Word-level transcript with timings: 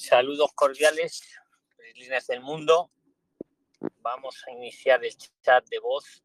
Saludos 0.00 0.52
cordiales, 0.54 1.20
líneas 1.96 2.28
del 2.28 2.40
mundo. 2.40 2.88
Vamos 3.96 4.44
a 4.46 4.52
iniciar 4.52 5.04
el 5.04 5.12
chat 5.42 5.68
de 5.68 5.80
voz 5.80 6.22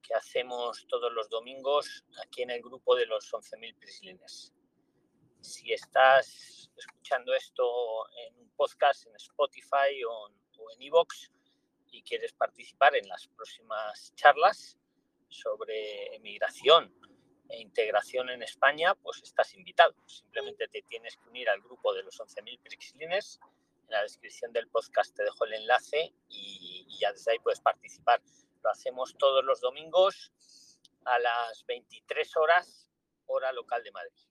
que 0.00 0.14
hacemos 0.14 0.86
todos 0.88 1.12
los 1.12 1.28
domingos 1.28 2.02
aquí 2.24 2.40
en 2.40 2.50
el 2.50 2.62
grupo 2.62 2.96
de 2.96 3.04
los 3.04 3.30
11.000 3.30 3.78
prislines. 3.78 4.54
Si 5.42 5.70
estás 5.70 6.70
escuchando 6.74 7.34
esto 7.34 8.08
en 8.26 8.38
un 8.38 8.48
podcast 8.56 9.06
en 9.06 9.14
Spotify 9.16 10.02
o, 10.08 10.30
en 10.72 10.82
iVoox 10.82 11.30
y 11.90 12.02
quieres 12.02 12.32
participar 12.32 12.96
en 12.96 13.06
las 13.06 13.28
próximas 13.28 14.14
charlas 14.16 14.78
sobre 15.28 16.16
emigración, 16.16 16.90
integración 17.50 18.30
en 18.30 18.42
España, 18.42 18.94
pues 18.94 19.22
estás 19.22 19.54
invitado. 19.54 19.94
Simplemente 20.06 20.68
te 20.68 20.82
tienes 20.82 21.16
que 21.16 21.28
unir 21.28 21.48
al 21.48 21.60
grupo 21.60 21.92
de 21.94 22.02
los 22.02 22.18
11.000 22.18 22.60
Prixlines. 22.60 23.40
En 23.84 23.90
la 23.90 24.02
descripción 24.02 24.52
del 24.52 24.68
podcast 24.68 25.14
te 25.14 25.24
dejo 25.24 25.44
el 25.44 25.54
enlace 25.54 26.12
y, 26.28 26.86
ya 26.98 27.12
desde 27.12 27.32
ahí 27.32 27.38
puedes 27.38 27.60
participar. 27.60 28.22
Lo 28.62 28.70
hacemos 28.70 29.14
todos 29.18 29.44
los 29.44 29.60
domingos 29.60 30.32
a 31.04 31.18
las 31.18 31.64
23 31.66 32.36
horas, 32.36 32.88
hora 33.26 33.52
local 33.52 33.82
de 33.84 33.92
Madrid. 33.92 34.28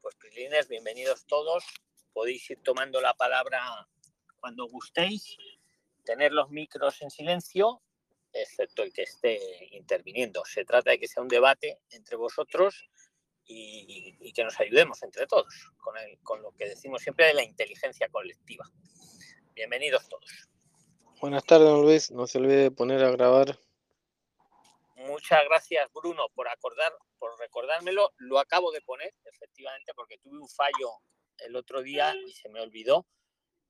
Pues 0.00 0.16
Prixlines, 0.16 0.68
bienvenidos 0.68 1.24
todos. 1.26 1.64
Podéis 2.12 2.50
ir 2.50 2.62
tomando 2.62 3.00
la 3.00 3.14
palabra 3.14 3.88
cuando 4.40 4.66
gustéis, 4.66 5.36
tener 6.04 6.32
los 6.32 6.50
micros 6.50 7.00
en 7.02 7.10
silencio 7.10 7.80
excepto 8.34 8.82
el 8.82 8.92
que 8.92 9.02
esté 9.02 9.40
interviniendo. 9.70 10.44
Se 10.44 10.64
trata 10.64 10.90
de 10.90 10.98
que 10.98 11.08
sea 11.08 11.22
un 11.22 11.28
debate 11.28 11.80
entre 11.90 12.16
vosotros 12.16 12.88
y, 13.46 14.32
que 14.32 14.44
nos 14.44 14.58
ayudemos 14.58 15.02
entre 15.02 15.26
todos 15.26 15.72
con, 15.76 15.96
el, 15.96 16.18
con 16.22 16.42
lo 16.42 16.50
que 16.52 16.68
decimos 16.68 17.02
siempre 17.02 17.26
de 17.26 17.34
la 17.34 17.44
inteligencia 17.44 18.08
colectiva. 18.08 18.68
Bienvenidos 19.54 20.08
todos. 20.08 20.48
Buenas 21.20 21.44
tardes, 21.44 21.68
don 21.68 21.82
Luis. 21.82 22.10
No 22.10 22.26
se 22.26 22.38
olvide 22.38 22.64
de 22.64 22.70
poner 22.70 23.04
a 23.04 23.10
grabar. 23.10 23.58
Muchas 24.96 25.44
gracias, 25.44 25.88
Bruno, 25.92 26.26
por 26.34 26.48
acordar, 26.48 26.92
por 27.18 27.38
recordármelo. 27.38 28.12
Lo 28.16 28.38
acabo 28.38 28.72
de 28.72 28.80
poner, 28.80 29.14
efectivamente, 29.24 29.92
porque 29.94 30.18
tuve 30.18 30.38
un 30.38 30.48
fallo 30.48 31.00
el 31.38 31.54
otro 31.56 31.82
día 31.82 32.14
y 32.26 32.32
se 32.32 32.48
me 32.48 32.60
olvidó 32.60 33.06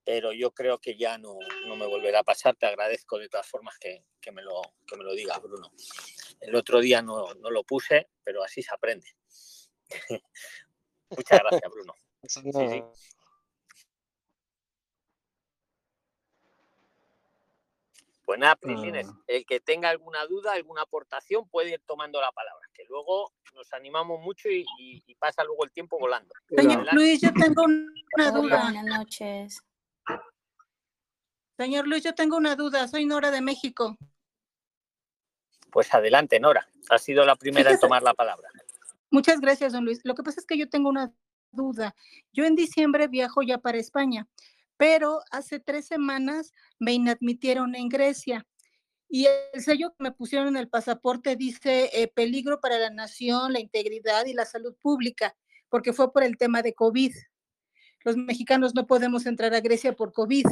pero 0.04 0.32
yo 0.32 0.52
creo 0.52 0.78
que 0.78 0.96
ya 0.96 1.16
no, 1.16 1.38
no, 1.66 1.76
me 1.76 1.86
volverá 1.86 2.20
a 2.20 2.24
pasar. 2.24 2.54
Te 2.56 2.66
agradezco 2.66 3.18
de 3.18 3.28
todas 3.28 3.46
formas 3.46 3.78
que, 3.78 4.04
que, 4.20 4.30
me, 4.32 4.42
lo, 4.42 4.60
que 4.86 4.96
me 4.96 5.04
lo 5.04 5.14
digas, 5.14 5.40
Bruno. 5.40 5.70
El 6.40 6.54
otro 6.54 6.80
día 6.80 7.00
no, 7.00 7.32
no 7.34 7.50
lo 7.50 7.64
puse, 7.64 8.10
pero 8.22 8.42
así 8.42 8.62
se 8.62 8.74
aprende. 8.74 9.08
Muchas 11.10 11.40
gracias, 11.40 11.70
Bruno. 11.70 11.94
Sí, 12.24 12.40
sí. 12.52 12.84
Pues 18.24 18.38
nada, 18.38 18.58
ah. 18.64 19.22
el 19.26 19.44
que 19.44 19.60
tenga 19.60 19.90
alguna 19.90 20.24
duda, 20.24 20.54
alguna 20.54 20.82
aportación, 20.82 21.46
puede 21.46 21.72
ir 21.72 21.82
tomando 21.84 22.22
la 22.22 22.32
palabra, 22.32 22.66
que 22.72 22.84
luego 22.84 23.34
nos 23.52 23.70
animamos 23.74 24.18
mucho 24.20 24.48
y, 24.48 24.64
y, 24.78 25.14
pasa 25.16 25.44
luego 25.44 25.64
el 25.64 25.72
tiempo 25.72 25.98
volando. 25.98 26.34
Señor 26.48 26.88
Luis, 26.94 27.20
yo 27.20 27.30
tengo 27.34 27.64
una 27.64 28.30
duda. 28.30 28.62
Buenas 28.62 28.84
noches. 28.86 29.62
Señor 31.56 31.86
Luis, 31.86 32.02
yo 32.02 32.14
tengo 32.14 32.36
una 32.36 32.56
duda. 32.56 32.88
Soy 32.88 33.06
Nora 33.06 33.30
de 33.30 33.40
México. 33.40 33.96
Pues 35.70 35.92
adelante, 35.94 36.40
Nora. 36.40 36.68
Ha 36.90 36.98
sido 36.98 37.24
la 37.24 37.36
primera 37.36 37.70
en 37.70 37.78
tomar 37.78 38.02
la 38.02 38.14
palabra. 38.14 38.48
Muchas 39.10 39.40
gracias, 39.40 39.72
don 39.72 39.84
Luis. 39.84 40.00
Lo 40.04 40.14
que 40.14 40.22
pasa 40.22 40.40
es 40.40 40.46
que 40.46 40.58
yo 40.58 40.68
tengo 40.68 40.88
una 40.88 41.12
duda. 41.52 41.94
Yo 42.32 42.44
en 42.44 42.56
diciembre 42.56 43.08
viajo 43.08 43.42
ya 43.42 43.58
para 43.58 43.78
España, 43.78 44.28
pero 44.76 45.20
hace 45.30 45.60
tres 45.60 45.86
semanas 45.86 46.52
me 46.78 46.92
inadmitieron 46.92 47.74
en 47.76 47.88
Grecia. 47.88 48.46
Y 49.08 49.26
el 49.26 49.62
sello 49.62 49.90
que 49.90 50.02
me 50.02 50.12
pusieron 50.12 50.48
en 50.48 50.56
el 50.56 50.68
pasaporte 50.68 51.36
dice 51.36 51.90
eh, 51.92 52.08
peligro 52.08 52.60
para 52.60 52.78
la 52.78 52.90
nación, 52.90 53.52
la 53.52 53.60
integridad 53.60 54.26
y 54.26 54.32
la 54.32 54.44
salud 54.44 54.74
pública, 54.82 55.36
porque 55.68 55.92
fue 55.92 56.12
por 56.12 56.24
el 56.24 56.36
tema 56.36 56.62
de 56.62 56.74
COVID. 56.74 57.14
Los 58.04 58.16
mexicanos 58.16 58.74
no 58.74 58.86
podemos 58.86 59.26
entrar 59.26 59.54
a 59.54 59.60
Grecia 59.60 59.94
por 59.94 60.12
COVID 60.12 60.46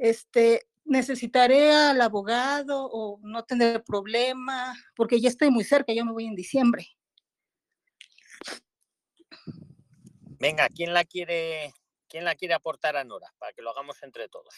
este, 0.00 0.66
necesitaré 0.84 1.72
al 1.72 2.00
abogado 2.00 2.88
o 2.90 3.20
no 3.22 3.44
tendré 3.44 3.80
problema, 3.80 4.74
porque 4.96 5.20
ya 5.20 5.28
estoy 5.28 5.50
muy 5.50 5.62
cerca, 5.62 5.92
yo 5.92 6.04
me 6.04 6.12
voy 6.12 6.24
en 6.24 6.34
diciembre. 6.34 6.88
Venga, 10.38 10.68
¿quién 10.70 10.94
la 10.94 11.04
quiere, 11.04 11.74
quién 12.08 12.24
la 12.24 12.34
quiere 12.34 12.54
aportar 12.54 12.96
a 12.96 13.04
Nora 13.04 13.30
para 13.38 13.52
que 13.52 13.60
lo 13.60 13.70
hagamos 13.70 14.02
entre 14.02 14.28
todos? 14.30 14.54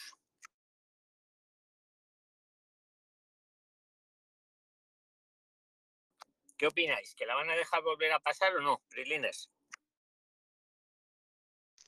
¿Qué 6.56 6.68
opináis? 6.68 7.16
¿Que 7.16 7.26
la 7.26 7.34
van 7.34 7.50
a 7.50 7.56
dejar 7.56 7.82
volver 7.82 8.12
a 8.12 8.20
pasar 8.20 8.54
o 8.54 8.60
no, 8.60 8.80
Prilines? 8.88 9.50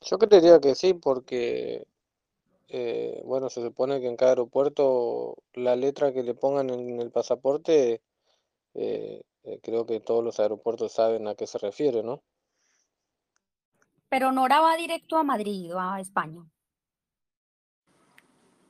Yo 0.05 0.19
creería 0.19 0.61
que 0.61 0.75
sí, 0.75 0.93
porque 0.95 1.87
eh, 2.69 3.23
bueno, 3.25 3.49
se 3.51 3.63
supone 3.63 4.01
que 4.01 4.09
en 4.09 4.17
cada 4.17 4.33
aeropuerto 4.33 5.37
la 5.55 5.77
letra 5.77 6.13
que 6.13 6.23
le 6.23 6.35
pongan 6.35 6.71
en 6.71 7.01
el 7.01 7.11
pasaporte, 7.11 8.03
eh, 8.75 9.23
eh, 9.45 9.61
creo 9.63 9.87
que 9.87 10.01
todos 10.01 10.25
los 10.25 10.41
aeropuertos 10.41 10.93
saben 10.93 11.29
a 11.29 11.35
qué 11.35 11.47
se 11.47 11.59
refiere, 11.59 12.03
¿no? 12.03 12.23
Pero 14.09 14.33
Nora 14.33 14.61
va 14.61 14.77
directo 14.77 15.17
a 15.17 15.23
Madrid 15.23 15.75
o 15.75 15.81
a 15.81 16.01
España. 16.01 16.45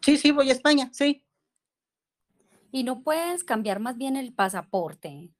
Sí, 0.02 0.18
sí, 0.18 0.30
voy 0.30 0.50
a 0.50 0.52
España, 0.52 0.90
sí. 0.92 1.24
Y 2.70 2.84
no 2.84 3.02
puedes 3.02 3.42
cambiar 3.42 3.80
más 3.80 3.96
bien 3.96 4.16
el 4.16 4.34
pasaporte. 4.34 5.30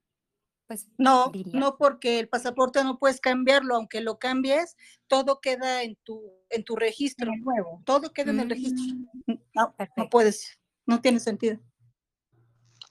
Pues, 0.75 0.89
no, 0.99 1.31
no 1.53 1.77
porque 1.77 2.19
el 2.19 2.29
pasaporte 2.29 2.83
no 2.83 2.99
puedes 2.99 3.21
cambiarlo, 3.21 3.77
aunque 3.77 4.01
lo 4.01 4.19
cambies, 4.19 4.77
todo 5.07 5.41
queda 5.41 5.85
en 5.85 5.95
tu, 6.03 6.33
en 6.51 6.65
tu 6.65 6.75
registro. 6.75 7.31
nuevo. 7.37 7.81
Todo 7.85 8.13
queda 8.13 8.33
en 8.33 8.41
el 8.41 8.51
registro. 8.51 8.97
Mm. 9.27 9.35
No, 9.55 9.75
no 9.97 10.11
puedes, 10.11 10.59
no 10.85 11.01
tiene 11.01 11.21
sentido. 11.21 11.61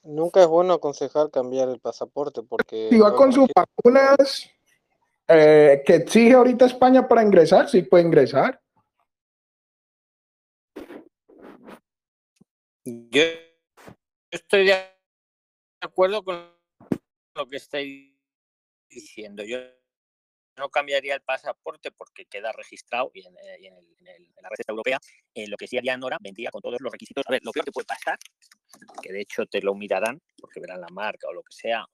Nunca 0.02 0.40
es 0.40 0.46
bueno 0.46 0.72
aconsejar 0.72 1.30
cambiar 1.30 1.68
el 1.68 1.78
pasaporte 1.78 2.42
porque... 2.42 2.88
Si 2.90 2.98
va 2.98 3.14
con 3.14 3.30
sus 3.30 3.48
vacunas 3.54 4.48
eh, 5.28 5.82
que 5.84 5.96
exige 5.96 6.32
ahorita 6.32 6.64
España 6.64 7.06
para 7.06 7.22
ingresar, 7.22 7.68
sí 7.68 7.82
puede 7.82 8.04
ingresar. 8.04 8.62
Yo 12.86 13.22
estoy 14.30 14.66
de 14.68 14.74
acuerdo 15.82 16.24
con 16.24 16.53
lo 17.34 17.48
que 17.48 17.56
estáis 17.56 18.14
diciendo. 18.88 19.42
Yo 19.44 19.58
no 20.56 20.68
cambiaría 20.68 21.14
el 21.14 21.22
pasaporte 21.22 21.90
porque 21.90 22.26
queda 22.26 22.52
registrado 22.52 23.10
y 23.12 23.26
en, 23.26 23.34
eh, 23.36 23.70
la 24.40 24.48
red 24.48 24.64
europea. 24.68 25.00
Eh, 25.34 25.48
lo 25.48 25.56
que 25.56 25.66
sí 25.66 25.76
haría 25.76 25.96
Nora 25.96 26.16
vendría 26.20 26.50
con 26.50 26.60
todos 26.60 26.80
los 26.80 26.92
requisitos. 26.92 27.24
A 27.26 27.32
ver, 27.32 27.40
lo 27.44 27.52
peor 27.52 27.64
que 27.64 27.72
puede 27.72 27.86
pasar, 27.86 28.18
que 29.02 29.12
de 29.12 29.20
hecho 29.20 29.46
te 29.46 29.60
lo 29.60 29.74
mirarán 29.74 30.20
porque 30.36 30.60
verán 30.60 30.80
la 30.80 30.88
marca 30.88 31.28
o 31.28 31.32
lo 31.32 31.42
que 31.42 31.52
sea, 31.52 31.84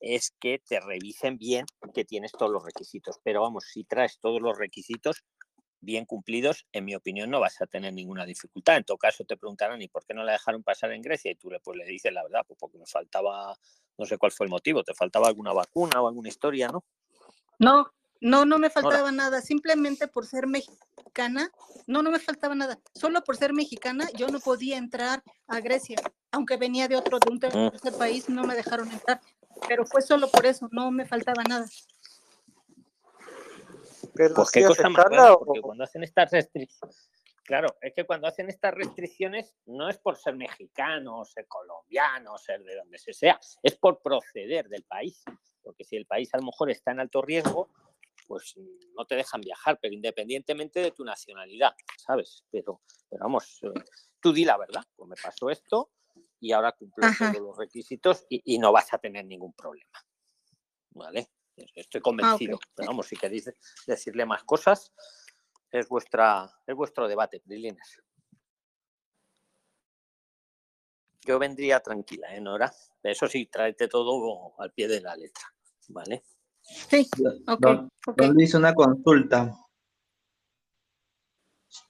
es 0.00 0.32
que 0.38 0.60
te 0.60 0.80
revisen 0.80 1.38
bien 1.38 1.64
que 1.94 2.04
tienes 2.04 2.32
todos 2.32 2.52
los 2.52 2.62
requisitos. 2.62 3.16
Pero 3.24 3.40
vamos, 3.42 3.64
si 3.72 3.84
traes 3.84 4.18
todos 4.20 4.40
los 4.40 4.56
requisitos, 4.58 5.24
bien 5.80 6.04
cumplidos, 6.04 6.66
en 6.72 6.84
mi 6.84 6.94
opinión 6.94 7.30
no 7.30 7.40
vas 7.40 7.60
a 7.60 7.66
tener 7.66 7.92
ninguna 7.92 8.26
dificultad. 8.26 8.76
En 8.76 8.84
todo 8.84 8.98
caso 8.98 9.24
te 9.24 9.36
preguntarán, 9.36 9.80
¿y 9.82 9.88
por 9.88 10.04
qué 10.04 10.14
no 10.14 10.24
la 10.24 10.32
dejaron 10.32 10.62
pasar 10.62 10.92
en 10.92 11.02
Grecia? 11.02 11.30
Y 11.30 11.36
tú 11.36 11.50
le, 11.50 11.60
pues, 11.60 11.76
le 11.76 11.84
dices 11.84 12.12
la 12.12 12.22
verdad, 12.22 12.42
pues 12.46 12.58
porque 12.58 12.78
me 12.78 12.86
faltaba, 12.86 13.56
no 13.96 14.06
sé 14.06 14.18
cuál 14.18 14.32
fue 14.32 14.46
el 14.46 14.50
motivo, 14.50 14.82
te 14.84 14.94
faltaba 14.94 15.28
alguna 15.28 15.52
vacuna 15.52 16.00
o 16.02 16.08
alguna 16.08 16.28
historia, 16.28 16.68
¿no? 16.68 16.84
No, 17.58 17.92
no, 18.20 18.44
no 18.44 18.58
me 18.58 18.70
faltaba 18.70 19.12
nada, 19.12 19.40
simplemente 19.40 20.08
por 20.08 20.26
ser 20.26 20.46
mexicana, 20.46 21.50
no, 21.86 22.02
no 22.02 22.10
me 22.10 22.18
faltaba 22.18 22.54
nada, 22.54 22.78
solo 22.94 23.22
por 23.22 23.36
ser 23.36 23.52
mexicana 23.52 24.08
yo 24.16 24.28
no 24.28 24.40
podía 24.40 24.76
entrar 24.76 25.22
a 25.46 25.60
Grecia, 25.60 25.96
aunque 26.32 26.56
venía 26.56 26.88
de 26.88 26.96
otro, 26.96 27.18
de 27.18 27.30
un 27.30 27.36
mm. 27.36 27.70
tercer 27.70 27.94
país, 27.94 28.28
no 28.28 28.44
me 28.44 28.54
dejaron 28.54 28.90
entrar, 28.90 29.20
pero 29.68 29.86
fue 29.86 30.02
solo 30.02 30.28
por 30.30 30.46
eso, 30.46 30.68
no 30.72 30.90
me 30.90 31.06
faltaba 31.06 31.42
nada. 31.44 31.66
Pues 34.34 34.50
qué 34.50 34.64
cosa 34.64 34.88
más 34.88 35.06
porque 35.38 35.60
cuando 35.60 35.84
hacen 35.84 36.02
estas 36.02 36.30
restricciones, 36.30 37.10
claro, 37.44 37.76
es 37.80 37.94
que 37.94 38.04
cuando 38.04 38.28
hacen 38.28 38.48
estas 38.48 38.74
restricciones 38.74 39.54
no 39.66 39.88
es 39.88 39.98
por 39.98 40.16
ser 40.16 40.36
mexicano, 40.36 41.24
ser 41.24 41.46
colombiano, 41.46 42.36
ser 42.38 42.62
de 42.62 42.76
donde 42.76 42.98
se 42.98 43.12
sea, 43.12 43.38
es 43.62 43.76
por 43.76 44.00
proceder 44.00 44.68
del 44.68 44.84
país, 44.84 45.22
porque 45.62 45.84
si 45.84 45.96
el 45.96 46.06
país 46.06 46.32
a 46.34 46.38
lo 46.38 46.44
mejor 46.44 46.70
está 46.70 46.92
en 46.92 47.00
alto 47.00 47.22
riesgo, 47.22 47.70
pues 48.26 48.54
no 48.94 49.06
te 49.06 49.16
dejan 49.16 49.40
viajar, 49.40 49.78
pero 49.80 49.94
independientemente 49.94 50.80
de 50.80 50.90
tu 50.90 51.04
nacionalidad, 51.04 51.74
¿sabes? 51.96 52.44
Pero, 52.50 52.82
pero 53.08 53.24
vamos, 53.24 53.60
eh, 53.62 53.70
tú 54.20 54.32
di 54.32 54.44
la 54.44 54.58
verdad, 54.58 54.82
pues 54.94 55.08
me 55.08 55.16
pasó 55.16 55.50
esto 55.50 55.90
y 56.40 56.52
ahora 56.52 56.72
cumplo 56.72 57.08
todos 57.18 57.40
los 57.40 57.56
requisitos 57.56 58.26
y, 58.28 58.58
no 58.58 58.72
vas 58.72 58.92
a 58.92 58.98
tener 58.98 59.24
ningún 59.24 59.52
problema, 59.54 60.04
¿vale? 60.90 61.30
Estoy 61.74 62.00
convencido. 62.00 62.58
Pero 62.74 62.88
vamos, 62.88 63.06
si 63.06 63.16
queréis 63.16 63.50
decirle 63.86 64.24
más 64.24 64.44
cosas, 64.44 64.92
es, 65.70 65.88
vuestra, 65.88 66.50
es 66.66 66.74
vuestro 66.74 67.08
debate, 67.08 67.40
Prilines. 67.40 68.00
Yo 71.24 71.38
vendría 71.38 71.80
tranquila, 71.80 72.34
¿eh, 72.34 72.40
Nora? 72.40 72.72
Eso 73.02 73.28
sí, 73.28 73.46
tráete 73.46 73.88
todo 73.88 74.54
al 74.58 74.72
pie 74.72 74.88
de 74.88 75.00
la 75.00 75.14
letra, 75.14 75.44
¿vale? 75.88 76.24
Sí, 76.60 77.08
ok. 77.46 77.60
Don, 77.60 77.90
ok. 78.06 78.16
don 78.16 78.34
Luis, 78.34 78.54
una 78.54 78.74
consulta. 78.74 79.54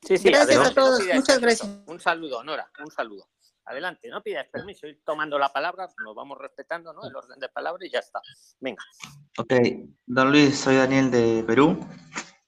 Sí, 0.03 0.19
sí, 0.19 0.29
Gracias 0.29 0.67
a 0.67 0.75
todos, 0.75 1.03
muchas 1.15 1.41
gracias. 1.41 1.69
Un 1.87 2.00
saludo, 2.00 2.43
Nora, 2.43 2.70
un 2.79 2.91
saludo. 2.91 3.29
Adelante, 3.69 4.09
no 4.09 4.23
pidáis 4.23 4.49
permiso, 4.49 4.87
ir 4.87 5.03
tomando 5.05 5.38
la 5.38 5.53
palabra, 5.53 5.87
nos 6.03 6.15
vamos 6.15 6.38
respetando, 6.38 6.94
¿no? 6.94 7.06
El 7.06 7.15
orden 7.15 7.38
de 7.38 7.50
palabra 7.50 7.85
y 7.85 7.91
ya 7.91 7.99
está. 7.99 8.20
Venga. 8.61 8.82
Ok, 9.37 9.53
don 10.06 10.32
Luis, 10.32 10.59
soy 10.59 10.76
Daniel 10.76 11.11
de 11.11 11.44
Perú 11.47 11.79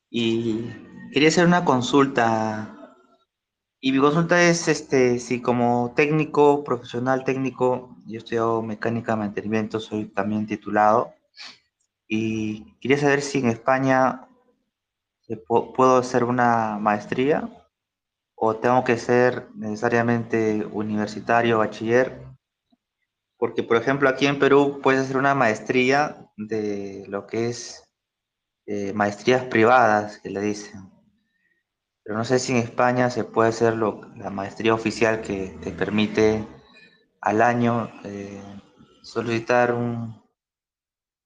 y 0.08 0.64
quería 1.12 1.28
hacer 1.28 1.44
una 1.44 1.62
consulta. 1.62 2.96
Y 3.81 3.93
mi 3.93 3.99
consulta 3.99 4.43
es 4.43 4.67
este, 4.69 5.19
si 5.19 5.43
como 5.43 5.93
técnico, 5.94 6.64
profesional 6.64 7.22
técnico, 7.22 7.96
yo 8.06 8.14
he 8.14 8.19
estudiado 8.19 8.62
mecánica 8.62 9.12
de 9.12 9.19
mantenimiento, 9.19 9.78
soy 9.78 10.06
también 10.06 10.46
titulado, 10.46 11.12
y 12.08 12.78
quería 12.81 12.96
saber 12.96 13.20
si 13.20 13.40
en 13.40 13.50
España 13.50 14.26
puedo 15.46 15.99
hacer 15.99 16.25
una 16.25 16.78
maestría 16.78 17.59
o 18.40 18.56
tengo 18.56 18.82
que 18.84 18.96
ser 18.98 19.48
necesariamente 19.54 20.66
universitario, 20.72 21.58
bachiller, 21.58 22.06
porque 23.38 23.62
por 23.62 23.76
ejemplo 23.76 24.08
aquí 24.08 24.26
en 24.26 24.38
Perú 24.38 24.81
puedes 24.82 25.02
hacer 25.02 25.16
una 25.16 25.34
maestría 25.34 26.31
de 26.37 27.04
lo 27.08 27.26
que 27.26 27.48
es 27.48 27.82
eh, 28.66 28.92
maestrías 28.94 29.44
privadas, 29.46 30.19
que 30.19 30.31
le 30.31 30.40
dicen. 30.40 30.90
Pero 32.04 32.19
no 32.19 32.26
sé 32.26 32.38
si 32.38 32.52
en 32.52 32.58
España 32.58 33.08
se 33.08 33.25
puede 33.25 33.48
hacer 33.48 33.75
lo- 33.75 34.02
la 34.14 34.28
maestría 34.28 34.75
oficial 34.75 35.22
que 35.22 35.56
te 35.62 35.70
permite 35.72 36.46
al 37.22 37.43
año 37.43 37.90
eh, 38.04 38.43
solicitar 39.02 39.75
un, 39.75 40.22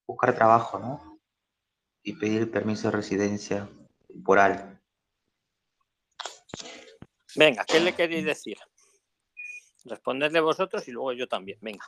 buscar 0.07 0.33
trabajo, 0.35 0.79
¿no? 0.79 1.19
Y 2.03 2.13
pedir 2.13 2.51
permiso 2.51 2.89
de 2.89 2.97
residencia 2.97 3.69
temporal. 4.07 4.74
Venga, 7.35 7.65
¿qué 7.65 7.79
le 7.79 7.93
queréis 7.93 8.25
decir? 8.25 8.57
Respondedle 9.83 10.39
vosotros 10.39 10.87
y 10.87 10.91
luego 10.91 11.13
yo 11.13 11.27
también. 11.27 11.57
Venga. 11.61 11.85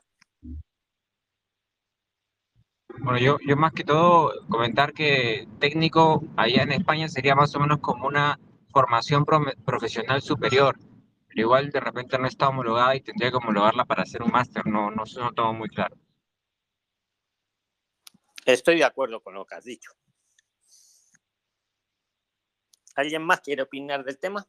Bueno, 3.00 3.20
yo, 3.20 3.38
yo 3.46 3.56
más 3.56 3.74
que 3.74 3.84
todo 3.84 4.34
comentar 4.50 4.94
que 4.94 5.48
técnico 5.60 6.24
allá 6.36 6.64
en 6.64 6.72
España 6.72 7.08
sería 7.08 7.36
más 7.36 7.56
o 7.56 7.60
menos 7.60 7.80
como 7.80 8.08
una 8.08 8.40
formación 8.72 9.26
profesional 9.26 10.22
superior, 10.22 10.78
pero 11.28 11.42
igual 11.42 11.70
de 11.70 11.80
repente 11.80 12.18
no 12.18 12.28
está 12.28 12.50
homologada 12.50 12.96
y 12.96 13.02
tendría 13.02 13.32
que 13.32 13.38
homologarla 13.38 13.86
para 13.86 14.04
hacer 14.04 14.22
un 14.22 14.32
máster, 14.32 14.66
no, 14.66 14.92
no, 14.92 15.04
no 15.16 15.34
tengo 15.34 15.54
muy 15.54 15.70
claro. 15.70 15.96
Estoy 18.46 18.78
de 18.78 18.86
acuerdo 18.86 19.22
con 19.22 19.34
lo 19.34 19.46
que 19.46 19.56
has 19.56 19.64
dicho. 19.64 19.92
¿Alguien 22.96 23.24
más 23.24 23.42
quiere 23.42 23.62
opinar 23.62 24.04
del 24.04 24.18
tema? 24.18 24.48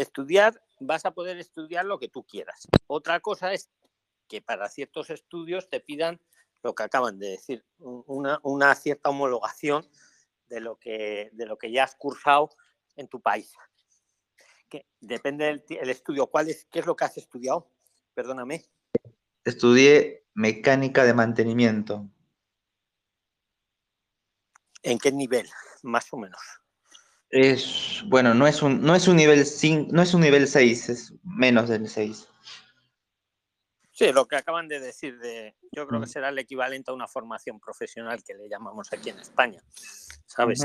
Estudiar, 0.00 0.62
vas 0.78 1.04
a 1.04 1.10
poder 1.12 1.36
estudiar 1.38 1.84
lo 1.84 1.98
que 1.98 2.08
tú 2.08 2.24
quieras. 2.24 2.66
Otra 2.86 3.20
cosa 3.20 3.52
es 3.52 3.70
que 4.28 4.40
para 4.40 4.68
ciertos 4.70 5.10
estudios 5.10 5.68
te 5.68 5.80
pidan 5.80 6.18
lo 6.62 6.74
que 6.74 6.82
acaban 6.84 7.18
de 7.18 7.28
decir, 7.30 7.66
un- 7.78 8.02
una, 8.06 8.40
una 8.42 8.74
cierta 8.74 9.10
homologación 9.10 9.86
de 10.48 10.60
lo, 10.60 10.76
que, 10.76 11.28
de 11.32 11.44
lo 11.46 11.58
que 11.58 11.70
ya 11.70 11.84
has 11.84 11.94
cursado 11.96 12.48
en 12.96 13.08
tu 13.08 13.20
país. 13.20 13.52
Que 14.70 14.86
depende 15.00 15.44
del 15.44 15.64
el 15.68 15.90
estudio. 15.90 16.28
¿Cuál 16.28 16.48
es, 16.48 16.64
¿Qué 16.70 16.78
es 16.78 16.86
lo 16.86 16.96
que 16.96 17.04
has 17.04 17.18
estudiado? 17.18 17.70
Perdóname. 18.14 18.64
Estudié 19.44 20.26
mecánica 20.34 21.04
de 21.04 21.12
mantenimiento. 21.12 22.08
¿En 24.82 24.98
qué 24.98 25.12
nivel? 25.12 25.46
Más 25.82 26.10
o 26.12 26.16
menos. 26.16 26.40
Es, 27.30 28.02
bueno, 28.06 28.34
no 28.34 28.46
es 28.46 28.60
un, 28.62 28.82
no 28.82 28.94
es 28.94 29.06
un 29.06 29.16
nivel 29.16 29.46
5, 29.46 29.90
no 29.92 30.02
es 30.02 30.14
un 30.14 30.20
nivel 30.22 30.48
6, 30.48 30.88
es 30.88 31.14
menos 31.22 31.68
del 31.68 31.88
6. 31.88 32.26
Sí, 33.92 34.12
lo 34.12 34.26
que 34.26 34.36
acaban 34.36 34.66
de 34.66 34.80
decir 34.80 35.18
de, 35.18 35.54
yo 35.72 35.86
creo 35.86 36.00
que 36.00 36.06
Mm. 36.06 36.10
será 36.10 36.28
el 36.30 36.38
equivalente 36.38 36.90
a 36.90 36.94
una 36.94 37.06
formación 37.06 37.60
profesional 37.60 38.22
que 38.24 38.34
le 38.34 38.48
llamamos 38.48 38.92
aquí 38.92 39.10
en 39.10 39.18
España, 39.20 39.62
¿sabes? 40.26 40.60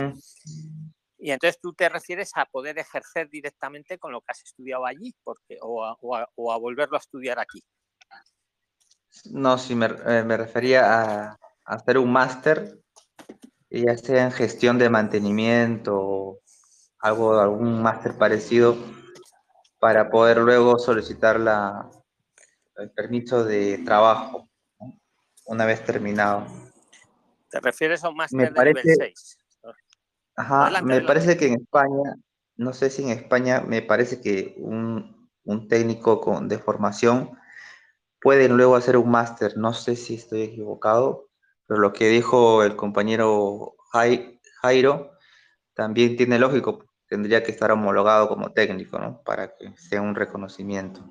Y 1.18 1.32
entonces 1.32 1.60
tú 1.62 1.74
te 1.74 1.90
refieres 1.90 2.32
a 2.36 2.46
poder 2.46 2.78
ejercer 2.80 3.30
directamente 3.30 3.98
con 4.00 4.12
lo 4.12 4.22
que 4.22 4.28
has 4.32 4.44
estudiado 4.44 4.86
allí, 4.86 5.14
porque 5.24 5.58
o 5.62 5.84
a, 5.84 5.98
o 6.02 6.16
a- 6.16 6.30
o 6.36 6.52
a 6.54 6.58
volverlo 6.58 6.98
a 6.98 7.00
estudiar 7.00 7.40
aquí. 7.40 7.64
No, 9.32 9.58
sí, 9.58 9.76
me, 9.76 9.88
eh, 9.88 10.24
me 10.24 10.38
refería 10.38 11.02
a, 11.02 11.32
a 11.34 11.38
hacer 11.76 11.98
un 11.98 12.12
máster, 12.12 12.80
ya 13.70 13.98
sea 13.98 14.26
en 14.26 14.32
gestión 14.32 14.78
de 14.78 14.90
mantenimiento 14.90 16.40
algo, 17.06 17.40
algún 17.40 17.84
máster 17.84 18.18
parecido, 18.18 18.76
para 19.80 20.10
poder 20.10 20.38
luego 20.38 20.80
solicitar 20.80 21.40
la, 21.40 21.88
el 22.78 22.90
permiso 22.92 23.44
de 23.44 23.78
trabajo, 23.86 24.50
¿no? 24.80 24.94
una 25.46 25.66
vez 25.66 25.84
terminado. 25.86 26.48
¿Te 27.50 27.60
refieres 27.60 28.04
a 28.04 28.10
un 28.10 28.16
máster 28.16 28.52
de 28.52 28.66
nivel 28.66 28.84
6? 28.98 29.38
Ajá, 30.36 30.64
Adelante, 30.64 30.88
me 30.88 30.94
adelante. 30.96 31.08
parece 31.08 31.38
que 31.38 31.48
en 31.48 31.54
España, 31.62 32.16
no 32.58 32.74
sé 32.74 32.90
si 32.90 33.04
en 33.04 33.10
España, 33.10 33.62
me 33.62 33.84
parece 33.84 34.20
que 34.20 34.56
un, 34.58 35.30
un 35.44 35.68
técnico 35.68 36.20
con, 36.20 36.50
de 36.50 36.58
formación 36.58 37.38
puede 38.20 38.50
luego 38.50 38.76
hacer 38.76 38.98
un 38.98 39.12
máster. 39.12 39.56
No 39.58 39.74
sé 39.74 39.96
si 39.96 40.16
estoy 40.16 40.42
equivocado, 40.42 41.30
pero 41.68 41.80
lo 41.80 41.94
que 41.94 42.10
dijo 42.10 42.64
el 42.64 42.76
compañero 42.76 43.76
Jai- 43.94 44.42
Jairo 44.62 45.12
también 45.76 46.18
tiene 46.18 46.40
lógico. 46.40 46.84
Tendría 47.08 47.44
que 47.44 47.52
estar 47.52 47.72
homologado 47.72 48.28
como 48.28 48.52
técnico, 48.52 48.98
¿no? 48.98 49.22
Para 49.24 49.56
que 49.56 49.76
sea 49.78 50.02
un 50.02 50.16
reconocimiento. 50.16 51.04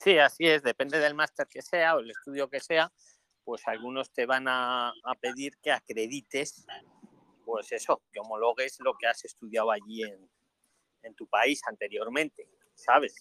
Sí, 0.00 0.18
así 0.18 0.48
es, 0.48 0.64
depende 0.64 0.98
del 0.98 1.14
máster 1.14 1.46
que 1.46 1.62
sea 1.62 1.94
o 1.94 2.00
el 2.00 2.10
estudio 2.10 2.50
que 2.50 2.58
sea, 2.58 2.90
pues 3.44 3.62
algunos 3.68 4.12
te 4.12 4.26
van 4.26 4.46
a, 4.48 4.92
pedir 5.20 5.56
que 5.58 5.70
acredites, 5.70 6.66
pues 7.44 7.70
eso, 7.70 8.02
que 8.12 8.18
homologues 8.18 8.80
lo 8.80 8.94
que 8.94 9.06
has 9.06 9.24
estudiado 9.24 9.70
allí 9.70 10.02
en, 10.02 10.28
en 11.02 11.14
tu 11.14 11.28
país 11.28 11.60
anteriormente, 11.68 12.48
¿sabes? 12.74 13.14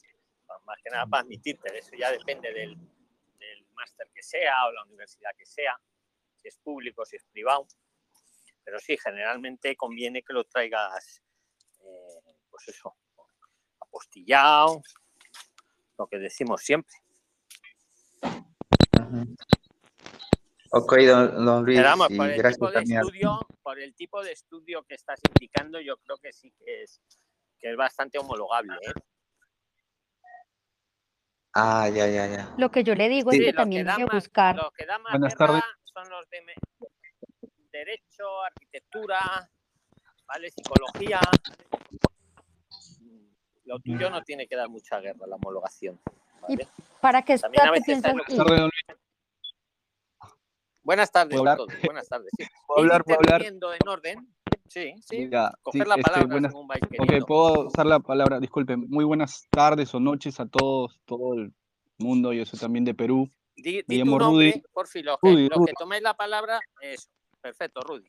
Más 0.66 0.80
que 0.84 0.90
nada 0.90 1.06
para 1.06 1.22
admitirte, 1.22 1.78
eso 1.78 1.92
ya 1.96 2.12
depende 2.12 2.52
del, 2.52 2.76
del 2.76 3.66
máster 3.74 4.08
que 4.14 4.24
sea 4.24 4.66
o 4.68 4.72
la 4.72 4.84
universidad 4.86 5.32
que 5.38 5.46
sea, 5.46 5.80
si 6.36 6.48
es 6.48 6.58
público, 6.58 7.06
si 7.06 7.16
es 7.18 7.24
privado. 7.26 7.68
Pero 8.64 8.80
sí, 8.80 8.98
generalmente 8.98 9.76
conviene 9.76 10.22
que 10.24 10.34
lo 10.34 10.44
traigas, 10.46 11.22
eh, 11.84 12.36
pues 12.50 12.68
eso, 12.70 12.96
apostillado, 13.80 14.82
lo 15.98 16.08
que 16.08 16.20
decimos 16.20 16.62
siempre. 16.62 16.94
Ok, 20.74 20.96
don, 21.00 21.46
don 21.46 21.66
Luis, 21.66 21.78
Pero 21.80 21.90
vamos, 21.90 22.08
y 22.12 22.18
por 22.18 22.30
el 22.30 22.38
gracias 22.38 22.54
tipo 22.60 22.72
de 22.72 22.80
estudio, 22.82 23.40
por 23.62 23.80
el 23.80 23.94
tipo 23.96 24.24
de 24.24 24.32
estudio 24.32 24.84
que 24.84 24.96
estás 24.96 25.20
indicando, 25.36 25.82
yo 25.82 25.98
creo 25.98 26.18
que 26.18 26.32
sí 26.32 26.54
que 26.64 26.84
es, 26.84 27.02
que 27.60 27.72
es 27.72 27.76
bastante 27.76 28.18
homologable. 28.20 28.74
¿eh? 28.82 28.94
Ah, 31.54 31.90
ya, 31.90 32.08
ya, 32.08 32.26
ya. 32.28 32.56
Lo 32.58 32.72
que 32.72 32.86
yo 32.86 32.96
le 32.96 33.10
digo 33.10 33.32
Sí, 33.32 33.40
es 33.40 33.44
que 33.48 33.52
lo 33.52 33.58
también 33.58 33.86
da 33.86 33.96
hay 33.96 33.98
que 34.00 34.06
más- 34.06 34.16
buscar. 34.16 34.56
Los 34.56 34.72
que 34.72 34.86
dan 34.86 35.02
más 35.02 35.12
Buenas 35.12 35.36
tardes. 35.36 35.62
son 35.84 36.10
los 36.10 36.30
de 36.30 36.42
derecho, 37.86 38.42
arquitectura, 38.44 39.50
¿vale? 40.28 40.52
psicología. 40.52 41.20
Lo 43.66 43.80
tuyo 43.80 44.10
no 44.10 44.22
tiene 44.24 44.48
que 44.48 44.56
dar 44.56 44.70
mucha 44.70 45.00
guerra, 45.00 45.26
la 45.28 45.36
homologación. 45.36 46.00
¿vale? 46.42 46.68
¿Para 47.00 47.22
qué 47.24 47.38
tú? 47.38 47.48
Buenas 47.48 47.84
tardes, 47.86 48.02
don 48.02 48.70
Luis. 48.70 49.00
Buenas 50.84 51.12
tardes 51.12 51.38
¿Puedo 51.38 51.50
a 51.50 51.54
hablar? 51.54 51.58
todos. 51.58 51.82
Buenas 51.84 52.10
tardes. 52.10 52.32
sí. 52.38 52.46
¿Puedo 52.68 52.80
hablar? 52.82 53.04
¿Puedo 53.04 53.20
hablar? 53.20 53.44
en 53.46 53.60
orden. 53.88 54.34
Sí, 54.68 54.94
sí. 55.02 55.30
Ya, 55.30 55.52
Coger 55.62 55.84
sí, 55.84 55.90
la 55.90 55.96
este, 55.96 56.04
palabra 56.10 56.28
buenas- 56.28 56.52
según 56.52 56.68
vais 56.68 56.82
Ok, 57.00 57.28
puedo 57.28 57.68
usar 57.68 57.86
la 57.86 58.00
palabra, 58.00 58.40
disculpen. 58.40 58.86
Muy 58.90 59.04
buenas 59.06 59.48
tardes 59.50 59.94
o 59.94 60.00
noches 60.00 60.40
a 60.40 60.46
todos, 60.48 61.00
todo 61.06 61.34
el 61.36 61.54
mundo. 62.00 62.32
Yo 62.34 62.46
soy 62.46 62.58
también 62.58 62.86
de 62.86 62.94
Perú. 62.94 63.30
Di, 63.56 63.84
Me 63.88 63.96
di 63.96 64.00
tu 64.04 64.06
nombre, 64.18 64.26
Rudy. 64.52 64.64
por 64.72 64.88
fin, 64.88 65.06
los 65.06 65.18
que, 65.22 65.30
Rudy, 65.30 65.50
los 65.50 65.58
Rudy. 65.60 65.68
que 65.68 65.74
toméis 65.78 66.02
la 66.02 66.14
palabra, 66.16 66.60
eso. 66.82 67.10
Perfecto, 67.42 67.82
Rudy. 67.82 68.08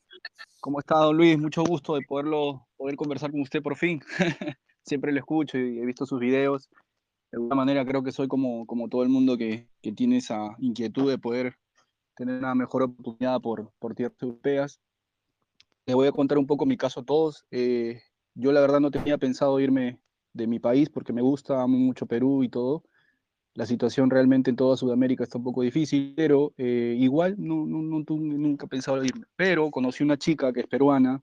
¿Cómo 0.60 0.78
está, 0.78 0.96
don 0.98 1.16
Luis? 1.16 1.38
Mucho 1.38 1.64
gusto 1.64 1.94
de 1.94 2.02
poderlo, 2.02 2.68
poder 2.76 2.96
conversar 2.96 3.30
con 3.30 3.40
usted 3.40 3.62
por 3.62 3.76
fin. 3.76 4.00
Siempre 4.84 5.12
lo 5.12 5.18
escucho 5.18 5.58
y 5.58 5.78
he 5.78 5.86
visto 5.86 6.04
sus 6.04 6.20
videos. 6.20 6.68
De 7.30 7.36
alguna 7.36 7.54
manera 7.54 7.84
creo 7.84 8.02
que 8.02 8.12
soy 8.12 8.28
como, 8.28 8.66
como 8.66 8.88
todo 8.88 9.02
el 9.02 9.08
mundo 9.08 9.38
que, 9.38 9.68
que 9.80 9.92
tiene 9.92 10.18
esa 10.18 10.54
inquietud 10.58 11.08
de 11.08 11.18
poder 11.18 11.56
tener 12.14 12.38
una 12.38 12.54
mejor 12.54 12.82
oportunidad 12.82 13.40
por, 13.40 13.72
por 13.78 13.94
tierras 13.94 14.20
europeas. 14.20 14.80
Les 15.86 15.96
voy 15.96 16.08
a 16.08 16.12
contar 16.12 16.38
un 16.38 16.46
poco 16.46 16.66
mi 16.66 16.76
caso 16.76 17.00
a 17.00 17.04
todos. 17.04 17.46
Eh, 17.50 18.02
yo 18.34 18.52
la 18.52 18.60
verdad 18.60 18.80
no 18.80 18.90
tenía 18.90 19.18
pensado 19.18 19.58
irme 19.60 19.98
de 20.32 20.46
mi 20.46 20.58
país 20.58 20.90
porque 20.90 21.12
me 21.12 21.22
gusta 21.22 21.66
mucho 21.66 22.06
Perú 22.06 22.44
y 22.44 22.48
todo. 22.48 22.84
La 23.54 23.66
situación 23.66 24.08
realmente 24.08 24.50
en 24.50 24.56
toda 24.56 24.76
Sudamérica 24.76 25.24
está 25.24 25.38
un 25.38 25.44
poco 25.44 25.62
difícil, 25.62 26.14
pero 26.16 26.54
eh, 26.56 26.96
igual 26.98 27.36
no, 27.38 27.66
no, 27.66 27.82
no, 27.82 28.04
nunca 28.08 28.66
he 28.66 28.68
pensado 28.68 29.04
irme. 29.04 29.26
Pero 29.36 29.70
conocí 29.70 30.02
una 30.02 30.16
chica 30.16 30.52
que 30.52 30.60
es 30.60 30.66
peruana, 30.66 31.22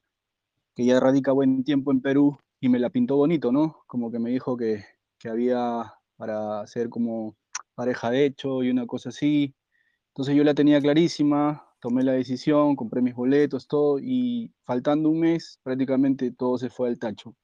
que 0.75 0.85
ya 0.85 0.99
radica 0.99 1.31
buen 1.31 1.63
tiempo 1.63 1.91
en 1.91 2.01
Perú 2.01 2.37
y 2.59 2.69
me 2.69 2.79
la 2.79 2.89
pintó 2.89 3.15
bonito, 3.15 3.51
¿no? 3.51 3.83
Como 3.87 4.11
que 4.11 4.19
me 4.19 4.29
dijo 4.29 4.55
que, 4.55 4.83
que 5.17 5.29
había 5.29 5.93
para 6.17 6.67
ser 6.67 6.89
como 6.89 7.35
pareja 7.73 8.11
de 8.11 8.25
hecho 8.25 8.61
y 8.61 8.69
una 8.69 8.85
cosa 8.85 9.09
así. 9.09 9.55
Entonces 10.09 10.35
yo 10.35 10.43
la 10.43 10.53
tenía 10.53 10.81
clarísima, 10.81 11.65
tomé 11.79 12.03
la 12.03 12.11
decisión, 12.11 12.75
compré 12.75 13.01
mis 13.01 13.15
boletos, 13.15 13.67
todo, 13.67 13.99
y 13.99 14.53
faltando 14.65 15.09
un 15.09 15.21
mes 15.21 15.59
prácticamente 15.63 16.31
todo 16.31 16.57
se 16.57 16.69
fue 16.69 16.89
al 16.89 16.99
tacho. 16.99 17.35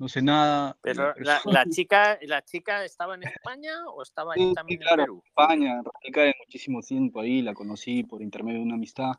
No 0.00 0.08
sé 0.08 0.22
nada. 0.22 0.78
Pero 0.80 1.12
la, 1.18 1.42
la 1.44 1.64
chica, 1.70 2.18
¿la 2.22 2.42
chica 2.42 2.86
estaba 2.86 3.16
en 3.16 3.24
España 3.24 3.86
o 3.94 4.02
estaba 4.02 4.32
ahí 4.32 4.48
Sí, 4.48 4.54
también 4.54 4.80
claro, 4.80 5.02
en 5.02 5.06
Perú? 5.06 5.22
España, 5.26 5.82
radica 5.82 6.22
de 6.22 6.34
muchísimo 6.38 6.80
tiempo 6.80 7.20
ahí, 7.20 7.42
la 7.42 7.52
conocí 7.52 8.02
por 8.02 8.22
intermedio 8.22 8.60
de 8.60 8.64
una 8.64 8.76
amistad. 8.76 9.12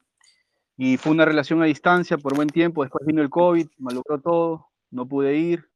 Y 0.78 0.98
fue 0.98 1.12
una 1.12 1.24
relación 1.24 1.62
a 1.62 1.66
distancia 1.66 2.18
por 2.18 2.36
buen 2.36 2.48
tiempo, 2.50 2.82
después 2.82 3.06
vino 3.06 3.22
el 3.22 3.30
COVID, 3.30 3.68
malogró 3.78 4.20
todo, 4.22 4.70
no 4.90 5.08
pude 5.08 5.36
ir. 5.36 5.70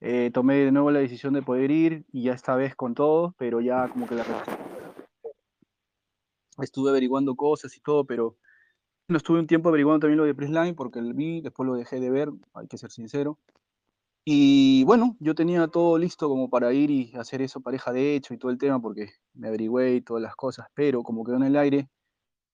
Eh, 0.00 0.30
tomé 0.32 0.54
de 0.54 0.70
nuevo 0.70 0.92
la 0.92 1.00
decisión 1.00 1.34
de 1.34 1.42
poder 1.42 1.72
ir 1.72 2.04
y 2.12 2.22
ya 2.22 2.32
esta 2.34 2.54
vez 2.54 2.76
con 2.76 2.94
todo, 2.94 3.34
pero 3.38 3.60
ya 3.60 3.88
como 3.88 4.06
que 4.06 4.14
la. 4.14 4.24
Estuve 6.58 6.90
averiguando 6.90 7.34
cosas 7.34 7.76
y 7.76 7.80
todo, 7.80 8.04
pero 8.04 8.36
no 9.08 9.16
estuve 9.16 9.40
un 9.40 9.48
tiempo 9.48 9.68
averiguando 9.68 9.98
también 9.98 10.18
lo 10.18 10.24
de 10.24 10.34
Prisline 10.34 10.76
porque 10.76 11.00
lo 11.00 11.12
vi, 11.12 11.40
después 11.40 11.66
lo 11.66 11.74
dejé 11.74 11.98
de 11.98 12.10
ver, 12.10 12.28
hay 12.54 12.68
que 12.68 12.78
ser 12.78 12.92
sincero. 12.92 13.40
Y 14.24 14.84
bueno, 14.84 15.16
yo 15.18 15.34
tenía 15.34 15.66
todo 15.66 15.98
listo 15.98 16.28
como 16.28 16.48
para 16.48 16.72
ir 16.72 16.90
y 16.90 17.12
hacer 17.16 17.42
eso 17.42 17.60
pareja 17.60 17.92
de 17.92 18.14
hecho 18.14 18.34
y 18.34 18.38
todo 18.38 18.52
el 18.52 18.58
tema 18.58 18.80
porque 18.80 19.10
me 19.34 19.48
averigüé 19.48 19.96
y 19.96 20.00
todas 20.00 20.22
las 20.22 20.36
cosas, 20.36 20.68
pero 20.74 21.02
como 21.02 21.24
quedó 21.24 21.36
en 21.36 21.42
el 21.42 21.56
aire, 21.56 21.88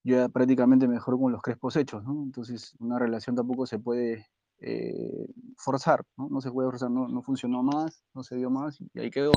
yo 0.02 0.16
ya 0.16 0.28
prácticamente 0.30 0.88
mejor 0.88 1.18
con 1.18 1.30
los 1.30 1.42
crespos 1.42 1.76
hechos, 1.76 2.02
¿no? 2.04 2.22
Entonces 2.22 2.74
una 2.78 2.98
relación 2.98 3.36
tampoco 3.36 3.66
se 3.66 3.78
puede 3.78 4.26
eh, 4.60 5.26
forzar, 5.58 6.04
¿no? 6.16 6.28
No 6.30 6.40
se 6.40 6.50
puede 6.50 6.70
forzar, 6.70 6.90
no, 6.90 7.06
no 7.06 7.22
funcionó 7.22 7.62
más, 7.62 8.02
no 8.14 8.22
se 8.22 8.36
dio 8.36 8.48
más 8.48 8.80
y 8.80 8.98
ahí 8.98 9.10
quedó. 9.10 9.32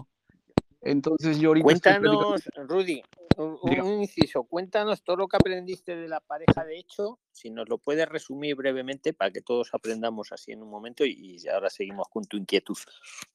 Entonces 0.80 1.38
yo 1.38 1.50
ahorita 1.50 1.66
Cuéntanos, 1.66 2.50
Rudy, 2.68 3.04
un, 3.42 3.82
un 3.82 4.02
inciso, 4.02 4.44
cuéntanos 4.44 5.04
todo 5.04 5.18
lo 5.18 5.28
que 5.28 5.38
aprendiste 5.38 5.96
de 5.96 6.08
la 6.08 6.20
pareja 6.20 6.64
de 6.66 6.78
hecho, 6.78 7.20
si 7.32 7.50
nos 7.50 7.68
lo 7.70 7.78
puedes 7.78 8.08
resumir 8.08 8.56
brevemente 8.56 9.14
para 9.14 9.32
que 9.32 9.42
todos 9.42 9.74
aprendamos 9.74 10.32
así 10.32 10.52
en 10.52 10.64
un 10.64 10.70
momento 10.70 11.06
y, 11.06 11.38
y 11.42 11.48
ahora 11.48 11.70
seguimos 11.70 12.08
con 12.10 12.24
tu 12.26 12.38
inquietud, 12.38 12.78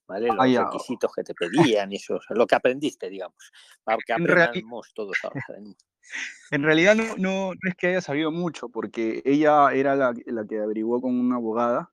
¿vale? 0.07 0.27
Los 0.27 0.37
Ah, 0.39 0.47
ya. 0.47 0.63
requisitos 0.65 1.11
que 1.13 1.23
te 1.23 1.33
pedían 1.33 1.91
y 1.91 1.97
eso, 1.97 2.15
o 2.15 2.21
sea, 2.21 2.35
lo 2.35 2.47
que 2.47 2.55
aprendiste, 2.55 3.09
digamos, 3.09 3.51
para 3.83 3.97
que 4.05 4.13
aprendamos 4.13 4.93
todos 4.93 5.17
ahora. 5.23 5.43
En 6.51 6.63
realidad 6.63 6.95
no, 6.95 7.03
no, 7.17 7.49
no 7.53 7.69
es 7.69 7.75
que 7.75 7.87
haya 7.87 7.99
sabido 7.99 8.31
mucho, 8.31 8.69
porque 8.69 9.21
ella 9.25 9.73
era 9.73 9.93
la, 9.97 10.13
la 10.25 10.45
que 10.47 10.57
averiguó 10.57 11.01
con 11.01 11.19
una 11.19 11.35
abogada. 11.35 11.91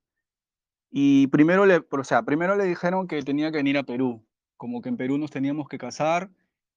Y 0.89 1.27
primero 1.27 1.65
le, 1.65 1.85
o 1.89 2.03
sea, 2.05 2.23
primero 2.23 2.55
le 2.55 2.63
dijeron 2.63 3.07
que 3.09 3.21
tenía 3.23 3.51
que 3.51 3.57
venir 3.57 3.77
a 3.77 3.83
Perú, 3.83 4.25
como 4.55 4.81
que 4.81 4.87
en 4.87 4.95
Perú 4.95 5.17
nos 5.17 5.31
teníamos 5.31 5.67
que 5.67 5.77
casar 5.77 6.29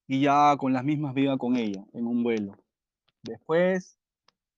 y 0.09 0.23
ya 0.23 0.57
con 0.57 0.73
las 0.73 0.85
mismas 0.85 1.15
viva 1.15 1.37
con 1.37 1.57
ella 1.57 1.85
en 1.93 2.07
un 2.07 2.25
vuelo. 2.25 2.57
Después, 3.23 3.99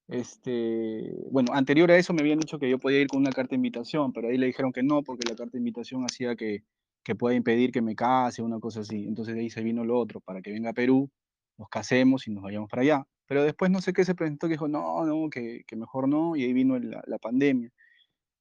este, 0.09 1.12
bueno, 1.30 1.52
anterior 1.52 1.90
a 1.90 1.99
eso 1.99 2.14
me 2.14 2.21
habían 2.21 2.38
dicho 2.38 2.59
que 2.59 2.71
yo 2.71 2.78
podía 2.78 3.00
ir 3.00 3.09
con 3.09 3.21
una 3.21 3.33
carta 3.33 3.50
de 3.50 3.57
invitación, 3.57 4.12
pero 4.12 4.28
ahí 4.28 4.38
le 4.38 4.47
dijeron 4.47 4.73
que 4.73 4.83
no, 4.83 5.02
porque 5.02 5.28
la 5.28 5.37
carta 5.37 5.52
de 5.52 5.59
invitación 5.59 6.04
hacía 6.04 6.37
que, 6.37 6.62
que 7.02 7.16
pueda 7.16 7.35
impedir 7.35 7.73
que 7.73 7.83
me 7.83 7.97
case, 7.97 8.42
una 8.42 8.61
cosa 8.61 8.80
así. 8.80 9.07
Entonces 9.07 9.35
de 9.35 9.40
ahí 9.40 9.50
se 9.50 9.62
vino 9.62 9.85
lo 9.85 9.99
otro, 9.99 10.21
para 10.21 10.40
que 10.40 10.52
venga 10.52 10.71
a 10.71 10.75
Perú, 10.75 11.11
nos 11.59 11.69
casemos 11.69 12.28
y 12.28 12.30
nos 12.30 12.45
vayamos 12.45 12.71
para 12.71 12.83
allá. 12.83 13.07
Pero 13.26 13.42
después 13.42 13.71
no 13.71 13.80
sé 13.80 13.92
qué 13.92 14.04
se 14.04 14.14
presentó 14.14 14.47
que 14.47 14.54
dijo, 14.54 14.69
no, 14.69 15.04
no, 15.04 15.30
que, 15.30 15.64
que 15.66 15.76
mejor 15.76 16.09
no, 16.09 16.37
y 16.37 16.45
ahí 16.45 16.52
vino 16.52 16.78
la, 16.78 17.02
la 17.07 17.19
pandemia. 17.19 17.71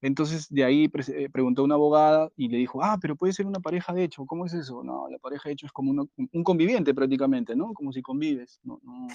Entonces 0.02 0.48
de 0.50 0.64
ahí 0.64 0.90
eh, 1.10 1.30
preguntó 1.30 1.62
a 1.62 1.66
una 1.66 1.76
abogada 1.76 2.30
y 2.38 2.48
le 2.50 2.58
dijo, 2.58 2.84
ah, 2.84 2.98
pero 3.02 3.16
puede 3.16 3.34
ser 3.34 3.46
una 3.46 3.60
pareja 3.60 3.94
de 3.94 4.04
hecho, 4.04 4.26
¿cómo 4.26 4.46
es 4.46 4.54
eso? 4.54 4.84
No, 4.84 5.10
la 5.10 5.18
pareja 5.20 5.50
de 5.50 5.54
hecho 5.54 5.66
es 5.66 5.72
como 5.72 5.92
uno- 5.92 6.10
un 6.18 6.44
conviviente 6.44 6.94
prácticamente, 6.94 7.56
¿no? 7.56 7.74
Como 7.74 7.92
si 7.92 8.02
convives. 8.02 8.60
No, 8.64 8.80
no. 8.84 9.08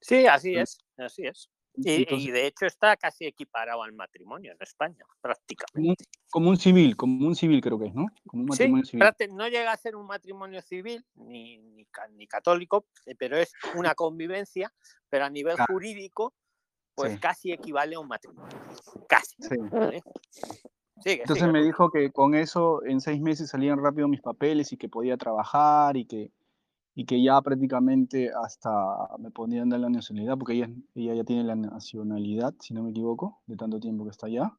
Sí, 0.00 0.26
así 0.26 0.54
es, 0.56 0.78
así 0.96 1.26
es. 1.26 1.50
Y, 1.76 2.02
Entonces- 2.02 2.26
y 2.28 2.30
de 2.32 2.46
hecho 2.46 2.66
está 2.66 2.96
casi 2.96 3.26
equiparado 3.26 3.82
al 3.82 3.92
matrimonio 3.92 4.50
en 4.52 4.58
España, 4.60 5.04
prácticamente. 5.20 6.04
Como 6.30 6.50
un, 6.50 6.56
civil, 6.56 6.96
como 6.96 7.26
un 7.26 7.36
civil 7.36 7.60
creo 7.60 7.78
que 7.78 7.86
es, 7.86 7.94
¿no? 7.94 8.06
Como 8.26 8.42
un 8.42 8.48
Sí, 8.48 8.62
matrimonio 8.62 8.84
civil. 8.84 9.04
prácti- 9.06 9.32
no 9.32 9.46
llega 9.48 9.70
a 9.72 9.76
ser 9.76 9.94
un 9.94 10.06
matrimonio 10.06 10.62
civil 10.62 11.04
ni, 11.14 11.58
ni, 11.58 11.86
ni 12.16 12.26
católico, 12.26 12.86
eh, 13.06 13.14
pero 13.16 13.36
es 13.36 13.52
una 13.76 13.94
convivencia, 13.94 14.72
pero 15.08 15.26
a 15.26 15.30
nivel 15.30 15.54
Claro. 15.56 15.72
jurídico, 15.72 16.34
pues 17.00 17.12
Sí. 17.14 17.18
casi 17.18 17.52
equivale 17.52 17.96
a 17.96 18.00
un 18.00 18.08
matrimonio. 18.08 18.56
Casi. 19.08 19.36
Sí. 19.40 19.54
¿eh? 19.72 20.02
Sigue, 21.02 21.20
Entonces 21.22 21.44
sigue, 21.44 21.52
me 21.52 21.62
dijo 21.64 21.90
que 21.90 22.10
con 22.10 22.34
eso 22.34 22.84
en 22.84 23.00
seis 23.00 23.20
meses 23.20 23.50
salían 23.50 23.82
rápido 23.82 24.06
mis 24.06 24.20
papeles 24.20 24.72
y 24.72 24.76
que 24.76 24.88
podía 24.88 25.16
trabajar 25.16 25.96
y 25.96 26.04
que, 26.04 26.30
y 26.94 27.06
que 27.06 27.22
ya 27.22 27.40
prácticamente 27.40 28.30
hasta 28.44 28.70
me 29.18 29.30
podían 29.30 29.70
dar 29.70 29.80
la 29.80 29.88
nacionalidad, 29.88 30.36
porque 30.36 30.54
ella, 30.54 30.68
ella 30.94 31.14
ya 31.14 31.24
tiene 31.24 31.44
la 31.44 31.56
nacionalidad, 31.56 32.54
si 32.60 32.74
no 32.74 32.82
me 32.82 32.90
equivoco, 32.90 33.40
de 33.46 33.56
tanto 33.56 33.80
tiempo 33.80 34.04
que 34.04 34.10
está 34.10 34.26
allá. 34.26 34.52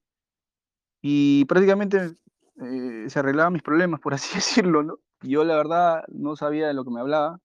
Y 1.01 1.45
prácticamente 1.45 2.15
eh, 2.61 3.05
se 3.07 3.19
arreglaban 3.19 3.53
mis 3.53 3.63
problemas, 3.63 3.99
por 3.99 4.13
así 4.13 4.33
decirlo, 4.35 4.81
¿no? 4.83 4.95
Y 5.21 5.29
yo 5.31 5.43
la 5.43 5.55
verdad 5.55 6.03
no 6.07 6.35
sabía 6.35 6.67
de 6.67 6.73
lo 6.73 6.83
que 6.83 6.91
me 6.91 6.99
hablaba. 6.99 7.39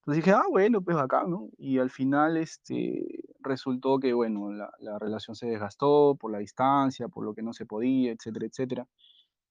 Entonces 0.00 0.24
dije, 0.24 0.34
ah, 0.36 0.44
bueno, 0.50 0.82
pues 0.82 0.96
acá, 0.96 1.24
¿no? 1.26 1.48
Y 1.58 1.78
al 1.78 1.90
final 1.90 2.36
este, 2.36 3.21
resultó 3.42 3.98
que, 3.98 4.12
bueno, 4.14 4.52
la, 4.52 4.70
la 4.80 4.98
relación 4.98 5.36
se 5.36 5.46
desgastó 5.46 6.16
por 6.20 6.32
la 6.32 6.38
distancia, 6.38 7.08
por 7.08 7.24
lo 7.24 7.34
que 7.34 7.42
no 7.42 7.52
se 7.52 7.66
podía, 7.66 8.12
etcétera, 8.12 8.46
etcétera. 8.46 8.86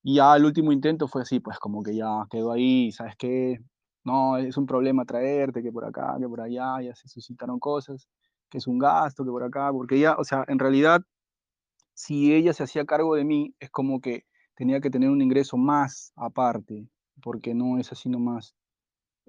Y 0.04 0.16
ya 0.16 0.36
el 0.36 0.46
último 0.46 0.72
intento 0.72 1.08
fue 1.08 1.22
así, 1.24 1.40
pues 1.40 1.60
como 1.60 1.84
que 1.84 1.96
ya 1.96 2.26
quedó 2.30 2.52
ahí, 2.52 2.92
¿sabes 2.92 3.16
qué? 3.18 3.60
No, 4.04 4.38
es 4.38 4.58
un 4.58 4.66
problema 4.66 5.06
traerte, 5.06 5.62
que 5.62 5.72
por 5.72 5.86
acá, 5.86 6.18
que 6.20 6.28
por 6.28 6.42
allá, 6.42 6.82
ya 6.82 6.96
se 6.96 7.08
suscitaron 7.08 7.60
cosas, 7.60 8.08
que 8.50 8.58
es 8.58 8.68
un 8.68 8.80
gasto, 8.80 9.24
que 9.24 9.30
por 9.32 9.44
acá, 9.44 9.72
porque 9.72 10.00
ya, 10.00 10.16
o 10.18 10.24
sea, 10.24 10.44
en 10.48 10.58
realidad, 10.60 11.02
si 11.94 12.34
ella 12.34 12.54
se 12.54 12.64
hacía 12.64 12.86
cargo 12.86 13.16
de 13.16 13.26
mí, 13.26 13.56
es 13.60 13.70
como 13.72 14.02
que 14.02 14.26
tenía 14.56 14.82
que 14.82 14.90
tener 14.90 15.10
un 15.10 15.22
ingreso 15.22 15.58
más 15.58 16.14
aparte, 16.16 16.88
porque 17.22 17.54
no 17.54 17.80
es 17.80 17.92
así 17.92 18.10
nomás. 18.10 18.56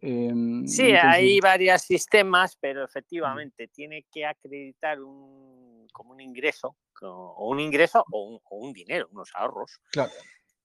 Em, 0.05 0.67
Sí, 0.67 0.83
hay 0.83 1.37
entonces, 1.37 1.41
varios 1.43 1.83
sistemas, 1.83 2.57
pero 2.57 2.85
efectivamente 2.85 3.69
tiene 3.69 4.05
que 4.11 4.27
acreditar 4.27 5.01
un, 5.01 5.87
como 5.93 6.13
un 6.13 6.21
ingreso, 6.21 6.77
o 7.03 7.49
un 7.49 7.61
ingreso 7.61 8.05
o 8.11 8.29
un, 8.31 8.41
o 8.43 8.57
un 8.57 8.73
dinero, 8.73 9.09
unos 9.13 9.31
ahorros, 9.35 9.81
claro, 9.93 10.11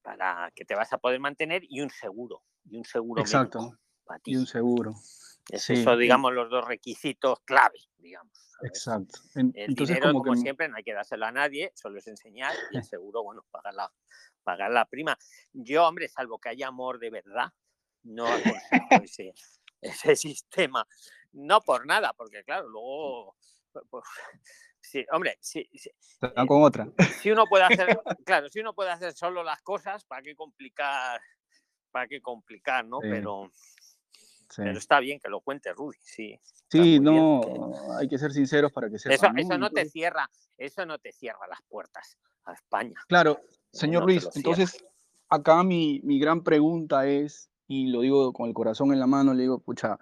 para 0.01 0.51
que 0.55 0.65
te 0.65 0.73
vas 0.73 0.91
a 0.91 0.97
poder 0.97 1.19
mantener 1.19 1.61
y 1.69 1.81
un 1.81 1.91
seguro, 1.91 2.41
y 2.65 2.77
un 2.77 2.83
seguro 2.83 3.21
exacto, 3.21 3.77
para 4.05 4.19
y 4.25 4.35
un 4.37 4.45
ti. 4.45 4.51
seguro, 4.51 4.95
Es 5.51 5.61
sí, 5.63 5.73
eso, 5.73 5.95
digamos, 5.95 6.33
los 6.33 6.49
dos 6.49 6.65
requisitos 6.65 7.39
clave, 7.45 7.77
digamos. 7.99 8.33
¿sabes? 8.33 8.71
exacto. 8.71 9.19
El 9.35 9.51
entonces 9.55 9.97
dinero, 9.97 10.13
como 10.13 10.23
como 10.23 10.33
que... 10.33 10.41
siempre, 10.41 10.67
no 10.67 10.77
hay 10.77 10.83
que 10.83 10.93
dárselo 10.93 11.27
a 11.27 11.31
nadie, 11.31 11.71
solo 11.75 11.99
es 11.99 12.07
enseñar 12.07 12.55
y 12.71 12.77
el 12.77 12.83
seguro, 12.91 13.21
bueno, 13.21 13.45
pagar 13.51 13.75
la, 13.75 13.91
pagar 14.41 14.71
la 14.71 14.85
prima. 14.85 15.15
Yo, 15.53 15.87
hombre, 15.87 16.07
salvo 16.07 16.39
que 16.39 16.49
haya 16.49 16.67
amor 16.67 16.97
de 16.97 17.11
verdad, 17.11 17.53
no 18.07 18.25
aconsejo 18.27 19.01
ese, 19.03 19.33
ese 19.81 20.15
sistema. 20.15 20.87
No 21.33 21.61
por 21.61 21.85
nada, 21.85 22.13
porque 22.13 22.43
claro, 22.43 22.67
luego, 22.67 23.35
pu- 23.73 23.85
pues, 23.89 24.03
sí, 24.81 25.05
hombre, 25.11 25.37
sí, 25.41 25.69
dan 26.19 26.47
con 26.47 26.63
otra. 26.63 26.87
si 27.21 27.31
uno 27.31 27.47
puede 27.47 27.65
hacer, 27.65 27.87
claro, 28.25 28.49
si 28.49 28.59
uno 28.59 28.73
puede 28.73 28.91
hacer 28.91 29.13
solo 29.13 29.43
las 29.43 29.61
cosas, 29.61 30.03
¿para 30.05 30.21
qué 30.21 30.35
complicar? 30.35 31.21
¿Para 31.91 32.07
qué 32.07 32.21
complicar, 32.21 32.85
no? 32.85 33.01
Sí, 33.01 33.07
Pero, 33.09 33.51
pero 34.55 34.77
está 34.77 34.99
bien 34.99 35.19
que 35.19 35.29
lo 35.29 35.41
cuente 35.41 35.73
Rudy, 35.73 35.97
sí. 36.01 36.39
Sí, 36.69 36.99
no, 36.99 37.41
que- 37.45 37.93
hay 37.99 38.07
que 38.09 38.17
ser 38.17 38.31
sinceros 38.31 38.71
para 38.71 38.89
que 38.89 38.95
Eso, 38.95 39.09
sepan, 39.09 39.37
eso 39.39 39.57
¿no? 39.57 39.69
te 39.69 39.85
cierra, 39.89 40.29
eso 40.57 40.85
no 40.85 40.97
te 40.99 41.11
cierra 41.13 41.47
las 41.47 41.61
puertas 41.63 42.17
a 42.45 42.53
España. 42.53 42.99
claro, 43.07 43.39
eh, 43.41 43.57
señor 43.71 44.01
no 44.01 44.07
Luis, 44.07 44.27
entonces 44.35 44.83
acá 45.29 45.63
mi, 45.63 46.01
mi 46.03 46.19
gran 46.19 46.43
pregunta 46.43 47.07
es, 47.07 47.49
y 47.67 47.87
lo 47.87 48.01
digo 48.01 48.33
con 48.33 48.47
el 48.47 48.53
corazón 48.53 48.93
en 48.93 48.99
la 48.99 49.07
mano, 49.07 49.33
le 49.33 49.43
digo, 49.43 49.59
pucha, 49.59 49.99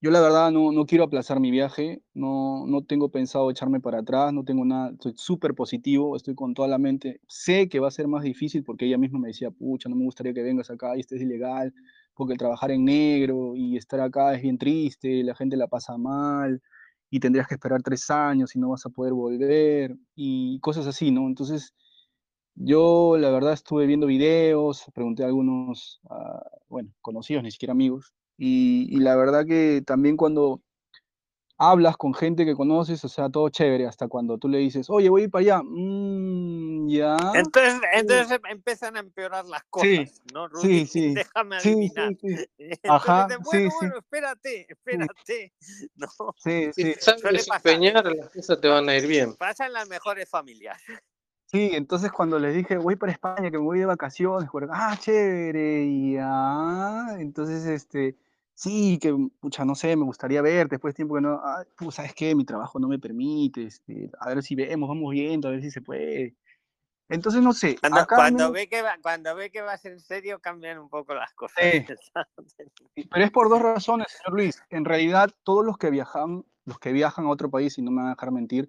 yo 0.00 0.10
la 0.10 0.20
verdad 0.20 0.50
no, 0.52 0.70
no 0.72 0.86
quiero 0.86 1.04
aplazar 1.04 1.40
mi 1.40 1.50
viaje, 1.50 2.02
no, 2.14 2.66
no 2.66 2.84
tengo 2.84 3.10
pensado 3.10 3.50
echarme 3.50 3.80
para 3.80 3.98
atrás, 4.00 4.32
no 4.32 4.44
tengo 4.44 4.64
nada, 4.64 4.90
estoy 4.90 5.14
súper 5.16 5.54
positivo, 5.54 6.16
estoy 6.16 6.34
con 6.34 6.54
toda 6.54 6.68
la 6.68 6.78
mente, 6.78 7.20
sé 7.26 7.68
que 7.68 7.80
va 7.80 7.88
a 7.88 7.90
ser 7.90 8.06
más 8.06 8.22
difícil 8.22 8.62
porque 8.64 8.86
ella 8.86 8.98
misma 8.98 9.18
me 9.18 9.28
decía, 9.28 9.50
pucha, 9.50 9.88
no 9.88 9.96
me 9.96 10.04
gustaría 10.04 10.32
que 10.32 10.42
vengas 10.42 10.70
acá 10.70 10.96
y 10.96 11.00
estés 11.00 11.20
ilegal, 11.22 11.74
porque 12.14 12.36
trabajar 12.36 12.70
en 12.70 12.84
negro 12.84 13.56
y 13.56 13.76
estar 13.76 14.00
acá 14.00 14.34
es 14.34 14.42
bien 14.42 14.58
triste, 14.58 15.22
la 15.24 15.34
gente 15.34 15.56
la 15.56 15.66
pasa 15.66 15.96
mal, 15.96 16.62
y 17.10 17.20
tendrías 17.20 17.48
que 17.48 17.54
esperar 17.54 17.82
tres 17.82 18.10
años 18.10 18.54
y 18.54 18.58
no 18.58 18.70
vas 18.70 18.84
a 18.86 18.90
poder 18.90 19.12
volver 19.14 19.96
y 20.14 20.58
cosas 20.60 20.86
así, 20.86 21.10
¿no? 21.10 21.26
Entonces, 21.26 21.74
yo 22.60 23.16
la 23.18 23.30
verdad 23.30 23.52
estuve 23.54 23.86
viendo 23.86 24.06
videos, 24.06 24.84
pregunté 24.94 25.22
a 25.24 25.26
algunos, 25.26 26.00
ah, 26.10 26.42
bueno, 26.68 26.90
conocidos, 27.00 27.42
ni 27.44 27.50
siquiera 27.50 27.72
amigos, 27.72 28.12
y, 28.36 28.88
y 28.94 29.00
la 29.00 29.16
verdad 29.16 29.46
que 29.46 29.82
también 29.86 30.16
cuando 30.16 30.62
hablas 31.58 31.96
con 31.96 32.14
gente 32.14 32.44
que 32.44 32.54
conoces, 32.54 33.04
o 33.04 33.08
sea, 33.08 33.28
todo 33.30 33.48
chévere, 33.48 33.86
hasta 33.86 34.08
cuando 34.08 34.38
tú 34.38 34.48
le 34.48 34.58
dices, 34.58 34.88
oye, 34.90 35.08
voy 35.08 35.22
a 35.22 35.24
ir 35.24 35.30
para 35.30 35.40
allá, 35.42 35.62
"Mm, 35.64 36.88
ya. 36.88 37.16
Entonces, 37.34 37.80
entonces 37.92 38.40
empiezan 38.48 38.96
a 38.96 39.00
empeorar 39.00 39.44
las 39.46 39.64
cosas, 39.70 39.90
Sí, 39.90 40.32
¿no, 40.32 40.48
sí, 40.48 40.48
Rudy? 40.48 40.86
sí, 40.86 41.14
Déjame 41.34 41.56
sí, 41.56 41.74
adivinar. 41.74 42.12
sí, 42.18 42.18
sí. 42.20 42.36
Entonces 42.82 42.90
Ajá, 42.90 43.28
sí, 43.28 43.44
bueno, 43.44 43.70
sí. 43.70 43.76
bueno, 43.76 43.98
espérate, 43.98 44.66
espérate. 44.68 45.52
No, 45.96 46.08
Sí, 46.36 46.70
Si 46.72 46.84
sí, 46.84 46.92
te 46.94 47.00
sabes 47.00 47.22
desempeñar, 47.32 48.04
las 48.16 48.30
cosas 48.30 48.60
te 48.60 48.68
van 48.68 48.88
a 48.88 48.96
ir 48.96 49.06
bien. 49.06 49.34
Pasa 49.34 49.66
en 49.66 49.72
las 49.72 49.88
mejores 49.88 50.28
familias. 50.28 50.80
Sí, 51.50 51.70
entonces 51.72 52.12
cuando 52.12 52.38
les 52.38 52.54
dije, 52.54 52.76
voy 52.78 52.96
para 52.96 53.10
España, 53.12 53.50
que 53.50 53.58
me 53.58 53.64
voy 53.64 53.80
de 53.80 53.86
vacaciones, 53.86 54.48
por- 54.50 54.68
ah, 54.72 54.96
chévere, 54.98 55.84
y 55.84 56.14
ya, 56.14 57.16
entonces, 57.18 57.66
este, 57.66 58.16
sí, 58.54 58.98
que, 59.00 59.14
pucha, 59.40 59.64
no 59.64 59.74
sé, 59.74 59.96
me 59.96 60.04
gustaría 60.04 60.40
verte, 60.42 60.76
después 60.76 60.94
de 60.94 60.96
tiempo 60.96 61.16
que 61.16 61.20
no, 61.22 61.40
ah, 61.42 61.64
pues, 61.76 61.96
¿sabes 61.96 62.14
qué? 62.14 62.34
Mi 62.34 62.44
trabajo 62.44 62.78
no 62.78 62.86
me 62.88 62.98
permite, 62.98 63.64
este, 63.64 64.10
a 64.20 64.28
ver 64.28 64.42
si 64.42 64.54
vemos, 64.54 64.88
vamos 64.88 65.10
viendo, 65.12 65.48
a 65.48 65.50
ver 65.50 65.62
si 65.62 65.70
se 65.70 65.82
puede. 65.82 66.36
Entonces, 67.10 67.40
no 67.40 67.54
sé, 67.54 67.76
Cuando, 67.80 68.06
cuando 68.06 68.38
menos- 68.44 68.52
ve 68.52 68.68
que 68.68 68.82
va, 68.82 68.96
cuando 69.02 69.34
ve 69.34 69.50
que 69.50 69.62
vas 69.62 69.82
en 69.86 69.98
serio, 69.98 70.40
cambian 70.40 70.78
un 70.78 70.90
poco 70.90 71.14
las 71.14 71.32
cosas. 71.32 71.56
Pero 73.10 73.24
es 73.24 73.30
por 73.30 73.48
dos 73.48 73.62
razones, 73.62 74.08
señor 74.10 74.38
Luis. 74.38 74.62
En 74.70 74.84
realidad, 74.84 75.30
todos 75.42 75.64
los 75.64 75.78
que 75.78 75.88
viajan, 75.90 76.44
los 76.66 76.78
que 76.78 76.92
viajan 76.92 77.24
a 77.26 77.30
otro 77.30 77.50
país, 77.50 77.78
y 77.78 77.82
no 77.82 77.90
me 77.90 77.98
van 78.02 78.08
a 78.08 78.14
dejar 78.14 78.30
mentir, 78.30 78.68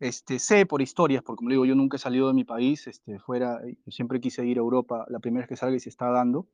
este, 0.00 0.38
sé 0.38 0.66
por 0.66 0.82
historias, 0.82 1.22
porque 1.22 1.38
como 1.38 1.50
digo, 1.50 1.64
yo 1.64 1.74
nunca 1.74 1.96
he 1.96 2.00
salido 2.00 2.28
de 2.28 2.34
mi 2.34 2.44
país, 2.44 2.86
este, 2.86 3.18
fuera, 3.18 3.60
yo 3.66 3.92
siempre 3.92 4.20
quise 4.20 4.46
ir 4.46 4.58
a 4.58 4.60
Europa, 4.60 5.04
la 5.08 5.18
primera 5.18 5.42
vez 5.42 5.48
que 5.48 5.56
salga 5.56 5.76
y 5.76 5.80
se 5.80 5.88
está 5.88 6.10
dando, 6.10 6.48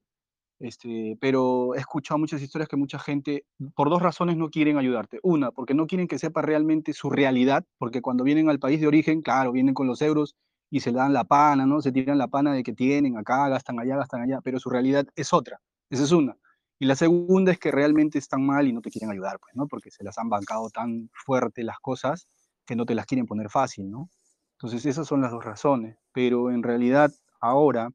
este, 0.61 1.19
pero 1.21 1.75
he 1.75 1.79
escuchado 1.79 2.19
muchas 2.19 2.41
historias 2.41 2.69
que 2.69 2.77
mucha 2.77 2.99
gente, 2.99 3.45
por 3.75 3.91
dos 3.91 4.03
razones, 4.03 4.37
no 4.37 4.51
quieren 4.51 4.79
ayudarte. 4.79 5.19
Una, 5.23 5.51
porque 5.51 5.75
no 5.75 5.87
quieren 5.87 6.09
que 6.09 6.19
sepa 6.19 6.43
realmente 6.43 6.93
su 6.93 7.11
realidad, 7.11 7.65
porque 7.79 8.01
cuando 8.03 8.25
vienen 8.25 8.49
al 8.49 8.59
país 8.59 8.81
de 8.81 8.87
origen, 8.87 9.23
claro, 9.23 9.53
vienen 9.53 9.75
con 9.75 9.87
los 9.87 10.01
euros 10.01 10.37
y 10.71 10.81
se 10.81 10.93
dan 10.93 11.13
la 11.13 11.25
pana, 11.25 11.67
¿no? 11.67 11.83
Se 11.83 11.93
tiran 11.93 12.19
la 12.19 12.29
pana 12.29 12.53
de 12.53 12.63
que 12.63 12.73
tienen 12.73 13.17
acá, 13.19 13.49
gastan 13.49 13.79
allá, 13.81 13.97
gastan 13.97 14.23
allá, 14.23 14.41
pero 14.43 14.59
su 14.59 14.71
realidad 14.71 15.07
es 15.17 15.33
otra. 15.33 15.61
Esa 15.91 16.05
es 16.05 16.13
una. 16.13 16.37
Y 16.79 16.87
la 16.87 16.97
segunda 16.97 17.53
es 17.53 17.59
que 17.59 17.71
realmente 17.71 18.19
están 18.19 18.45
mal 18.45 18.67
y 18.67 18.73
no 18.73 18.81
te 18.81 18.91
quieren 18.91 19.11
ayudar, 19.11 19.39
pues, 19.41 19.55
¿no? 19.55 19.67
Porque 19.69 19.91
se 19.91 20.03
las 20.05 20.19
han 20.19 20.29
bancado 20.29 20.71
tan 20.71 21.11
fuerte 21.13 21.63
las 21.63 21.79
cosas 21.81 22.27
que 22.67 22.77
no 22.77 22.87
te 22.87 22.95
las 22.95 23.07
quieren 23.07 23.27
poner 23.27 23.51
fácil, 23.51 23.91
¿no? 23.91 24.09
Entonces, 24.59 24.87
esas 24.87 25.07
son 25.07 25.21
las 25.21 25.31
dos 25.33 25.45
razones. 25.45 25.99
Pero 26.13 26.51
en 26.51 26.63
realidad, 26.63 27.13
ahora, 27.41 27.91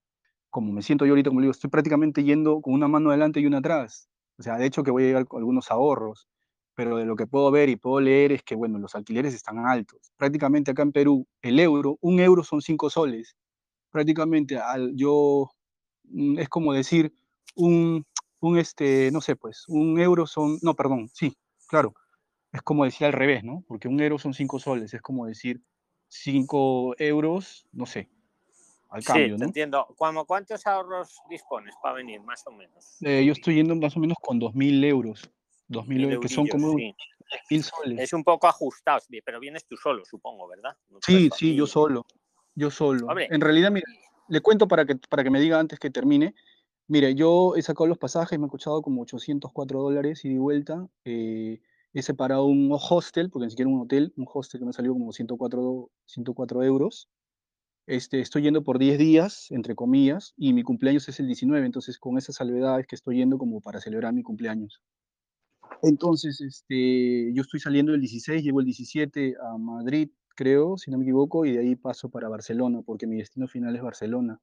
como 0.50 0.72
me 0.74 0.82
siento 0.82 1.06
yo 1.06 1.14
ahorita, 1.14 1.30
como 1.30 1.42
digo, 1.42 1.52
estoy 1.52 1.70
prácticamente 1.70 2.24
yendo 2.24 2.62
con 2.62 2.74
una 2.74 2.88
mano 2.88 3.10
adelante 3.10 3.40
y 3.40 3.46
una 3.46 3.60
atrás. 3.60 4.10
O 4.38 4.44
sea, 4.44 4.58
de 4.58 4.66
hecho 4.66 4.84
que 4.84 4.92
voy 4.92 5.04
a 5.04 5.08
llegar 5.08 5.28
con 5.28 5.40
algunos 5.40 5.72
ahorros, 5.72 6.28
pero 6.76 6.98
de 6.98 7.06
lo 7.06 7.16
que 7.16 7.28
puedo 7.28 7.52
ver 7.52 7.70
y 7.70 7.76
puedo 7.76 8.00
leer 8.00 8.32
es 8.32 8.44
que, 8.44 8.56
bueno, 8.56 8.80
los 8.80 8.96
alquileres 8.96 9.34
están 9.34 9.60
altos. 9.66 10.12
Prácticamente 10.18 10.72
acá 10.72 10.84
en 10.84 10.92
Perú, 10.94 11.28
el 11.42 11.60
euro, 11.60 11.98
un 12.02 12.20
euro 12.20 12.44
son 12.44 12.62
cinco 12.62 12.90
soles. 12.90 13.36
Prácticamente 13.92 14.58
al, 14.60 14.94
yo, 14.96 15.50
mm, 16.06 16.40
es 16.40 16.50
como 16.50 16.74
decir, 16.74 17.14
un, 17.56 18.06
un, 18.42 18.58
este, 18.58 19.12
no 19.12 19.22
sé, 19.22 19.36
pues, 19.36 19.66
un 19.68 20.00
euro 20.00 20.28
son, 20.28 20.58
no, 20.62 20.76
perdón, 20.76 21.10
sí, 21.14 21.36
claro, 21.68 21.94
es 22.52 22.62
como 22.62 22.86
decir 22.86 23.06
al 23.08 23.14
revés, 23.14 23.44
¿no? 23.44 23.64
Porque 23.68 23.88
un 23.88 24.00
euro 24.00 24.18
son 24.18 24.34
cinco 24.34 24.60
soles, 24.60 24.94
es 24.94 25.02
como 25.02 25.26
decir 25.26 25.62
cinco 26.08 26.96
euros, 26.98 27.68
no 27.72 27.86
sé, 27.86 28.10
al 28.90 29.02
Sí, 29.02 29.08
cambio, 29.08 29.36
te 29.36 29.40
¿no? 29.42 29.46
entiendo. 29.46 29.88
¿Cuámo- 29.98 30.26
¿Cuántos 30.26 30.66
ahorros 30.66 31.20
dispones 31.30 31.76
para 31.82 31.96
venir, 31.96 32.22
más 32.22 32.46
o 32.48 32.52
menos? 32.52 32.98
Eh, 33.02 33.24
yo 33.24 33.34
estoy 33.34 33.56
yendo 33.56 33.76
más 33.76 33.96
o 33.96 34.00
menos 34.00 34.18
con 34.22 34.40
2.000 34.40 34.84
euros, 34.84 35.30
2.000 35.68 36.00
Mil 36.00 36.12
euros, 36.14 36.22
que 36.22 36.28
son 36.36 36.48
como 36.48 36.76
sí. 36.78 36.96
10.000 37.32 37.64
soles. 37.64 38.00
Es 38.00 38.14
un 38.14 38.24
poco 38.24 38.48
ajustado, 38.48 39.00
sí, 39.00 39.22
pero 39.24 39.40
vienes 39.40 39.66
tú 39.66 39.78
solo, 39.78 40.04
supongo, 40.06 40.48
¿verdad? 40.48 40.76
No 40.90 40.98
Sí, 41.02 41.30
sí, 41.36 41.56
yo 41.56 41.68
solo, 41.68 42.06
yo 42.56 42.72
solo. 42.72 43.08
Hombre, 43.08 43.28
En 43.30 43.42
realidad, 43.42 43.70
mira, 43.72 43.86
le 44.28 44.42
cuento 44.42 44.68
para 44.68 44.86
que, 44.86 44.96
para 44.96 45.24
que 45.24 45.30
me 45.30 45.40
diga 45.40 45.60
antes 45.60 45.78
que 45.80 45.92
termine. 45.92 46.34
Mire, 46.88 47.14
yo 47.14 47.56
he 47.56 47.62
sacado 47.62 47.86
los 47.86 48.00
pasajes, 48.00 48.40
me 48.40 48.48
ha 48.48 48.50
costado 48.50 48.82
como 48.82 49.04
804 49.04 49.80
dólares 49.80 50.26
y 50.26 50.36
vuelta. 50.40 50.88
eh, 51.06 51.62
he 51.94 52.02
separado 52.02 52.46
un 52.46 52.70
hostel, 52.72 53.30
porque 53.30 53.46
ni 53.46 53.52
siquiera 53.52 53.70
un 53.70 53.82
hotel, 53.82 54.14
un 54.16 54.28
hostel 54.32 54.60
que 54.60 54.66
me 54.66 54.74
salió 54.74 54.94
como 54.94 55.12
104, 55.12 55.90
104 56.06 56.64
euros. 56.64 57.10
Este, 57.88 58.20
estoy 58.20 58.44
yendo 58.44 58.64
por 58.64 58.78
10 58.78 59.00
días, 59.00 59.48
entre 59.50 59.76
comillas, 59.76 60.34
y 60.38 60.54
mi 60.54 60.64
cumpleaños 60.64 61.10
es 61.10 61.20
el 61.20 61.26
19, 61.26 61.66
entonces 61.66 61.98
con 61.98 62.18
esa 62.18 62.32
salvedad 62.32 62.80
es 62.80 62.86
que 62.86 62.96
estoy 62.96 63.18
yendo 63.18 63.38
como 63.40 63.62
para 63.62 63.82
celebrar 63.82 64.14
mi 64.14 64.22
cumpleaños. 64.22 64.82
Entonces, 65.82 66.40
este, 66.42 67.32
yo 67.34 67.42
estoy 67.42 67.60
saliendo 67.60 67.94
el 67.94 68.02
16, 68.02 68.44
llego 68.44 68.60
el 68.60 68.66
17 68.66 69.36
a 69.42 69.58
Madrid, 69.58 70.12
creo, 70.36 70.78
si 70.78 70.92
no 70.92 70.98
me 70.98 71.04
equivoco, 71.04 71.46
y 71.46 71.54
de 71.54 71.60
ahí 71.60 71.76
paso 71.76 72.10
para 72.10 72.30
Barcelona, 72.30 72.82
porque 72.86 73.08
mi 73.08 73.18
destino 73.18 73.48
final 73.48 73.76
es 73.76 73.82
Barcelona. 73.82 74.40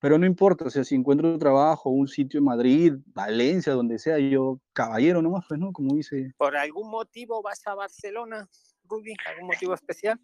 Pero 0.00 0.18
no 0.18 0.26
importa, 0.26 0.66
o 0.66 0.70
sea, 0.70 0.84
si 0.84 0.94
encuentro 0.94 1.38
trabajo, 1.38 1.88
un 1.90 2.08
sitio 2.08 2.38
en 2.38 2.44
Madrid, 2.44 2.94
Valencia, 3.06 3.72
donde 3.72 3.98
sea, 3.98 4.18
yo 4.18 4.58
caballero 4.72 5.22
nomás, 5.22 5.44
pues, 5.48 5.58
¿no? 5.58 5.72
Como 5.72 5.94
dice. 5.94 6.32
¿por 6.36 6.56
algún 6.56 6.90
motivo 6.90 7.40
vas 7.42 7.66
a 7.66 7.74
Barcelona, 7.74 8.48
Rudy? 8.84 9.14
¿Algún 9.26 9.46
motivo 9.46 9.72
especial? 9.74 10.20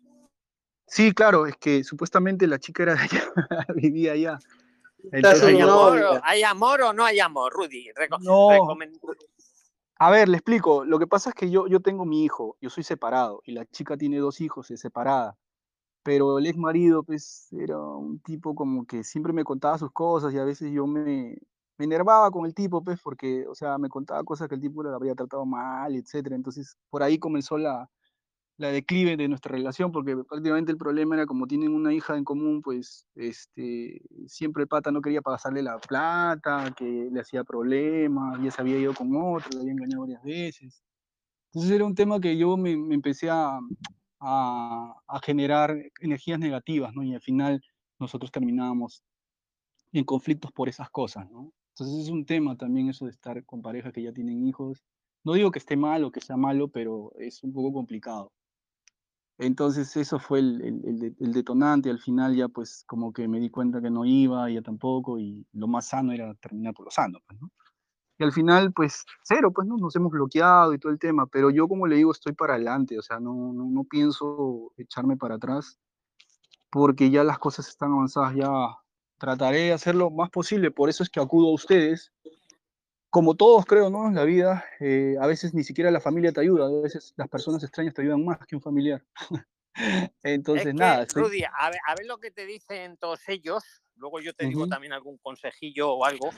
Sí, 0.86 1.12
claro, 1.12 1.46
es 1.46 1.56
que 1.56 1.84
supuestamente 1.84 2.46
la 2.46 2.58
chica 2.58 2.82
era 2.82 2.94
de 2.94 3.00
allá, 3.00 3.22
vivía 3.76 4.12
allá. 4.12 4.38
Entonces, 5.12 5.42
¿Hay 5.44 5.60
amor, 5.60 6.20
¿Hay 6.24 6.42
amor 6.42 6.82
o 6.82 6.92
no 6.92 7.04
hay 7.04 7.20
amor, 7.20 7.52
Rudy? 7.52 7.90
Reco- 7.94 8.18
No. 8.20 8.76
A 10.02 10.10
ver, 10.10 10.28
le 10.28 10.38
explico. 10.38 10.84
Lo 10.84 10.98
que 10.98 11.06
pasa 11.06 11.30
es 11.30 11.34
que 11.34 11.50
yo, 11.50 11.66
yo 11.68 11.80
tengo 11.80 12.04
mi 12.06 12.24
hijo, 12.24 12.56
yo 12.60 12.70
soy 12.70 12.82
separado, 12.82 13.42
y 13.44 13.52
la 13.52 13.66
chica 13.66 13.96
tiene 13.96 14.18
dos 14.18 14.40
hijos, 14.40 14.70
es 14.70 14.80
separada. 14.80 15.36
Pero 16.02 16.38
el 16.38 16.46
ex 16.46 16.56
marido, 16.56 17.02
pues, 17.02 17.52
era 17.52 17.78
un 17.78 18.20
tipo 18.20 18.54
como 18.54 18.86
que 18.86 19.04
siempre 19.04 19.32
me 19.32 19.44
contaba 19.44 19.78
sus 19.78 19.92
cosas 19.92 20.32
y 20.32 20.38
a 20.38 20.44
veces 20.44 20.72
yo 20.72 20.86
me, 20.86 21.38
me 21.76 21.84
enervaba 21.84 22.30
con 22.30 22.46
el 22.46 22.54
tipo, 22.54 22.82
pues, 22.82 23.00
porque, 23.02 23.46
o 23.46 23.54
sea, 23.54 23.76
me 23.78 23.88
contaba 23.88 24.24
cosas 24.24 24.48
que 24.48 24.54
el 24.54 24.60
tipo 24.60 24.82
le 24.82 24.90
había 24.90 25.14
tratado 25.14 25.44
mal, 25.44 25.94
etcétera. 25.94 26.36
Entonces, 26.36 26.76
por 26.88 27.02
ahí 27.02 27.18
comenzó 27.18 27.58
la, 27.58 27.90
la 28.60 28.68
declive 28.68 29.16
de 29.16 29.28
nuestra 29.28 29.52
relación, 29.52 29.90
porque 29.90 30.16
prácticamente 30.16 30.70
el 30.72 30.78
problema 30.78 31.16
era 31.16 31.26
como 31.26 31.46
tienen 31.46 31.74
una 31.74 31.94
hija 31.94 32.16
en 32.16 32.24
común, 32.24 32.60
pues, 32.62 33.06
este, 33.14 34.02
siempre 34.26 34.62
el 34.62 34.68
pata 34.68 34.90
no 34.90 35.00
quería 35.00 35.22
pasarle 35.22 35.62
la 35.62 35.78
plata, 35.78 36.72
que 36.76 37.08
le 37.10 37.20
hacía 37.20 37.44
problemas, 37.44 38.40
ya 38.42 38.50
se 38.50 38.60
había 38.60 38.78
ido 38.78 38.94
con 38.94 39.14
otro, 39.16 39.48
le 39.54 39.60
había 39.60 39.72
engañado 39.72 40.02
varias 40.02 40.22
veces. 40.22 40.82
Entonces 41.52 41.72
era 41.72 41.84
un 41.84 41.94
tema 41.94 42.20
que 42.20 42.36
yo 42.36 42.56
me, 42.56 42.76
me 42.76 42.94
empecé 42.94 43.30
a, 43.30 43.58
a, 44.20 45.20
generar 45.24 45.76
energías 46.00 46.38
negativas, 46.38 46.94
¿no? 46.94 47.02
Y 47.02 47.14
al 47.14 47.20
final 47.22 47.62
nosotros 47.98 48.30
terminábamos 48.32 49.02
en 49.92 50.04
conflictos 50.04 50.52
por 50.52 50.68
esas 50.68 50.90
cosas, 50.90 51.30
¿no? 51.30 51.52
Entonces 51.74 52.04
es 52.06 52.10
un 52.10 52.26
tema 52.26 52.56
también 52.56 52.88
eso 52.90 53.06
de 53.06 53.12
estar 53.12 53.44
con 53.46 53.62
parejas 53.62 53.92
que 53.92 54.02
ya 54.02 54.12
tienen 54.12 54.46
hijos. 54.46 54.84
No 55.24 55.34
digo 55.34 55.50
que 55.50 55.58
esté 55.60 55.76
mal 55.76 56.04
o 56.04 56.12
que 56.12 56.20
sea 56.20 56.36
malo, 56.36 56.68
pero 56.68 57.12
es 57.18 57.42
un 57.44 57.52
poco 57.52 57.72
complicado. 57.72 58.32
Entonces 59.38 59.96
eso 59.96 60.18
fue 60.20 60.38
el, 60.40 60.60
el- 60.62 60.84
el 60.86 60.98
de- 61.00 61.14
el 61.20 61.32
detonante. 61.32 61.90
Al 61.90 61.98
final 61.98 62.36
ya 62.36 62.48
pues 62.48 62.84
como 62.86 63.12
que 63.12 63.26
me 63.28 63.40
di 63.40 63.50
cuenta 63.50 63.80
que 63.80 63.90
no 63.90 64.04
iba, 64.04 64.48
ella 64.50 64.62
tampoco, 64.62 65.18
y 65.18 65.46
lo 65.52 65.66
más 65.68 65.88
sano 65.88 66.12
era 66.12 66.34
terminar 66.34 66.74
por 66.74 66.84
lo 66.86 66.90
sano, 66.90 67.18
pues, 67.26 67.40
¿no? 67.40 67.50
Y 68.20 68.22
al 68.22 68.32
final, 68.32 68.70
pues, 68.74 69.06
cero, 69.22 69.50
pues, 69.50 69.66
¿no? 69.66 69.78
Nos 69.78 69.96
hemos 69.96 70.12
bloqueado 70.12 70.74
y 70.74 70.78
todo 70.78 70.92
el 70.92 70.98
tema, 70.98 71.26
pero 71.26 71.48
yo, 71.50 71.66
como 71.66 71.86
le 71.86 71.96
digo, 71.96 72.12
estoy 72.12 72.34
para 72.34 72.52
adelante, 72.52 72.98
o 72.98 73.02
sea, 73.02 73.18
no, 73.18 73.32
no, 73.54 73.64
no 73.70 73.84
pienso 73.84 74.74
echarme 74.76 75.16
para 75.16 75.36
atrás, 75.36 75.78
porque 76.70 77.08
ya 77.08 77.24
las 77.24 77.38
cosas 77.38 77.66
están 77.68 77.92
avanzadas, 77.92 78.34
ya 78.34 78.50
trataré 79.16 79.60
de 79.60 79.72
hacer 79.72 79.94
lo 79.94 80.10
más 80.10 80.28
posible, 80.28 80.70
por 80.70 80.90
eso 80.90 81.02
es 81.02 81.08
que 81.08 81.18
acudo 81.18 81.48
a 81.48 81.54
ustedes. 81.54 82.12
Como 83.08 83.34
todos 83.36 83.64
creo, 83.64 83.88
¿no? 83.88 84.06
En 84.06 84.14
la 84.14 84.24
vida, 84.24 84.66
eh, 84.80 85.16
a 85.18 85.26
veces 85.26 85.54
ni 85.54 85.64
siquiera 85.64 85.90
la 85.90 86.00
familia 86.00 86.30
te 86.30 86.42
ayuda, 86.42 86.66
a 86.66 86.82
veces 86.82 87.14
las 87.16 87.28
personas 87.28 87.62
extrañas 87.64 87.94
te 87.94 88.02
ayudan 88.02 88.22
más 88.22 88.38
que 88.46 88.54
un 88.54 88.60
familiar. 88.60 89.02
Entonces, 90.22 90.66
es 90.66 90.72
que, 90.74 90.78
nada, 90.78 91.06
Rudy, 91.14 91.42
a 91.44 91.70
ver, 91.70 91.80
a 91.86 91.94
ver 91.94 92.04
lo 92.04 92.18
que 92.18 92.30
te 92.30 92.44
dicen 92.44 92.98
todos 92.98 93.26
ellos. 93.30 93.64
Luego 93.96 94.20
yo 94.20 94.34
te 94.34 94.46
digo 94.46 94.60
Ujú. 94.60 94.70
también 94.70 94.92
algún 94.92 95.16
consejillo 95.18 95.92
o 95.92 96.04
algo. 96.04 96.30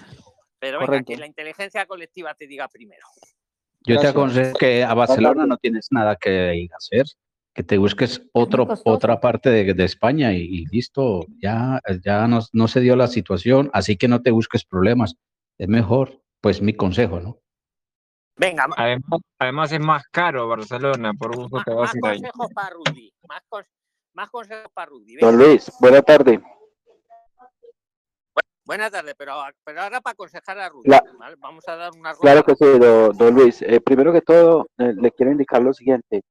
Pero 0.63 0.79
venga, 0.79 0.87
Correcto. 0.87 1.13
que 1.13 1.19
la 1.19 1.27
inteligencia 1.27 1.87
colectiva 1.87 2.35
te 2.35 2.47
diga 2.47 2.69
primero. 2.69 3.05
Yo 3.85 3.85
te 3.85 3.93
Gracias. 3.95 4.13
aconsejo 4.13 4.59
que 4.59 4.85
a 4.85 4.95
Barcelona 4.95 5.45
no 5.45 5.57
tienes 5.57 5.89
nada 5.91 6.15
que 6.15 6.55
ir 6.55 6.73
a 6.73 6.77
hacer, 6.77 7.05
que 7.53 7.65
te 7.65 7.79
busques 7.79 8.23
otro, 8.33 8.69
otra 8.85 9.19
parte 9.19 9.51
de, 9.51 9.75
de 9.75 9.85
España 9.85 10.33
y, 10.33 10.43
y 10.43 10.67
listo, 10.67 11.27
ya, 11.43 11.81
ya 12.05 12.29
no, 12.29 12.39
no 12.53 12.69
se 12.69 12.79
dio 12.79 12.95
la 12.95 13.09
situación, 13.09 13.71
así 13.73 13.97
que 13.97 14.07
no 14.07 14.23
te 14.23 14.31
busques 14.31 14.65
problemas. 14.65 15.17
Es 15.59 15.67
mejor, 15.67 16.23
pues 16.41 16.63
mi 16.63 16.75
consejo, 16.75 17.19
¿no? 17.19 17.41
Venga, 18.37 18.69
Además, 18.77 19.21
además 19.41 19.73
es 19.73 19.81
más 19.81 20.05
caro 20.13 20.47
Barcelona, 20.47 21.13
por 21.13 21.35
gusto 21.37 21.57
ma- 21.57 21.65
te 21.65 21.75
vas 21.75 21.93
más 21.93 21.95
a 21.95 21.99
ir 21.99 22.05
ahí. 22.07 22.19
consejos 22.21 22.53
para 22.55 22.71
Rudy. 22.71 23.13
Más, 23.29 23.43
cons- 23.51 23.67
más 24.15 24.31
consejos 24.31 24.71
para 24.73 24.87
Rudy. 24.91 25.17
Don 25.17 25.37
Venga. 25.37 25.45
Luis, 25.51 25.73
buena 25.81 26.03
tarde. 26.03 26.41
Buenas 28.65 28.91
tardes, 28.93 29.15
pero, 29.19 29.35
pero 29.65 29.81
ahora 29.83 30.01
para 30.01 30.13
aconsejar 30.13 30.59
a 30.59 30.69
Rudy. 30.69 30.89
La- 30.89 31.03
¿vale? 31.19 31.37
Vamos 31.41 31.67
a 31.69 31.77
dar 31.77 31.91
una 31.99 32.15
Claro 32.15 32.45
que 32.45 32.55
sí, 32.55 32.65
do- 32.79 33.13
don 33.13 33.35
Luis. 33.35 33.61
Eh, 33.63 33.81
primero 33.81 34.13
que 34.13 34.21
todo, 34.21 34.67
eh, 34.79 34.93
le 34.97 35.11
quiero 35.11 35.33
indicar 35.33 35.61
lo 35.63 35.73
siguiente. 35.75 36.23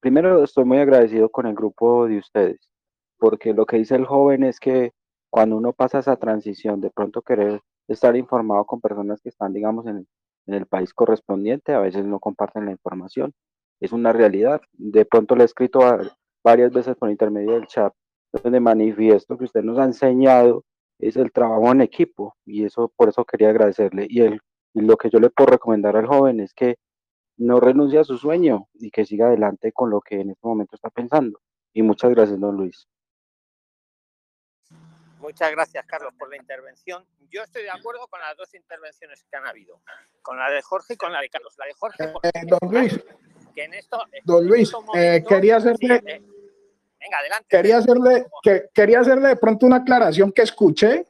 Primero, 0.00 0.42
estoy 0.42 0.64
muy 0.64 0.78
agradecido 0.78 1.28
con 1.28 1.46
el 1.46 1.54
grupo 1.54 2.06
de 2.08 2.18
ustedes, 2.18 2.70
porque 3.18 3.52
lo 3.52 3.66
que 3.66 3.76
dice 3.76 3.94
el 3.94 4.06
joven 4.06 4.42
es 4.44 4.58
que 4.58 4.92
cuando 5.30 5.56
uno 5.56 5.72
pasa 5.72 5.98
esa 6.00 6.16
transición, 6.16 6.80
de 6.80 6.90
pronto 6.90 7.22
querer 7.22 7.60
estar 7.86 8.16
informado 8.16 8.64
con 8.64 8.80
personas 8.80 9.20
que 9.20 9.28
están, 9.28 9.52
digamos, 9.52 9.86
en, 9.86 10.06
en 10.46 10.54
el 10.54 10.66
país 10.66 10.92
correspondiente, 10.94 11.72
a 11.74 11.80
veces 11.80 12.04
no 12.04 12.18
comparten 12.18 12.64
la 12.64 12.72
información. 12.72 13.32
Es 13.80 13.92
una 13.92 14.12
realidad. 14.12 14.60
De 14.72 15.04
pronto 15.04 15.36
le 15.36 15.42
he 15.42 15.46
escrito 15.46 15.82
a- 15.82 16.00
varias 16.42 16.72
veces 16.72 16.96
por 16.96 17.10
intermedio 17.10 17.52
del 17.52 17.66
chat, 17.66 17.92
donde 18.32 18.58
manifiesto 18.58 19.36
que 19.38 19.44
usted 19.44 19.62
nos 19.62 19.78
ha 19.78 19.84
enseñado 19.84 20.64
es 20.98 21.16
el 21.16 21.32
trabajo 21.32 21.70
en 21.72 21.80
equipo 21.80 22.36
y 22.44 22.64
eso 22.64 22.92
por 22.96 23.08
eso 23.08 23.24
quería 23.24 23.50
agradecerle 23.50 24.06
y, 24.08 24.20
el, 24.20 24.40
y 24.74 24.80
lo 24.82 24.96
que 24.96 25.10
yo 25.10 25.18
le 25.18 25.30
puedo 25.30 25.50
recomendar 25.50 25.96
al 25.96 26.06
joven 26.06 26.40
es 26.40 26.54
que 26.54 26.76
no 27.36 27.60
renuncie 27.60 27.98
a 27.98 28.04
su 28.04 28.18
sueño 28.18 28.68
y 28.74 28.90
que 28.90 29.04
siga 29.04 29.26
adelante 29.26 29.72
con 29.72 29.90
lo 29.90 30.00
que 30.00 30.20
en 30.20 30.30
este 30.30 30.46
momento 30.46 30.76
está 30.76 30.90
pensando. 30.90 31.40
Y 31.72 31.82
muchas 31.82 32.10
gracias, 32.10 32.38
don 32.38 32.56
Luis. 32.56 32.86
Muchas 35.18 35.52
gracias, 35.52 35.86
Carlos, 35.86 36.12
por 36.18 36.28
la 36.28 36.36
intervención. 36.36 37.04
Yo 37.30 37.42
estoy 37.42 37.62
de 37.62 37.70
acuerdo 37.70 38.06
con 38.08 38.20
las 38.20 38.36
dos 38.36 38.52
intervenciones 38.54 39.24
que 39.24 39.36
han 39.36 39.46
habido, 39.46 39.80
con 40.20 40.36
la 40.36 40.50
de 40.50 40.60
Jorge 40.62 40.94
y 40.94 40.96
con 40.96 41.12
la 41.12 41.20
de 41.20 41.28
Carlos. 41.28 41.54
La 41.58 41.66
de 41.66 41.74
Jorge, 41.74 42.08
porque 42.08 42.28
Eh, 42.34 42.42
don 42.46 42.72
Luis, 42.72 43.04
que 43.54 43.64
en 43.64 43.74
esto, 43.74 43.98
don 44.24 44.42
en 44.42 44.48
Luis, 44.48 44.72
eh, 44.94 45.24
quería 45.26 45.60
sí, 45.60 45.68
hacerle, 45.68 46.02
eh, 46.06 46.22
venga, 47.02 47.18
adelante. 47.18 47.46
quería 47.48 47.78
hacerle, 47.78 48.26
que, 48.42 48.64
quería 48.72 49.00
hacerle 49.00 49.28
de 49.28 49.36
pronto 49.36 49.66
una 49.66 49.76
aclaración 49.76 50.32
que 50.32 50.42
escuché, 50.42 51.06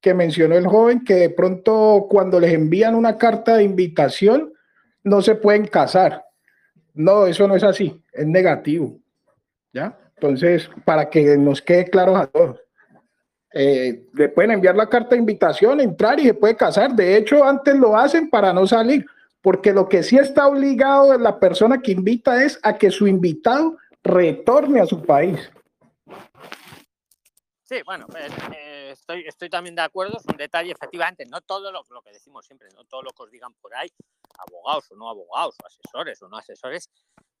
que 0.00 0.14
mencionó 0.14 0.56
el 0.56 0.66
joven, 0.66 1.04
que 1.04 1.14
de 1.14 1.30
pronto 1.30 2.06
cuando 2.08 2.40
les 2.40 2.52
envían 2.52 2.94
una 2.94 3.16
carta 3.16 3.56
de 3.56 3.64
invitación, 3.64 4.52
no 5.04 5.22
se 5.22 5.34
pueden 5.34 5.66
casar. 5.66 6.24
No, 6.94 7.26
eso 7.26 7.48
no 7.48 7.56
es 7.56 7.64
así, 7.64 8.00
es 8.12 8.26
negativo. 8.26 8.98
¿Ya? 9.72 9.96
Entonces, 10.16 10.70
para 10.84 11.08
que 11.08 11.36
nos 11.36 11.62
quede 11.62 11.86
claro 11.86 12.16
a 12.16 12.26
todos. 12.26 12.60
Eh, 13.54 14.04
le 14.14 14.28
pueden 14.30 14.52
enviar 14.52 14.76
la 14.76 14.88
carta 14.88 15.10
de 15.10 15.18
invitación, 15.18 15.80
entrar 15.80 16.18
y 16.20 16.24
se 16.24 16.34
puede 16.34 16.56
casar. 16.56 16.94
De 16.94 17.16
hecho, 17.16 17.44
antes 17.44 17.74
lo 17.74 17.96
hacen 17.96 18.30
para 18.30 18.52
no 18.52 18.66
salir, 18.66 19.04
porque 19.42 19.72
lo 19.72 19.88
que 19.88 20.02
sí 20.02 20.16
está 20.16 20.46
obligado 20.46 21.16
la 21.18 21.38
persona 21.38 21.80
que 21.80 21.92
invita 21.92 22.42
es 22.44 22.58
a 22.62 22.78
que 22.78 22.90
su 22.90 23.06
invitado 23.06 23.76
retorne 24.02 24.80
a 24.80 24.86
su 24.86 25.02
país. 25.02 25.50
Sí, 27.72 27.80
bueno, 27.86 28.06
eh, 28.16 28.28
eh, 28.54 28.90
estoy, 28.92 29.24
estoy 29.26 29.48
también 29.48 29.74
de 29.74 29.82
acuerdo. 29.82 30.18
Es 30.18 30.26
un 30.26 30.36
detalle, 30.36 30.72
efectivamente, 30.72 31.24
no 31.26 31.40
todo 31.40 31.72
lo, 31.72 31.82
que 32.02 32.12
decimos 32.12 32.44
siempre, 32.44 32.68
no 32.74 32.84
todo 32.84 33.02
lo 33.02 33.12
que 33.12 33.22
os 33.22 33.30
digan 33.30 33.54
por 33.54 33.74
ahí, 33.74 33.88
abogados 34.38 34.90
o 34.90 34.96
no 34.96 35.08
abogados, 35.08 35.56
o 35.62 35.66
asesores 35.66 36.20
o 36.22 36.28
no 36.28 36.36
asesores, 36.36 36.90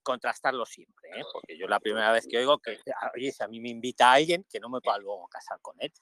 contrastarlo 0.02 0.64
siempre, 0.64 1.10
¿eh? 1.10 1.22
porque 1.32 1.56
yo 1.56 1.68
la 1.68 1.78
primera 1.78 2.10
vez 2.10 2.26
que 2.26 2.38
oigo 2.38 2.58
que, 2.58 2.78
oye, 3.14 3.30
si 3.30 3.42
a 3.42 3.46
mí 3.46 3.60
me 3.60 3.68
invita 3.68 4.10
a 4.10 4.14
alguien, 4.14 4.44
que 4.50 4.58
no 4.58 4.68
me 4.68 4.80
pueda 4.80 4.98
luego 4.98 5.28
casar 5.28 5.60
con 5.60 5.76
él. 5.80 5.92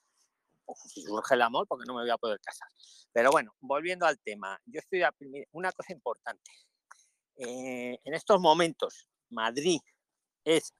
O 0.65 0.77
si 0.77 1.03
surge 1.03 1.35
el 1.35 1.43
amor, 1.43 1.67
porque 1.67 1.85
no 1.87 1.95
me 1.95 2.03
voy 2.03 2.11
a 2.11 2.17
poder 2.17 2.39
casar. 2.41 2.69
Pero 3.13 3.33
bueno, 3.33 3.53
volviendo 3.59 4.07
al 4.07 4.21
tema, 4.21 4.61
yo 4.67 4.79
estoy 4.79 5.03
a 5.03 5.13
una 5.51 5.73
cosa 5.73 5.93
importante. 5.93 6.53
En 7.35 8.15
estos 8.15 8.39
momentos, 8.39 9.09
Madrid 9.31 9.81
es 10.45 10.75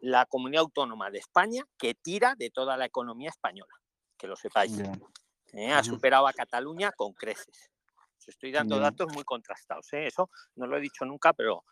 la 0.00 0.26
comunidad 0.26 0.62
autónoma 0.62 1.10
de 1.10 1.18
España 1.18 1.62
que 1.78 1.94
tira 1.94 2.34
de 2.36 2.50
toda 2.50 2.76
la 2.76 2.86
economía 2.86 3.30
española, 3.30 3.72
que 4.16 4.26
lo 4.26 4.36
sepáis. 4.36 4.78
¿eh? 5.52 5.72
Ha 5.72 5.82
superado 5.82 6.26
a 6.26 6.32
Cataluña 6.32 6.92
con 6.92 7.12
creces. 7.12 7.70
Os 8.18 8.28
estoy 8.28 8.50
dando 8.50 8.78
datos 8.78 9.12
muy 9.12 9.24
contrastados. 9.24 9.92
¿eh? 9.92 10.06
Eso 10.06 10.30
no 10.56 10.66
lo 10.66 10.76
he 10.76 10.80
dicho 10.80 11.04
nunca, 11.04 11.32
pero, 11.32 11.64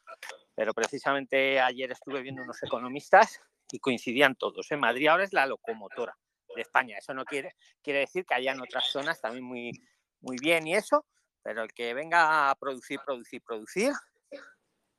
pero 0.54 0.72
precisamente 0.72 1.60
ayer 1.60 1.90
estuve 1.90 2.22
viendo 2.22 2.42
unos 2.42 2.62
economistas 2.62 3.40
y 3.70 3.78
coincidían 3.78 4.36
todos. 4.36 4.70
¿eh? 4.70 4.76
Madrid 4.76 5.08
ahora 5.08 5.24
es 5.24 5.32
la 5.32 5.46
locomotora 5.46 6.16
de 6.54 6.62
España. 6.62 6.98
Eso 6.98 7.14
no 7.14 7.24
quiere, 7.24 7.56
quiere 7.82 8.00
decir 8.00 8.24
que 8.24 8.34
hayan 8.34 8.60
otras 8.60 8.86
zonas 8.86 9.20
también 9.20 9.44
muy, 9.44 9.72
muy 10.20 10.36
bien 10.40 10.66
y 10.66 10.74
eso, 10.74 11.04
pero 11.42 11.62
el 11.62 11.72
que 11.72 11.92
venga 11.94 12.50
a 12.50 12.54
producir, 12.54 13.00
producir, 13.04 13.42
producir, 13.42 13.92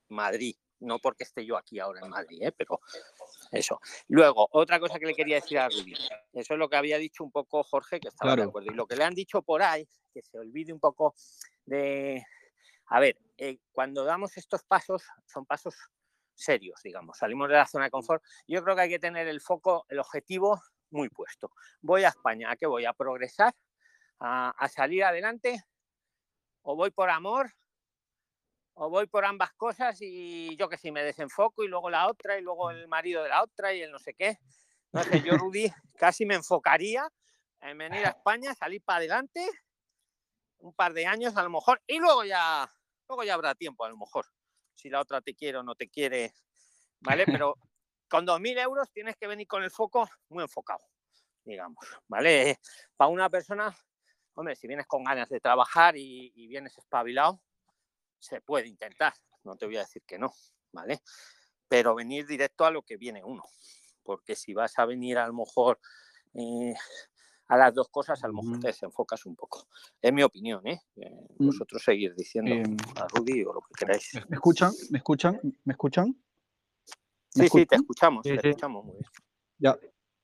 Madrid. 0.09 0.55
No 0.79 0.99
porque 0.99 1.23
esté 1.23 1.45
yo 1.45 1.57
aquí 1.57 1.79
ahora 1.79 2.01
en 2.03 2.09
Madrid, 2.09 2.39
¿eh? 2.41 2.51
pero 2.51 2.81
eso. 3.51 3.79
Luego, 4.07 4.47
otra 4.51 4.79
cosa 4.79 4.99
que 4.99 5.05
le 5.05 5.15
quería 5.15 5.35
decir 5.35 5.57
a 5.57 5.69
Rubí, 5.69 5.93
eso 6.33 6.53
es 6.53 6.59
lo 6.59 6.69
que 6.69 6.75
había 6.75 6.97
dicho 6.97 7.23
un 7.23 7.31
poco 7.31 7.63
Jorge, 7.63 7.99
que 7.99 8.09
estaba 8.09 8.35
de 8.35 8.43
acuerdo. 8.43 8.71
Y 8.71 8.75
lo 8.75 8.85
que 8.85 8.95
le 8.95 9.03
han 9.03 9.15
dicho 9.15 9.41
por 9.41 9.61
ahí, 9.61 9.87
que 10.13 10.21
se 10.21 10.37
olvide 10.37 10.73
un 10.73 10.79
poco 10.79 11.15
de... 11.65 12.23
A 12.87 12.99
ver, 12.99 13.17
eh, 13.37 13.57
cuando 13.71 14.03
damos 14.03 14.37
estos 14.37 14.63
pasos, 14.63 15.03
son 15.25 15.45
pasos 15.45 15.75
serios, 16.35 16.81
digamos, 16.83 17.17
salimos 17.17 17.47
de 17.47 17.55
la 17.55 17.65
zona 17.65 17.85
de 17.85 17.91
confort. 17.91 18.23
Yo 18.47 18.63
creo 18.63 18.75
que 18.75 18.81
hay 18.83 18.89
que 18.89 18.99
tener 18.99 19.27
el 19.27 19.41
foco, 19.41 19.85
el 19.89 19.99
objetivo 19.99 20.61
muy 20.91 21.09
puesto. 21.09 21.51
Voy 21.81 22.03
a 22.03 22.09
España, 22.09 22.51
¿a 22.51 22.55
qué 22.55 22.67
voy? 22.67 22.85
¿A 22.85 22.93
progresar? 22.93 23.55
¿A, 24.19 24.49
a 24.49 24.69
salir 24.69 25.03
adelante? 25.03 25.63
¿O 26.61 26.75
voy 26.75 26.91
por 26.91 27.09
amor? 27.09 27.53
¿O 28.77 28.89
voy 28.89 29.07
por 29.07 29.23
ambas 29.23 29.53
cosas 29.53 29.97
y 30.01 30.55
yo 30.57 30.67
que 30.67 30.77
sé, 30.77 30.91
me 30.91 31.01
desenfoco 31.01 31.63
y 31.63 31.67
luego 31.69 31.89
la 31.89 32.07
otra 32.07 32.37
y 32.37 32.41
luego 32.41 32.71
el 32.71 32.89
marido 32.89 33.23
de 33.23 33.29
la 33.29 33.41
otra 33.41 33.73
y 33.73 33.81
el 33.81 33.89
no 33.89 33.99
sé 33.99 34.13
qué? 34.13 34.37
No 34.91 35.01
sé, 35.01 35.21
yo, 35.21 35.33
Rudy, 35.37 35.71
casi 35.97 36.25
me 36.25 36.35
enfocaría 36.35 37.09
en 37.61 37.77
venir 37.77 38.05
a 38.05 38.09
España, 38.09 38.53
salir 38.53 38.83
para 38.83 38.97
adelante 38.97 39.49
un 40.57 40.73
par 40.73 40.93
de 40.93 41.05
años 41.05 41.37
a 41.37 41.43
lo 41.43 41.49
mejor 41.49 41.81
y 41.87 41.99
luego 41.99 42.25
ya, 42.25 42.69
luego 43.07 43.23
ya 43.23 43.35
habrá 43.35 43.55
tiempo 43.55 43.85
a 43.85 43.89
lo 43.89 43.97
mejor. 43.97 44.25
Si 44.73 44.89
la 44.89 44.99
otra 44.99 45.21
te 45.21 45.35
quiere 45.35 45.59
o 45.59 45.63
no 45.63 45.75
te 45.75 45.89
quiere, 45.89 46.33
¿vale? 46.99 47.25
Pero 47.41 47.55
con 48.09 48.25
2.000 48.25 48.57
euros 48.57 48.91
tienes 48.91 49.15
que 49.15 49.27
venir 49.27 49.47
con 49.47 49.63
el 49.63 49.71
foco 49.71 50.09
muy 50.27 50.43
enfocado, 50.43 50.85
digamos, 51.45 51.77
¿vale? 52.09 52.59
Para 52.97 53.09
una 53.09 53.29
persona, 53.29 53.73
hombre, 54.33 54.57
si 54.57 54.67
vienes 54.67 54.85
con 54.85 55.05
ganas 55.05 55.29
de 55.29 55.39
trabajar 55.39 55.95
y, 55.95 56.33
y 56.35 56.47
vienes 56.47 56.77
espabilado, 56.77 57.41
se 58.25 58.41
puede 58.41 58.67
intentar, 58.67 59.13
no 59.43 59.55
te 59.55 59.65
voy 59.65 59.77
a 59.77 59.81
decir 59.81 60.03
que 60.05 60.17
no, 60.17 60.33
¿vale? 60.71 61.01
Pero 61.67 61.95
venir 61.95 62.25
directo 62.25 62.65
a 62.65 62.71
lo 62.71 62.81
que 62.81 62.97
viene 62.97 63.23
uno, 63.23 63.43
porque 64.03 64.35
si 64.35 64.53
vas 64.53 64.77
a 64.79 64.85
venir 64.85 65.17
a 65.17 65.27
lo 65.27 65.33
mejor 65.33 65.79
eh, 66.33 66.73
a 67.47 67.57
las 67.57 67.73
dos 67.73 67.89
cosas, 67.89 68.23
a 68.23 68.27
lo 68.27 68.33
mejor 68.33 68.59
te 68.59 68.67
desenfocas 68.67 69.25
un 69.25 69.35
poco. 69.35 69.67
Es 70.01 70.11
mi 70.11 70.23
opinión, 70.23 70.65
¿eh? 70.67 70.81
Eh, 70.97 71.11
Mm. 71.37 71.47
Vosotros 71.47 71.83
seguir 71.83 72.15
diciendo 72.15 72.55
Em, 72.55 72.77
a 72.95 73.07
Rudy 73.09 73.43
o 73.43 73.53
lo 73.53 73.61
que 73.61 73.73
queráis. 73.77 74.13
¿Me 74.13 74.21
me 74.29 74.35
escuchan? 74.35 74.71
¿Me 74.89 74.97
escuchan? 74.97 75.39
¿Me 75.65 75.73
escuchan? 75.73 76.15
Sí, 77.29 77.49
sí, 77.49 77.65
te 77.65 77.75
escuchamos, 77.75 78.23
Sí, 78.23 78.35
te 78.35 78.41
sí. 78.41 78.47
escuchamos 78.47 78.85
muy 78.85 78.95
bien. 78.95 79.09
Ya. 79.59 79.77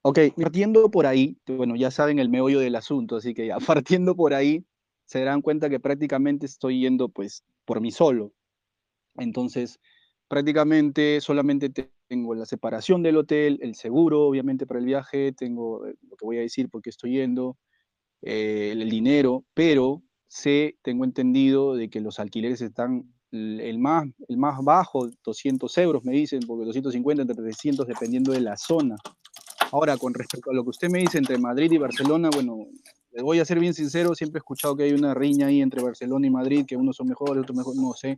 Ok, 0.04 0.20
partiendo 0.42 0.90
por 0.90 1.06
ahí, 1.06 1.38
bueno, 1.46 1.76
ya 1.76 1.92
saben 1.92 2.18
el 2.18 2.30
meollo 2.30 2.60
del 2.60 2.76
asunto, 2.76 3.18
así 3.18 3.34
que 3.34 3.48
ya 3.48 3.58
partiendo 3.86 4.16
por 4.16 4.34
ahí, 4.34 4.66
se 5.06 5.20
darán 5.20 5.42
cuenta 5.42 5.70
que 5.70 5.80
prácticamente 5.80 6.46
estoy 6.46 6.80
yendo 6.80 7.10
pues 7.10 7.44
por 7.72 7.80
mí 7.80 7.90
solo. 7.90 8.34
Entonces, 9.16 9.80
prácticamente 10.28 11.22
solamente 11.22 11.70
te- 11.70 11.90
tengo 12.10 12.36
la 12.36 12.46
separación 12.46 13.02
del 13.02 13.16
hotel, 13.16 13.60
el 13.62 13.76
seguro, 13.76 14.28
obviamente, 14.28 14.68
para 14.68 14.82
el 14.82 14.86
viaje, 14.86 15.32
tengo 15.32 15.88
eh, 15.88 15.96
lo 16.02 16.18
que 16.18 16.26
voy 16.26 16.38
a 16.38 16.42
decir 16.42 16.68
porque 16.70 16.90
estoy 16.90 17.14
yendo, 17.14 17.56
eh, 18.22 18.72
el 18.74 18.90
dinero, 18.90 19.46
pero 19.54 20.02
sé, 20.28 20.76
tengo 20.82 21.06
entendido 21.06 21.74
de 21.76 21.90
que 21.90 22.02
los 22.02 22.20
alquileres 22.20 22.60
están 22.62 23.06
el 23.32 23.80
más, 23.80 24.04
el 24.28 24.36
más 24.36 24.62
bajo, 24.62 25.10
200 25.24 25.78
euros, 25.78 26.04
me 26.04 26.12
dicen, 26.12 26.42
porque 26.46 26.66
250 26.66 27.22
entre 27.22 27.38
300 27.38 27.88
dependiendo 27.88 28.34
de 28.34 28.42
la 28.42 28.58
zona. 28.58 28.98
Ahora, 29.72 29.96
con 29.96 30.14
respecto 30.14 30.52
a 30.52 30.54
lo 30.54 30.66
que 30.66 30.72
usted 30.72 30.90
me 30.90 31.00
dice 31.00 31.20
entre 31.20 31.38
Madrid 31.38 31.72
y 31.72 31.78
Barcelona, 31.78 32.30
bueno, 32.34 32.68
les 33.12 33.24
voy 33.24 33.40
a 33.40 33.46
ser 33.46 33.60
bien 33.60 33.74
sincero, 33.74 34.16
siempre 34.16 34.38
he 34.40 34.42
escuchado 34.42 34.76
que 34.76 34.84
hay 34.84 34.94
una 34.94 35.14
riña 35.14 35.48
ahí 35.48 35.62
entre 35.62 35.82
Barcelona 35.84 36.28
y 36.28 36.30
Madrid, 36.30 36.66
que 36.66 36.76
unos 36.78 36.96
son 36.96 37.08
mejores, 37.08 37.44
otros 37.44 37.58
mejor, 37.58 37.76
no 37.76 37.94
sé. 37.94 38.18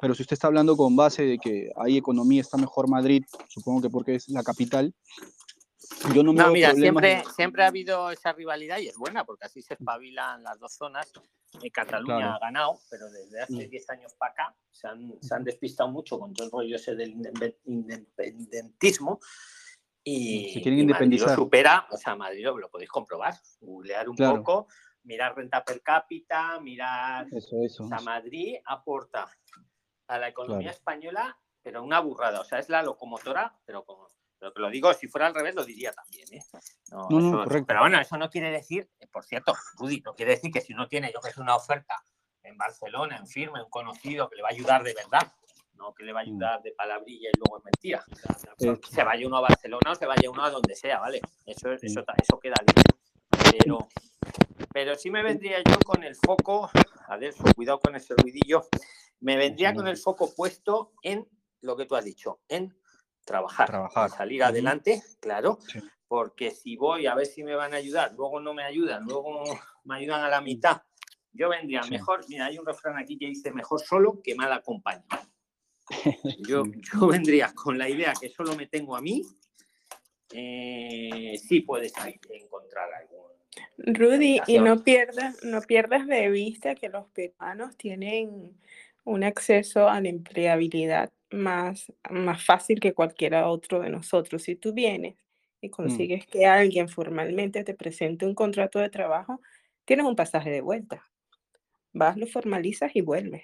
Pero 0.00 0.14
si 0.14 0.22
usted 0.22 0.34
está 0.34 0.46
hablando 0.46 0.76
con 0.76 0.96
base 0.96 1.22
de 1.24 1.38
que 1.38 1.70
hay 1.76 1.96
economía, 1.98 2.40
está 2.40 2.56
mejor 2.56 2.88
Madrid, 2.88 3.24
supongo 3.48 3.82
que 3.82 3.90
porque 3.90 4.14
es 4.14 4.28
la 4.28 4.42
capital, 4.42 4.94
yo 6.14 6.22
no 6.22 6.32
me 6.32 6.42
No, 6.42 6.50
mira, 6.52 6.74
siempre, 6.74 7.22
siempre 7.36 7.62
ha 7.64 7.66
habido 7.66 8.10
esa 8.10 8.32
rivalidad 8.32 8.78
y 8.78 8.88
es 8.88 8.96
buena 8.96 9.24
porque 9.24 9.44
así 9.46 9.60
se 9.60 9.74
espabilan 9.74 10.42
las 10.42 10.58
dos 10.58 10.72
zonas. 10.74 11.12
Eh, 11.62 11.70
Cataluña 11.70 12.16
Claro. 12.16 12.34
ha 12.34 12.38
ganado, 12.38 12.78
pero 12.88 13.10
desde 13.10 13.42
hace 13.42 13.66
Mm. 13.66 13.70
10 13.70 13.90
años 13.90 14.14
para 14.16 14.32
acá 14.32 14.56
se 14.70 14.86
han, 14.86 15.14
se 15.20 15.34
han 15.34 15.42
despistado 15.44 15.90
mucho 15.90 16.18
con 16.18 16.32
todo 16.32 16.46
el 16.46 16.52
rollo 16.52 16.76
ese 16.76 16.94
del 16.94 17.12
indepe- 17.16 17.56
independentismo. 17.64 19.18
Y, 20.02 20.52
Se 20.54 20.62
quieren 20.62 20.80
y 20.80 20.86
Madrid 20.86 21.20
lo 21.20 21.28
supera, 21.34 21.86
o 21.90 21.96
sea, 21.96 22.16
Madrid 22.16 22.44
lo, 22.44 22.56
lo 22.58 22.70
podéis 22.70 22.90
comprobar, 22.90 23.34
googlear 23.60 24.08
un 24.08 24.16
Claro. 24.16 24.36
poco. 24.42 24.68
mirar 25.02 25.34
renta 25.34 25.64
per 25.64 25.80
cápita, 25.82 26.60
mirar... 26.60 27.26
Eso, 27.32 27.56
eso. 27.62 27.84
O 27.84 27.88
sea. 27.88 28.00
Madrid 28.00 28.56
aporta 28.66 29.30
a 30.08 30.18
la 30.18 30.28
economía 30.28 30.68
Claro. 30.68 30.76
española, 30.76 31.38
pero 31.62 31.82
una 31.82 32.00
burrada. 32.00 32.40
O 32.40 32.44
sea, 32.44 32.58
es 32.58 32.68
la 32.68 32.82
locomotora, 32.82 33.58
pero 33.64 33.82
como... 33.84 34.08
Pero 34.38 34.52
que 34.54 34.60
lo 34.60 34.68
digo, 34.70 34.92
si 34.94 35.06
fuera 35.08 35.26
al 35.26 35.34
revés, 35.34 35.54
lo 35.54 35.64
diría 35.64 35.92
también. 35.92 36.26
¿eh? 36.32 36.42
No, 36.90 37.08
No, 37.10 37.18
no, 37.20 37.28
eso- 37.28 37.44
correcto. 37.44 37.66
Pero 37.66 37.80
bueno, 37.80 37.98
eso 38.00 38.16
no 38.18 38.28
quiere 38.30 38.50
decir, 38.50 38.90
eh, 39.00 39.06
por 39.06 39.24
cierto, 39.24 39.54
Rudy, 39.78 40.00
no 40.02 40.14
quiere 40.14 40.32
decir 40.32 40.50
que 40.50 40.60
si 40.62 40.72
uno 40.74 40.86
tiene, 40.88 41.10
yo 41.12 41.20
que 41.20 41.30
sé, 41.30 41.40
una 41.40 41.56
oferta 41.56 41.94
en 42.42 42.56
Barcelona, 42.58 43.16
en 43.16 43.26
firme, 43.26 43.62
un 43.62 43.70
conocido 43.70 44.28
que 44.28 44.36
le 44.36 44.42
va 44.42 44.48
a 44.48 44.52
ayudar 44.52 44.82
de 44.82 44.94
verdad, 44.94 45.32
no 45.80 45.94
que 45.94 46.04
le 46.04 46.12
va 46.12 46.20
a 46.20 46.22
ayudar 46.22 46.62
de 46.62 46.72
palabrilla 46.72 47.30
y 47.32 47.38
luego 47.38 47.58
es 47.58 47.64
mentira. 47.64 48.04
Eh, 48.58 48.78
Se 48.88 49.02
vaya 49.02 49.26
uno 49.26 49.38
a 49.38 49.40
Barcelona 49.40 49.92
o 49.92 49.94
se 49.94 50.06
vaya 50.06 50.30
uno 50.30 50.44
a 50.44 50.50
donde 50.50 50.74
sea, 50.76 51.00
¿vale? 51.00 51.20
Eso, 51.46 51.76
Sí. 51.78 51.86
eso, 51.86 52.00
eso 52.22 52.38
queda 52.40 52.54
bien. 52.66 52.84
Pero, 53.58 53.88
pero 54.72 54.94
sí 54.96 55.10
me 55.10 55.22
vendría 55.22 55.58
yo 55.58 55.78
con 55.84 56.04
el 56.04 56.14
foco, 56.14 56.70
Adelso, 57.08 57.42
cuidado 57.56 57.80
con 57.80 57.96
ese 57.96 58.14
ruidillo, 58.14 58.66
me 59.20 59.36
vendría 59.36 59.74
con 59.74 59.88
el 59.88 59.96
foco 59.96 60.32
puesto 60.34 60.92
en 61.02 61.26
lo 61.62 61.76
que 61.76 61.86
tú 61.86 61.96
has 61.96 62.04
dicho, 62.04 62.40
en 62.48 62.72
trabajar, 63.24 63.66
Trabajar. 63.66 64.10
salir 64.10 64.42
adelante, 64.44 65.02
claro, 65.20 65.58
Sí. 65.66 65.80
porque 66.06 66.50
si 66.52 66.76
voy 66.76 67.06
a 67.06 67.14
ver 67.14 67.26
si 67.26 67.42
me 67.42 67.54
van 67.54 67.74
a 67.74 67.78
ayudar, 67.78 68.12
luego 68.14 68.40
no 68.40 68.54
me 68.54 68.62
ayudan, 68.64 69.04
luego 69.04 69.42
me 69.84 69.96
ayudan 69.96 70.22
a 70.22 70.28
la 70.28 70.40
mitad, 70.40 70.82
yo 71.32 71.48
vendría 71.48 71.82
Sí. 71.82 71.90
mejor, 71.90 72.24
mira, 72.28 72.46
hay 72.46 72.58
un 72.58 72.66
refrán 72.66 72.96
aquí 72.98 73.18
que 73.18 73.26
dice 73.26 73.50
mejor 73.52 73.80
solo 73.80 74.20
que 74.22 74.34
mal 74.36 74.52
acompañado. 74.52 75.22
Yo, 76.38 76.64
yo 76.66 77.06
vendría 77.08 77.52
con 77.54 77.78
la 77.78 77.88
idea 77.88 78.12
que 78.18 78.28
solo 78.28 78.56
me 78.56 78.66
tengo 78.66 78.96
a 78.96 79.02
mí, 79.02 79.22
eh, 80.32 81.36
sí 81.38 81.60
puedes 81.60 81.92
encontrar 82.30 82.88
algún... 82.94 83.20
Rudy, 83.78 84.40
y 84.46 84.58
no 84.58 84.84
pierdas, 84.84 85.42
no 85.42 85.60
pierdas 85.62 86.06
de 86.06 86.30
vista 86.30 86.74
que 86.74 86.88
los 86.88 87.08
peruanos 87.08 87.76
tienen 87.76 88.56
un 89.04 89.24
acceso 89.24 89.88
a 89.88 90.00
la 90.00 90.08
empleabilidad 90.08 91.12
más, 91.30 91.92
más 92.10 92.44
fácil 92.44 92.78
que 92.80 92.94
cualquiera 92.94 93.48
otro 93.48 93.80
de 93.80 93.90
nosotros. 93.90 94.42
Si 94.42 94.54
tú 94.54 94.72
vienes 94.72 95.16
y 95.60 95.68
Mm. 95.68 95.72
consigues 95.72 96.26
que 96.26 96.46
alguien 96.46 96.88
formalmente 96.88 97.64
te 97.64 97.74
presente 97.74 98.24
un 98.24 98.34
contrato 98.34 98.78
de 98.78 98.90
trabajo, 98.90 99.40
tienes 99.84 100.06
un 100.06 100.16
pasaje 100.16 100.50
de 100.50 100.60
vuelta. 100.60 101.04
Vas, 101.92 102.16
lo 102.16 102.26
formalizas 102.26 102.94
y 102.94 103.00
vuelves. 103.00 103.42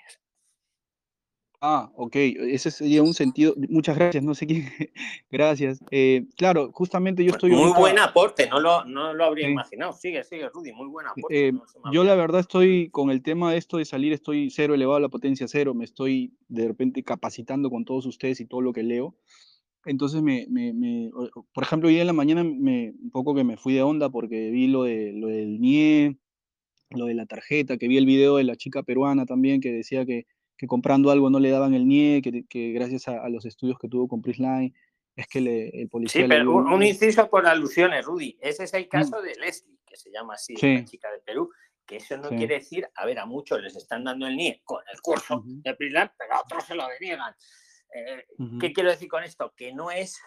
Ah, 1.60 1.90
ok, 1.96 2.14
ese 2.16 2.70
sería 2.70 3.02
un 3.02 3.14
sentido. 3.14 3.54
Muchas 3.68 3.96
gracias, 3.96 4.22
no 4.22 4.34
sé 4.34 4.46
quién. 4.46 4.64
Gracias. 5.30 5.80
Eh, 5.90 6.26
claro, 6.36 6.70
justamente 6.72 7.24
yo 7.24 7.30
estoy 7.32 7.50
Muy 7.50 7.60
ahorita- 7.60 7.78
buen 7.80 7.98
aporte, 7.98 8.48
no 8.48 8.60
lo, 8.60 8.84
no 8.84 9.14
lo 9.14 9.24
habría 9.24 9.46
Sí. 9.46 9.52
imaginado. 9.52 9.92
Sigue, 9.94 10.22
sigue, 10.24 10.48
Rudy, 10.50 10.72
muy 10.72 10.86
buen 10.88 11.06
aporte. 11.06 11.48
Eh, 11.48 11.52
no 11.52 11.66
se 11.66 11.78
me 11.78 11.90
yo 11.92 12.04
la 12.04 12.14
verdad 12.14 12.40
estoy 12.40 12.90
con 12.90 13.10
el 13.10 13.22
tema 13.22 13.52
de 13.52 13.58
esto 13.58 13.78
de 13.78 13.84
salir, 13.86 14.12
estoy 14.12 14.50
cero 14.50 14.74
elevado 14.74 14.98
a 14.98 15.00
la 15.00 15.08
potencia 15.08 15.48
cero, 15.48 15.74
me 15.74 15.84
estoy 15.84 16.34
de 16.48 16.68
repente 16.68 17.02
capacitando 17.02 17.70
con 17.70 17.84
todos 17.84 18.04
ustedes 18.06 18.38
y 18.40 18.46
todo 18.46 18.60
lo 18.60 18.72
que 18.72 18.82
leo. 18.82 19.16
Entonces, 19.86 20.20
me, 20.22 20.46
me- 20.50 20.72
me- 20.74 21.10
por 21.54 21.62
ejemplo, 21.64 21.88
hoy 21.88 21.94
día 21.94 22.02
en 22.02 22.08
la 22.08 22.12
mañana 22.12 22.44
me, 22.44 22.92
un 23.00 23.10
poco 23.10 23.34
que 23.34 23.44
me 23.44 23.56
fui 23.56 23.72
de 23.72 23.82
onda 23.82 24.10
porque 24.10 24.50
vi 24.50 24.66
lo, 24.66 24.82
de, 24.82 25.12
lo 25.12 25.28
del 25.28 25.60
NIE, 25.60 26.16
lo 26.90 27.06
de 27.06 27.14
la 27.14 27.26
tarjeta, 27.26 27.76
que 27.78 27.88
vi 27.88 27.96
el 27.96 28.04
video 28.06 28.36
de 28.36 28.44
la 28.44 28.56
chica 28.56 28.82
peruana 28.82 29.26
también 29.26 29.60
que 29.60 29.72
decía 29.72 30.04
que, 30.04 30.26
que 30.56 30.66
comprando 30.66 31.10
algo 31.10 31.30
no 31.30 31.38
le 31.38 31.50
daban 31.50 31.74
el 31.74 31.86
NIE, 31.86 32.22
que, 32.22 32.44
que 32.48 32.72
gracias 32.72 33.08
a, 33.08 33.22
a 33.24 33.28
los 33.28 33.44
estudios 33.44 33.78
que 33.78 33.88
tuvo 33.88 34.08
con 34.08 34.22
Prisline, 34.22 34.74
es 35.14 35.26
que 35.28 35.40
le- 35.40 35.68
el 35.82 35.88
policía 35.88 36.22
Sí, 36.22 36.28
pero 36.28 36.54
un, 36.54 36.72
un 36.72 36.82
inciso 36.82 37.28
por 37.28 37.46
alusiones, 37.46 38.04
Rudy. 38.04 38.38
Ese 38.40 38.64
es 38.64 38.74
el 38.74 38.88
caso 38.88 39.20
de 39.22 39.34
Leslie, 39.36 39.78
que 39.86 39.96
se 39.96 40.10
llama 40.10 40.34
así, 40.34 40.54
Mm. 40.54 40.58
Sí. 40.58 40.74
la 40.74 40.84
chica 40.84 41.10
de 41.12 41.18
Perú. 41.20 41.50
Que 41.86 41.96
eso 41.96 42.16
no 42.16 42.28
Sí. 42.30 42.36
quiere 42.36 42.56
decir, 42.56 42.88
a 42.96 43.06
ver, 43.06 43.18
a 43.20 43.26
muchos 43.26 43.60
les 43.62 43.76
están 43.76 44.02
dando 44.02 44.26
el 44.26 44.36
NIE 44.36 44.60
con 44.64 44.82
el 44.92 45.00
curso 45.00 45.42
de 45.46 45.74
Prisland, 45.74 46.10
pero 46.18 46.34
a 46.34 46.40
otros 46.40 46.64
se 46.64 46.74
lo 46.74 46.84
deniegan. 46.88 47.32
Eh. 47.94 48.26
¿Qué 48.60 48.72
quiero 48.72 48.90
decir 48.90 49.08
con 49.08 49.22
esto? 49.22 49.54
Que 49.56 49.72
no 49.72 49.90
es. 49.92 50.20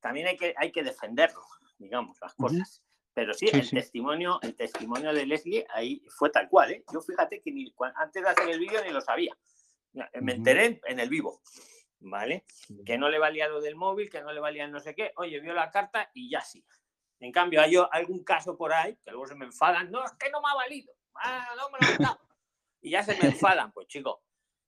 También 0.00 0.28
hay 0.28 0.36
que, 0.36 0.54
hay 0.56 0.70
que 0.70 0.82
defenderlo, 0.84 1.40
digamos, 1.78 2.16
las 2.20 2.34
cosas. 2.34 2.82
Pero 3.12 3.32
sí, 3.34 3.46
Sí, 3.48 3.56
el, 3.56 3.64
sí. 3.64 3.76
Testimonio, 3.76 4.38
el 4.42 4.54
testimonio 4.54 5.12
de 5.12 5.26
Leslie 5.26 5.66
ahí 5.74 6.02
fue 6.08 6.30
tal 6.30 6.48
cual. 6.48 6.72
¿eh? 6.72 6.84
Yo 6.92 7.00
fíjate 7.00 7.40
que 7.40 7.50
ni, 7.52 7.72
antes 7.96 8.22
de 8.22 8.28
hacer 8.28 8.48
el 8.48 8.58
vídeo 8.60 8.80
ni 8.84 8.90
lo 8.92 9.00
sabía. 9.00 9.36
Me 10.20 10.32
enteré 10.32 10.80
en, 10.86 11.00
el 11.00 11.08
vivo. 11.08 11.40
¿Vale? 12.00 12.44
Que 12.84 12.98
no 12.98 13.08
le 13.08 13.18
valía 13.18 13.48
lo 13.48 13.60
del 13.60 13.76
móvil, 13.76 14.10
que 14.10 14.20
no 14.20 14.32
le 14.32 14.40
valía 14.40 14.66
no 14.68 14.80
sé 14.80 14.94
qué. 14.94 15.12
Oye, 15.16 15.40
vio 15.40 15.54
la 15.54 15.70
carta 15.70 16.10
y 16.12 16.28
ya 16.28 16.40
sí. 16.42 16.64
En 17.20 17.32
cambio, 17.32 17.62
hay 17.62 17.76
algún 17.92 18.22
caso 18.22 18.56
por 18.56 18.72
ahí 18.72 18.96
que 19.02 19.10
luego 19.10 19.26
se 19.26 19.34
me 19.34 19.46
enfadan. 19.46 19.90
No, 19.90 20.04
es 20.04 20.12
que 20.12 20.30
no 20.30 20.42
me 20.42 20.48
ha 20.50 20.54
valido. 20.54 20.92
Ah, 21.14 21.48
no 21.56 21.70
me 21.70 21.78
lo 21.78 22.08
han. 22.08 22.18
Y 22.82 22.90
ya 22.90 23.02
se 23.02 23.16
me 23.16 23.28
enfadan. 23.28 23.72
Pues 23.72 23.86
chico, 23.86 24.22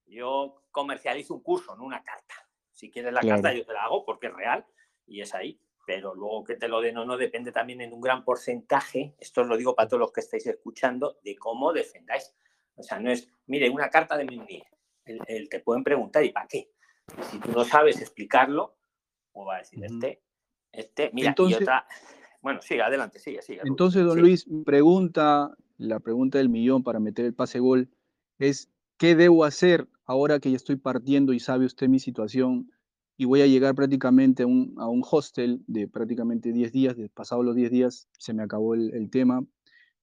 yo 0.06 0.62
comercializo 0.70 1.34
un 1.34 1.42
curso, 1.42 1.76
no 1.76 1.84
una 1.84 2.02
carta. 2.02 2.34
Si 2.72 2.90
quieres 2.90 3.12
la 3.12 3.20
Claro. 3.20 3.42
carta, 3.42 3.58
yo 3.58 3.66
te 3.66 3.72
la 3.72 3.84
hago 3.84 4.04
porque 4.04 4.28
es 4.28 4.32
real 4.32 4.64
y 5.06 5.20
es 5.20 5.34
ahí. 5.34 5.60
Pero 5.86 6.14
luego 6.14 6.42
que 6.44 6.56
te 6.56 6.68
lo 6.68 6.80
den 6.80 6.98
o 6.98 7.04
no 7.04 7.16
depende 7.16 7.52
también 7.52 7.80
en 7.80 7.92
un 7.92 8.00
gran 8.00 8.24
porcentaje, 8.24 9.14
esto 9.20 9.42
os 9.42 9.46
lo 9.46 9.56
digo 9.56 9.74
para 9.74 9.88
todos 9.88 10.00
los 10.00 10.12
que 10.12 10.20
estáis 10.20 10.46
escuchando, 10.46 11.18
de 11.22 11.36
cómo 11.36 11.72
defendáis. 11.72 12.34
O 12.74 12.82
sea, 12.82 12.98
no 12.98 13.10
es, 13.10 13.28
mire, 13.46 13.70
una 13.70 13.88
carta 13.88 14.16
de 14.16 14.24
mi 14.24 14.38
NIE. 14.38 14.64
El, 15.06 15.20
el- 15.28 15.48
te 15.48 15.60
pueden 15.60 15.82
preguntar, 15.84 16.24
¿y 16.24 16.30
para 16.32 16.46
qué? 16.46 16.70
Si 17.30 17.38
tú 17.38 17.52
no 17.52 17.64
sabes 17.64 18.00
explicarlo, 18.00 18.76
o 19.32 19.44
va 19.46 19.56
a 19.56 19.58
decir 19.58 19.84
este, 19.84 20.22
este, 20.72 21.10
mira, 21.14 21.28
Entonces- 21.30 21.60
y 21.60 21.62
otra. 21.62 21.86
Bueno, 22.42 22.60
sigue, 22.62 22.82
adelante, 22.82 23.18
sigue, 23.18 23.42
sigue. 23.42 23.60
Entonces, 23.64 24.04
don. 24.04 24.20
Luis, 24.20 24.46
pregunta, 24.64 25.56
la 25.78 25.98
pregunta 26.00 26.38
del 26.38 26.48
millón 26.48 26.82
para 26.84 27.00
meter 27.00 27.24
el 27.24 27.34
pase 27.34 27.58
gol 27.58 27.88
es, 28.38 28.70
¿qué 28.98 29.16
debo 29.16 29.44
hacer 29.44 29.88
ahora 30.04 30.38
que 30.38 30.50
ya 30.50 30.56
estoy 30.56 30.76
partiendo 30.76 31.32
y 31.32 31.40
sabe 31.40 31.64
usted 31.66 31.88
mi 31.88 31.98
situación 31.98 32.70
y 33.16 33.24
voy 33.24 33.40
a 33.42 33.46
llegar 33.46 33.74
prácticamente 33.74 34.42
a 34.44 34.46
un, 34.46 34.74
a 34.78 34.88
un 34.88 35.02
hostel 35.10 35.62
de 35.66 35.88
prácticamente 35.88 36.52
10 36.52 36.70
días, 36.70 36.96
de 36.96 37.08
pasados 37.08 37.44
los 37.44 37.56
10 37.56 37.70
días 37.70 38.08
se 38.18 38.32
me 38.34 38.42
acabó 38.42 38.74
el, 38.74 38.94
el 38.94 39.10
tema. 39.10 39.44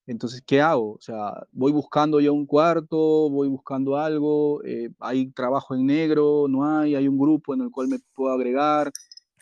Entonces, 0.05 0.41
¿qué 0.45 0.61
hago? 0.61 0.93
O 0.93 1.01
sea, 1.01 1.45
voy 1.51 1.71
buscando 1.71 2.19
ya 2.19 2.31
un 2.31 2.45
cuarto, 2.45 3.29
voy 3.29 3.47
buscando 3.47 3.97
algo, 3.97 4.61
eh, 4.65 4.89
hay 4.99 5.31
trabajo 5.31 5.75
en 5.75 5.85
negro, 5.85 6.47
no 6.49 6.65
hay, 6.65 6.95
hay 6.95 7.07
un 7.07 7.17
grupo 7.17 7.53
en 7.53 7.61
el 7.61 7.71
cual 7.71 7.87
me 7.87 7.99
puedo 8.13 8.33
agregar, 8.33 8.91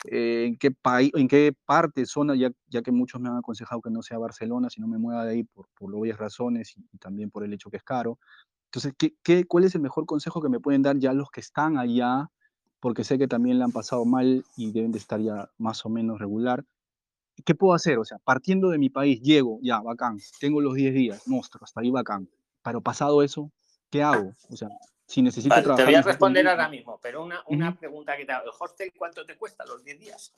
eh, 0.04 0.44
en 0.46 0.56
qué 0.58 0.70
país, 0.70 1.10
en 1.14 1.28
qué 1.28 1.52
parte, 1.66 2.06
zona, 2.06 2.34
ya, 2.36 2.50
ya 2.68 2.82
que 2.82 2.92
muchos 2.92 3.20
me 3.20 3.28
han 3.28 3.38
aconsejado 3.38 3.80
que 3.82 3.90
no 3.90 4.02
sea 4.02 4.18
Barcelona, 4.18 4.70
sino 4.70 4.86
me 4.88 4.98
mueva 4.98 5.24
de 5.24 5.32
ahí 5.32 5.44
por, 5.44 5.68
por 5.78 5.94
obvias 5.94 6.18
razones 6.18 6.76
y, 6.76 6.86
y 6.92 6.98
también 6.98 7.30
por 7.30 7.44
el 7.44 7.52
hecho 7.52 7.70
que 7.70 7.78
es 7.78 7.84
caro. 7.84 8.18
Entonces, 8.66 8.94
¿qué, 8.98 9.14
qué, 9.22 9.44
cuál 9.46 9.64
es 9.64 9.74
el 9.74 9.82
mejor 9.82 10.06
consejo 10.06 10.40
que 10.42 10.48
me 10.48 10.60
pueden 10.60 10.82
dar 10.82 10.98
ya 10.98 11.12
los 11.12 11.30
que 11.30 11.40
están 11.40 11.78
allá? 11.78 12.30
Porque 12.80 13.04
sé 13.04 13.18
que 13.18 13.28
también 13.28 13.58
le 13.58 13.64
han 13.64 13.72
pasado 13.72 14.04
mal 14.04 14.44
y 14.56 14.72
deben 14.72 14.92
de 14.92 14.98
estar 14.98 15.20
ya 15.20 15.50
más 15.58 15.84
o 15.86 15.88
menos 15.90 16.20
regular. 16.20 16.64
¿Qué 17.44 17.54
puedo 17.54 17.74
hacer? 17.74 17.98
O 17.98 18.04
sea, 18.04 18.18
partiendo 18.18 18.68
de 18.70 18.78
mi 18.78 18.90
país, 18.90 19.20
llego, 19.20 19.58
ya, 19.62 19.80
bacán, 19.80 20.18
tengo 20.38 20.60
los 20.60 20.74
10 20.74 20.94
días, 20.94 21.22
monstruo, 21.26 21.64
hasta 21.64 21.80
ahí 21.80 21.90
bacán. 21.90 22.28
Pero 22.62 22.80
pasado 22.80 23.22
eso, 23.22 23.50
¿qué 23.90 24.02
hago? 24.02 24.34
O 24.48 24.56
sea, 24.56 24.68
si 25.06 25.22
necesito 25.22 25.54
Vale, 25.54 25.74
te 25.74 25.84
voy 25.84 25.94
a 25.94 25.98
un 25.98 26.04
responder 26.04 26.46
ahora 26.48 26.68
mismo, 26.68 26.98
pero 27.02 27.24
una, 27.24 27.42
una 27.46 27.74
pregunta 27.76 28.16
que 28.16 28.24
te 28.24 28.32
hago. 28.32 28.44
¿El 28.44 28.50
hostel 28.58 28.92
cuánto 28.96 29.26
te 29.26 29.36
cuesta 29.36 29.64
los 29.66 29.82
10 29.84 29.98
días? 29.98 30.34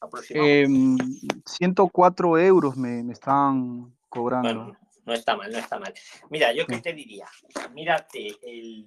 Aproximadamente. 0.00 1.04
Em, 1.04 1.42
104 1.46 2.38
euros 2.38 2.76
me, 2.76 3.02
me 3.02 3.12
están 3.12 3.96
cobrando. 4.08 4.54
Bueno, 4.54 4.78
no 5.04 5.12
está 5.12 5.36
mal, 5.36 5.50
no 5.50 5.58
está 5.58 5.78
mal. 5.78 5.92
Mira, 6.30 6.52
yo 6.52 6.66
qué 6.66 6.78
te 6.78 6.92
diría. 6.92 7.26
Mírate, 7.74 8.36
el... 8.42 8.86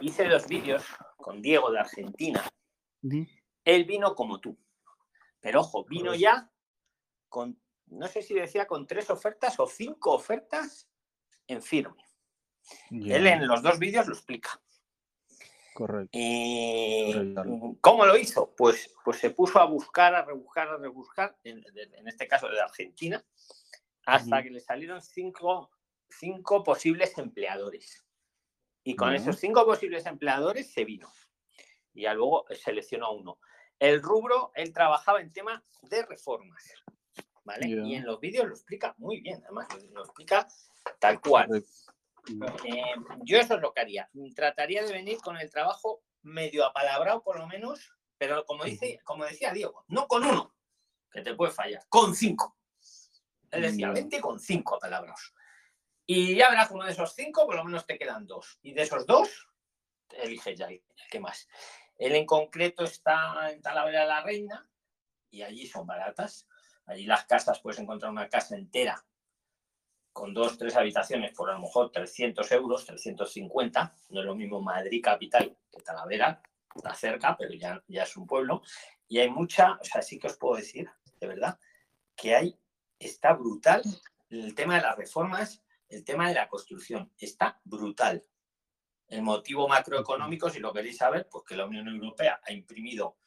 hice 0.00 0.28
dos 0.28 0.46
vídeos 0.48 0.82
con 1.16 1.40
Diego 1.40 1.70
de 1.70 1.80
Argentina. 1.80 2.42
Él 3.64 3.84
vino 3.84 4.14
como 4.14 4.40
tú. 4.40 4.56
Pero 5.42 5.60
ojo, 5.60 5.84
vino 5.84 6.14
ya 6.14 6.50
con, 7.28 7.60
no 7.88 8.06
sé 8.08 8.22
si 8.22 8.32
decía 8.32 8.66
con 8.66 8.86
tres 8.86 9.10
ofertas 9.10 9.58
o 9.60 9.66
cinco 9.66 10.14
ofertas 10.14 10.88
en 11.46 11.60
firme. 11.60 12.02
Él 12.90 13.26
en 13.26 13.46
los 13.46 13.60
dos 13.60 13.78
vídeos 13.78 14.06
lo 14.06 14.14
explica. 14.14 14.62
correcto. 15.74 16.10
Eh, 16.12 17.10
Correcto. 17.12 17.76
¿Cómo 17.80 18.06
lo 18.06 18.16
hizo? 18.16 18.54
Pues, 18.56 18.94
pues 19.04 19.18
se 19.18 19.30
puso 19.30 19.58
a 19.58 19.64
buscar, 19.66 20.14
a 20.14 20.24
rebuscar, 20.24 20.68
a 20.68 20.76
rebuscar, 20.76 21.36
en, 21.42 21.62
en 21.74 22.08
este 22.08 22.28
caso 22.28 22.48
de 22.48 22.60
Argentina, 22.60 23.22
hasta 24.06 24.42
que 24.44 24.50
le 24.50 24.60
salieron 24.60 25.02
cinco, 25.02 25.70
cinco 26.08 26.62
posibles 26.62 27.18
empleadores. 27.18 28.06
Y 28.84 28.94
con 28.94 29.12
esos 29.12 29.36
cinco 29.38 29.64
posibles 29.64 30.06
empleadores 30.06 30.72
se 30.72 30.84
vino. 30.84 31.12
Y 31.94 32.02
ya 32.02 32.14
luego 32.14 32.44
seleccionó 32.50 33.06
a 33.06 33.12
uno. 33.12 33.38
El 33.82 34.00
rubro, 34.00 34.52
él 34.54 34.72
trabajaba 34.72 35.20
en 35.20 35.32
tema 35.32 35.60
de 35.82 36.06
reformas. 36.06 36.62
¿Vale? 37.42 37.66
Y 37.66 37.96
en 37.96 38.04
los 38.04 38.20
vídeos 38.20 38.46
lo 38.46 38.54
explica 38.54 38.94
muy 38.96 39.20
bien, 39.20 39.42
además 39.42 39.66
lo, 39.90 40.04
explica 40.04 40.46
tal 41.00 41.20
cual. 41.20 41.48
Eh, 41.52 42.82
yo 43.24 43.38
eso 43.40 43.56
es 43.56 43.60
lo 43.60 43.74
que 43.74 43.80
haría. 43.80 44.08
Trataría 44.36 44.84
de 44.84 44.92
venir 44.92 45.18
con 45.18 45.36
el 45.36 45.50
trabajo 45.50 46.04
medio 46.22 46.64
apalabrado, 46.64 47.24
por 47.24 47.40
lo 47.40 47.48
menos, 47.48 47.92
pero 48.18 48.46
como 48.46 48.62
dice, 48.62 49.00
como 49.02 49.24
decía 49.24 49.52
Diego, 49.52 49.84
no 49.88 50.06
con 50.06 50.24
uno, 50.24 50.54
que 51.10 51.22
te 51.22 51.34
puede 51.34 51.50
fallar, 51.50 51.82
con 51.88 52.14
cinco. 52.14 52.56
Él 53.50 53.62
decía, 53.62 53.88
Ya. 53.88 53.94
vente 53.94 54.20
con 54.20 54.38
cinco 54.38 54.78
palabras. 54.78 55.34
Y 56.06 56.36
ya 56.36 56.50
verás, 56.50 56.70
uno 56.70 56.84
de 56.84 56.92
esos 56.92 57.14
cinco, 57.14 57.46
por 57.46 57.56
lo 57.56 57.64
menos 57.64 57.84
te 57.84 57.98
quedan 57.98 58.28
dos. 58.28 58.60
Y 58.62 58.74
de 58.74 58.82
esos 58.82 59.04
dos, 59.06 59.48
elige 60.10 60.54
ya 60.54 60.68
el 60.68 60.80
que 61.10 61.18
más. 61.18 61.48
Él 61.98 62.14
en 62.14 62.26
concreto 62.26 62.84
está 62.84 63.50
en 63.50 63.62
Talavera 63.62 64.02
de 64.02 64.06
la 64.06 64.22
Reina 64.22 64.68
y 65.30 65.42
allí 65.42 65.66
son 65.66 65.86
baratas. 65.86 66.48
Allí 66.86 67.06
las 67.06 67.24
casas, 67.24 67.60
puedes 67.60 67.78
encontrar 67.78 68.10
una 68.10 68.28
casa 68.28 68.56
entera 68.56 69.04
con 70.12 70.34
dos, 70.34 70.58
tres 70.58 70.76
habitaciones 70.76 71.32
por 71.32 71.50
a 71.50 71.54
lo 71.54 71.60
mejor 71.60 71.90
300 71.90 72.50
euros, 72.52 72.84
350. 72.84 73.96
No 74.10 74.20
es 74.20 74.26
lo 74.26 74.34
mismo 74.34 74.60
Madrid 74.60 75.02
capital 75.02 75.56
que 75.70 75.82
Talavera, 75.82 76.42
está 76.74 76.94
cerca, 76.94 77.36
pero 77.36 77.54
ya, 77.54 77.82
ya 77.88 78.02
es 78.02 78.16
un 78.16 78.26
pueblo. 78.26 78.62
Y 79.08 79.18
hay 79.18 79.30
mucha, 79.30 79.78
o 79.80 79.84
sea, 79.84 80.02
sí 80.02 80.18
que 80.18 80.26
os 80.26 80.36
puedo 80.36 80.56
decir, 80.56 80.90
de 81.20 81.26
verdad, 81.26 81.58
que 82.16 82.34
hay, 82.34 82.58
está 82.98 83.32
brutal 83.32 83.82
el 84.30 84.54
tema 84.54 84.76
de 84.76 84.82
las 84.82 84.96
reformas, 84.96 85.62
el 85.88 86.04
tema 86.04 86.28
de 86.28 86.34
la 86.34 86.48
construcción, 86.48 87.12
está 87.18 87.60
brutal. 87.64 88.24
El 89.08 89.22
motivo 89.22 89.68
macroeconómico, 89.68 90.48
si 90.50 90.58
lo 90.58 90.72
queréis 90.72 90.96
saber, 90.96 91.28
pues 91.30 91.44
que 91.46 91.56
la 91.56 91.66
Unión 91.66 91.86
Europea 91.88 92.40
ha 92.44 92.52
imprimido 92.52 93.18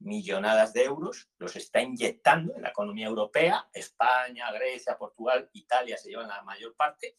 millonadas 0.00 0.72
de 0.72 0.84
euros, 0.84 1.28
los 1.38 1.56
está 1.56 1.80
inyectando 1.80 2.54
en 2.54 2.62
la 2.62 2.68
economía 2.70 3.06
europea, 3.08 3.68
España, 3.72 4.50
Grecia, 4.52 4.96
Portugal, 4.96 5.48
Italia 5.52 5.96
se 5.96 6.08
llevan 6.10 6.28
la 6.28 6.42
mayor 6.42 6.74
parte, 6.76 7.16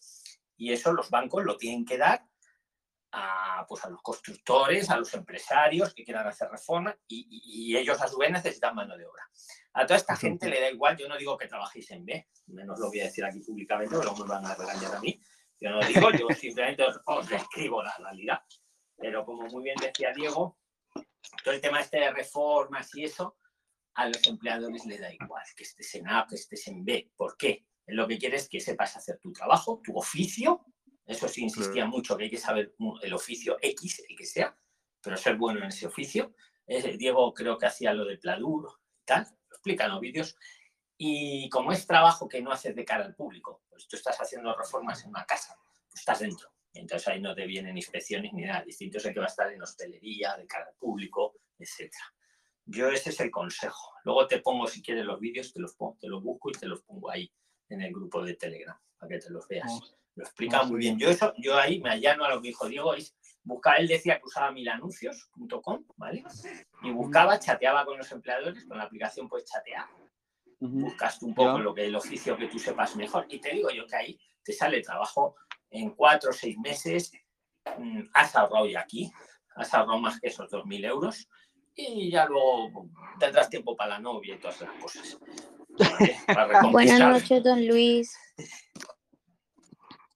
y 0.57 0.71
eso 0.71 0.93
los 0.93 1.09
bancos 1.09 1.43
lo 1.43 1.57
tienen 1.57 1.85
que 1.85 1.97
dar 1.97 2.25
a, 3.11 3.65
pues 3.67 3.83
a 3.85 3.89
los 3.89 4.01
constructores, 4.01 4.89
a 4.89 4.97
los 4.97 5.13
empresarios 5.13 5.93
que 5.93 6.03
quieran 6.05 6.27
hacer 6.27 6.49
reforma, 6.49 6.95
y, 7.07 7.27
y- 7.29 7.71
y 7.73 7.77
ellos 7.77 7.99
a 8.01 8.07
su 8.07 8.17
vez 8.17 8.31
necesitan 8.31 8.75
mano 8.75 8.95
de 8.97 9.05
obra. 9.05 9.29
A 9.73 9.85
toda 9.85 9.97
esta 9.97 10.15
gente 10.15 10.47
le 10.47 10.61
da 10.61 10.69
igual, 10.69 10.95
yo 10.97 11.07
no 11.09 11.17
digo 11.17 11.37
que 11.37 11.47
trabajéis 11.47 11.89
en 11.91 12.05
B, 12.05 12.29
menos 12.47 12.79
lo 12.79 12.87
voy 12.87 13.01
a 13.01 13.05
decir 13.05 13.25
aquí 13.25 13.39
públicamente, 13.41 13.95
pero 13.97 14.15
me 14.15 14.23
van 14.25 14.45
a 14.45 14.55
regañar 14.55 14.95
a 14.95 14.99
mí. 14.99 15.19
Yo 15.59 15.71
no 15.71 15.79
digo, 15.85 16.09
yo 16.11 16.27
simplemente 16.35 16.83
os, 17.05 17.29
describo 17.29 17.83
la 17.83 17.95
realidad. 17.97 18.39
Pero 18.97 19.25
como 19.25 19.47
muy 19.47 19.63
bien 19.63 19.75
decía 19.81 20.13
Diego, 20.13 20.57
todo 21.43 21.53
el 21.53 21.61
tema 21.61 21.81
este 21.81 21.99
de 21.99 22.11
reformas 22.11 22.93
y 22.95 23.03
eso, 23.03 23.37
a 23.95 24.07
los 24.07 24.25
empleadores 24.27 24.85
les 24.85 25.01
da 25.01 25.13
igual, 25.13 25.43
que 25.55 25.63
estés 25.63 25.95
en 25.95 26.07
A, 26.07 26.25
que 26.27 26.35
estés 26.35 26.67
en 26.67 26.85
B. 26.85 27.11
¿Por 27.15 27.35
qué? 27.37 27.65
Lo 27.87 28.07
que 28.07 28.17
quiere 28.17 28.37
es 28.37 28.47
que 28.47 28.59
sepas 28.59 28.95
hacer 28.95 29.19
tu 29.19 29.31
trabajo, 29.33 29.81
tu 29.83 29.97
oficio. 29.97 30.65
Eso 31.05 31.27
sí 31.27 31.41
insistía 31.41 31.85
mucho, 31.85 32.15
que 32.15 32.25
hay 32.25 32.29
que 32.29 32.37
saber 32.37 32.75
el 33.01 33.13
oficio 33.13 33.57
X, 33.61 34.03
el 34.07 34.15
que 34.15 34.25
sea, 34.25 34.55
pero 35.01 35.17
ser 35.17 35.37
bueno 35.37 35.59
en 35.59 35.69
ese 35.69 35.87
oficio. 35.87 36.35
Eh, 36.67 36.97
Diego 36.97 37.33
creo 37.33 37.57
que 37.57 37.65
hacía 37.65 37.93
lo 37.93 38.05
de 38.05 38.17
Pladur 38.17 38.79
tal, 39.05 39.23
lo 39.23 39.55
explica 39.55 39.85
en 39.85 39.91
los 39.91 40.01
vídeos. 40.01 40.37
Y 41.01 41.47
como 41.49 41.71
es 41.71 41.87
trabajo 41.87 42.27
que 42.27 42.41
no 42.41 42.51
haces 42.51 42.75
de 42.75 42.83
cara 42.83 43.05
al 43.05 43.15
público, 43.15 43.61
pues 43.69 43.87
tú 43.87 43.95
estás 43.95 44.17
haciendo 44.17 44.53
reformas 44.53 45.01
en 45.01 45.11
una 45.11 45.23
casa, 45.23 45.55
pues 45.87 46.01
estás 46.01 46.19
dentro. 46.19 46.49
Entonces 46.73 47.07
ahí 47.07 47.21
no 47.21 47.33
te 47.33 47.47
vienen 47.47 47.77
inspecciones 47.77 48.33
ni 48.33 48.41
nada. 48.41 48.65
Distinto 48.65 48.97
es 48.97 49.05
el 49.05 49.13
que 49.13 49.21
va 49.21 49.27
a 49.27 49.29
estar 49.29 49.49
en 49.49 49.61
hostelería, 49.61 50.35
de 50.35 50.45
cara 50.45 50.65
al 50.65 50.75
público, 50.75 51.37
etc. 51.57 51.93
Yo 52.65 52.89
ese 52.89 53.11
es 53.11 53.19
el 53.21 53.31
consejo. 53.31 53.93
Luego 54.03 54.27
te 54.27 54.41
pongo, 54.41 54.67
si 54.67 54.81
quieres, 54.81 55.05
los 55.05 55.21
vídeos, 55.21 55.53
te 55.53 55.61
los, 55.61 55.73
pongo, 55.73 55.97
te 56.01 56.09
los 56.09 56.21
busco 56.21 56.49
y 56.49 56.53
te 56.53 56.67
los 56.67 56.81
pongo 56.81 57.09
ahí 57.09 57.31
en 57.69 57.81
el 57.81 57.93
grupo 57.93 58.21
de 58.21 58.33
Telegram, 58.33 58.77
para 58.97 59.09
que 59.09 59.19
te 59.19 59.29
los 59.29 59.47
veas. 59.47 59.71
Lo 60.15 60.25
explica 60.25 60.63
muy 60.63 60.79
bien. 60.79 60.99
Yo, 60.99 61.09
eso, 61.09 61.33
yo 61.37 61.57
ahí 61.57 61.79
me 61.79 61.91
allano 61.91 62.25
a 62.25 62.35
lo 62.35 62.41
que 62.41 62.49
dijo 62.49 62.67
Diego, 62.67 62.93
es 62.93 63.15
buscar, 63.41 63.79
él 63.79 63.87
decía 63.87 64.19
que 64.19 64.25
usaba 64.25 64.51
milanuncios.com, 64.51 65.85
¿vale? 65.95 66.25
Y 66.83 66.91
buscaba, 66.91 67.39
chateaba 67.39 67.85
con 67.85 67.97
los 67.97 68.11
empleadores, 68.11 68.65
con 68.65 68.77
la 68.77 68.83
aplicación 68.83 69.29
puedes 69.29 69.49
chatear 69.49 69.87
Ujú. 70.61 70.81
buscaste 70.81 71.25
un 71.25 71.33
poco 71.33 71.57
lo 71.59 71.73
que 71.73 71.85
el 71.85 71.95
oficio 71.95 72.35
que 72.37 72.47
tú 72.47 72.59
sepas 72.59 72.95
mejor. 72.95 73.25
Y 73.29 73.39
te 73.39 73.53
digo 73.53 73.69
yo 73.69 73.85
que 73.87 73.95
ahí 73.95 74.19
te 74.43 74.51
sale 74.51 74.81
trabajo 74.81 75.35
en 75.69 75.91
cuatro 75.91 76.31
o 76.31 76.33
seis 76.33 76.57
meses. 76.57 77.11
mm, 77.77 78.01
Has 78.13 78.35
ahorrado 78.35 78.67
ya 78.67 78.81
aquí, 78.81 79.11
has 79.55 79.73
ahorrado 79.73 79.99
más 79.99 80.19
que 80.19 80.27
esos 80.27 80.49
2.000 80.49 80.83
euros 80.85 81.27
y 81.75 82.11
ya 82.11 82.25
luego 82.25 82.89
tendrás 83.19 83.49
tiempo 83.49 83.75
para 83.75 83.91
la 83.91 83.99
novia 83.99 84.35
y 84.35 84.39
todas 84.39 84.59
las 84.61 84.71
cosas. 84.81 85.17
¿vale? 85.77 86.15
Para 86.27 86.61
Buenas 86.71 86.99
noches, 86.99 87.43
don 87.43 87.65
Luis. 87.65 88.13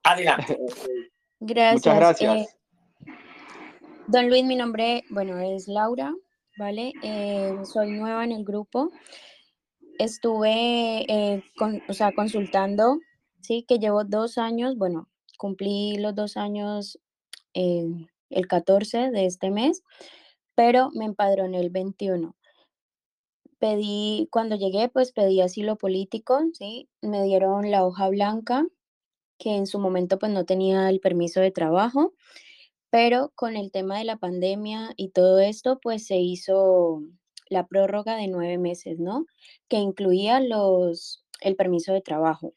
Adelante. 0.03 0.58
Gracias. 1.39 1.73
Muchas 1.73 1.95
gracias. 1.95 2.36
Eh, 2.36 2.47
don 4.08 4.29
Luis, 4.29 4.43
mi 4.43 4.56
nombre, 4.56 5.03
bueno, 5.10 5.39
es 5.39 5.67
Laura, 5.67 6.13
¿vale? 6.58 6.93
Eh, 7.01 7.53
soy 7.65 7.91
nueva 7.91 8.23
en 8.23 8.34
el 8.34 8.43
grupo. 8.43 8.91
Estuve, 9.99 11.06
eh, 11.12 11.43
con- 11.58 11.82
o 11.88 11.93
sea, 11.93 12.12
consultando, 12.13 12.99
sí, 13.41 13.63
que 13.67 13.79
llevo 13.79 14.03
dos 14.03 14.38
años, 14.38 14.75
bueno, 14.77 15.08
cumplí 15.38 15.97
los 15.97 16.15
dos 16.15 16.38
años 16.38 16.99
eh, 17.53 17.86
el 18.29 18.47
14 18.47 19.12
de 19.12 19.25
este 19.25 19.51
mes, 19.51 19.84
pero 20.56 20.89
me 20.93 21.06
empadroné 21.06 21.60
el 21.60 21.69
21. 21.69 22.36
Pedí, 23.60 24.27
cuando 24.32 24.56
llegué, 24.58 24.89
pues 24.89 25.12
pedí 25.12 25.41
asilo 25.41 25.77
político, 25.77 26.39
¿sí? 26.53 26.89
Me 27.01 27.23
dieron 27.23 27.71
la 27.71 27.86
hoja 27.86 28.10
blanca, 28.10 28.67
que 29.39 29.56
en 29.56 29.67
su 29.67 29.79
momento 29.79 30.19
pues 30.19 30.32
no 30.32 30.45
tenía 30.45 30.89
el 30.89 30.99
permiso 31.01 31.41
de 31.41 31.51
trabajo, 31.51 32.13
pero 32.89 33.32
con 33.36 33.56
el 33.58 33.71
tema 33.71 33.99
de 33.99 34.06
la 34.06 34.17
pandemia 34.17 34.91
y 34.97 35.10
todo 35.10 35.39
esto, 35.39 35.79
pues 35.82 36.06
se 36.08 36.17
hizo 36.17 37.01
la 37.54 37.68
prórroga 37.68 38.16
de 38.18 38.28
nueve 38.28 38.58
meses, 38.58 39.00
¿no? 39.00 39.26
Que 39.70 39.78
incluía 39.78 40.39
los, 40.42 41.26
el 41.42 41.56
permiso 41.56 41.94
de 41.94 42.02
trabajo. 42.02 42.54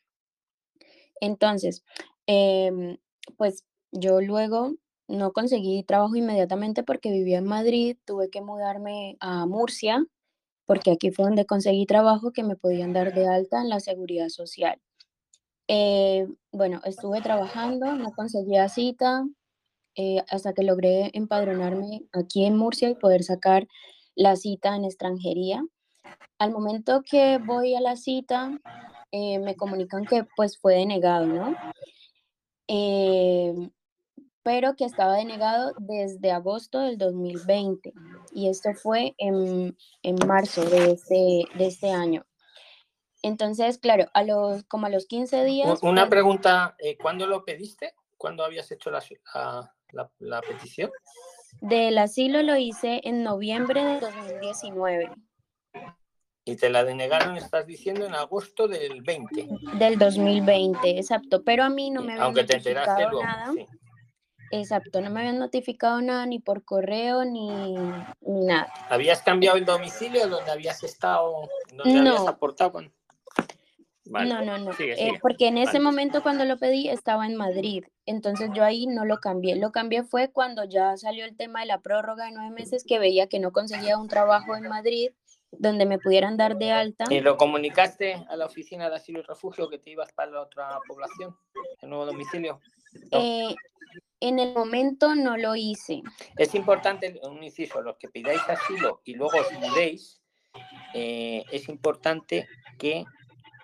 Entonces, 1.21 1.85
em, 2.27 2.99
pues 3.37 3.65
yo 3.93 4.21
luego 4.21 4.75
no 5.09 5.33
conseguí 5.33 5.83
trabajo 5.85 6.17
inmediatamente 6.17 6.83
porque 6.83 7.11
vivía 7.11 7.39
en 7.39 7.47
Madrid, 7.47 7.97
tuve 8.05 8.31
que 8.31 8.41
mudarme 8.43 9.17
a 9.21 9.47
Murcia, 9.47 10.05
porque 10.67 10.91
aquí 10.93 11.11
fue 11.13 11.27
donde 11.27 11.47
conseguí 11.47 11.87
trabajo 11.87 12.33
que 12.33 12.43
me 12.43 12.57
podían 12.57 12.93
dar 12.93 13.15
de 13.15 13.29
alta 13.29 13.61
en 13.63 13.69
la 13.69 13.81
seguridad 13.81 14.29
social. 14.29 14.81
Eh, 15.69 16.27
bueno, 16.53 16.81
estuve 16.85 17.21
trabajando, 17.23 17.95
no 17.95 18.13
conseguía 18.13 18.69
cita, 18.69 19.25
eh, 19.97 20.23
hasta 20.29 20.53
que 20.53 20.63
logré 20.63 21.11
empadronarme 21.15 22.03
aquí 22.13 22.45
en 22.45 22.57
Murcia 22.57 22.91
y 22.91 22.95
poder 22.95 23.23
sacar 23.25 23.67
la 24.17 24.35
cita 24.37 24.75
en 24.75 24.85
extranjería. 24.85 25.65
Al 26.39 26.51
momento 26.51 27.03
que 27.09 27.39
voy 27.39 27.75
a 27.77 27.81
la 27.81 27.97
cita, 27.97 28.51
eh, 29.13 29.39
me 29.39 29.55
comunican 29.57 30.05
que 30.07 30.25
pues 30.37 30.59
fue 30.59 30.75
denegado, 30.75 31.27
¿no? 31.27 31.55
Em, 32.69 33.71
pero 34.43 34.75
que 34.75 34.85
estaba 34.85 35.15
denegado 35.17 35.73
desde 35.79 36.33
agosto 36.33 36.81
del 36.81 36.99
2020 36.99 37.93
y 38.33 38.49
esto 38.49 38.75
fue 38.75 39.15
en, 39.19 39.77
en 40.03 40.17
marzo 40.27 40.65
de 40.65 40.93
este, 40.93 41.45
de 41.57 41.67
este 41.67 41.91
año. 41.91 42.27
Entonces, 43.23 43.79
claro, 43.79 44.07
a 44.15 44.23
los, 44.23 44.65
como 44.65 44.87
a 44.87 44.91
los 44.91 45.07
15 45.07 45.45
días, 45.45 45.81
Una 45.83 46.03
pues, 46.03 46.11
pregunta, 46.11 46.77
eh, 46.79 46.97
¿cuándo 46.97 47.27
lo 47.27 47.45
pediste? 47.45 47.95
¿Cuándo 48.17 48.45
habías 48.45 48.71
hecho 48.71 48.91
la, 48.91 49.03
la- 49.35 49.75
la- 49.91 50.11
la 50.19 50.41
petición? 50.43 50.91
Del 51.61 51.99
asilo 51.99 52.43
lo 52.43 52.57
hice 52.57 53.01
en 53.05 53.23
noviembre 53.23 53.85
de 53.85 54.01
2019, 54.01 55.13
Y 56.45 56.57
te 56.57 56.71
la 56.71 56.85
denegaron, 56.85 57.37
estás 57.37 57.67
diciendo, 57.67 58.07
en 58.07 58.15
agosto 58.15 58.69
del 58.69 59.03
20. 59.03 59.47
del 59.73 59.99
2020, 59.99 60.99
exacto, 60.99 61.43
pero 61.43 61.65
a 61.65 61.69
mí 61.69 61.91
no 61.91 62.03
me 62.03 62.13
habían 62.13 62.25
Aunque 62.27 62.45
te 62.45 62.55
notificado 62.59 63.11
luego. 63.11 63.23
nada, 63.27 63.53
sí. 63.53 63.67
exacto, 64.51 65.01
no 65.01 65.11
me 65.11 65.21
habían 65.21 65.39
notificado 65.39 66.01
nada 66.03 66.25
ni 66.27 66.39
por 66.39 66.65
correo 66.65 67.25
ni, 67.25 67.73
ni 68.21 68.45
nada. 68.47 68.73
¿Habías 68.89 69.23
cambiado 69.23 69.57
el 69.57 69.65
domicilio 69.65 70.29
donde 70.29 70.51
habías 70.53 70.83
estado, 70.85 71.49
donde 71.75 71.99
habías 71.99 72.23
No. 72.23 72.29
aportado 72.29 72.73
con...? 72.73 72.96
Vale. 74.11 74.33
No, 74.33 74.43
no, 74.43 74.59
no. 74.59 74.73
Sigue, 74.73 74.93
eh, 74.93 75.19
porque 75.21 75.49
en 75.49 75.59
ese 75.59 75.75
Vale. 75.75 75.85
momento 75.85 76.23
cuando 76.23 76.45
lo 76.45 76.59
pedí 76.59 76.89
estaba 76.89 77.27
en 77.27 77.37
Madrid, 77.37 77.85
entonces 78.05 78.51
yo 78.55 78.65
ahí 78.65 78.87
no 78.87 79.05
lo 79.05 79.19
cambié. 79.19 79.57
Lo 79.57 79.73
cambié 79.73 80.05
fue 80.05 80.31
cuando 80.31 80.65
ya 80.65 80.97
salió 80.97 81.25
el 81.25 81.37
tema 81.37 81.61
de 81.61 81.67
la 81.67 81.81
prórroga 81.81 82.27
de 82.27 82.33
nueve 82.33 82.51
meses 82.51 82.85
que 82.87 82.99
veía 82.99 83.29
que 83.29 83.39
no 83.39 83.53
conseguía 83.53 83.99
un 83.99 84.09
trabajo 84.09 84.57
en 84.57 84.69
Madrid 84.69 85.11
donde 85.53 85.87
me 85.87 85.99
pudieran 85.99 86.37
dar 86.37 86.57
de 86.57 86.73
alta. 86.73 87.07
¿Y 87.11 87.21
lo 87.21 87.37
comunicaste 87.37 88.25
a 88.29 88.37
la 88.37 88.47
oficina 88.47 88.91
de 88.91 88.97
asilo 88.97 89.21
y 89.21 89.23
refugio 89.23 89.69
que 89.69 89.79
te 89.79 89.91
ibas 89.91 90.13
para 90.13 90.31
la 90.33 90.43
otra 90.43 90.79
población, 90.87 91.37
el 91.81 91.89
nuevo 91.89 92.07
domicilio? 92.07 92.61
No. 93.13 93.19
Eh, 93.19 93.55
en 94.21 94.39
el 94.39 94.55
momento 94.55 95.15
no 95.15 95.37
lo 95.37 95.55
hice. 95.57 96.03
Es 96.37 96.55
importante, 96.55 97.21
un 97.23 97.43
inciso, 97.43 97.83
los 97.83 97.97
que 97.97 98.09
pidáis 98.09 98.41
asilo 98.49 99.01
y 99.05 99.15
luego 99.15 99.39
os 99.39 99.53
mudéis, 99.53 100.21
eh, 100.95 101.45
es 101.53 101.69
importante 101.69 102.47
que 102.79 103.05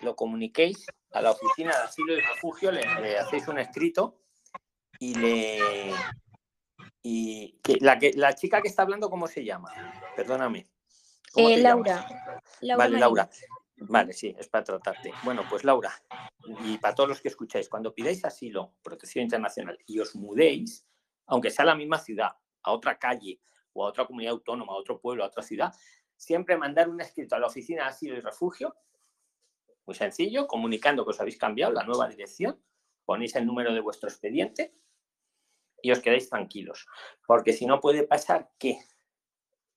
lo 0.02 0.14
comuniquéis 0.16 0.86
a 1.12 1.22
la 1.22 1.30
oficina 1.30 1.70
de 1.76 1.82
asilo 1.84 2.12
y 2.14 2.20
refugio, 2.20 2.70
le, 2.72 2.82
le 3.00 3.18
hacéis 3.18 3.48
un 3.48 3.58
escrito 3.58 4.20
y 4.98 5.14
le... 5.14 5.92
Y 7.02 7.58
que- 7.62 7.78
la, 7.80 7.98
que, 7.98 8.12
la 8.14 8.34
chica 8.34 8.62
que 8.62 8.68
está 8.68 8.82
hablando, 8.82 9.10
¿cómo 9.10 9.26
se 9.26 9.44
llama? 9.44 9.72
Perdóname. 10.14 10.68
¿Cómo 11.32 11.48
Eh? 11.48 11.58
Laura. 11.58 12.06
Laura 12.60 12.84
Vale. 12.84 12.98
Laura. 12.98 13.30
Vale, 13.76 14.12
sí, 14.12 14.34
es 14.38 14.48
para 14.48 14.62
tratarte. 14.62 15.12
Bueno, 15.24 15.42
pues 15.50 15.64
Laura, 15.64 15.92
y 16.64 16.78
para 16.78 16.94
todos 16.94 17.08
los 17.08 17.20
que 17.20 17.28
escucháis, 17.28 17.68
cuando 17.68 17.92
pidáis 17.92 18.24
asilo, 18.24 18.74
protección 18.82 19.24
internacional 19.24 19.76
y 19.86 19.98
os 19.98 20.14
mudéis, 20.14 20.86
aunque 21.26 21.50
sea 21.50 21.64
a 21.64 21.66
la 21.66 21.74
misma 21.74 21.98
ciudad, 21.98 22.30
a 22.62 22.72
otra 22.72 22.96
calle 22.96 23.40
o 23.72 23.84
a 23.84 23.88
otra 23.88 24.06
comunidad 24.06 24.32
autónoma, 24.34 24.72
a 24.72 24.76
otro 24.76 25.00
pueblo, 25.00 25.24
a 25.24 25.26
otra 25.26 25.42
ciudad, 25.42 25.74
siempre 26.16 26.56
mandar 26.56 26.88
un 26.88 27.00
escrito 27.00 27.34
a 27.34 27.40
la 27.40 27.48
oficina 27.48 27.82
de 27.84 27.88
asilo 27.88 28.14
y 28.16 28.20
refugio, 28.20 28.76
muy 29.86 29.94
sencillo, 29.94 30.46
comunicando 30.46 31.04
que 31.04 31.10
os 31.10 31.20
habéis 31.20 31.38
cambiado 31.38 31.72
la 31.72 31.84
nueva 31.84 32.08
dirección, 32.08 32.62
ponéis 33.04 33.34
el 33.36 33.46
número 33.46 33.74
de 33.74 33.80
vuestro 33.80 34.08
expediente 34.08 34.74
y 35.82 35.90
os 35.90 36.00
quedáis 36.00 36.28
tranquilos, 36.28 36.86
porque 37.26 37.52
si 37.52 37.66
no 37.66 37.80
puede 37.80 38.04
pasar 38.06 38.50
que, 38.58 38.78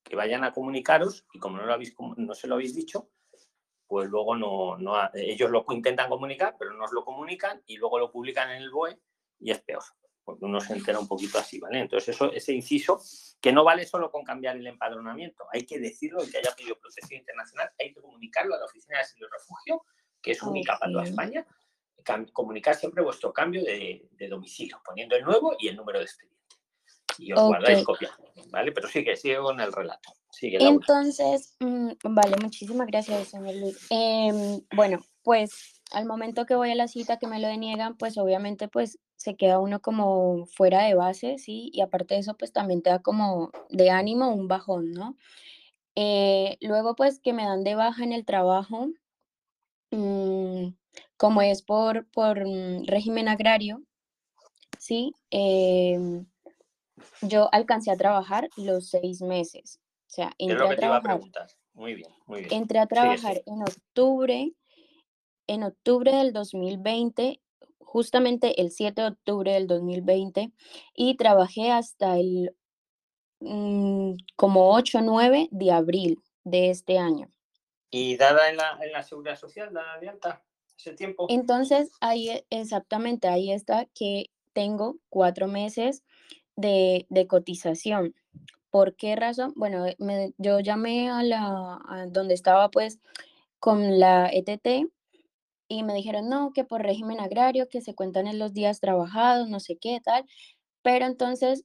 que 0.03 0.15
vayan 0.15 0.43
a 0.43 0.53
comunicaros 0.53 1.25
y 1.33 1.39
como 1.39 1.57
no, 1.57 1.65
lo 1.65 1.73
habéis, 1.73 1.95
no 2.17 2.33
se 2.35 2.47
lo 2.47 2.55
habéis 2.55 2.75
dicho, 2.75 3.09
pues 3.87 4.09
luego 4.09 4.35
no, 4.35 4.77
no, 4.77 4.95
ellos 5.13 5.49
lo 5.49 5.65
intentan 5.69 6.09
comunicar, 6.09 6.55
pero 6.57 6.73
no 6.73 6.85
os 6.85 6.91
lo 6.91 7.03
comunican 7.03 7.63
y 7.65 7.77
luego 7.77 7.99
lo 7.99 8.11
publican 8.11 8.51
en 8.51 8.61
el 8.61 8.71
BOE 8.71 8.99
y 9.39 9.51
es 9.51 9.61
peor, 9.61 9.83
porque 10.23 10.45
uno 10.45 10.59
se 10.59 10.73
entera 10.73 10.99
un 10.99 11.07
poquito 11.07 11.37
así, 11.37 11.59
¿vale? 11.59 11.79
Entonces 11.79 12.15
eso, 12.15 12.31
ese 12.31 12.53
inciso, 12.53 12.99
que 13.41 13.51
no 13.51 13.63
vale 13.63 13.85
solo 13.85 14.11
con 14.11 14.23
cambiar 14.23 14.57
el 14.57 14.67
empadronamiento, 14.67 15.45
hay 15.51 15.65
que 15.65 15.79
decirlo, 15.79 16.21
el 16.21 16.31
que 16.31 16.37
haya 16.37 16.55
pedido 16.55 16.79
protección 16.79 17.19
internacional, 17.19 17.71
hay 17.79 17.93
que 17.93 18.01
comunicarlo 18.01 18.55
a 18.55 18.59
la 18.59 18.65
Oficina 18.65 18.97
de 18.97 19.03
Asilo 19.03 19.27
y 19.27 19.31
Refugio, 19.31 19.83
que 20.25 20.31
es 20.31 20.41
única 20.41 20.75
para 20.79 20.91
toda 20.91 21.03
España, 21.03 21.45
comunicar 22.33 22.73
siempre 22.73 23.03
vuestro 23.03 23.31
cambio 23.31 23.63
de, 23.63 24.09
de, 24.11 24.27
domicilio, 24.27 24.81
poniendo 24.83 25.15
el 25.15 25.23
nuevo 25.23 25.55
y 25.59 25.67
el 25.67 25.75
número 25.75 25.99
de 25.99 26.05
expediente. 26.05 26.35
Y 27.19 27.31
os 27.31 27.41
guardáis 27.41 27.83
copia, 27.83 28.09
¿vale? 28.49 28.71
Pero 28.71 28.87
sigue, 28.87 29.15
sigue 29.15 29.37
con 29.37 29.59
el 29.61 29.71
relato. 29.71 30.11
Entonces, 30.41 31.55
mm, 31.59 31.91
vale, 32.03 32.35
muchísimas 32.41 32.87
gracias, 32.87 33.29
señor 33.29 33.55
Luis. 33.55 33.77
Em, 33.91 34.61
bueno, 34.75 34.99
pues 35.23 35.81
al 35.91 36.05
momento 36.05 36.45
que 36.45 36.55
voy 36.55 36.71
a 36.71 36.75
la 36.75 36.87
cita 36.87 37.17
que 37.17 37.27
me 37.27 37.39
lo 37.39 37.47
deniegan, 37.47 37.95
pues 37.97 38.17
obviamente 38.17 38.67
pues 38.67 38.99
se 39.15 39.35
queda 39.35 39.59
uno 39.59 39.79
como 39.79 40.45
fuera 40.47 40.83
de 40.83 40.95
base, 40.95 41.37
¿sí? 41.37 41.69
Y 41.71 41.81
aparte 41.81 42.15
de 42.15 42.21
eso, 42.21 42.35
pues 42.35 42.51
también 42.51 42.81
te 42.81 42.89
da 42.89 42.99
como 42.99 43.51
de 43.69 43.91
ánimo 43.91 44.33
un 44.33 44.47
bajón, 44.47 44.91
¿no? 44.91 45.15
Eh, 45.95 46.57
luego 46.59 46.95
pues 46.95 47.19
que 47.19 47.31
me 47.31 47.45
dan 47.45 47.63
de 47.63 47.75
baja 47.75 48.03
en 48.03 48.11
el 48.11 48.25
trabajo, 48.25 48.89
como 51.17 51.41
es 51.41 51.61
por, 51.61 52.07
por 52.11 52.45
mm, 52.45 52.85
régimen 52.85 53.27
agrario, 53.27 53.81
¿sí? 54.79 55.13
Em, 55.29 56.25
yo 57.21 57.49
alcancé 57.51 57.91
a 57.91 57.97
trabajar 57.97 58.49
los 58.57 58.89
seis 58.89 59.21
meses. 59.21 59.79
O 60.07 60.11
sea, 60.15 60.31
entré 60.37 60.65
a 60.65 60.75
trabajar. 60.75 61.21
Muy 61.73 61.95
bien, 61.95 62.09
muy 62.25 62.41
bien. 62.41 62.53
Entré 62.53 62.79
a 62.79 62.87
trabajar 62.87 63.41
en 63.45 63.61
octubre, 63.61 64.53
en 65.47 65.63
octubre 65.63 66.15
del 66.15 66.31
2020, 66.31 67.41
justamente 67.79 68.61
el 68.61 68.71
7 68.71 69.01
de 69.01 69.07
octubre 69.07 69.53
del 69.53 69.67
2020, 69.67 70.51
y 70.93 71.17
trabajé 71.17 71.71
hasta 71.71 72.17
el 72.17 72.55
mm, 73.39 74.13
como 74.35 74.73
8 74.73 74.99
o 74.99 75.01
9 75.01 75.49
de 75.51 75.71
abril 75.71 76.23
de 76.43 76.69
este 76.69 76.97
año. 76.97 77.34
¿Y 77.91 78.17
dada 78.17 78.49
en 78.49 78.57
la, 78.57 78.77
en 78.81 78.91
la 78.91 79.03
seguridad 79.03 79.37
social, 79.37 79.73
dada 79.73 79.99
de 79.99 80.09
alta 80.09 80.43
ese 80.77 80.93
tiempo? 80.93 81.27
Entonces, 81.29 81.91
ahí 82.01 82.29
e, 82.29 82.45
exactamente, 82.49 83.27
ahí 83.27 83.51
está 83.51 83.85
que 83.93 84.31
tengo 84.53 84.97
cuatro 85.09 85.47
meses 85.47 86.03
de, 86.55 87.05
de 87.09 87.27
cotización. 87.27 88.15
¿Por 88.69 88.95
qué 88.95 89.15
razón? 89.15 89.53
Bueno, 89.55 89.85
me, 89.99 90.33
yo 90.37 90.59
llamé 90.59 91.09
a 91.09 91.23
la 91.23 91.79
a 91.87 92.05
donde 92.07 92.33
estaba 92.33 92.69
pues 92.69 92.99
con 93.59 93.99
la 93.99 94.29
ETT 94.31 94.89
y 95.67 95.83
me 95.83 95.93
dijeron, 95.93 96.29
no, 96.29 96.51
que 96.53 96.63
por 96.63 96.81
régimen 96.81 97.19
agrario, 97.19 97.69
que 97.69 97.81
se 97.81 97.95
cuentan 97.95 98.27
en 98.27 98.37
los 98.37 98.53
días 98.53 98.79
trabajados, 98.79 99.49
no 99.49 99.59
sé 99.59 99.77
qué, 99.77 99.99
tal. 100.03 100.25
Pero 100.81 101.05
entonces, 101.05 101.63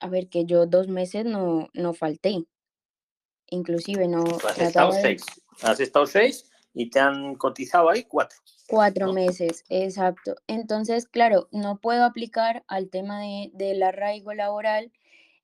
a 0.00 0.08
ver, 0.08 0.28
que 0.28 0.44
yo 0.44 0.66
dos 0.66 0.88
meses 0.88 1.24
no, 1.24 1.68
no 1.74 1.92
falté. 1.94 2.44
Inclusive 3.48 4.08
no... 4.08 4.24
Has 4.48 4.58
estado 4.58 4.92
seis. 4.92 5.24
Has 5.62 5.80
estado 5.80 6.06
seis 6.06 6.50
y 6.74 6.90
te 6.90 7.00
han 7.00 7.34
cotizado 7.36 7.90
ahí 7.90 8.04
cuatro. 8.04 8.38
Cuatro 8.68 9.12
meses, 9.12 9.64
exacto. 9.68 10.34
Entonces, 10.46 11.06
claro, 11.06 11.48
no 11.52 11.78
puedo 11.78 12.04
aplicar 12.04 12.64
al 12.68 12.90
tema 12.90 13.20
de, 13.20 13.50
del 13.54 13.82
arraigo 13.82 14.34
laboral 14.34 14.92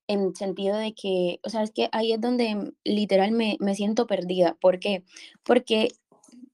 en 0.08 0.34
sentido 0.34 0.76
de 0.76 0.94
que, 0.94 1.40
o 1.44 1.48
sea, 1.48 1.62
es 1.62 1.70
que 1.70 1.88
ahí 1.92 2.12
es 2.12 2.20
donde 2.20 2.72
literal 2.84 3.32
me, 3.32 3.56
me 3.60 3.74
siento 3.74 4.06
perdida. 4.06 4.56
¿Por 4.60 4.78
qué? 4.80 5.04
Porque 5.42 5.88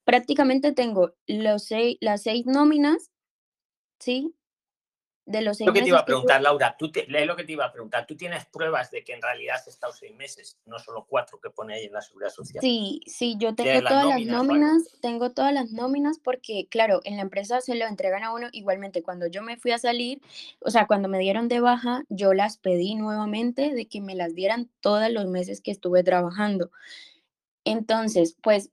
prácticamente 0.04 0.72
tengo 0.72 1.12
los 1.26 1.64
seis, 1.64 1.96
las 2.00 2.22
seis 2.22 2.44
nóminas, 2.46 3.10
¿sí? 3.98 4.34
De 5.28 5.42
los 5.42 5.58
seis 5.58 5.66
lo 5.66 5.74
que 5.74 5.82
te 5.82 5.88
iba 5.88 5.98
a 5.98 6.04
preguntar, 6.06 6.40
Laura, 6.40 6.74
tú 6.78 6.90
lo 7.06 7.36
que 7.36 7.44
te 7.44 7.52
iba 7.52 7.66
a 7.66 7.72
preguntar. 7.72 8.06
¿Tú 8.06 8.16
tienes 8.16 8.46
pruebas 8.46 8.90
de 8.90 9.04
que 9.04 9.12
en 9.12 9.20
realidad 9.20 9.56
has 9.56 9.68
estado 9.68 9.92
seis 9.92 10.14
meses, 10.16 10.58
no 10.64 10.78
solo 10.78 11.04
cuatro 11.06 11.38
que 11.38 11.50
pone 11.50 11.74
ahí 11.74 11.84
en 11.84 11.92
la 11.92 12.00
seguridad 12.00 12.30
social? 12.30 12.62
Sí, 12.62 13.02
sí, 13.06 13.36
yo 13.38 13.54
tengo 13.54 13.86
todas 13.86 14.06
las 14.06 14.24
nóminas, 14.24 14.96
tengo 15.02 15.30
todas 15.32 15.52
las 15.52 15.70
nóminas 15.70 16.18
porque, 16.18 16.66
claro, 16.70 17.00
en 17.04 17.16
la 17.16 17.22
empresa 17.22 17.60
se 17.60 17.74
lo 17.74 17.86
entregan 17.86 18.24
a 18.24 18.32
uno. 18.32 18.48
Igualmente, 18.52 19.02
cuando 19.02 19.26
yo 19.26 19.42
me 19.42 19.58
fui 19.58 19.72
a 19.72 19.78
salir, 19.78 20.22
o 20.60 20.70
sea, 20.70 20.86
cuando 20.86 21.08
me 21.08 21.18
dieron 21.18 21.48
de 21.48 21.60
baja, 21.60 22.04
yo 22.08 22.32
las 22.32 22.56
pedí 22.56 22.94
nuevamente 22.94 23.74
de 23.74 23.86
que 23.86 24.00
me 24.00 24.14
las 24.14 24.34
dieran 24.34 24.70
todos 24.80 25.10
los 25.10 25.26
meses 25.26 25.60
que 25.60 25.70
estuve 25.70 26.02
trabajando. 26.02 26.70
Entonces, 27.64 28.34
pues 28.42 28.70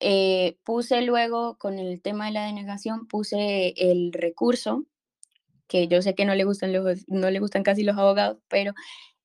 eh, 0.00 0.58
puse 0.64 1.00
luego 1.00 1.56
con 1.56 1.78
el 1.78 2.02
tema 2.02 2.26
de 2.26 2.32
la 2.32 2.44
denegación, 2.44 3.06
puse 3.06 3.72
el 3.90 4.12
recurso 4.12 4.84
que 5.68 5.86
yo 5.86 6.02
sé 6.02 6.14
que 6.14 6.24
no 6.24 6.34
le 6.34 6.44
gustan 6.44 6.72
los, 6.72 7.08
no 7.08 7.30
le 7.30 7.38
gustan 7.38 7.62
casi 7.62 7.84
los 7.84 7.96
abogados, 7.96 8.38
pero 8.48 8.72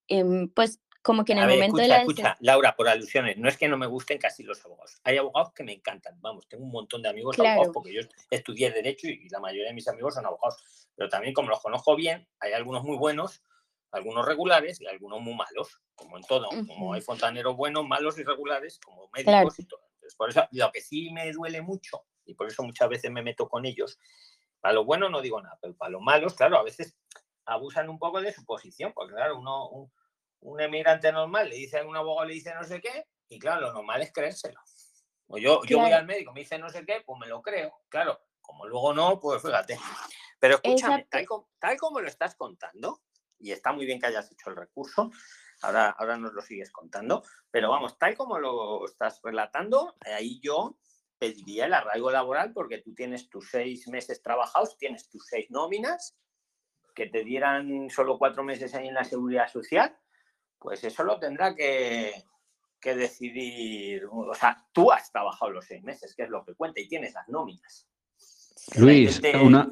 em, 0.08 0.50
pues 0.50 0.80
como 1.02 1.26
que 1.26 1.34
en 1.34 1.40
el 1.40 1.50
momento 1.50 1.78
de 1.78 1.88
la... 1.88 1.98
Escucha, 1.98 2.38
Laura, 2.40 2.76
por 2.76 2.88
alusiones, 2.88 3.38
no 3.38 3.50
es 3.50 3.58
que 3.58 3.68
no 3.68 3.78
me 3.78 3.88
gusten 3.88 4.18
casi 4.18 4.42
los 4.44 4.64
abogados. 4.64 5.02
Hay 5.04 5.18
abogados 5.18 5.52
que 5.54 5.64
me 5.64 5.74
encantan, 5.74 6.20
vamos, 6.22 6.48
tengo 6.48 6.64
un 6.64 6.72
montón 6.72 7.02
de 7.02 7.10
amigos 7.10 7.38
abogados 7.38 7.70
porque 7.74 7.94
yo 7.94 8.02
estudié 8.30 8.72
Derecho 8.72 9.08
y 9.08 9.28
la 9.30 9.40
mayoría 9.40 9.68
de 9.68 9.74
mis 9.74 9.88
amigos 9.88 10.16
son 10.16 10.26
abogados. 10.26 10.64
Pero 10.96 11.10
también 11.10 11.34
como 11.34 11.50
los 11.50 11.62
conozco 11.62 11.96
bien, 11.96 12.28
hay 12.40 12.54
algunos 12.54 12.84
muy 12.84 12.98
buenos, 12.98 13.44
algunos 13.92 14.26
regulares 14.26 14.80
y 14.80 14.88
algunos 14.88 15.20
muy 15.20 15.36
malos, 15.36 15.82
como 15.94 16.18
en 16.18 16.24
todo, 16.24 16.48
como 16.68 16.94
hay 16.94 17.02
fontaneros 17.02 17.56
buenos, 17.56 17.86
malos 17.86 18.18
y 18.18 18.24
regulares, 18.24 18.80
como 18.80 19.10
médicos 19.14 19.60
y 19.60 19.66
todo. 19.66 19.82
Entonces, 19.96 20.16
por 20.16 20.30
eso, 20.30 20.48
lo 20.52 20.72
que 20.72 20.82
sí 20.82 21.12
me 21.12 21.32
duele 21.32 21.62
mucho, 21.62 22.06
y 22.26 22.34
por 22.34 22.48
eso 22.48 22.64
muchas 22.64 22.90
veces 22.90 23.12
me 23.12 23.22
meto 23.22 23.48
con 23.48 23.66
ellos, 23.66 24.00
para 24.64 24.76
lo 24.76 24.86
bueno 24.86 25.10
no 25.10 25.22
digo 25.22 25.42
nada, 25.42 25.60
pero 25.62 25.76
para 25.76 25.92
los 25.92 26.02
malos, 26.02 26.36
claro, 26.36 26.58
a 26.58 26.64
veces 26.64 26.96
abusan 27.46 27.90
un 27.90 28.00
poco 28.00 28.22
de 28.22 28.32
su 28.32 28.46
posición, 28.46 28.94
porque 28.94 29.14
claro, 29.14 29.38
uno, 29.38 29.90
un, 30.40 30.62
emigrante 30.62 31.12
normal 31.12 31.50
le 31.50 31.58
dice 31.58 31.80
a 31.80 31.86
un 31.86 31.98
abogado, 31.98 32.30
le 32.30 32.36
dice 32.36 32.56
no 32.56 32.64
sé 32.64 32.80
qué, 32.80 33.06
y 33.28 33.40
claro, 33.40 33.60
lo 33.60 33.74
normal 33.74 34.02
es 34.04 34.14
creérselo. 34.14 34.62
O 35.28 35.38
yo, 35.38 35.66
yo 35.66 35.80
voy 35.80 35.92
al 35.92 36.06
médico, 36.06 36.32
me 36.32 36.40
dice 36.40 36.58
no 36.58 36.70
sé 36.70 36.86
qué, 36.86 37.04
pues 37.06 37.20
me 37.20 37.28
lo 37.28 37.42
creo. 37.42 37.74
Claro, 37.90 38.22
como 38.40 38.66
luego 38.66 38.94
no, 38.94 39.20
pues 39.20 39.42
fíjate. 39.42 39.78
Pero 40.40 40.56
escúchame, 40.56 41.08
tal, 41.10 41.26
tal, 41.60 41.78
como 41.78 42.00
lo 42.00 42.08
estás 42.08 42.36
contando, 42.36 43.02
y 43.40 43.52
está 43.52 43.74
muy 43.74 43.86
bien 43.86 44.00
que 44.00 44.08
hayas 44.08 44.32
hecho 44.32 44.50
el 44.50 44.56
recurso, 44.56 45.12
ahora, 45.62 45.90
ahora 45.90 46.16
nos 46.16 46.32
lo 46.32 46.42
sigues 46.42 46.72
contando, 46.72 47.22
pero 47.52 47.70
vamos, 47.70 47.98
tal 47.98 48.16
como 48.16 48.40
lo 48.40 48.86
estás 48.86 49.20
relatando, 49.24 49.98
ahí 50.06 50.40
yo 50.40 50.78
pediría 51.24 51.68
el 51.68 51.74
arraigo 51.74 52.12
laboral 52.12 52.52
porque 52.52 52.80
tú 52.80 52.94
tienes 52.94 53.30
tus 53.30 53.50
seis 53.50 53.88
meses 53.88 54.22
trabajados, 54.22 54.78
tienes 54.78 55.08
tus 55.08 55.26
seis 55.26 55.50
nóminas, 55.50 56.18
que 56.94 57.08
te 57.08 57.24
dieran 57.24 57.90
solo 57.90 58.18
cuatro 58.18 58.44
meses 58.44 58.76
ahí 58.76 58.90
en 58.90 58.94
la 58.94 59.06
seguridad 59.06 59.48
social, 59.48 59.96
pues 60.60 60.84
eso 60.84 61.04
lo 61.06 61.20
tendrá 61.20 61.56
que, 61.56 62.26
decidir, 62.84 64.04
o 64.12 64.34
sea, 64.36 64.58
tú 64.74 64.92
has 64.92 65.10
trabajado 65.10 65.52
los 65.52 65.66
seis 65.66 65.82
meses, 65.82 66.14
que 66.14 66.24
es 66.24 66.30
lo 66.30 66.44
que 66.44 66.56
cuenta, 66.56 66.82
y 66.82 66.90
tienes 66.90 67.14
las 67.14 67.30
nóminas. 67.30 67.88
Luis, 68.76 69.22
una... 69.42 69.70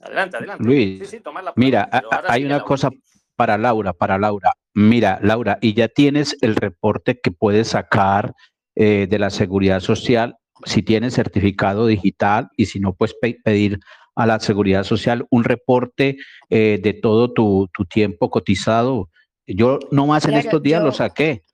Adelante, 0.00 0.36
adelante. 0.36 0.64
Luis, 0.64 1.16
mira, 1.56 1.88
hay 2.28 2.44
una 2.44 2.62
cosa 2.62 2.90
para 3.36 3.56
Laura, 3.56 3.94
para 3.94 4.18
Laura. 4.18 4.52
Mira, 4.74 5.18
Laura, 5.22 5.56
y 5.62 5.72
ya 5.72 5.88
tienes 5.88 6.36
el 6.42 6.56
reporte 6.56 7.18
que 7.18 7.30
puedes 7.30 7.68
sacar 7.68 8.34
eh, 8.74 9.06
de 9.08 9.18
la 9.18 9.30
seguridad 9.30 9.80
social 9.80 10.36
si 10.64 10.82
tienes 10.82 11.14
certificado 11.14 11.86
digital 11.86 12.50
y 12.56 12.66
si 12.66 12.80
no, 12.80 12.94
puedes 12.94 13.14
pedir 13.44 13.80
a 14.14 14.26
la 14.26 14.40
seguridad 14.40 14.84
social 14.84 15.26
un 15.30 15.44
reporte 15.44 16.16
eh, 16.50 16.78
de 16.82 16.92
todo 16.92 17.32
tu, 17.32 17.68
tiempo 17.88 18.30
cotizado. 18.30 19.08
Yo 19.46 19.78
nomás 19.90 20.26
en 20.26 20.34
estos 20.34 20.62
días 20.62 20.82
lo 20.82 20.92
saqué. 20.92 21.44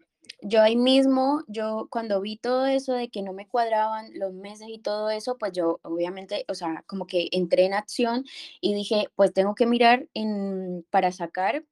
yo 0.42 0.62
ahí 0.62 0.76
mismo, 0.76 1.42
yo 1.48 1.88
cuando 1.90 2.20
vi 2.20 2.36
todo 2.36 2.66
eso 2.66 2.92
de 2.92 3.08
que 3.08 3.22
no 3.22 3.32
me 3.32 3.48
cuadraban 3.48 4.06
los 4.14 4.34
meses 4.34 4.68
y 4.68 4.78
todo 4.78 5.10
eso, 5.10 5.36
pues 5.38 5.52
yo 5.52 5.80
obviamente, 5.82 6.44
o 6.48 6.54
sea, 6.54 6.84
como 6.86 7.06
que 7.06 7.28
entré 7.32 7.64
en 7.64 7.74
acción 7.74 8.24
y 8.60 8.74
dije, 8.74 9.08
pues 9.16 9.32
tengo 9.32 9.54
que 9.54 9.66
mirar 9.66 10.06
en, 10.14 10.84
para 10.90 11.10
sacar 11.12 11.64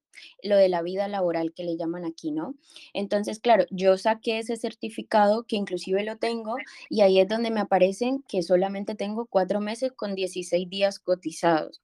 lo 0.42 0.56
de 0.56 0.68
la 0.68 0.82
vida 0.82 1.08
laboral 1.08 1.52
que 1.54 1.64
le 1.64 1.76
llaman 1.76 2.04
aquí, 2.04 2.32
¿no? 2.32 2.54
Entonces, 2.92 3.40
claro, 3.40 3.64
yo 3.70 3.96
saqué 3.98 4.38
ese 4.38 4.56
certificado 4.56 5.44
que 5.44 5.56
inclusive 5.56 6.04
lo 6.04 6.16
tengo 6.16 6.56
y 6.88 7.00
ahí 7.02 7.20
es 7.20 7.28
donde 7.28 7.50
me 7.50 7.60
aparecen 7.60 8.22
que 8.28 8.42
solamente 8.42 8.94
tengo 8.94 9.26
cuatro 9.26 9.60
meses 9.60 9.92
con 9.92 10.14
16 10.14 10.68
días 10.68 10.98
cotizados. 10.98 11.82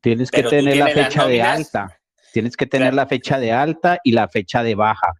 Tienes 0.00 0.30
que 0.30 0.42
tener 0.42 0.76
la 0.76 0.88
fecha 0.88 1.26
de 1.26 1.42
alta, 1.42 2.00
tienes 2.32 2.56
que 2.56 2.66
tener 2.66 2.94
la 2.94 3.06
fecha 3.06 3.38
de 3.38 3.52
alta 3.52 3.98
y 4.04 4.12
la 4.12 4.28
fecha 4.28 4.62
de 4.62 4.74
baja. 4.74 5.12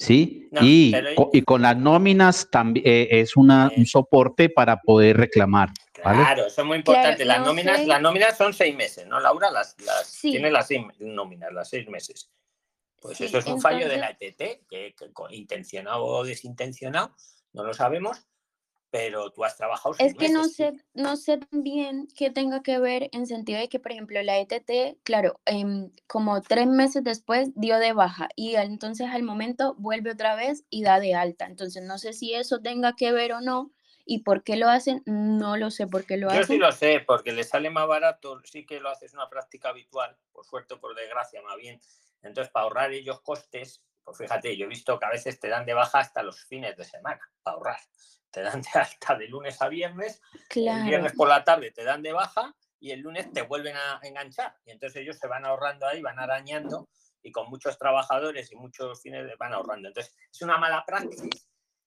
¿Sí? 0.00 0.48
y, 0.62 0.92
y, 1.32 1.42
con 1.42 1.62
las 1.62 1.76
nóminas 1.76 2.48
también 2.50 2.86
eh, 2.86 3.08
es 3.10 3.36
una, 3.36 3.70
un 3.76 3.86
soporte 3.86 4.48
para 4.48 4.80
poder 4.80 5.16
reclamar. 5.18 5.68
Claro, 5.92 6.46
eso 6.46 6.62
es 6.62 6.66
muy 6.66 6.78
importante. 6.78 7.24
las, 7.24 7.40
nóminas, 7.40 7.86
las 7.86 8.00
nóminas 8.00 8.36
son 8.36 8.54
seis 8.54 8.74
meses, 8.74 9.06
¿no, 9.06 9.20
Laura? 9.20 9.50
Las, 9.50 9.76
las 9.84 10.18
Tiene 10.20 10.50
las 10.50 10.66
seis 10.68 10.80
nóminas, 10.98 11.52
las 11.52 11.68
seis 11.68 11.86
meses. 11.88 12.30
Pues 13.00 13.20
eso 13.20 13.38
es 13.38 13.46
un 13.46 13.60
fallo 13.60 13.88
de 13.88 13.98
la 13.98 14.16
ETT, 14.18 14.66
que, 14.68 14.94
intencionado 15.30 16.04
o 16.04 16.24
desintencionado, 16.24 17.14
no 17.52 17.64
lo 17.64 17.74
sabemos, 17.74 18.26
pero 18.90 19.30
tú 19.30 19.44
has 19.44 19.56
trabajado. 19.56 19.94
Es 19.98 20.14
que 20.14 20.28
no 20.28 20.44
sé, 20.44 20.72
no 20.94 21.16
sé 21.16 21.40
bien 21.50 22.08
qué 22.16 22.30
tenga 22.30 22.62
que 22.62 22.78
ver 22.78 23.08
en 23.12 23.26
sentido 23.26 23.58
de 23.58 23.68
que, 23.68 23.78
por 23.78 23.92
ejemplo, 23.92 24.20
la 24.22 24.38
ETT, 24.38 24.98
claro, 25.04 25.40
em, 25.44 25.90
como 26.06 26.40
tres 26.42 26.66
meses 26.66 27.04
después 27.04 27.50
dio 27.54 27.78
de 27.78 27.92
baja 27.92 28.28
y 28.34 28.56
entonces 28.56 29.08
al 29.10 29.22
momento 29.22 29.74
vuelve 29.78 30.10
otra 30.10 30.34
vez 30.34 30.64
y 30.70 30.82
da 30.82 30.98
de 30.98 31.14
alta. 31.14 31.46
Entonces 31.46 31.84
no 31.84 31.98
sé 31.98 32.12
si 32.12 32.34
eso 32.34 32.60
tenga 32.60 32.94
que 32.96 33.12
ver 33.12 33.32
o 33.32 33.40
no. 33.40 33.70
¿Y 34.04 34.24
por 34.24 34.42
qué 34.42 34.56
lo 34.56 34.68
hacen? 34.68 35.02
No 35.06 35.56
lo 35.56 35.70
sé 35.70 35.86
por 35.86 36.04
qué 36.04 36.16
lo 36.16 36.28
hacen. 36.28 36.40
Yo 36.40 36.46
sí 36.46 36.58
lo 36.58 36.72
sé, 36.72 37.04
porque 37.06 37.32
le 37.32 37.44
sale 37.44 37.70
más 37.70 37.86
barato, 37.86 38.40
sí 38.44 38.66
que 38.66 38.80
lo 38.80 38.88
haces 38.88 39.14
una 39.14 39.28
práctica 39.28 39.68
habitual, 39.68 40.16
por 40.32 40.44
suerte 40.44 40.74
o 40.74 40.80
por 40.80 40.96
desgracia, 40.96 41.40
más 41.42 41.56
bien. 41.58 41.80
Entonces, 42.22 42.50
para 42.50 42.64
ahorrar 42.64 42.92
ellos 42.92 43.20
costes, 43.20 43.84
pues 44.02 44.18
fíjate, 44.18 44.56
yo 44.56 44.64
he 44.64 44.68
visto 44.68 44.98
que 44.98 45.06
a 45.06 45.10
veces 45.10 45.38
te 45.38 45.48
dan 45.48 45.64
de 45.64 45.74
baja 45.74 46.00
hasta 46.00 46.24
los 46.24 46.44
fines 46.44 46.76
de 46.76 46.84
semana, 46.84 47.20
para 47.44 47.56
ahorrar 47.56 47.78
te 48.30 48.42
dan 48.42 48.62
de 48.62 48.68
alta 48.78 49.14
de 49.16 49.28
lunes 49.28 49.60
a 49.60 49.68
viernes, 49.68 50.20
el 50.54 50.84
viernes 50.84 51.12
por 51.12 51.28
la 51.28 51.44
tarde 51.44 51.70
te 51.70 51.84
dan 51.84 52.02
de 52.02 52.12
baja 52.12 52.54
y 52.78 52.92
el 52.92 53.00
lunes 53.00 53.32
te 53.32 53.42
vuelven 53.42 53.76
a 53.76 54.00
enganchar. 54.02 54.56
Y 54.64 54.70
entonces 54.70 55.02
ellos 55.02 55.18
se 55.18 55.28
van 55.28 55.44
ahorrando 55.44 55.86
ahí, 55.86 56.00
van 56.00 56.18
arañando 56.18 56.88
y 57.22 57.30
con 57.30 57.50
muchos 57.50 57.78
trabajadores 57.78 58.50
y 58.52 58.56
muchos 58.56 59.02
fines 59.02 59.26
van 59.38 59.52
ahorrando. 59.52 59.88
Entonces 59.88 60.14
es 60.32 60.42
una 60.42 60.56
mala 60.56 60.84
práctica 60.86 61.36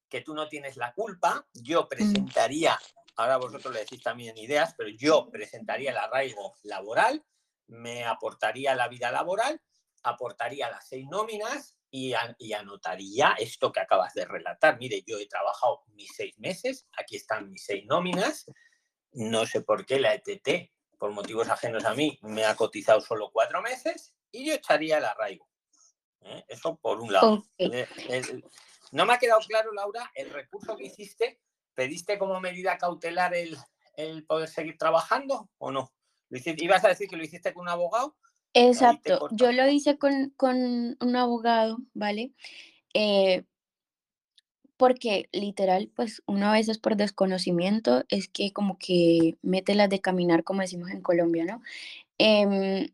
que 0.08 0.22
tú 0.22 0.36
no 0.36 0.48
tienes 0.48 0.78
la 0.78 0.94
culpa. 0.94 1.46
Yo 1.54 1.84
mm. 1.84 1.88
presentaría, 1.88 2.80
ahora 3.16 3.38
vosotros 3.38 3.74
le 3.74 3.80
decís 3.80 4.02
también 4.04 4.38
ideas, 4.38 4.76
pero 4.78 4.90
yo 4.90 5.30
presentaría 5.32 5.92
el 5.92 5.98
arraigo 5.98 6.56
laboral, 6.64 7.24
me 7.68 8.06
aportaría 8.06 8.76
la 8.76 8.88
vida 8.88 9.12
laboral, 9.12 9.60
aportaría 10.04 10.70
las 10.70 10.88
seis 10.88 11.08
nóminas 11.10 11.76
y, 11.94 12.54
anotaría 12.54 13.36
esto 13.38 13.72
que 13.72 13.80
acabas 13.80 14.16
de 14.16 14.26
relatar. 14.26 14.80
Mire, 14.80 15.04
yo 15.06 15.20
he 15.20 15.28
trabajado 15.28 15.84
mis 15.94 16.10
seis 16.16 16.38
meses, 16.40 16.88
aquí 16.98 17.18
están 17.18 17.52
mis 17.52 17.64
seis 17.64 17.86
nóminas, 17.86 18.48
no 19.12 19.46
sé 19.46 19.62
por 19.62 19.86
qué 19.86 20.00
la 20.00 20.16
ETT, 20.16 20.72
por 20.98 21.12
motivos 21.12 21.50
ajenos 21.50 21.86
a 21.86 21.94
mí, 21.94 22.18
me 22.24 22.46
ha 22.46 22.56
cotizado 22.56 23.00
solo 23.00 23.30
cuatro 23.32 23.62
meses 23.62 24.16
y 24.32 24.44
yo 24.44 24.56
echaría 24.56 24.98
el 24.98 25.06
arraigo. 25.06 25.48
¿eh? 26.22 26.44
Eso 26.48 26.78
por 26.78 27.00
un 27.00 27.14
lado. 27.14 27.44
No 28.92 29.06
me 29.06 29.14
ha 29.14 29.20
quedado 29.20 29.42
claro, 29.42 29.72
Laura, 29.72 30.12
el 30.16 30.32
recurso 30.32 30.76
que 30.76 30.86
hiciste, 30.86 31.42
¿pediste 31.76 32.18
como 32.18 32.40
medida 32.40 32.78
cautelar 32.80 33.36
el, 33.36 33.56
el 33.98 34.26
poder 34.26 34.50
seguir 34.50 34.80
trabajando 34.80 35.48
o 35.60 35.70
no? 35.70 35.94
¿Ibas 36.32 36.84
a 36.86 36.88
decir 36.88 37.08
que 37.08 37.18
lo 37.18 37.24
hiciste 37.24 37.54
con 37.54 37.64
un 37.64 37.70
abogado? 37.70 38.18
Exacto, 38.54 39.28
yo 39.32 39.52
lo 39.52 39.68
hice 39.68 39.98
con, 39.98 40.34
un 41.00 41.16
abogado, 41.16 41.78
¿vale? 41.94 42.32
Eh, 42.94 43.44
porque 44.78 45.30
literal, 45.32 45.90
pues 45.96 46.22
uno 46.26 46.48
a 46.50 46.54
veces 46.54 46.78
por 46.78 46.96
desconocimiento 46.96 48.04
es 48.10 48.28
que 48.28 48.52
como 48.52 48.78
que 48.78 49.38
mete 49.42 49.76
las 49.76 49.90
de 49.90 50.02
caminar, 50.02 50.44
como 50.44 50.62
decimos 50.62 50.92
en 50.92 51.02
Colombia, 51.02 51.46
¿no? 51.46 51.62
Em, 52.18 52.88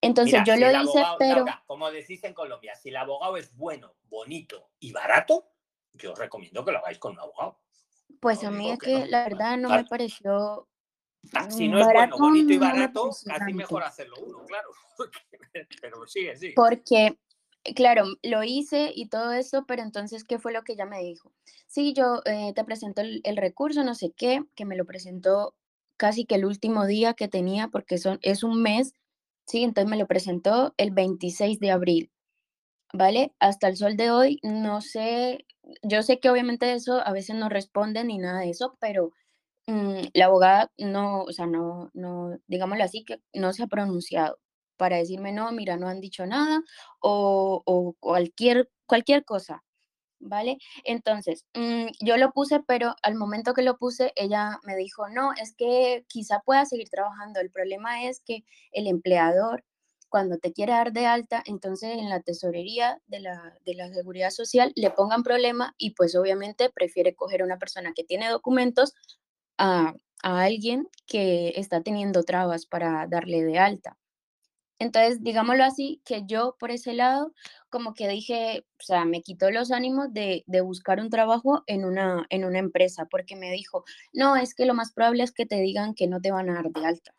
entonces 0.00 0.42
yo 0.46 0.56
lo 0.56 0.70
hice, 0.82 1.02
pero... 1.18 1.44
como 1.66 1.90
decís 1.90 2.22
en 2.24 2.34
Colombia, 2.34 2.74
si 2.74 2.90
el 2.90 2.96
abogado 2.96 3.36
es 3.36 3.54
bueno, 3.56 3.94
bonito 4.08 4.70
y 4.78 4.92
barato, 4.92 5.46
yo 5.94 6.12
os 6.12 6.18
recomiendo 6.18 6.64
que 6.64 6.72
lo 6.72 6.78
hagáis 6.78 6.98
con 6.98 7.12
un 7.12 7.20
abogado. 7.20 7.58
Pues 8.20 8.44
a 8.44 8.50
mí 8.50 8.70
es 8.70 8.78
que, 8.78 9.06
la 9.06 9.24
verdad 9.24 9.56
no 9.56 9.70
me 9.70 9.84
pareció 9.84 10.68
si 11.50 11.68
no 11.68 11.78
es 11.78 11.86
bueno, 11.86 12.16
bonito 12.18 12.52
y 12.52 12.58
barato, 12.58 13.10
casi 13.24 13.52
mejor 13.52 13.82
hacerlo 13.82 14.16
uno, 14.24 14.44
claro. 14.46 14.70
pero 15.82 16.06
sigue, 16.06 16.36
sí. 16.36 16.52
Porque, 16.54 17.18
claro, 17.74 18.04
lo 18.22 18.42
hice 18.42 18.92
y 18.94 19.08
todo 19.08 19.32
eso, 19.32 19.64
pero 19.66 19.82
entonces, 19.82 20.24
¿qué 20.24 20.38
fue 20.38 20.52
lo 20.52 20.62
que 20.62 20.72
ella 20.72 20.86
me 20.86 21.00
dijo? 21.00 21.32
Sí, 21.66 21.92
yo 21.92 22.22
eh, 22.24 22.52
te 22.54 22.64
presento 22.64 23.02
el, 23.02 23.36
recurso, 23.36 23.84
no 23.84 23.94
sé 23.94 24.12
qué, 24.16 24.42
que 24.54 24.64
me 24.64 24.76
lo 24.76 24.84
presentó 24.86 25.54
casi 25.96 26.24
que 26.24 26.36
el 26.36 26.46
último 26.46 26.86
día 26.86 27.14
que 27.14 27.28
tenía, 27.28 27.68
porque 27.68 27.98
son, 27.98 28.18
es 28.22 28.42
un 28.42 28.62
mes, 28.62 28.94
sí, 29.46 29.62
entonces 29.62 29.90
me 29.90 29.98
lo 29.98 30.06
presentó 30.06 30.74
el 30.78 30.90
26 30.90 31.60
de 31.60 31.70
abril, 31.70 32.10
¿vale? 32.92 33.34
Hasta 33.38 33.68
el 33.68 33.76
sol 33.76 33.96
de 33.96 34.10
hoy, 34.10 34.40
no 34.42 34.80
sé, 34.80 35.46
yo 35.82 36.02
sé 36.02 36.18
que 36.18 36.30
obviamente 36.30 36.72
eso 36.72 37.06
a 37.06 37.12
veces 37.12 37.36
no 37.36 37.48
responde 37.48 38.02
ni 38.04 38.18
nada 38.18 38.40
de 38.40 38.50
eso, 38.50 38.76
pero 38.80 39.12
Mm, 39.70 40.08
la 40.14 40.24
abogada 40.24 40.72
no, 40.78 41.22
o 41.22 41.32
sea, 41.32 41.46
no, 41.46 41.90
no, 41.94 42.36
digámoslo 42.48 42.82
así, 42.82 43.04
que 43.04 43.20
no 43.32 43.52
se 43.52 43.62
ha 43.62 43.66
pronunciado 43.68 44.40
para 44.76 44.96
decirme, 44.96 45.30
no, 45.32 45.52
mira, 45.52 45.76
no 45.76 45.86
han 45.88 46.00
dicho 46.00 46.26
nada 46.26 46.62
o, 47.00 47.94
cualquier, 48.00 48.68
cualquier 48.86 49.24
cosa, 49.24 49.62
¿vale? 50.18 50.58
Entonces, 50.84 51.44
mm, 51.54 51.86
yo 52.00 52.16
lo 52.16 52.32
puse, 52.32 52.60
pero 52.66 52.96
al 53.02 53.14
momento 53.14 53.54
que 53.54 53.62
lo 53.62 53.78
puse, 53.78 54.12
ella 54.16 54.58
me 54.64 54.74
dijo, 54.76 55.08
no, 55.08 55.32
es 55.34 55.54
que 55.54 56.04
quizá 56.08 56.40
pueda 56.40 56.66
seguir 56.66 56.88
trabajando. 56.90 57.40
El 57.40 57.50
problema 57.52 58.04
es 58.04 58.20
que 58.20 58.44
el 58.72 58.88
empleador, 58.88 59.64
cuando 60.08 60.38
te 60.38 60.52
quiere 60.52 60.72
dar 60.72 60.92
de 60.92 61.06
alta, 61.06 61.42
entonces 61.46 61.96
en 61.98 62.08
la 62.08 62.20
tesorería 62.22 63.00
de 63.06 63.20
la, 63.20 63.56
de 63.64 63.74
la 63.74 63.88
seguridad 63.94 64.30
social 64.30 64.72
le 64.74 64.90
pongan 64.90 65.22
problema 65.22 65.74
y 65.78 65.90
pues 65.90 66.16
obviamente 66.16 66.70
prefiere 66.70 67.14
coger 67.14 67.42
a 67.42 67.44
una 67.44 67.58
persona 67.58 67.92
que 67.94 68.04
tiene 68.04 68.28
documentos 68.28 68.94
a, 69.60 69.94
alguien 70.22 70.88
que 71.06 71.54
está 71.56 71.82
teniendo 71.82 72.24
trabas 72.24 72.66
para 72.66 73.06
darle 73.06 73.42
de 73.42 73.58
alta. 73.58 73.96
Entonces, 74.78 75.22
digámoslo 75.22 75.64
así, 75.64 76.02
que 76.04 76.24
yo 76.26 76.56
por 76.58 76.70
ese 76.70 76.94
lado, 76.94 77.32
como 77.70 77.94
que 77.94 78.08
dije, 78.08 78.66
o 78.80 78.82
sea, 78.82 79.04
me 79.04 79.22
quitó 79.22 79.50
los 79.50 79.72
ánimos 79.72 80.12
de, 80.12 80.44
buscar 80.62 81.00
un 81.00 81.10
trabajo 81.10 81.62
en 81.66 81.84
una, 81.84 82.26
en 82.30 82.44
una 82.44 82.58
empresa, 82.58 83.06
porque 83.06 83.36
me 83.36 83.50
dijo, 83.50 83.84
no, 84.12 84.36
es 84.36 84.54
que 84.54 84.66
lo 84.66 84.74
más 84.74 84.92
probable 84.92 85.22
es 85.22 85.32
que 85.32 85.46
te 85.46 85.60
digan 85.60 85.94
que 85.94 86.06
no 86.06 86.20
te 86.20 86.32
van 86.32 86.50
a 86.50 86.54
dar 86.54 86.70
de 86.70 86.86
alta. 86.86 87.14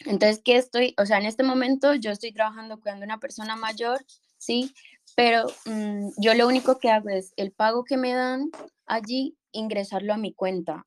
Entonces, 0.00 0.40
¿qué 0.44 0.56
estoy? 0.56 0.94
O 0.98 1.06
sea, 1.06 1.18
en 1.18 1.26
este 1.26 1.42
momento 1.42 1.94
yo 1.94 2.10
estoy 2.10 2.32
trabajando 2.32 2.80
cuidando 2.80 3.04
a 3.04 3.06
una 3.06 3.20
persona 3.20 3.56
mayor, 3.56 4.04
sí, 4.38 4.74
pero 5.14 5.46
mm, 5.66 6.08
yo 6.18 6.34
lo 6.34 6.46
único 6.46 6.78
que 6.78 6.90
hago 6.90 7.10
es 7.10 7.32
el 7.36 7.52
pago 7.52 7.84
que 7.84 7.98
me 7.98 8.14
dan 8.14 8.50
allí, 8.86 9.36
ingresarlo 9.52 10.14
a 10.14 10.18
mi 10.18 10.32
cuenta 10.32 10.86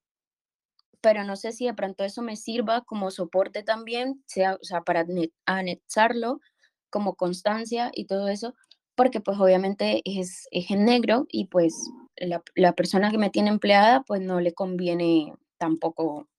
pero 1.03 1.25
no 1.25 1.35
sé 1.35 1.51
si 1.51 1.65
de 1.65 1.73
pronto 1.73 2.05
eso 2.05 2.21
me 2.21 2.37
sirva 2.37 2.85
como 2.85 3.11
soporte 3.11 3.61
también, 3.61 4.23
sea, 4.25 4.55
o 4.55 4.63
sea, 4.63 4.81
para 4.83 5.05
anexarlo 5.45 6.39
como 6.89 7.15
constancia 7.15 7.91
y 7.93 8.05
todo 8.05 8.29
eso, 8.29 8.55
porque 8.95 9.19
pues 9.19 9.37
obviamente 9.37 10.01
es, 10.05 10.47
es 10.51 10.71
en 10.71 10.85
negro 10.85 11.25
y 11.27 11.47
pues 11.47 11.75
la, 12.15 12.41
la, 12.55 12.71
persona 12.71 13.11
que 13.11 13.17
me 13.17 13.29
tiene 13.29 13.49
empleada 13.49 14.03
pues 14.03 14.21
no 14.21 14.39
le 14.39 14.53
conviene 14.53 15.33
tampoco, 15.57 16.29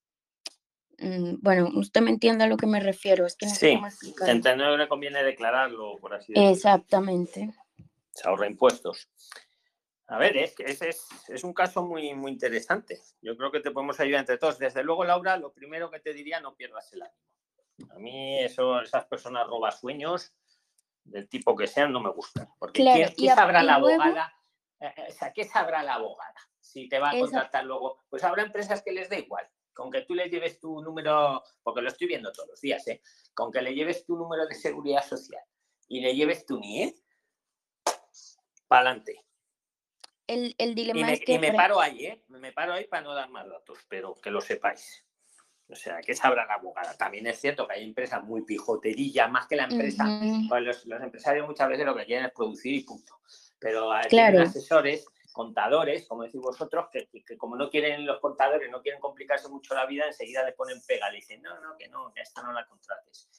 mm, 0.99 1.35
bueno, 1.43 1.69
usted 1.75 2.01
me 2.01 2.11
entiende 2.11 2.45
a 2.45 2.47
lo 2.47 2.57
que 2.57 2.67
me 2.67 2.81
refiero, 2.81 3.27
es 3.27 3.37
que 3.37 3.45
no 3.45 3.53
sí, 3.55 3.79
sé 4.17 4.57
no 4.57 4.77
le 4.79 4.89
conviene 4.89 5.23
declararlo, 5.23 5.99
por 6.01 6.15
así 6.15 6.33
decirlo. 6.33 6.55
Exactamente. 6.55 7.53
Se 8.13 8.27
ahorra 8.27 8.47
impuestos. 8.47 9.11
A 10.07 10.19
ver, 10.19 10.37
es 10.37 10.55
que 10.55 10.65
ese 10.65 10.91
es, 10.91 11.45
un 11.45 11.55
caso 11.55 11.83
muy, 11.83 12.13
muy 12.15 12.33
interesante. 12.33 13.01
Yo 13.23 13.37
creo 13.37 13.51
que 13.51 13.61
te 13.61 13.71
podemos 13.71 13.99
ayudar 14.01 14.21
entre 14.21 14.37
todos. 14.37 14.59
Desde 14.59 14.83
luego, 14.85 15.05
Laura, 15.05 15.37
lo 15.39 15.53
primero 15.53 15.91
que 15.91 16.01
te 16.01 16.13
diría, 16.13 16.41
no 16.41 16.55
pierdas 16.55 16.93
el 16.93 17.03
ánimo. 17.03 17.95
A 17.95 17.99
mí 17.99 18.39
eso, 18.41 18.83
esas 18.83 19.07
personas 19.07 19.47
sueños 19.81 20.35
del 21.05 21.29
tipo 21.29 21.57
que 21.57 21.67
sean, 21.67 21.93
no 21.93 22.01
me 22.01 22.11
gustan. 22.11 22.49
Porque 22.59 23.13
¿qué, 23.17 23.29
sabrá 23.29 23.63
la 23.63 23.77
abogada? 23.77 24.35
Eh, 24.79 24.93
eh, 24.95 25.07
o 25.09 25.13
sea, 25.13 25.33
¿qué 25.33 25.45
sabrá 25.45 25.83
la 25.83 25.95
abogada? 25.95 26.35
Si 26.61 26.89
te 26.89 26.99
va 26.99 27.11
a 27.11 27.19
contratar 27.19 27.65
luego. 27.65 28.05
Pues 28.11 28.23
habrá 28.25 28.43
empresas 28.43 28.83
que 28.83 28.93
les 28.93 29.09
da 29.09 29.19
igual. 29.19 29.49
Con 29.73 29.91
que 29.91 30.03
tú 30.03 30.15
le 30.15 30.29
lleves 30.29 30.61
tu 30.61 30.83
número, 30.83 31.43
porque 31.63 31.81
lo 31.81 31.89
estoy 31.89 32.07
viendo 32.07 32.31
todos 32.31 32.51
los 32.51 32.61
días, 32.61 32.87
¿eh? 32.89 33.03
con 33.35 33.51
que 33.51 33.61
le 33.61 33.75
lleves 33.75 34.05
tu 34.05 34.17
número 34.17 34.47
de 34.47 34.55
seguridad 34.55 35.05
social 35.05 35.43
y 35.89 36.01
le 36.01 36.15
lleves 36.15 36.47
tu 36.47 36.59
NIE, 36.59 36.95
para 38.69 38.91
adelante. 40.27 40.55
El, 40.59 40.75
dilema 40.75 41.01
y 41.01 41.05
me, 41.05 41.13
es 41.15 41.21
que... 41.21 41.33
Y 41.33 41.39
me 41.39 41.53
paro 41.53 41.81
ahí, 41.81 42.07
¿eh? 42.07 42.25
Me 42.29 42.53
paro 42.53 42.73
ahí 42.73 42.87
para 42.87 43.03
no 43.03 43.15
dar 43.15 43.31
más 43.31 43.49
datos, 43.49 43.79
pero 43.89 44.15
que 44.15 44.31
lo 44.31 44.41
sepáis. 44.41 45.05
O 45.69 45.77
sea, 45.77 46.01
que 46.01 46.15
sabrá 46.15 46.45
la 46.47 46.55
abogada. 46.55 46.95
También 46.97 47.27
es 47.27 47.41
cierto 47.41 47.67
que 47.67 47.75
hay 47.75 47.85
empresas 47.85 48.23
muy 48.23 48.43
pijoterillas, 48.43 49.31
más 49.31 49.47
que 49.47 49.57
la 49.57 49.65
empresa. 49.65 50.05
pues 50.49 50.63
los, 50.63 51.03
empresarios 51.03 51.47
muchas 51.47 51.69
veces 51.69 51.87
lo 51.87 51.97
que 51.97 52.05
quieren 52.05 52.27
es 52.27 52.33
producir 52.33 52.75
y 52.75 52.85
punto. 52.85 53.21
Pero 53.59 53.91
hay 53.91 54.07
asesores, 54.19 55.07
contadores, 55.33 56.07
como 56.07 56.23
decís 56.23 56.41
vosotros, 56.41 56.87
que, 56.93 57.09
como 57.39 57.57
no 57.57 57.71
quieren 57.71 58.05
los 58.05 58.21
contadores, 58.21 58.71
no 58.71 58.83
quieren 58.83 59.01
complicarse 59.01 59.49
mucho 59.49 59.75
la 59.75 59.87
vida, 59.87 60.07
enseguida 60.07 60.45
le 60.45 60.53
ponen 60.53 60.83
pega. 60.87 61.09
Le 61.11 61.17
dicen, 61.17 61.41
no, 61.41 61.59
no, 61.61 61.77
que 61.79 61.89
no, 61.89 62.13
que 62.13 62.21
esta 62.21 62.43
no 62.43 62.53
la 62.53 62.67
contrates. 62.67 63.31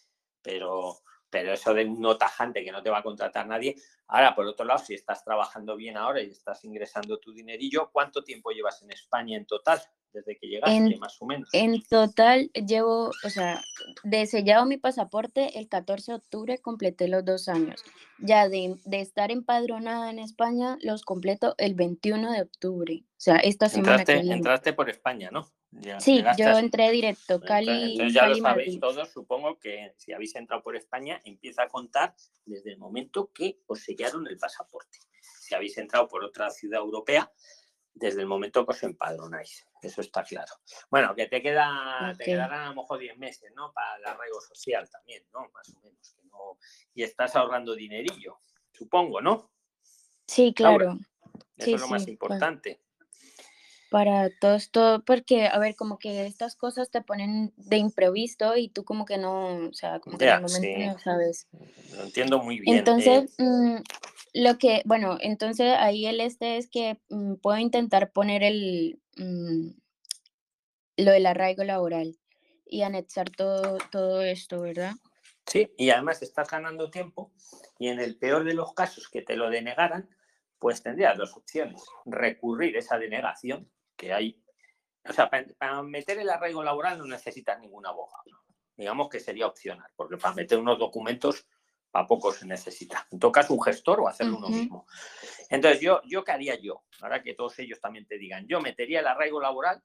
Pero, 0.41 0.97
pero 1.35 1.51
eso 1.51 1.73
de 1.73 1.83
un 1.83 1.99
no 1.99 2.17
tajante 2.17 2.63
que 2.63 2.71
no 2.71 2.81
te 2.81 2.89
va 2.89 2.99
a 2.99 3.03
contratar 3.03 3.45
nadie. 3.45 3.75
Ahora, 4.07 4.33
por 4.33 4.45
otro 4.45 4.65
lado, 4.65 4.79
si 4.79 4.93
estás 4.93 5.21
trabajando 5.21 5.75
bien 5.75 5.97
ahora 5.97 6.21
y 6.21 6.31
estás 6.31 6.63
ingresando 6.63 7.17
tu 7.17 7.33
dinerillo, 7.33 7.89
¿cuánto 7.91 8.23
tiempo 8.23 8.51
llevas 8.51 8.81
en 8.83 8.91
España 8.91 9.35
en 9.35 9.45
total? 9.45 9.81
desde 10.13 10.37
que 10.37 10.47
llegaste, 10.47 10.97
más 10.97 11.21
o 11.21 11.25
menos. 11.25 11.49
En 11.51 11.83
total 11.83 12.49
llevo, 12.53 13.11
o 13.25 13.29
sea, 13.29 13.61
de 14.05 14.25
sellado 14.27 14.65
mi 14.65 14.77
pasaporte 14.77 15.59
el 15.59 15.67
14 15.67 16.13
de 16.13 16.15
octubre 16.15 16.57
completé 16.59 17.09
los 17.09 17.25
dos 17.25 17.49
años. 17.49 17.83
Ya 18.19 18.47
de, 18.47 18.77
de 18.85 19.01
estar 19.01 19.29
empadronada 19.29 20.09
en 20.09 20.19
España 20.19 20.77
los 20.79 21.03
completo 21.03 21.53
el 21.57 21.75
21 21.75 22.31
de 22.31 22.43
octubre. 22.43 23.03
O 23.03 23.17
sea, 23.17 23.35
esta 23.35 23.67
semana 23.67 23.99
entraste, 23.99 24.25
que 24.25 24.33
Entraste 24.33 24.71
por 24.71 24.89
España, 24.89 25.31
¿no? 25.33 25.51
Sí, 25.99 26.23
yo 26.37 26.57
entré 26.57 26.91
directo, 26.91 27.39
Cali. 27.39 27.93
Entonces 27.93 28.13
ya 28.13 28.27
lo 28.27 28.35
sabéis 28.35 28.79
todos, 28.79 29.09
supongo 29.09 29.59
que 29.59 29.93
si 29.97 30.13
habéis 30.13 30.35
entrado 30.35 30.63
por 30.63 30.75
España, 30.75 31.21
empieza 31.23 31.63
a 31.63 31.67
contar 31.67 32.15
desde 32.45 32.71
el 32.71 32.77
momento 32.77 33.31
que 33.33 33.59
os 33.67 33.79
sellaron 33.79 34.27
el 34.27 34.37
pasaporte. 34.37 34.99
Si 35.39 35.53
habéis 35.53 35.77
entrado 35.77 36.07
por 36.07 36.23
otra 36.23 36.49
ciudad 36.49 36.79
europea, 36.79 37.31
desde 37.95 38.21
el 38.21 38.27
momento 38.27 38.65
que 38.65 38.71
os 38.73 38.83
empadronáis. 38.83 39.65
Eso 39.81 40.01
está 40.01 40.23
claro. 40.23 40.53
Bueno, 40.89 41.15
que 41.15 41.27
te, 41.27 41.41
queda, 41.41 42.13
te 42.17 42.25
quedarán 42.25 42.61
a 42.61 42.69
lo 42.69 42.75
mejor 42.81 42.99
10 42.99 43.17
meses, 43.17 43.51
¿no? 43.55 43.71
Para 43.71 43.97
el 43.97 44.05
arraigo 44.05 44.41
social 44.41 44.89
también, 44.89 45.23
¿no? 45.33 45.49
Más 45.53 45.73
o 45.75 45.79
menos. 45.81 46.13
Que 46.13 46.27
no... 46.27 46.57
Y 46.93 47.03
estás 47.03 47.35
ahorrando 47.35 47.73
dinerillo, 47.73 48.41
supongo, 48.71 49.21
¿no? 49.21 49.51
Sí, 50.27 50.53
claro. 50.53 50.97
Eso 51.55 51.75
es 51.75 51.81
lo 51.81 51.87
más 51.87 52.07
importante. 52.07 52.81
Para 53.89 54.29
todo 54.29 54.55
esto, 54.55 55.03
porque, 55.05 55.47
a 55.47 55.57
ver, 55.59 55.75
como 55.75 55.99
que 55.99 56.25
estas 56.25 56.55
cosas 56.55 56.89
te 56.89 57.01
ponen 57.01 57.53
de 57.55 57.77
imprevisto 57.77 58.57
y 58.57 58.69
tú 58.69 58.83
como 58.83 59.05
que 59.05 59.17
no, 59.17 59.67
o 59.67 59.73
sea, 59.73 59.99
como 59.99 60.17
que 60.17 60.25
en 60.25 60.35
el 60.35 60.41
momento 60.41 60.79
no 60.93 60.99
sabes. 60.99 61.47
Lo 61.95 62.03
entiendo 62.03 62.41
muy 62.41 62.59
bien. 62.59 62.77
Entonces, 62.77 63.31
eh. 63.37 63.43
mm, 63.43 63.77
lo 64.33 64.57
que, 64.57 64.81
bueno, 64.85 65.17
entonces 65.21 65.73
ahí 65.77 66.07
el 66.07 66.19
este 66.19 66.57
es 66.57 66.69
que 66.69 66.99
mm, 67.09 67.35
puedo 67.35 67.57
intentar 67.57 68.11
poner 68.11 68.43
el, 68.43 68.99
mm, 69.17 69.69
lo 70.97 71.11
del 71.11 71.25
arraigo 71.25 71.63
laboral 71.63 72.17
y 72.65 72.81
anexar 72.81 73.29
todo, 73.29 73.77
todo 73.91 74.21
esto, 74.21 74.61
¿verdad? 74.61 74.93
Sí, 75.45 75.71
y 75.77 75.91
además 75.91 76.21
estás 76.21 76.49
ganando 76.49 76.89
tiempo 76.89 77.31
y 77.77 77.89
en 77.89 77.99
el 77.99 78.17
peor 78.17 78.43
de 78.43 78.55
los 78.55 78.73
casos 78.73 79.09
que 79.09 79.21
te 79.21 79.35
lo 79.35 79.49
denegaran, 79.49 80.09
pues 80.59 80.81
tendrías 80.81 81.17
dos 81.17 81.35
opciones. 81.37 81.83
Recurrir 82.05 82.75
esa 82.77 82.97
denegación 82.97 83.69
que 83.95 84.13
hay. 84.13 84.41
O 85.07 85.13
sea, 85.13 85.29
para, 85.29 85.83
meter 85.83 86.19
el 86.19 86.29
arraigo 86.29 86.63
laboral 86.63 86.97
no 86.97 87.05
necesitas 87.05 87.59
ningún 87.59 87.85
abogado. 87.85 88.23
Digamos 88.75 89.09
que 89.09 89.19
sería 89.19 89.47
opcional, 89.47 89.89
porque 89.95 90.17
para 90.17 90.35
meter 90.35 90.57
unos 90.57 90.79
documentos 90.79 91.47
a 91.93 92.05
poco 92.05 92.33
se 92.33 92.45
necesita. 92.45 93.07
Tocas 93.19 93.49
un 93.49 93.61
gestor 93.61 94.01
o 94.01 94.07
hacerlo 94.07 94.37
uno 94.37 94.49
mismo. 94.49 94.85
Entonces, 95.49 95.79
yo, 95.79 96.01
yo, 96.05 96.23
¿qué 96.23 96.31
haría 96.33 96.59
yo? 96.59 96.83
Ahora 97.01 97.23
que 97.23 97.35
todos 97.35 97.57
ellos 97.59 97.79
también 97.79 98.05
te 98.05 98.17
digan, 98.17 98.45
yo 98.47 98.59
metería 98.59 98.99
el 98.99 99.07
arraigo 99.07 99.39
laboral 99.39 99.81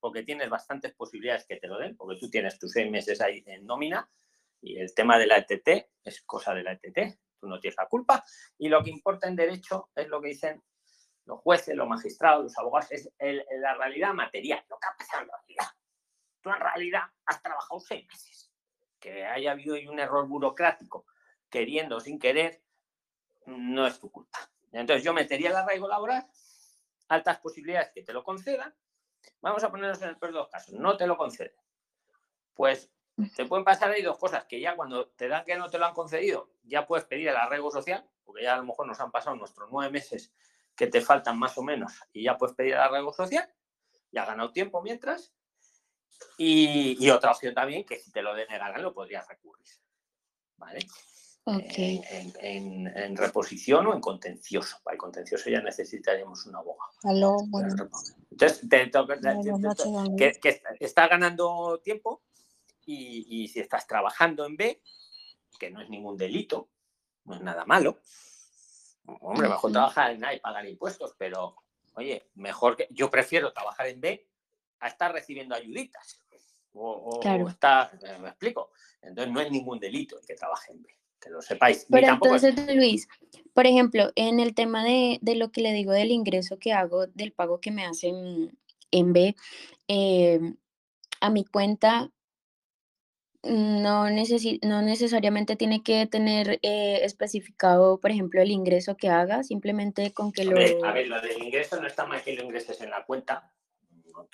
porque 0.00 0.22
tienes 0.22 0.48
bastantes 0.48 0.94
posibilidades 0.94 1.44
que 1.46 1.56
te 1.56 1.68
lo 1.68 1.78
den, 1.78 1.96
porque 1.96 2.18
tú 2.18 2.30
tienes 2.30 2.58
tus 2.58 2.72
seis 2.72 2.90
meses 2.90 3.20
ahí 3.20 3.44
en 3.46 3.66
nómina 3.66 4.10
y 4.62 4.78
el 4.78 4.94
tema 4.94 5.18
de 5.18 5.26
la 5.26 5.38
ETT 5.38 5.90
es 6.02 6.22
cosa 6.22 6.54
de 6.54 6.62
la 6.62 6.72
ETT, 6.72 7.18
tú 7.38 7.46
no 7.46 7.60
tienes 7.60 7.76
la 7.76 7.86
culpa 7.86 8.24
y 8.58 8.68
lo 8.68 8.82
que 8.82 8.90
importa 8.90 9.28
en 9.28 9.36
derecho 9.36 9.90
es 9.94 10.08
lo 10.08 10.20
que 10.20 10.28
dicen 10.28 10.62
los 11.30 11.40
jueces, 11.40 11.76
los 11.76 11.88
magistrados, 11.88 12.42
los 12.42 12.58
abogados, 12.58 12.90
es 12.90 13.10
la 13.18 13.74
realidad 13.74 14.12
material, 14.12 14.64
lo 14.68 14.78
que 14.78 14.88
ha 14.88 14.96
pasado 14.96 15.22
en 15.22 15.28
realidad. 15.28 15.66
Tú 16.40 16.50
en 16.50 16.60
realidad 16.60 17.02
has 17.24 17.40
trabajado 17.42 17.80
seis 17.80 18.06
meses. 18.06 18.52
Que 18.98 19.24
haya 19.24 19.52
habido 19.52 19.76
un 19.90 19.98
error 19.98 20.26
burocrático 20.26 21.06
queriendo 21.48 21.96
o 21.96 22.00
sin 22.00 22.18
querer, 22.18 22.62
no 23.46 23.86
es 23.86 23.98
tu 23.98 24.10
culpa. 24.10 24.38
Entonces 24.72 25.04
yo 25.04 25.14
metería 25.14 25.50
el 25.50 25.56
arraigo 25.56 25.88
laboral, 25.88 26.26
altas 27.08 27.38
posibilidades 27.38 27.90
que 27.92 28.02
te 28.02 28.12
lo 28.12 28.22
concedan. 28.22 28.74
Vamos 29.40 29.64
a 29.64 29.70
ponernos 29.70 30.02
en 30.02 30.10
el 30.10 30.18
peor 30.18 30.32
de 30.32 30.38
los 30.38 30.48
casos, 30.48 30.74
no 30.74 30.96
te 30.96 31.06
lo 31.06 31.16
conceden. 31.16 31.54
Pues 32.54 32.90
te 33.36 33.46
pueden 33.46 33.64
pasar 33.64 33.90
ahí 33.90 34.02
dos 34.02 34.18
cosas, 34.18 34.44
que 34.44 34.60
ya 34.60 34.76
cuando 34.76 35.08
te 35.10 35.28
dan 35.28 35.44
que 35.44 35.56
no 35.56 35.70
te 35.70 35.78
lo 35.78 35.86
han 35.86 35.94
concedido, 35.94 36.50
ya 36.62 36.86
puedes 36.86 37.04
pedir 37.04 37.28
el 37.28 37.36
arraigo 37.36 37.70
social, 37.70 38.08
porque 38.24 38.42
ya 38.42 38.54
a 38.54 38.56
lo 38.58 38.64
mejor 38.64 38.86
nos 38.86 39.00
han 39.00 39.10
pasado 39.10 39.36
nuestros 39.36 39.68
nueve 39.70 39.90
meses 39.92 40.32
que 40.80 40.86
te 40.86 41.02
faltan 41.02 41.38
más 41.38 41.58
o 41.58 41.62
menos, 41.62 41.92
y 42.10 42.24
ya 42.24 42.38
puedes 42.38 42.56
pedir 42.56 42.72
el 42.72 42.80
arraigo 42.80 43.12
social, 43.12 43.46
ya 44.10 44.22
has 44.22 44.28
ganado 44.28 44.50
tiempo 44.50 44.80
mientras. 44.80 45.34
Y, 46.38 46.96
y 46.98 47.10
otra 47.10 47.32
opción 47.32 47.52
también, 47.52 47.84
que 47.84 47.98
si 48.00 48.10
te 48.10 48.22
lo 48.22 48.34
denegaran, 48.34 48.80
lo 48.80 48.94
podrías 48.94 49.28
recurrir. 49.28 49.66
¿Vale? 50.56 50.78
Okay. 51.44 52.00
En, 52.40 53.14
reposición 53.14 53.88
o 53.88 53.94
en 53.94 54.00
contencioso. 54.00 54.78
Para 54.82 54.94
el 54.94 54.98
contencioso 54.98 55.50
ya 55.50 55.60
necesitaríamos 55.60 56.46
un 56.46 56.56
abogado. 56.56 56.92
Entonces, 58.30 58.66
que, 60.16 60.32
que 60.40 60.62
estás 60.80 61.10
ganando 61.10 61.78
tiempo 61.84 62.22
y, 62.86 63.48
si 63.48 63.60
estás 63.60 63.86
trabajando 63.86 64.46
en 64.46 64.56
B, 64.56 64.82
que 65.58 65.70
no 65.70 65.82
es 65.82 65.90
ningún 65.90 66.16
delito, 66.16 66.70
no 67.26 67.34
es 67.34 67.42
nada 67.42 67.66
malo. 67.66 67.98
Hombre, 69.20 69.48
mejor 69.48 69.72
trabajar 69.72 70.10
en 70.12 70.24
A 70.24 70.34
y 70.34 70.40
pagar 70.40 70.66
impuestos, 70.66 71.14
pero 71.18 71.56
oye, 71.94 72.28
mejor 72.34 72.76
que 72.76 72.88
yo 72.90 73.10
prefiero 73.10 73.52
trabajar 73.52 73.86
en 73.88 74.00
B 74.00 74.26
a 74.80 74.88
estar 74.88 75.12
recibiendo 75.12 75.54
ayuditas. 75.54 76.20
O, 76.72 77.20
estar, 77.48 77.90
eh, 78.02 78.18
me 78.20 78.28
explico. 78.28 78.70
Entonces 79.02 79.32
no 79.32 79.40
es 79.40 79.50
ningún 79.50 79.80
delito 79.80 80.18
el 80.18 80.24
que 80.24 80.34
trabaje 80.34 80.72
en 80.72 80.82
B 80.82 81.00
que 81.20 81.30
lo 81.30 81.42
sepáis. 81.42 81.86
Pero 81.90 82.08
entonces, 82.08 82.54
Luis, 82.74 83.06
por 83.52 83.66
ejemplo, 83.66 84.10
en 84.16 84.40
el 84.40 84.54
tema 84.54 84.82
de, 84.82 85.20
lo 85.36 85.52
que 85.52 85.60
le 85.60 85.72
digo 85.72 85.92
del 85.92 86.10
ingreso 86.10 86.58
que 86.58 86.72
hago, 86.72 87.06
del 87.08 87.32
pago 87.32 87.60
que 87.60 87.70
me 87.70 87.84
hacen 87.84 88.58
en 88.90 89.12
B, 89.12 89.36
em, 89.86 90.56
a 91.20 91.30
mi 91.30 91.44
cuenta 91.44 92.10
no, 93.42 94.08
no 94.10 94.82
necesariamente 94.82 95.56
tiene 95.56 95.82
que 95.82 96.06
tener 96.06 96.58
eh, 96.62 97.00
especificado, 97.04 97.98
por 97.98 98.10
ejemplo, 98.10 98.42
el 98.42 98.50
ingreso 98.50 98.96
que 98.96 99.08
haga, 99.08 99.42
simplemente 99.42 100.12
con 100.12 100.30
que 100.32 100.44
lo... 100.44 100.56
a 100.56 100.92
ver, 100.92 101.08
lo 101.08 101.20
del 101.20 101.42
ingreso 101.42 101.80
no 101.80 101.86
está 101.86 102.04
mal 102.04 102.22
que 102.22 102.34
lo 102.34 102.44
ingreses 102.44 102.80
en 102.80 102.90
la 102.90 103.04
cuenta, 103.04 103.50
no 104.14 104.28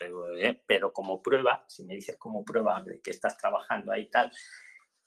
pero 0.67 0.93
como 0.93 1.23
prueba, 1.23 1.65
si 1.69 1.85
me 1.85 1.95
dices 1.95 2.17
como 2.17 2.45
prueba 2.45 2.83
de 2.83 3.01
que 3.01 3.11
estás 3.11 3.37
trabajando 3.37 3.93
ahí 3.93 4.07
tal, 4.07 4.33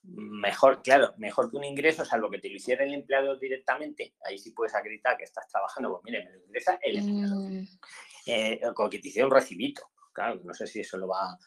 mejor, 0.03 0.81
claro, 0.81 1.13
mejor 1.17 1.51
que 1.51 1.57
un 1.57 1.65
ingreso, 1.65 2.05
salvo 2.05 2.29
que 2.29 2.39
te 2.39 2.49
lo 2.49 2.55
hiciera 2.55 2.85
el 2.85 2.93
empleado 2.93 3.35
directamente, 3.37 4.15
ahí 4.23 4.37
sí 4.37 4.51
puedes 4.51 4.75
acreditar 4.75 5.17
que 5.17 5.25
estás 5.25 5.47
trabajando, 5.49 5.91
pues 5.91 6.03
mire, 6.05 6.25
me 6.25 6.37
lo 6.37 6.45
ingresa 6.45 6.79
el 6.81 6.97
empleado. 6.97 7.41
Mm. 7.41 7.67
Eh, 8.25 8.61
que 8.89 8.99
te 8.99 9.07
hiciera 9.09 9.27
un 9.27 9.33
recibito, 9.33 9.89
claro, 10.13 10.39
no 10.43 10.53
sé 10.53 10.67
si 10.67 10.79
eso 10.79 10.97
lo 10.97 11.09
va, 11.09 11.37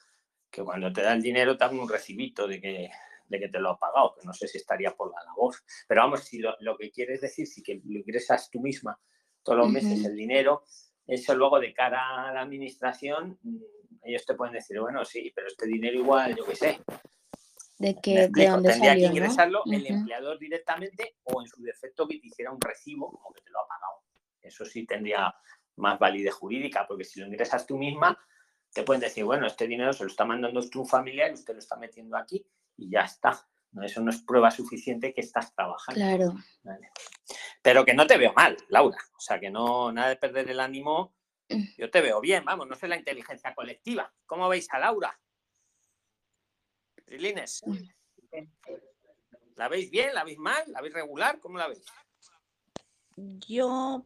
que 0.53 0.63
cuando 0.63 0.93
te 0.93 1.01
da 1.01 1.15
el 1.15 1.23
dinero 1.23 1.57
te 1.57 1.65
dan 1.65 1.79
un 1.79 1.89
recibito 1.89 2.47
de 2.47 2.61
que, 2.61 2.91
de 3.27 3.41
que 3.41 3.49
te 3.49 3.59
lo 3.59 3.71
ha 3.71 3.79
pagado, 3.79 4.15
que 4.15 4.27
no 4.27 4.35
sé 4.35 4.47
si 4.47 4.59
estaría 4.59 4.95
por 4.95 5.11
la 5.11 5.25
labor, 5.25 5.55
pero 5.89 6.03
vamos, 6.03 6.21
si 6.21 6.39
lo, 6.39 6.77
que 6.79 6.91
quieres 6.91 7.23
decir, 7.23 7.47
si 7.47 7.63
que 7.63 7.81
lo 7.85 7.99
ingresas 7.99 8.51
tú 8.51 8.61
misma 8.61 9.01
todos 9.43 9.59
los 9.59 9.71
meses 9.71 10.05
el 10.05 10.15
dinero, 10.15 10.65
eso 11.07 11.35
luego 11.35 11.59
de 11.59 11.73
cara 11.73 12.29
a 12.29 12.33
la 12.33 12.43
administración, 12.43 13.39
mm, 13.43 13.63
ellos 14.05 14.25
te 14.27 14.35
pueden 14.35 14.55
decir, 14.55 14.79
bueno, 14.79 15.05
sí, 15.05 15.33
pero 15.35 15.49
este 15.49 15.67
dinero 15.67 15.97
igual, 15.99 16.37
yo 16.37 16.45
qué 16.45 16.55
sé, 16.55 16.81
de 17.79 17.99
que 18.01 18.29
de 18.29 18.49
dónde 18.49 18.71
Tendría 18.71 18.95
que 18.95 19.07
ingresarlo 19.07 19.63
el 19.67 19.87
empleador 19.87 20.39
directamente 20.39 21.17
o 21.25 21.41
en 21.41 21.49
su 21.49 21.63
defecto 21.63 22.07
que 22.07 22.19
te 22.21 22.29
hiciera 22.29 22.53
un 22.53 22.61
recibo 22.61 23.11
como 23.11 23.33
que 23.33 23.41
te 23.41 23.51
lo 23.51 23.59
ha 23.59 23.67
pagado. 23.67 24.03
Eso 24.41 24.65
sí 24.65 24.87
tendría 24.87 25.35
más 25.77 25.99
validez 25.99 26.35
jurídica, 26.35 26.87
porque 26.87 27.05
si 27.05 27.19
lo 27.19 27.27
ingresas 27.27 27.67
tú 27.67 27.77
misma, 27.77 28.17
te 28.73 28.83
pueden 28.83 29.01
decir, 29.01 29.25
bueno, 29.25 29.47
este 29.47 29.67
dinero 29.67 29.93
se 29.93 30.05
lo 30.05 30.11
está 30.11 30.25
mandando 30.25 30.69
tu 30.69 30.85
familiar 30.85 31.31
y 31.31 31.35
usted 31.35 31.55
lo 31.55 31.59
está 31.59 31.77
metiendo 31.77 32.17
aquí 32.17 32.45
y 32.77 32.91
ya 32.91 33.03
está. 33.03 33.47
No, 33.73 33.83
eso 33.83 34.01
no 34.03 34.11
es 34.11 34.23
prueba 34.23 34.51
suficiente 34.51 35.15
que 35.15 35.23
estás 35.23 35.55
trabajando. 35.55 36.01
Claro. 36.01 36.35
Pero 37.63 37.85
que 37.85 37.95
no 37.95 38.07
te 38.07 38.19
veo 38.19 38.33
mal, 38.35 38.57
Laura. 38.69 38.99
O 39.17 39.21
sea, 39.21 39.41
que 39.41 39.51
no, 39.51 39.93
nada 39.93 40.09
de 40.11 40.17
perder 40.17 40.51
el 40.51 40.61
ánimo. 40.61 41.15
Mm. 41.49 41.65
Yo 41.79 41.91
te 41.91 42.01
veo 42.01 42.21
bien, 42.21 42.45
vamos, 42.45 42.67
no 42.69 42.75
sé 42.75 42.89
la 42.89 42.97
inteligencia 42.97 43.55
colectiva. 43.55 44.13
¿Cómo 44.27 44.49
veis 44.49 44.69
a 44.73 44.79
Laura? 44.79 45.19
Trilines. 47.05 47.63
¿La 49.57 49.69
veis 49.69 49.91
bien? 49.91 50.15
¿La 50.15 50.25
veis 50.25 50.39
mal? 50.39 50.65
¿La 50.69 50.81
veis 50.81 50.95
regular? 50.95 51.41
¿Cómo 51.41 51.59
la 51.59 51.69
veis? 51.69 51.85
Yo, 53.17 54.05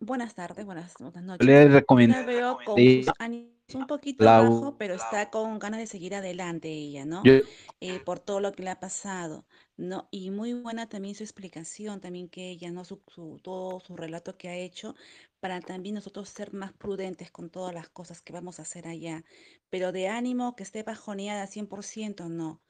buenas 0.00 0.34
tardes, 0.34 0.64
buenas, 0.66 0.98
buenas 0.98 1.24
noches. 1.24 1.52
Le 1.52 1.68
recomiendo 1.68 2.14
la 2.16 2.22
veo 2.24 2.64
con 2.64 2.88
sus 2.88 3.12
ánimos 3.18 3.50
un 3.74 3.86
poquito 3.86 4.34
bajo, 4.34 4.76
pero 4.78 4.94
está 4.94 5.30
con 5.30 5.58
ganas 5.58 5.80
de 5.80 5.86
seguir 5.86 6.14
adelante 6.14 6.68
ella, 6.70 7.04
¿no? 7.04 7.30
Yo- 7.36 7.48
Eh, 7.80 8.00
por 8.00 8.18
todo 8.20 8.40
lo 8.40 8.52
que 8.52 8.62
le 8.62 8.70
ha 8.70 8.80
pasado, 8.80 9.46
¿no? 9.76 10.08
Y 10.10 10.30
muy 10.30 10.52
buena 10.54 10.88
también 10.88 11.14
su 11.14 11.22
explicación, 11.24 12.00
también 12.00 12.28
que 12.28 12.50
ella, 12.50 12.70
¿no? 12.70 12.84
Su, 12.84 13.02
su- 13.08 13.40
todo 13.42 13.80
su 13.80 13.96
relato 13.96 14.36
que 14.36 14.48
ha 14.48 14.56
hecho, 14.56 14.94
para 15.40 15.60
también 15.62 15.94
nosotros 15.94 16.28
ser 16.28 16.52
más 16.52 16.72
prudentes 16.72 17.30
con 17.30 17.50
todas 17.50 17.74
las 17.74 17.88
cosas 17.88 18.20
que 18.22 18.32
vamos 18.32 18.58
a 18.58 18.62
hacer 18.62 18.86
allá. 18.88 19.24
Pero 19.70 19.92
de 19.92 20.08
ánimo, 20.08 20.56
que 20.56 20.62
esté 20.64 20.82
bajoneada 20.82 21.46
100%, 21.46 22.28
no. 22.28 22.60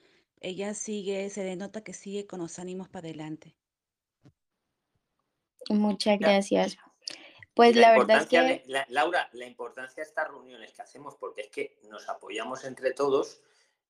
Ella 0.40 0.74
sigue, 0.74 1.28
se 1.30 1.44
le 1.44 1.56
nota 1.56 1.82
que 1.82 1.92
sigue 1.94 2.26
con 2.26 2.40
los 2.40 2.58
ánimos 2.58 2.88
para 2.88 3.08
adelante. 3.08 3.56
Muchas 5.70 6.18
gracias. 6.18 6.76
Pues 7.54 7.74
la 7.76 7.92
la 7.92 7.98
verdad 7.98 8.22
es 8.22 8.28
que 8.28 8.62
la- 8.66 8.86
Laura, 8.88 9.28
la 9.32 9.46
importancia 9.46 10.02
de 10.02 10.08
estas 10.08 10.28
reuniones 10.28 10.72
que 10.72 10.82
hacemos, 10.82 11.16
porque 11.16 11.42
es 11.42 11.48
que 11.48 11.78
nos 11.88 12.08
apoyamos 12.08 12.64
entre 12.64 12.92
todos, 12.92 13.40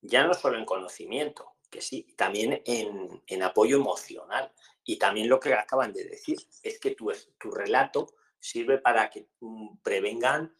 ya 0.00 0.24
no 0.24 0.34
solo 0.34 0.58
en 0.58 0.64
conocimiento, 0.64 1.52
que 1.70 1.80
sí, 1.80 2.06
también 2.16 2.62
en, 2.64 3.22
en 3.26 3.42
apoyo 3.42 3.76
emocional. 3.76 4.52
Y 4.84 4.98
también 4.98 5.28
lo 5.28 5.38
que 5.40 5.54
acaban 5.54 5.92
de 5.92 6.04
decir, 6.04 6.38
es 6.62 6.80
que 6.80 6.92
tu, 6.94 7.10
es- 7.10 7.30
tu 7.38 7.50
relato 7.50 8.14
sirve 8.38 8.78
para 8.78 9.08
que 9.10 9.28
mm, 9.40 9.76
prevengan 9.82 10.54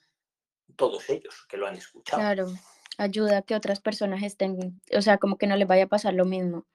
todos 0.77 1.09
ellos 1.11 1.47
que 1.49 1.57
lo 1.57 1.67
han 1.67 1.75
escuchado. 1.77 2.21
Claro, 2.23 2.47
ayuda 2.99 3.39
a 3.39 3.43
que 3.43 3.55
otras 3.57 3.81
personas 3.81 4.23
estén, 4.23 4.81
o 4.97 5.03
sea, 5.03 5.19
como 5.19 5.37
que 5.37 5.47
no 5.47 5.57
les 5.57 5.67
vaya 5.67 5.85
a 5.85 5.89
pasar 5.89 6.15
lo 6.15 6.25
mismo. 6.27 6.67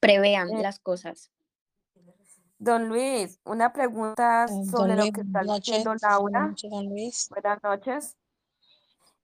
Prevean 0.00 0.50
Eh, 0.50 0.62
las 0.62 0.78
cosas. 0.78 1.30
Don 2.62 2.88
Luis, 2.88 3.40
una 3.44 3.72
pregunta 3.72 4.44
Eh, 4.44 4.64
sobre 4.70 4.94
lo 4.94 5.10
que 5.10 5.22
está 5.22 5.42
diciendo 5.42 5.94
Laura. 6.00 6.54
don 6.70 6.88
Luis. 6.90 7.28
Buenas 7.28 7.60
noches. 7.64 8.16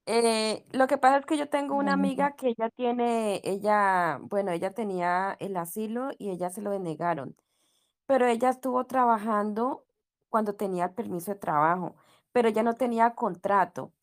Eh, 0.05 0.65
lo 0.73 0.87
que 0.87 0.97
pasa 0.97 1.19
es 1.19 1.25
que 1.25 1.37
yo 1.37 1.47
tengo 1.49 1.75
una 1.75 1.93
amiga 1.93 2.35
que 2.35 2.49
ella 2.49 2.69
tiene, 2.69 3.39
ella, 3.45 4.19
bueno, 4.23 4.51
ella 4.51 4.71
tenía 4.71 5.37
el 5.39 5.55
asilo 5.55 6.09
y 6.17 6.31
ella 6.31 6.49
se 6.49 6.61
lo 6.61 6.71
denegaron, 6.71 7.37
pero 8.07 8.27
ella 8.27 8.49
estuvo 8.49 8.85
trabajando 8.87 9.85
cuando 10.29 10.55
tenía 10.55 10.85
el 10.85 10.91
permiso 10.93 11.31
de 11.33 11.39
trabajo, 11.39 11.95
pero 12.33 12.49
ella 12.49 12.63
no 12.63 12.75
tenía 12.75 13.15
contrato, 13.15 13.93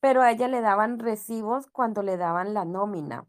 pero 0.00 0.22
a 0.22 0.30
ella 0.32 0.48
le 0.48 0.60
daban 0.62 0.98
recibos 1.00 1.66
cuando 1.68 2.02
le 2.02 2.16
daban 2.16 2.54
la 2.54 2.64
nómina. 2.64 3.26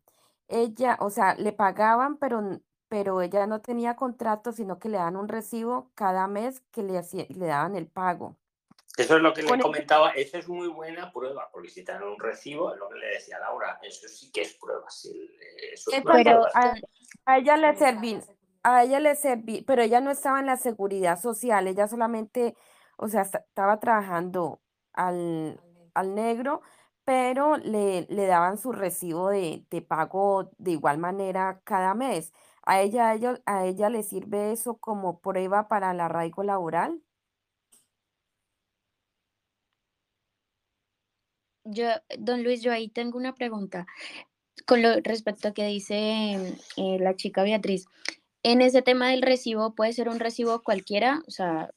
Ella, 0.48 0.98
o 1.02 1.10
sea, 1.10 1.36
le 1.36 1.54
pagaban, 1.54 2.18
pero, 2.18 2.62
pero 2.90 3.22
ella 3.22 3.46
no 3.48 3.62
tenía 3.62 3.96
contrato, 3.96 4.52
sino 4.52 4.80
que 4.80 4.90
le 4.90 4.98
daban 4.98 5.16
un 5.18 5.28
recibo 5.28 5.92
cada 5.96 6.28
mes 6.28 6.62
que 6.72 6.84
le, 6.84 6.98
hacía- 6.98 7.26
le 7.30 7.46
daban 7.46 7.76
el 7.76 7.88
pago. 7.88 8.36
Eso 8.98 9.16
es 9.18 9.22
lo 9.22 9.34
que 9.34 9.44
le 9.44 9.50
comentaba, 9.60 10.10
eso 10.12 10.38
es 10.40 10.48
muy 10.48 10.68
buena 10.70 11.12
prueba, 11.12 11.50
porque 11.52 11.70
si 11.70 11.84
te 11.84 11.92
dan 11.92 12.04
un 12.04 12.20
recibo, 12.20 12.74
es 12.74 12.80
lo 12.80 12.90
que 12.90 12.96
le 12.98 13.08
decía 13.08 13.38
Laura, 13.40 13.80
eso 13.84 14.08
sí 14.08 14.32
que 14.32 14.42
es 14.42 14.54
prueba, 14.56 14.90
sí, 14.90 15.10
eh, 15.40 15.74
eso 15.74 15.92
es 15.92 16.04
prueba. 16.04 16.50
a, 16.56 16.74
a 17.26 17.38
ella 17.38 17.58
le 17.58 17.76
serví, 17.76 18.20
a 18.64 18.84
ella 18.84 19.00
le 19.00 19.16
serví, 19.16 19.62
pero 19.62 19.84
ella 19.84 20.02
no 20.02 20.10
estaba 20.10 20.40
en 20.40 20.48
la 20.48 20.58
seguridad 20.58 21.20
social, 21.20 21.68
ella 21.68 21.88
solamente, 21.88 22.56
o 22.98 23.08
sea, 23.08 23.22
esta- 23.22 23.40
estaba 23.48 23.80
trabajando 23.80 24.62
al, 24.94 25.62
al 25.94 26.16
negro, 26.16 26.62
pero 27.06 27.56
le, 27.58 28.08
le 28.10 28.26
daban 28.26 28.58
su 28.58 28.72
recibo 28.72 29.30
de, 29.30 29.64
de 29.70 29.82
pago 29.84 30.50
de 30.58 30.72
igual 30.72 30.98
manera 30.98 31.62
cada 31.64 31.94
mes. 31.94 32.34
¿A 32.70 32.82
ella, 32.82 33.10
a 33.10 33.16
ella, 33.16 33.42
a 33.46 33.66
ella 33.66 33.90
le 33.90 34.04
sirve 34.04 34.52
eso 34.52 34.76
como 34.76 35.20
prueba 35.22 35.70
para 35.70 35.92
el 35.92 36.02
arraigo 36.02 36.44
laboral? 36.44 37.02
Yo, 41.64 41.88
don 42.20 42.44
Luis, 42.44 42.62
yo 42.62 42.74
ahí 42.74 42.90
tengo 42.90 43.18
una 43.18 43.34
pregunta 43.34 43.88
con 44.66 44.82
lo 44.82 44.90
respecto 45.02 45.48
a 45.48 45.54
que 45.54 45.66
dice 45.66 46.58
eh, 46.76 47.00
la 47.00 47.16
chica 47.16 47.44
Beatriz. 47.44 47.86
En 48.44 48.62
ese 48.62 48.82
tema 48.82 49.12
del 49.12 49.22
recibo, 49.22 49.74
¿puede 49.74 49.94
ser 49.94 50.10
un 50.10 50.20
recibo 50.20 50.62
cualquiera? 50.62 51.22
O 51.26 51.32
sea, 51.32 51.70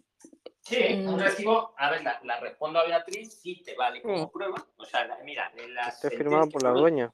Sí, 0.63 0.77
un 1.07 1.15
mm, 1.17 1.19
recibo, 1.21 1.73
a 1.79 1.91
ver, 1.91 2.03
la, 2.03 2.21
la 2.25 2.41
respondo 2.41 2.81
a 2.81 2.85
Beatriz, 2.87 3.33
sí 3.41 3.63
te 3.65 3.77
vale 3.77 4.03
como 4.03 4.31
prueba. 4.31 4.67
O 4.77 4.85
sea, 4.85 5.07
la- 5.07 5.19
mira, 5.25 5.53
en 5.57 5.73
las 5.75 6.03
Esté 6.03 6.17
firmado 6.17 6.49
por 6.49 6.65
la 6.65 6.71
dueña. 6.71 7.13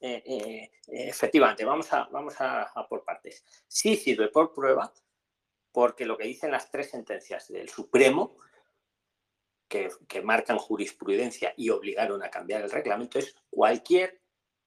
Eh, 0.00 0.22
eh, 0.24 0.70
eh, 0.88 1.08
efectivamente, 1.08 1.64
vamos, 1.64 1.92
a, 1.92 2.04
vamos 2.04 2.34
a, 2.38 2.72
por 2.88 3.04
partes. 3.04 3.44
Sí 3.68 3.96
sirve 3.96 4.28
por 4.28 4.52
prueba, 4.52 4.92
porque 5.72 6.06
lo 6.06 6.16
que 6.16 6.24
dicen 6.24 6.50
las 6.50 6.70
tres 6.70 6.90
sentencias 6.90 7.48
del 7.48 7.68
Supremo, 7.68 8.38
que, 9.68 9.90
que 10.08 10.22
marcan 10.22 10.58
jurisprudencia 10.58 11.54
y 11.56 11.70
obligaron 11.70 12.22
a 12.22 12.30
cambiar 12.30 12.62
el 12.62 12.70
reglamento, 12.70 13.18
es 13.18 13.36
cualquier, 13.50 14.20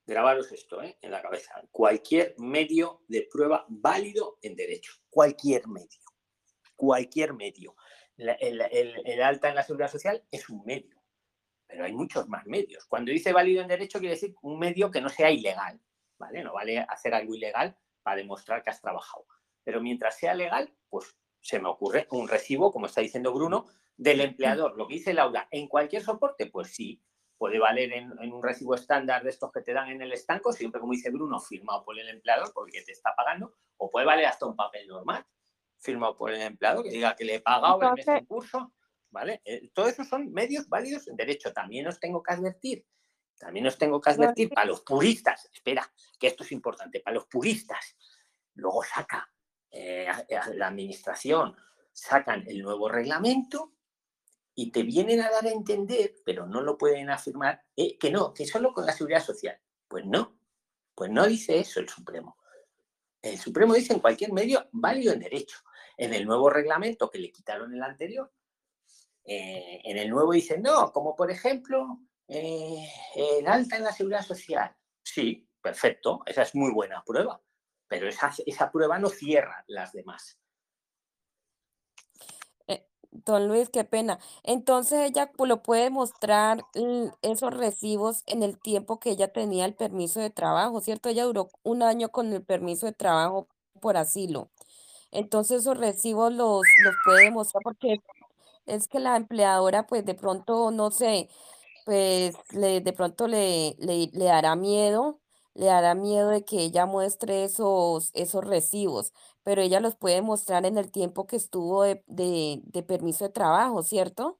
grabaros 0.05 0.51
esto 0.51 0.81
en 0.81 1.11
la 1.11 1.21
cabeza, 1.21 1.61
cualquier 1.71 2.35
medio 2.37 3.01
de 3.07 3.27
prueba 3.29 3.65
válido 3.67 4.37
en 4.41 4.55
derecho. 4.55 4.93
Cualquier 5.09 5.67
medio. 5.67 5.99
Cualquier 6.75 7.33
medio. 7.33 7.75
El, 8.15 8.61
el- 8.61 9.01
el 9.05 9.23
alta 9.23 9.49
en 9.49 9.55
la 9.55 9.63
seguridad 9.63 9.91
social 9.91 10.23
es 10.31 10.47
un 10.49 10.63
medio 10.63 11.02
pero 11.73 11.85
hay 11.85 11.93
muchos 11.93 12.29
más 12.29 12.45
medios. 12.45 12.85
Cuando 12.85 13.11
dice 13.11 13.33
válido 13.33 13.63
en 13.63 13.67
derecho, 13.67 13.97
quiere 13.97 14.13
decir 14.13 14.35
un 14.43 14.59
medio 14.59 14.91
que 14.91 15.01
no 15.01 15.09
sea 15.09 15.31
ilegal, 15.31 15.81
¿vale? 16.19 16.43
No 16.43 16.53
vale 16.53 16.77
hacer 16.87 17.15
algo 17.15 17.33
ilegal 17.33 17.75
para 18.03 18.17
demostrar 18.17 18.61
que 18.61 18.69
has 18.69 18.79
trabajado. 18.79 19.25
Pero 19.63 19.81
mientras 19.81 20.15
sea 20.19 20.35
legal, 20.35 20.71
pues 20.87 21.17
se 21.41 21.59
me 21.59 21.67
ocurre 21.69 22.07
un 22.11 22.27
recibo, 22.27 22.71
como 22.71 22.85
está 22.85 23.01
diciendo 23.01 23.33
Bruno, 23.33 23.65
del 23.97 24.21
empleador. 24.21 24.77
Lo 24.77 24.87
que 24.87 24.93
dice 24.93 25.15
Laura, 25.15 25.47
en 25.49 25.67
cualquier 25.67 26.03
soporte, 26.03 26.45
pues 26.45 26.75
sí, 26.75 27.01
puede 27.39 27.57
valer 27.57 27.91
en, 27.91 28.13
en 28.21 28.31
un 28.31 28.43
recibo 28.43 28.75
estándar 28.75 29.23
de 29.23 29.31
estos 29.31 29.51
que 29.51 29.61
te 29.61 29.73
dan 29.73 29.89
en 29.89 30.03
el 30.03 30.13
estanco, 30.13 30.53
siempre 30.53 30.79
como 30.79 30.93
dice 30.93 31.09
Bruno, 31.09 31.39
firmado 31.39 31.83
por 31.83 31.97
el 31.97 32.07
empleador 32.07 32.53
porque 32.53 32.83
te 32.83 32.91
está 32.91 33.15
pagando, 33.15 33.55
o 33.77 33.89
puede 33.89 34.05
valer 34.05 34.27
hasta 34.27 34.45
un 34.45 34.55
papel 34.55 34.87
normal, 34.87 35.25
firmado 35.79 36.15
por 36.15 36.31
el 36.31 36.39
empleador, 36.43 36.83
que 36.83 36.91
diga 36.91 37.15
que 37.15 37.25
le 37.25 37.35
he 37.35 37.39
pagado 37.41 37.81
el 37.81 37.93
mes 37.95 38.07
en 38.07 38.13
Entonces- 38.17 38.27
curso, 38.27 38.71
¿vale? 39.13 39.41
Eh, 39.45 39.69
todo 39.73 39.87
eso 39.87 40.03
son 40.03 40.33
medios 40.33 40.67
válidos 40.67 41.07
en 41.07 41.15
derecho. 41.15 41.53
También 41.53 41.87
os 41.87 41.99
tengo 41.99 42.21
que 42.21 42.33
advertir, 42.33 42.85
también 43.37 43.67
os 43.67 43.77
tengo 43.77 44.01
que 44.01 44.09
advertir 44.09 44.49
para 44.49 44.65
los 44.65 44.81
puristas, 44.81 45.49
espera, 45.53 45.89
que 46.19 46.27
esto 46.27 46.43
es 46.43 46.51
importante, 46.51 46.99
para 46.99 47.15
los 47.15 47.27
puristas. 47.27 47.95
Luego 48.55 48.83
saca 48.83 49.31
eh, 49.69 50.07
a 50.07 50.49
la 50.55 50.67
administración, 50.67 51.55
sacan 51.91 52.43
el 52.47 52.61
nuevo 52.61 52.89
reglamento 52.89 53.73
y 54.55 54.71
te 54.71 54.83
vienen 54.83 55.21
a 55.21 55.29
dar 55.29 55.45
a 55.45 55.51
entender, 55.51 56.15
pero 56.25 56.45
no 56.47 56.61
lo 56.61 56.77
pueden 56.77 57.09
afirmar, 57.09 57.63
eh, 57.75 57.97
que 57.97 58.11
no, 58.11 58.33
que 58.33 58.45
solo 58.45 58.73
con 58.73 58.85
la 58.85 58.93
seguridad 58.93 59.23
social. 59.23 59.59
Pues 59.87 60.05
no, 60.05 60.39
pues 60.95 61.11
no 61.11 61.25
dice 61.27 61.59
eso 61.59 61.79
el 61.79 61.89
Supremo. 61.89 62.37
El 63.21 63.37
Supremo 63.37 63.73
dice 63.75 63.93
en 63.93 63.99
cualquier 63.99 64.33
medio 64.33 64.67
válido 64.71 65.13
en 65.13 65.19
derecho. 65.19 65.59
En 65.97 66.13
el 66.13 66.25
nuevo 66.25 66.49
reglamento 66.49 67.09
que 67.11 67.19
le 67.19 67.31
quitaron 67.31 67.73
el 67.73 67.83
anterior, 67.83 68.31
eh, 69.25 69.81
en 69.83 69.97
el 69.97 70.09
nuevo 70.09 70.33
dicen, 70.33 70.61
no, 70.61 70.91
como 70.91 71.15
por 71.15 71.31
ejemplo 71.31 71.99
eh, 72.27 72.87
el 73.15 73.47
alta 73.47 73.77
en 73.77 73.83
la 73.83 73.93
seguridad 73.93 74.23
social. 74.23 74.75
Sí, 75.03 75.47
perfecto, 75.61 76.21
esa 76.25 76.41
es 76.41 76.55
muy 76.55 76.71
buena 76.71 77.03
prueba, 77.05 77.41
pero 77.87 78.07
esa, 78.07 78.31
prueba 78.71 78.99
no 78.99 79.09
cierra 79.09 79.63
las 79.67 79.93
demás. 79.93 80.39
Eh, 82.67 82.85
Don 83.11 83.47
Luis, 83.47 83.69
qué 83.69 83.85
pena. 83.85 84.19
Entonces 84.43 84.99
ella 85.09 85.31
lo 85.37 85.63
puede 85.63 85.89
mostrar 85.89 86.65
esos 87.21 87.53
recibos 87.53 88.23
en 88.25 88.43
el 88.43 88.59
tiempo 88.59 88.99
que 88.99 89.11
ella 89.11 89.31
tenía 89.31 89.65
el 89.65 89.75
permiso 89.75 90.19
de 90.19 90.31
trabajo, 90.31 90.81
¿cierto? 90.81 91.09
Ella 91.09 91.23
duró 91.23 91.49
un 91.63 91.81
año 91.81 92.09
con 92.09 92.33
el 92.33 92.43
permiso 92.43 92.87
de 92.87 92.93
trabajo 92.93 93.47
por 93.79 93.95
asilo. 93.95 94.49
Entonces 95.11 95.61
esos 95.61 95.77
recibos 95.77 96.33
los, 96.33 96.63
los 96.83 96.95
puede 97.05 97.29
mostrar 97.31 97.61
porque 97.63 97.99
es 98.65 98.87
que 98.87 98.99
la 98.99 99.15
empleadora, 99.15 99.87
pues 99.87 100.05
de 100.05 100.15
pronto, 100.15 100.71
no 100.71 100.91
sé, 100.91 101.29
pues 101.85 102.35
le, 102.51 102.81
de 102.81 102.93
pronto 102.93 103.27
le, 103.27 103.75
le, 103.79 104.09
le 104.13 104.25
dará 104.25 104.55
miedo, 104.55 105.19
le 105.53 105.65
dará 105.65 105.95
miedo 105.95 106.29
de 106.29 106.43
que 106.43 106.57
ella 106.57 106.85
muestre 106.85 107.43
esos, 107.43 108.11
esos 108.13 108.43
recibos, 108.43 109.13
pero 109.43 109.61
ella 109.61 109.79
los 109.79 109.95
puede 109.95 110.21
mostrar 110.21 110.65
en 110.65 110.77
el 110.77 110.91
tiempo 110.91 111.27
que 111.27 111.35
estuvo 111.35 111.83
de, 111.83 112.03
de, 112.07 112.83
permiso 112.83 113.25
de 113.25 113.31
trabajo, 113.31 113.83
¿cierto? 113.83 114.39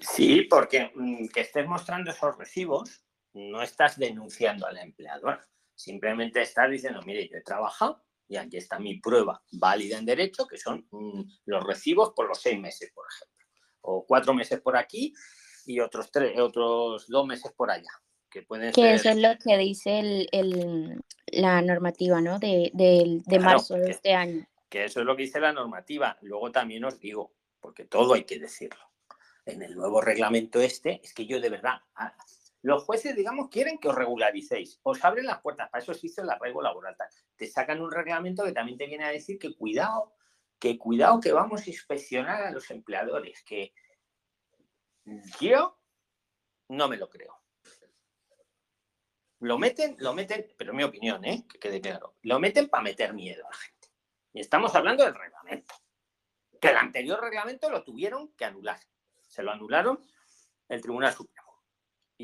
Sí, 0.00 0.42
porque 0.42 0.92
mm, 0.94 1.28
que 1.28 1.40
estés 1.40 1.66
mostrando 1.66 2.10
esos 2.10 2.36
recibos, 2.38 3.04
no 3.34 3.62
estás 3.62 3.98
denunciando 3.98 4.66
a 4.66 4.72
la 4.72 4.82
empleadora. 4.82 5.46
Simplemente 5.74 6.42
estás 6.42 6.70
diciendo, 6.70 7.00
mire, 7.04 7.28
yo 7.28 7.38
he 7.38 7.42
trabajado 7.42 8.02
y 8.32 8.36
aquí 8.38 8.56
está 8.56 8.78
mi 8.78 8.98
prueba 8.98 9.42
válida 9.52 9.98
en 9.98 10.06
derecho, 10.06 10.46
que 10.46 10.56
son 10.56 10.86
mm, 10.90 11.20
los 11.46 11.62
recibos 11.64 12.12
por 12.16 12.26
los 12.28 12.40
seis 12.40 12.58
meses, 12.58 12.90
por 12.94 13.04
ejemplo. 13.06 13.46
O 13.82 14.06
cuatro 14.06 14.32
meses 14.32 14.60
por 14.60 14.76
aquí 14.76 15.12
y 15.66 15.80
otros, 15.80 16.10
tres, 16.10 16.38
otros 16.40 17.06
dos 17.08 17.26
meses 17.26 17.52
por 17.52 17.70
allá. 17.70 17.90
Que 18.30 18.42
pueden 18.42 18.72
que 18.72 18.80
ser 18.80 18.94
eso 18.94 19.08
es 19.10 19.16
lo 19.18 19.36
que 19.38 19.58
dice 19.58 19.98
el, 19.98 20.28
el- 20.32 21.00
la 21.26 21.60
normativa, 21.60 22.22
¿no? 22.22 22.38
De, 22.38 22.70
de 22.72 23.20
Claro, 23.26 23.42
marzo 23.44 23.74
de 23.74 23.84
que- 23.84 23.90
este 23.90 24.14
año. 24.14 24.46
que 24.70 24.84
eso 24.86 25.00
es 25.00 25.06
lo 25.06 25.14
que 25.14 25.24
dice 25.24 25.38
la 25.40 25.52
normativa. 25.52 26.16
Luego 26.22 26.50
también 26.50 26.84
os 26.86 26.98
digo, 26.98 27.34
porque 27.60 27.84
todo 27.84 28.14
hay 28.14 28.24
que 28.24 28.38
decirlo. 28.38 28.80
En 29.44 29.60
el 29.62 29.74
nuevo 29.74 30.00
reglamento 30.00 30.58
este, 30.60 31.00
es 31.04 31.12
que 31.12 31.26
yo 31.26 31.38
de 31.40 31.50
verdad, 31.50 31.82
los 32.62 32.84
jueces, 32.84 33.16
digamos, 33.16 33.48
quieren 33.48 33.78
que 33.78 33.88
os 33.88 33.94
regularicéis, 33.94 34.78
os 34.84 35.04
abren 35.04 35.26
las 35.26 35.40
puertas, 35.40 35.68
para 35.68 35.82
eso 35.82 35.92
hizo 36.00 36.22
el 36.22 36.30
arraigo 36.30 36.62
laboral. 36.62 36.96
Te 37.36 37.46
sacan 37.46 37.80
un 37.80 37.90
reglamento 37.90 38.44
que 38.44 38.52
también 38.52 38.78
te 38.78 38.86
viene 38.86 39.04
a 39.04 39.10
decir 39.10 39.38
que 39.38 39.54
cuidado, 39.54 40.14
que 40.60 40.78
cuidado 40.78 41.20
que 41.20 41.32
vamos 41.32 41.66
a 41.66 41.70
inspeccionar 41.70 42.42
a 42.42 42.50
los 42.52 42.70
empleadores, 42.70 43.42
que 43.42 43.74
yo 45.40 45.76
no 46.68 46.88
me 46.88 46.96
lo 46.96 47.10
creo. 47.10 47.36
Lo 49.40 49.58
meten, 49.58 49.96
lo 49.98 50.14
meten, 50.14 50.46
pero 50.56 50.72
mi 50.72 50.84
opinión, 50.84 51.24
¿eh? 51.24 51.44
que 51.50 51.58
quede 51.58 51.80
claro, 51.80 52.14
lo 52.22 52.38
meten 52.38 52.68
para 52.68 52.84
meter 52.84 53.12
miedo 53.12 53.44
a 53.44 53.50
la 53.50 53.56
gente. 53.56 53.88
Y 54.34 54.40
estamos 54.40 54.72
hablando 54.76 55.04
del 55.04 55.16
reglamento. 55.16 55.74
Que 56.60 56.68
el 56.68 56.76
anterior 56.76 57.20
reglamento 57.20 57.68
lo 57.68 57.82
tuvieron 57.82 58.32
que 58.34 58.44
anular. 58.44 58.78
Se 59.26 59.42
lo 59.42 59.50
anularon 59.50 60.00
el 60.68 60.80
Tribunal 60.80 61.12
Supremo. 61.12 61.41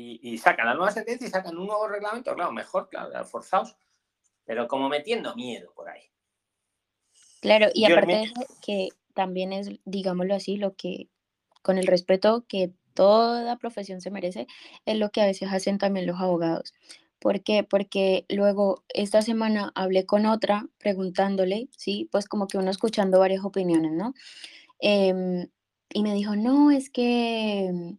Y, 0.01 0.37
sacan 0.37 0.67
la 0.67 0.73
nueva 0.73 0.91
sentencia 0.91 1.27
y 1.27 1.31
sacan 1.31 1.57
un 1.57 1.67
nuevo 1.67 1.87
reglamento, 1.87 2.33
claro, 2.33 2.51
mejor, 2.51 2.89
claro, 2.89 3.25
forzados, 3.25 3.75
pero 4.45 4.67
como 4.67 4.87
metiendo 4.87 5.35
miedo 5.35 5.73
por 5.73 5.89
ahí. 5.89 6.09
Claro, 7.41 7.67
y 7.73 7.85
aparte 7.85 8.13
de 8.13 8.33
que 8.61 8.89
también 9.13 9.51
es, 9.53 9.69
digámoslo 9.85 10.35
así, 10.35 10.57
lo 10.57 10.75
que, 10.75 11.09
con 11.61 11.77
el 11.77 11.87
respeto 11.87 12.45
que 12.47 12.71
toda 12.93 13.57
profesión 13.57 14.01
se 14.01 14.11
merece, 14.11 14.47
es 14.85 14.97
lo 14.97 15.09
que 15.09 15.21
a 15.21 15.25
veces 15.25 15.51
hacen 15.51 15.77
también 15.77 16.05
los 16.05 16.19
abogados. 16.19 16.73
¿Por 17.19 17.43
qué? 17.43 17.63
Porque 17.63 18.25
luego 18.29 18.83
esta 18.89 19.21
semana 19.21 19.71
hablé 19.75 20.05
con 20.05 20.25
otra 20.25 20.67
preguntándole, 20.77 21.67
¿sí? 21.77 22.07
Pues 22.11 22.27
como 22.27 22.47
que 22.47 22.57
uno 22.57 22.71
escuchando 22.71 23.19
varias 23.19 23.43
opiniones, 23.43 23.91
¿no? 23.91 24.13
Em, 24.79 25.47
y 25.93 26.03
me 26.03 26.13
dijo, 26.13 26.35
no, 26.35 26.71
es 26.71 26.89
que, 26.89 27.97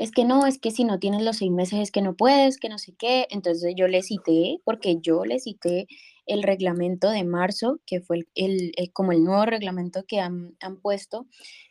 es 0.00 0.12
que 0.12 0.24
no, 0.24 0.46
es 0.46 0.58
que 0.58 0.70
si 0.70 0.84
no 0.84 0.98
tienes 0.98 1.20
los 1.20 1.36
seis 1.36 1.50
meses 1.50 1.78
es 1.78 1.90
que 1.92 2.00
no 2.00 2.14
puedes, 2.14 2.56
que 2.56 2.70
no 2.70 2.78
sé 2.78 2.94
qué. 2.98 3.26
Entonces 3.28 3.74
yo 3.76 3.86
le 3.86 4.02
cité, 4.02 4.58
porque 4.64 4.96
yo 4.98 5.26
le 5.26 5.38
cité 5.38 5.88
el 6.24 6.42
reglamento 6.42 7.10
de 7.10 7.22
marzo, 7.22 7.80
que 7.84 8.00
fue 8.00 8.26
el, 8.34 8.72
como 8.94 9.12
el 9.12 9.22
nuevo 9.22 9.44
reglamento 9.44 10.06
que 10.08 10.18
han, 10.18 10.56
han 10.60 10.80
puesto, 10.80 11.26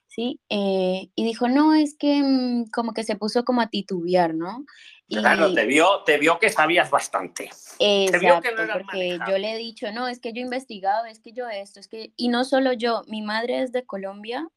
¿sí? 0.06 0.40
Eh, 0.50 1.10
y 1.16 1.24
dijo, 1.24 1.50
no, 1.50 1.74
es 1.74 1.96
que 1.98 2.22
mm, 2.22 2.70
como 2.70 2.94
que 2.94 3.04
se 3.04 3.16
puso 3.16 3.44
como 3.44 3.62
a 3.62 3.70
titubear, 3.72 4.36
¿no? 4.36 4.64
Claro, 5.08 5.52
te 5.52 5.66
vio, 5.66 6.04
te 6.06 6.20
vio 6.20 6.38
que 6.38 6.52
sabías 6.52 6.92
bastante. 6.92 7.50
Exacto, 7.80 8.52
porque 8.74 9.18
yo 9.28 9.38
le 9.40 9.54
he 9.54 9.58
dicho, 9.58 9.92
no, 9.92 10.08
es 10.08 10.20
que 10.20 10.34
yo 10.34 10.42
he 10.42 10.44
investigado, 10.44 11.06
es 11.06 11.20
que 11.20 11.34
yo 11.34 11.50
esto, 11.50 11.80
es 11.80 11.88
que, 11.88 12.14
y 12.16 12.28
no 12.28 12.44
solo 12.44 12.74
yo, 12.74 13.02
mi 13.08 13.24
madre 13.24 13.64
es 13.64 13.72
de 13.72 13.88
Colombia, 13.88 14.48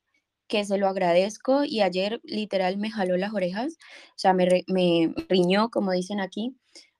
que 0.52 0.66
se 0.66 0.76
lo 0.76 0.86
agradezco, 0.86 1.64
y 1.64 1.80
ayer 1.80 2.20
literal 2.24 2.76
me 2.76 2.90
jaló 2.90 3.16
las 3.16 3.32
orejas, 3.32 3.78
o 4.10 4.18
sea, 4.18 4.34
me, 4.34 5.14
riñó, 5.30 5.70
como 5.70 5.92
dicen 5.92 6.20
aquí, 6.20 6.54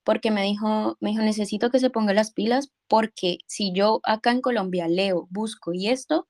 porque 0.04 0.30
me 0.30 0.42
dijo, 0.42 0.96
me 1.00 1.10
dijo, 1.10 1.20
necesito 1.22 1.70
que 1.70 1.78
se 1.78 1.90
ponga 1.90 2.14
las 2.14 2.32
pilas, 2.32 2.72
porque 2.88 3.36
si 3.46 3.74
yo 3.74 4.00
acá 4.04 4.30
en 4.30 4.40
Colombia 4.40 4.88
leo, 4.88 5.28
busco 5.30 5.74
y 5.74 5.88
esto, 5.88 6.28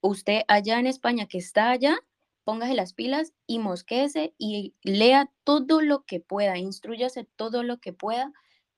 usted 0.00 0.40
allá 0.48 0.78
en 0.78 0.86
España 0.86 1.26
que 1.26 1.36
está 1.36 1.68
allá, 1.68 1.98
póngase 2.44 2.72
las 2.72 2.94
pilas 2.94 3.34
y 3.46 3.58
mosquese 3.58 4.34
y 4.38 4.74
lea 4.82 5.30
todo 5.44 5.82
lo 5.82 6.06
que 6.06 6.20
pueda, 6.20 6.56
instruyase 6.56 7.28
todo 7.36 7.62
lo 7.62 7.76
que 7.78 7.92
pueda, 7.92 8.32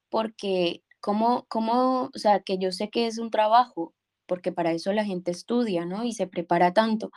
porque 0.09 0.83
como, 1.01 1.47
como, 1.47 2.11
o 2.13 2.19
sea, 2.19 2.41
que 2.41 2.59
yo 2.59 2.73
sé 2.73 2.91
que 2.91 3.07
es 3.07 3.19
un 3.19 3.31
trabajo, 3.31 3.95
porque 4.29 4.53
para 4.53 4.73
eso 4.73 4.93
la 4.93 5.05
gente 5.05 5.33
estudia, 5.33 5.85
¿no? 5.85 6.05
Y 6.05 6.13
se 6.13 6.29
prepara 6.29 6.73
tanto, 6.73 7.11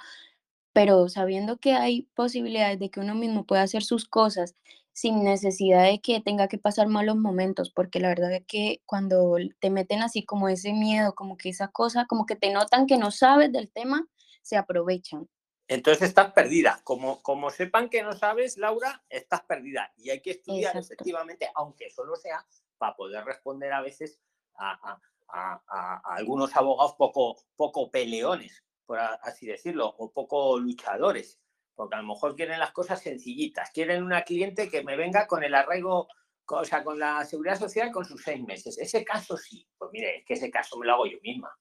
pero 0.74 1.10
sabiendo 1.10 1.58
que 1.58 1.74
hay 1.74 2.04
posibilidades 2.16 2.80
de 2.80 2.90
que 2.90 3.02
uno 3.02 3.14
mismo 3.14 3.46
pueda 3.46 3.62
hacer 3.62 3.84
sus 3.84 4.08
cosas 4.08 4.56
sin 4.94 5.24
necesidad 5.24 5.84
de 5.84 6.02
que 6.02 6.22
tenga 6.22 6.48
que 6.48 6.58
pasar 6.58 6.88
malos 6.88 7.16
momentos, 7.18 7.72
porque 7.72 8.00
la 8.00 8.10
verdad 8.10 8.34
es 8.34 8.46
que 8.46 8.82
cuando 8.86 9.38
te 9.60 9.70
meten 9.70 10.02
así 10.02 10.26
como 10.26 10.50
ese 10.50 10.74
miedo, 10.74 11.14
como 11.14 11.38
que 11.38 11.50
esa 11.50 11.68
cosa, 11.70 12.06
como 12.08 12.26
que 12.26 12.36
te 12.36 12.52
notan 12.52 12.88
que 12.88 12.98
no 12.98 13.12
sabes 13.12 13.52
del 13.52 13.72
tema, 13.72 14.08
se 14.42 14.58
aprovechan. 14.58 15.30
Entonces 15.68 16.10
estás 16.10 16.34
perdida. 16.34 16.82
Como, 16.84 17.22
como 17.22 17.50
sepan 17.50 17.90
que 17.90 18.04
no 18.04 18.12
sabes, 18.12 18.58
Laura, 18.58 19.04
estás 19.10 19.42
perdida. 19.44 19.94
Y 19.96 20.10
hay 20.10 20.22
que 20.22 20.32
estudiar 20.32 20.76
efectivamente, 20.76 21.50
aunque 21.56 21.90
solo 21.90 22.18
sea 22.18 22.46
para 22.78 22.96
poder 22.96 23.24
responder 23.24 23.72
a 23.72 23.82
veces 23.82 24.20
a, 24.56 25.00
algunos 25.32 26.56
abogados 26.56 26.96
poco, 26.98 27.38
poco 27.56 27.90
peleones, 27.92 28.64
por 28.86 29.00
así 29.00 29.48
decirlo, 29.48 29.88
o 29.98 30.12
poco 30.12 30.60
luchadores 30.60 31.42
porque 31.82 31.96
a 31.96 32.02
lo 32.02 32.10
mejor 32.10 32.36
quieren 32.36 32.60
las 32.60 32.74
cosas 32.74 33.02
sencillitas, 33.02 33.72
quieren 33.72 34.04
una 34.04 34.22
cliente 34.22 34.70
que 34.70 34.84
me 34.84 34.96
venga 34.96 35.26
con 35.26 35.44
el 35.44 35.56
arraigo, 35.56 36.08
o 36.46 36.64
sea, 36.64 36.84
con 36.84 37.00
la 37.00 37.26
seguridad 37.26 37.58
social 37.58 37.92
con 37.92 38.06
sus 38.06 38.22
seis 38.22 38.44
meses. 38.44 38.78
Ese 38.78 39.04
caso 39.04 39.36
sí, 39.36 39.68
pues 39.80 39.90
mire, 39.92 40.18
es 40.18 40.26
que 40.26 40.34
ese 40.36 40.52
caso 40.52 40.78
me 40.78 40.86
lo 40.86 40.94
hago 40.94 41.08
yo 41.08 41.18
misma. 41.24 41.52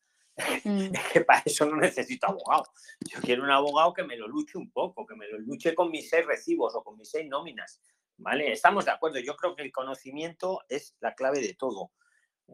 Mm. 0.64 0.95
Es 0.95 1.09
que 1.12 1.21
para 1.23 1.43
eso 1.45 1.64
no 1.66 1.77
necesito 1.77 2.27
abogado. 2.27 2.64
Yo 3.11 3.21
quiero 3.21 3.45
un 3.45 3.51
abogado 3.51 3.95
que 3.95 4.05
me 4.05 4.16
lo 4.16 4.29
luche 4.29 4.59
un 4.59 4.71
poco, 4.71 5.07
que 5.07 5.16
me 5.16 5.27
lo 5.27 5.39
luche 5.39 5.75
con 5.75 5.91
mis 5.91 6.11
seis 6.11 6.27
recibos 6.27 6.75
o 6.75 6.83
con 6.83 6.99
mis 6.99 7.11
seis 7.11 7.27
nóminas. 7.29 7.81
¿Vale? 8.18 8.53
Estamos 8.53 8.85
de 8.85 8.91
acuerdo. 8.91 9.21
Yo 9.21 9.35
creo 9.37 9.57
que 9.57 9.62
el 9.62 9.73
conocimiento 9.73 10.61
es 10.68 10.97
la 11.01 11.14
clave 11.14 11.41
de 11.41 11.55
todo. 11.55 11.93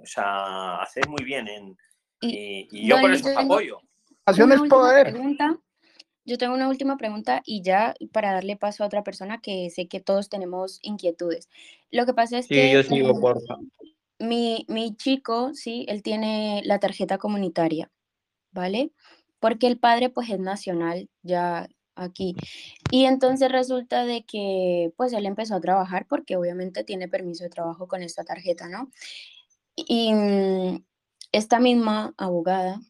O 0.02 0.06
sea, 0.06 0.76
hacer 0.76 1.08
muy 1.08 1.24
bien 1.24 1.48
en, 1.48 1.76
y, 2.20 2.86
yo 2.86 3.00
por 3.00 3.12
eso 3.12 3.28
apoyo. 3.38 3.78
es 4.26 4.68
poder. 4.68 5.12
Pregunta 5.12 5.58
yo 6.26 6.38
tengo 6.38 6.54
una 6.54 6.68
última 6.68 6.96
pregunta 6.96 7.40
y 7.44 7.62
ya 7.62 7.94
para 8.12 8.32
darle 8.32 8.56
paso 8.56 8.82
a 8.82 8.88
otra 8.88 9.04
persona 9.04 9.40
que 9.40 9.70
sé 9.70 9.86
que 9.86 10.00
todos 10.00 10.28
tenemos 10.28 10.80
inquietudes. 10.82 11.48
Lo 11.90 12.04
que 12.04 12.14
pasa 12.14 12.38
es 12.38 12.48
que... 12.48 12.72
yo 12.72 12.82
sigo, 12.82 13.18
por 13.20 13.40
Mi, 14.18 14.66
mi 14.68 14.96
chico, 14.96 15.54
sí, 15.54 15.86
él 15.88 16.02
tiene 16.02 16.62
la 16.64 16.80
tarjeta 16.80 17.16
comunitaria, 17.16 17.90
¿vale? 18.50 18.90
Porque 19.38 19.68
el 19.68 19.78
padre 19.78 20.10
pues 20.10 20.28
es 20.28 20.40
nacional 20.40 21.08
ya 21.22 21.68
aquí. 21.94 22.34
Y 22.90 23.04
entonces 23.04 23.50
resulta 23.52 24.04
de 24.04 24.24
que 24.24 24.92
pues 24.96 25.12
él 25.12 25.26
empezó 25.26 25.54
a 25.54 25.60
trabajar 25.60 26.06
porque 26.08 26.36
obviamente 26.36 26.82
tiene 26.82 27.08
permiso 27.08 27.44
de 27.44 27.50
trabajo 27.50 27.86
con 27.86 28.02
esta 28.02 28.24
tarjeta, 28.24 28.68
¿no? 28.68 28.90
Y 29.76 30.12
mm, 30.12 30.84
esta 31.32 31.60
misma 31.60 32.14
abogada 32.16 32.80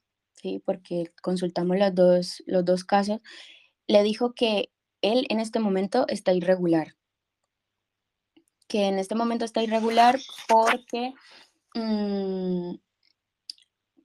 porque 0.64 1.12
consultamos 1.22 1.76
las 1.76 1.94
dos, 1.94 2.42
los 2.46 2.64
dos 2.64 2.84
casos, 2.84 3.20
le 3.86 4.02
dijo 4.02 4.34
que 4.34 4.70
él 5.02 5.26
en 5.28 5.40
este 5.40 5.58
momento 5.58 6.06
está 6.08 6.32
irregular. 6.32 6.94
Que 8.68 8.86
en 8.86 8.98
este 8.98 9.14
momento 9.14 9.44
está 9.44 9.62
irregular 9.62 10.18
porque, 10.48 11.12
mm, 11.74 12.76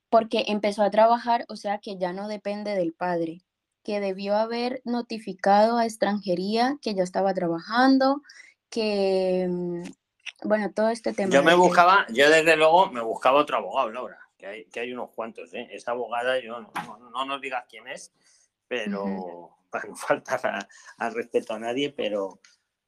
porque 0.09 0.45
empezó 0.47 0.83
a 0.83 0.91
trabajar, 0.91 1.45
o 1.49 1.55
sea 1.55 1.79
que 1.79 1.97
ya 1.97 2.13
no 2.13 2.27
depende 2.27 2.75
del 2.75 2.93
padre, 2.93 3.41
que 3.83 3.99
debió 3.99 4.35
haber 4.35 4.81
notificado 4.85 5.77
a 5.77 5.85
extranjería 5.85 6.77
que 6.81 6.93
ya 6.93 7.03
estaba 7.03 7.33
trabajando, 7.33 8.21
que, 8.69 9.47
mm, 9.49 9.83
bueno, 10.43 10.71
todo 10.71 10.89
este 10.89 11.13
tema. 11.13 11.31
Yo 11.31 11.43
me 11.43 11.55
buscaba, 11.55 12.05
yo 12.09 12.29
desde 12.29 12.55
luego 12.55 12.91
me 12.91 13.01
buscaba 13.01 13.39
otro 13.39 13.57
abogado, 13.57 13.91
Laura 13.91 14.21
que 14.41 14.79
hay, 14.79 14.93
unos 14.93 15.11
cuantos, 15.11 15.53
¿eh? 15.53 15.67
Esa 15.71 15.91
abogada, 15.91 16.39
yo 16.39 16.61
no, 16.61 17.25
nos 17.25 17.41
digas 17.41 17.65
quién 17.69 17.87
es, 17.87 18.11
pero 18.67 19.55
para 19.69 19.87
no 19.87 19.95
faltar 19.95 20.67
al 20.97 21.13
respeto 21.13 21.53
a 21.53 21.59
nadie, 21.59 21.91
pero, 21.91 22.39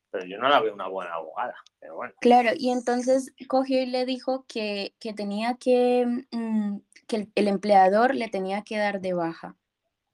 pero 0.09 0.25
yo 0.25 0.37
no 0.37 0.49
la 0.49 0.59
veo 0.59 0.73
una 0.73 0.87
buena 0.87 1.13
abogada. 1.13 1.55
Pero 1.79 1.95
bueno. 1.95 2.13
Claro, 2.19 2.51
y 2.57 2.71
entonces 2.71 3.33
cogió 3.47 3.81
y 3.81 3.85
le 3.85 4.05
dijo 4.05 4.45
que, 4.47 4.95
tenía 5.15 5.55
que, 5.55 6.05
mm, 6.31 6.77
que 7.07 7.27
el, 7.35 7.47
empleador 7.47 8.15
le 8.15 8.29
tenía 8.29 8.63
que 8.63 8.77
dar 8.77 8.99
de 8.99 9.13
baja. 9.13 9.55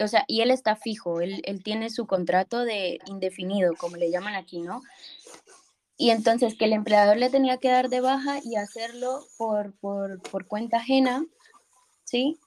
O 0.02 0.08
sea, 0.08 0.24
y 0.28 0.42
él 0.42 0.52
está 0.52 0.78
fijo, 0.78 1.20
él, 1.20 1.42
él 1.44 1.62
tiene 1.62 1.90
su 1.90 2.08
contrato 2.08 2.64
de 2.64 3.00
indefinido, 3.06 3.74
como 3.76 3.98
le 3.98 4.10
llaman 4.10 4.36
aquí, 4.36 4.62
¿no? 4.62 4.82
Y 6.02 6.12
entonces 6.12 6.56
que 6.56 6.64
el 6.64 6.72
empleador 6.72 7.18
le 7.18 7.30
tenía 7.30 7.58
que 7.58 7.68
dar 7.68 7.90
de 7.90 8.00
baja 8.00 8.40
y 8.42 8.56
hacerlo 8.56 9.20
por, 9.38 9.74
por, 9.82 10.48
cuenta 10.48 10.78
ajena, 10.78 11.26
¿sí? 12.06 12.40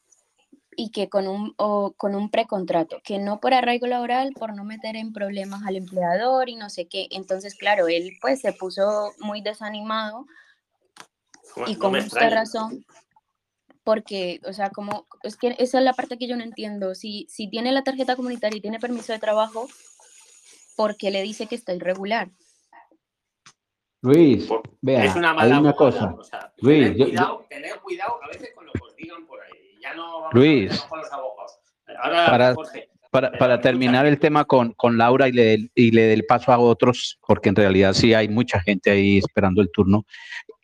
Y 0.74 0.90
que 0.90 1.10
con 1.10 1.28
un, 1.28 1.52
o 1.58 1.92
con 1.98 2.14
un 2.14 2.30
precontrato, 2.30 3.02
que 3.04 3.18
no 3.18 3.40
por 3.40 3.52
arraigo 3.52 3.86
laboral, 3.86 4.32
por 4.32 4.56
no 4.56 4.64
meter 4.64 4.96
en 4.96 5.12
problemas 5.12 5.66
al 5.66 5.76
empleador 5.76 6.48
y 6.48 6.56
no 6.56 6.70
sé 6.70 6.88
qué. 6.88 7.08
Entonces, 7.10 7.54
claro, 7.54 7.88
él 7.88 8.16
pues 8.22 8.40
se 8.40 8.54
puso 8.54 9.12
muy 9.18 9.42
desanimado 9.42 10.24
y 11.66 11.76
con 11.76 11.94
esta 11.94 12.30
razón, 12.30 12.86
porque, 13.84 14.40
o 14.46 14.54
sea, 14.54 14.70
como, 14.70 15.06
es 15.24 15.36
que 15.36 15.56
esa 15.58 15.76
es 15.76 15.84
la 15.84 15.92
parte 15.92 16.16
que 16.16 16.26
yo 16.26 16.38
no 16.38 16.42
entiendo. 16.42 16.94
Si, 16.94 17.26
si 17.28 17.50
tiene 17.50 17.70
la 17.72 17.84
tarjeta 17.84 18.16
comunitaria 18.16 18.56
y 18.56 18.62
tiene 18.62 18.80
permiso 18.80 19.12
de 19.12 19.18
trabajo, 19.18 19.68
¿por 20.74 20.96
qué 20.96 21.10
le 21.10 21.20
dice 21.20 21.46
que 21.46 21.54
está 21.54 21.74
irregular? 21.74 22.30
Luis, 24.02 24.48
vea, 24.80 25.04
es 25.04 25.14
una 25.14 25.32
mala 25.32 25.54
hay 25.54 25.60
una 25.60 25.72
cosa. 25.74 26.16
Luis, 26.60 26.88
tener, 26.88 27.08
cuidado, 27.08 27.46
tener 27.48 27.80
cuidado 27.80 28.18
a 28.20 28.26
veces 28.26 28.50
con 28.52 28.66
lo 28.66 28.72
que 28.72 28.80
os 28.82 28.96
digan 28.96 29.24
por 29.26 29.40
ahí. 29.40 29.78
Ya 29.80 29.94
Luis, 30.32 30.84
para, 32.02 32.56
para, 33.12 33.32
para, 33.38 33.60
terminar 33.60 34.04
el 34.06 34.18
tema 34.18 34.44
con, 34.44 34.72
con 34.72 34.98
Laura 34.98 35.28
y 35.28 35.32
le, 35.32 35.70
y 35.76 35.92
le 35.92 36.02
dé 36.02 36.14
el 36.14 36.24
paso 36.24 36.52
a 36.52 36.58
otros, 36.58 37.20
porque 37.24 37.50
en 37.50 37.54
realidad 37.54 37.92
sí 37.92 38.12
hay 38.12 38.28
mucha 38.28 38.60
gente 38.60 38.90
ahí 38.90 39.18
esperando 39.18 39.62
el 39.62 39.70
turno. 39.70 40.04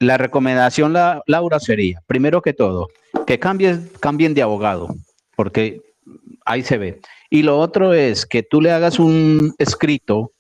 La 0.01 0.19
recomendación, 0.19 0.93
la, 0.93 1.23
Laura, 1.27 1.61
sería, 1.61 2.03
primero 2.09 2.43
que 2.43 2.55
todo, 2.55 2.89
que 3.25 3.39
cambien, 3.39 3.89
cambien 4.01 4.35
de 4.35 4.43
abogado, 4.43 4.89
porque 5.37 5.81
ahí 6.45 6.63
se 6.63 6.77
ve. 6.77 7.01
Y 7.31 7.43
lo 7.43 7.61
otro 7.61 7.93
es 7.93 8.27
que 8.27 8.43
tú 8.43 8.61
le 8.61 8.73
hagas 8.73 8.99
un 8.99 9.55
escrito 9.59 10.33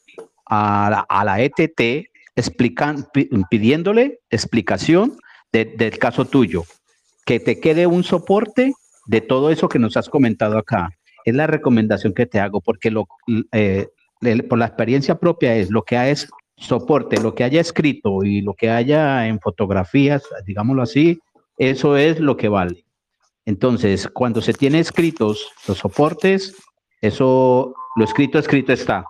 a 0.46 0.88
la, 0.90 1.06
a 1.08 1.24
la 1.24 1.40
ETT 1.40 2.07
explican, 2.38 3.06
pidiéndole 3.50 4.20
explicación 4.30 5.18
del 5.52 5.98
caso 5.98 6.24
tuyo, 6.24 6.64
que 7.24 7.40
te 7.40 7.60
quede 7.60 7.86
un 7.86 8.04
soporte 8.04 8.72
de 9.06 9.20
todo 9.20 9.50
eso 9.50 9.68
que 9.68 9.78
nos 9.78 9.96
has 9.96 10.08
comentado 10.08 10.58
acá. 10.58 10.90
Es 11.24 11.34
la 11.34 11.46
recomendación 11.46 12.14
que 12.14 12.26
te 12.26 12.40
hago, 12.40 12.60
porque 12.60 12.90
lo, 12.90 13.06
eh, 13.52 13.88
por 14.48 14.58
la 14.58 14.66
experiencia 14.66 15.18
propia 15.18 15.56
es 15.56 15.70
lo 15.70 15.82
que 15.82 16.10
es 16.10 16.28
soporte, 16.56 17.20
lo 17.20 17.34
que 17.34 17.44
haya 17.44 17.60
escrito 17.60 18.22
y 18.24 18.40
lo 18.42 18.54
que 18.54 18.70
haya 18.70 19.26
en 19.26 19.40
fotografías, 19.40 20.22
digámoslo 20.44 20.82
así, 20.82 21.18
eso 21.56 21.96
es 21.96 22.20
lo 22.20 22.36
que 22.36 22.48
vale. 22.48 22.84
Entonces, 23.46 24.08
cuando 24.08 24.42
se 24.42 24.52
tiene 24.52 24.80
escritos 24.80 25.50
los 25.66 25.78
soportes, 25.78 26.54
eso, 27.00 27.74
lo 27.96 28.04
escrito, 28.04 28.38
escrito 28.38 28.72
está. 28.72 29.04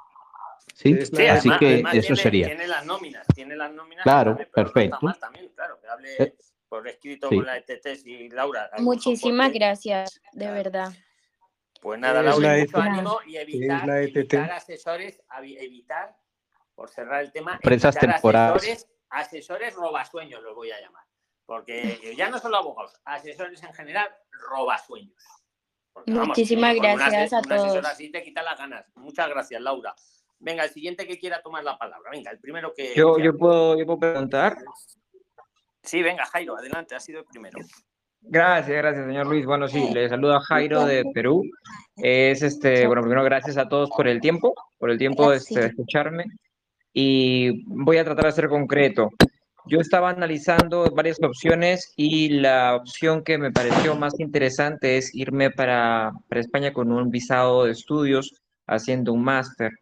¿Sí? 0.78 0.96
Así 1.28 1.50
que 1.58 1.82
eso 1.92 2.14
sería. 2.14 2.46
Tiene 2.46 2.68
las 2.68 2.86
nóminas, 2.86 3.26
tiene 3.34 3.56
las 3.56 3.72
nóminas. 3.72 4.04
Claro, 4.04 4.38
perfecto. 4.54 5.12
también, 5.18 5.48
claro, 5.48 5.80
que 5.80 5.88
hable 5.88 6.22
eh, 6.22 6.36
por 6.68 6.86
escrito 6.86 7.28
con 7.28 7.44
la 7.44 7.56
ETT 7.56 7.84
y 8.04 8.28
Laura. 8.28 8.70
Muchísimas 8.78 9.52
gracias, 9.52 10.20
de 10.32 10.46
verdad. 10.46 10.92
Pues 11.80 11.98
nada, 11.98 12.22
Laura, 12.22 12.58
mucho 12.58 12.78
ánimo 12.78 13.18
y 13.26 13.38
evitar, 13.38 13.90
evitar 13.90 14.52
asesores, 14.52 15.20
evitar, 15.40 16.16
por 16.76 16.88
cerrar 16.90 17.24
el 17.24 17.32
tema, 17.32 17.58
Presas 17.60 17.96
temporadas. 17.98 18.58
asesores, 18.62 18.88
asesores 19.10 19.74
robasueños 19.74 20.40
los 20.44 20.54
voy 20.54 20.70
a 20.70 20.80
llamar. 20.80 21.04
Porque 21.44 22.14
ya 22.16 22.30
no 22.30 22.38
solo 22.38 22.58
abogados, 22.58 22.92
asesores 23.04 23.60
en 23.64 23.74
general, 23.74 24.08
robasueños. 24.30 25.24
Muchísimas 26.06 26.76
gracias 26.76 27.32
a 27.32 27.42
todos. 27.42 27.84
así 27.84 28.12
te 28.12 28.22
quita 28.22 28.44
las 28.44 28.56
ganas. 28.56 28.86
Muchas 28.94 29.28
gracias, 29.28 29.60
Laura. 29.60 29.92
Venga, 30.40 30.64
el 30.64 30.70
siguiente 30.70 31.06
que 31.06 31.18
quiera 31.18 31.42
tomar 31.42 31.64
la 31.64 31.76
palabra. 31.76 32.10
Venga, 32.10 32.30
el 32.30 32.38
primero 32.38 32.72
que. 32.76 32.94
Yo, 32.94 33.18
yo, 33.18 33.36
puedo, 33.36 33.78
yo 33.78 33.84
puedo 33.86 33.98
preguntar. 33.98 34.56
Sí, 35.82 36.02
venga, 36.02 36.26
Jairo, 36.26 36.56
adelante, 36.56 36.94
ha 36.94 37.00
sido 37.00 37.20
el 37.20 37.26
primero. 37.26 37.58
Gracias, 38.20 38.76
gracias, 38.76 39.06
señor 39.06 39.26
Luis. 39.26 39.46
Bueno, 39.46 39.68
sí, 39.68 39.88
le 39.92 40.08
saludo 40.08 40.34
a 40.34 40.40
Jairo 40.40 40.84
de 40.84 41.04
Perú. 41.14 41.42
Es 41.96 42.42
este, 42.42 42.86
bueno, 42.86 43.02
primero 43.02 43.24
gracias 43.24 43.56
a 43.56 43.68
todos 43.68 43.90
por 43.90 44.06
el 44.06 44.20
tiempo, 44.20 44.54
por 44.78 44.90
el 44.90 44.98
tiempo 44.98 45.32
este, 45.32 45.60
de 45.60 45.66
escucharme. 45.68 46.24
Y 46.92 47.64
voy 47.66 47.96
a 47.98 48.04
tratar 48.04 48.26
de 48.26 48.32
ser 48.32 48.48
concreto. 48.48 49.10
Yo 49.66 49.80
estaba 49.80 50.10
analizando 50.10 50.90
varias 50.94 51.18
opciones 51.22 51.92
y 51.96 52.30
la 52.30 52.74
opción 52.74 53.22
que 53.22 53.38
me 53.38 53.52
pareció 53.52 53.94
más 53.96 54.18
interesante 54.18 54.96
es 54.96 55.14
irme 55.14 55.50
para, 55.50 56.12
para 56.28 56.40
España 56.40 56.72
con 56.72 56.90
un 56.90 57.10
visado 57.10 57.64
de 57.64 57.72
estudios 57.72 58.34
haciendo 58.66 59.12
un 59.12 59.22
máster. 59.22 59.72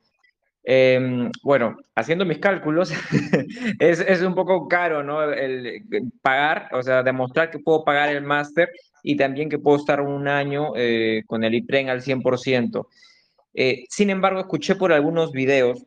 Em, 0.68 1.30
bueno, 1.44 1.76
haciendo 1.94 2.24
mis 2.24 2.38
cálculos, 2.38 2.90
es, 3.78 4.20
un 4.20 4.34
poco 4.34 4.66
caro, 4.66 5.04
¿no? 5.04 5.22
El, 5.22 5.84
pagar, 6.20 6.68
o 6.72 6.82
sea, 6.82 7.04
demostrar 7.04 7.52
que 7.52 7.60
puedo 7.60 7.84
pagar 7.84 8.08
el 8.08 8.24
máster 8.24 8.70
y 9.04 9.16
también 9.16 9.48
que 9.48 9.60
puedo 9.60 9.76
estar 9.76 10.00
un 10.00 10.26
año 10.26 10.72
eh, 10.74 11.22
con 11.26 11.44
el 11.44 11.54
IPREN 11.54 11.88
al 11.88 12.02
100%. 12.02 12.88
Eh, 13.54 13.84
sin 13.88 14.10
embargo, 14.10 14.40
escuché 14.40 14.74
por 14.74 14.92
algunos 14.92 15.30
videos, 15.30 15.86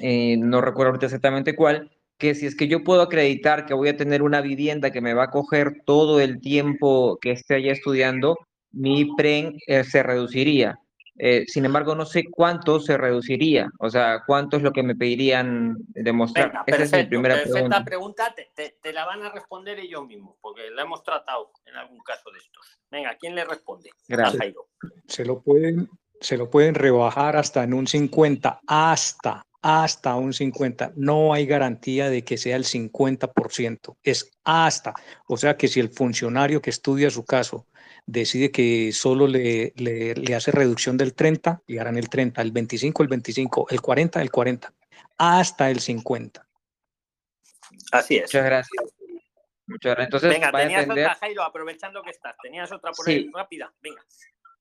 eh, 0.00 0.38
no 0.38 0.62
recuerdo 0.62 0.92
ahorita 0.92 1.06
exactamente 1.06 1.54
cuál, 1.54 1.90
que 2.16 2.34
si 2.34 2.46
es 2.46 2.56
que 2.56 2.66
yo 2.66 2.82
puedo 2.84 3.02
acreditar 3.02 3.66
que 3.66 3.74
voy 3.74 3.90
a 3.90 3.96
tener 3.98 4.22
una 4.22 4.40
vivienda 4.40 4.90
que 4.90 5.02
me 5.02 5.12
va 5.12 5.24
a 5.24 5.30
coger 5.30 5.82
todo 5.84 6.18
el 6.18 6.40
tiempo 6.40 7.18
que 7.20 7.32
esté 7.32 7.56
allá 7.56 7.72
estudiando, 7.72 8.38
mi 8.72 9.04
PREN 9.16 9.58
se 9.84 10.02
reduciría. 10.02 10.78
Eh, 11.18 11.44
sin 11.48 11.64
embargo, 11.64 11.96
no 11.96 12.06
sé 12.06 12.24
cuánto 12.30 12.78
se 12.78 12.96
reduciría, 12.96 13.68
o 13.80 13.90
sea, 13.90 14.22
cuánto 14.24 14.56
es 14.56 14.62
lo 14.62 14.72
que 14.72 14.84
me 14.84 14.94
pedirían 14.94 15.76
demostrar. 15.88 16.62
Esa 16.64 16.84
es 16.84 16.92
mi 16.92 17.04
primera 17.06 17.34
perfecta 17.34 17.84
pregunta. 17.84 18.34
te, 18.54 18.92
la 18.92 19.04
van 19.04 19.22
a 19.22 19.30
responder 19.30 19.80
ellos 19.80 20.06
mismos, 20.06 20.36
porque 20.40 20.70
la 20.70 20.82
hemos 20.82 21.02
tratado 21.02 21.50
en 21.66 21.74
algún 21.74 21.98
caso 22.00 22.30
de 22.30 22.38
estos. 22.38 22.78
Venga, 22.90 23.16
¿quién 23.18 23.34
le 23.34 23.44
responde? 23.44 23.90
Gracias. 24.06 24.54
Se 25.06 25.24
lo 25.24 25.40
pueden, 25.40 25.90
se 26.20 26.36
lo 26.36 26.50
pueden 26.50 26.74
rebajar 26.74 27.36
hasta 27.36 27.64
en 27.64 27.74
un 27.74 27.88
50, 27.88 28.60
hasta, 28.66 29.44
hasta 29.60 30.14
un 30.14 30.32
50. 30.32 30.92
No 30.94 31.34
hay 31.34 31.46
garantía 31.46 32.10
de 32.10 32.22
que 32.22 32.36
sea 32.36 32.54
el 32.54 32.64
50%, 32.64 33.96
es 34.04 34.30
hasta. 34.44 34.94
O 35.26 35.36
sea 35.36 35.56
que 35.56 35.66
si 35.66 35.80
el 35.80 35.90
funcionario 35.90 36.62
que 36.62 36.70
estudia 36.70 37.10
su 37.10 37.24
caso 37.24 37.66
decide 38.08 38.50
que 38.50 38.90
solo 38.92 39.26
le, 39.26 39.74
le, 39.76 40.34
hace 40.34 40.50
reducción 40.50 40.96
del 40.96 41.14
30, 41.14 41.62
y 41.66 41.76
harán 41.76 41.98
el 41.98 42.08
30, 42.08 42.40
el 42.40 42.52
25, 42.52 43.02
el 43.02 43.08
25, 43.08 43.66
el 43.68 43.80
40, 43.82 44.22
el 44.22 44.30
40, 44.30 44.72
hasta 45.18 45.70
el 45.70 45.80
50. 45.80 46.46
Así 47.92 48.16
es. 48.16 48.22
Muchas 48.22 48.44
gracias. 48.44 48.84
Muchas 49.66 49.94
gracias. 49.94 50.06
Entonces, 50.06 50.30
Venga, 50.30 50.52
tenías 50.52 50.88
otra, 50.88 51.14
Jairo, 51.16 51.42
aprovechando 51.42 52.02
que 52.02 52.10
estás. 52.10 52.34
Tenías 52.42 52.72
otra 52.72 52.92
por 52.92 53.08
ahí, 53.08 53.30
rápida. 53.32 53.72
Venga. 53.82 54.02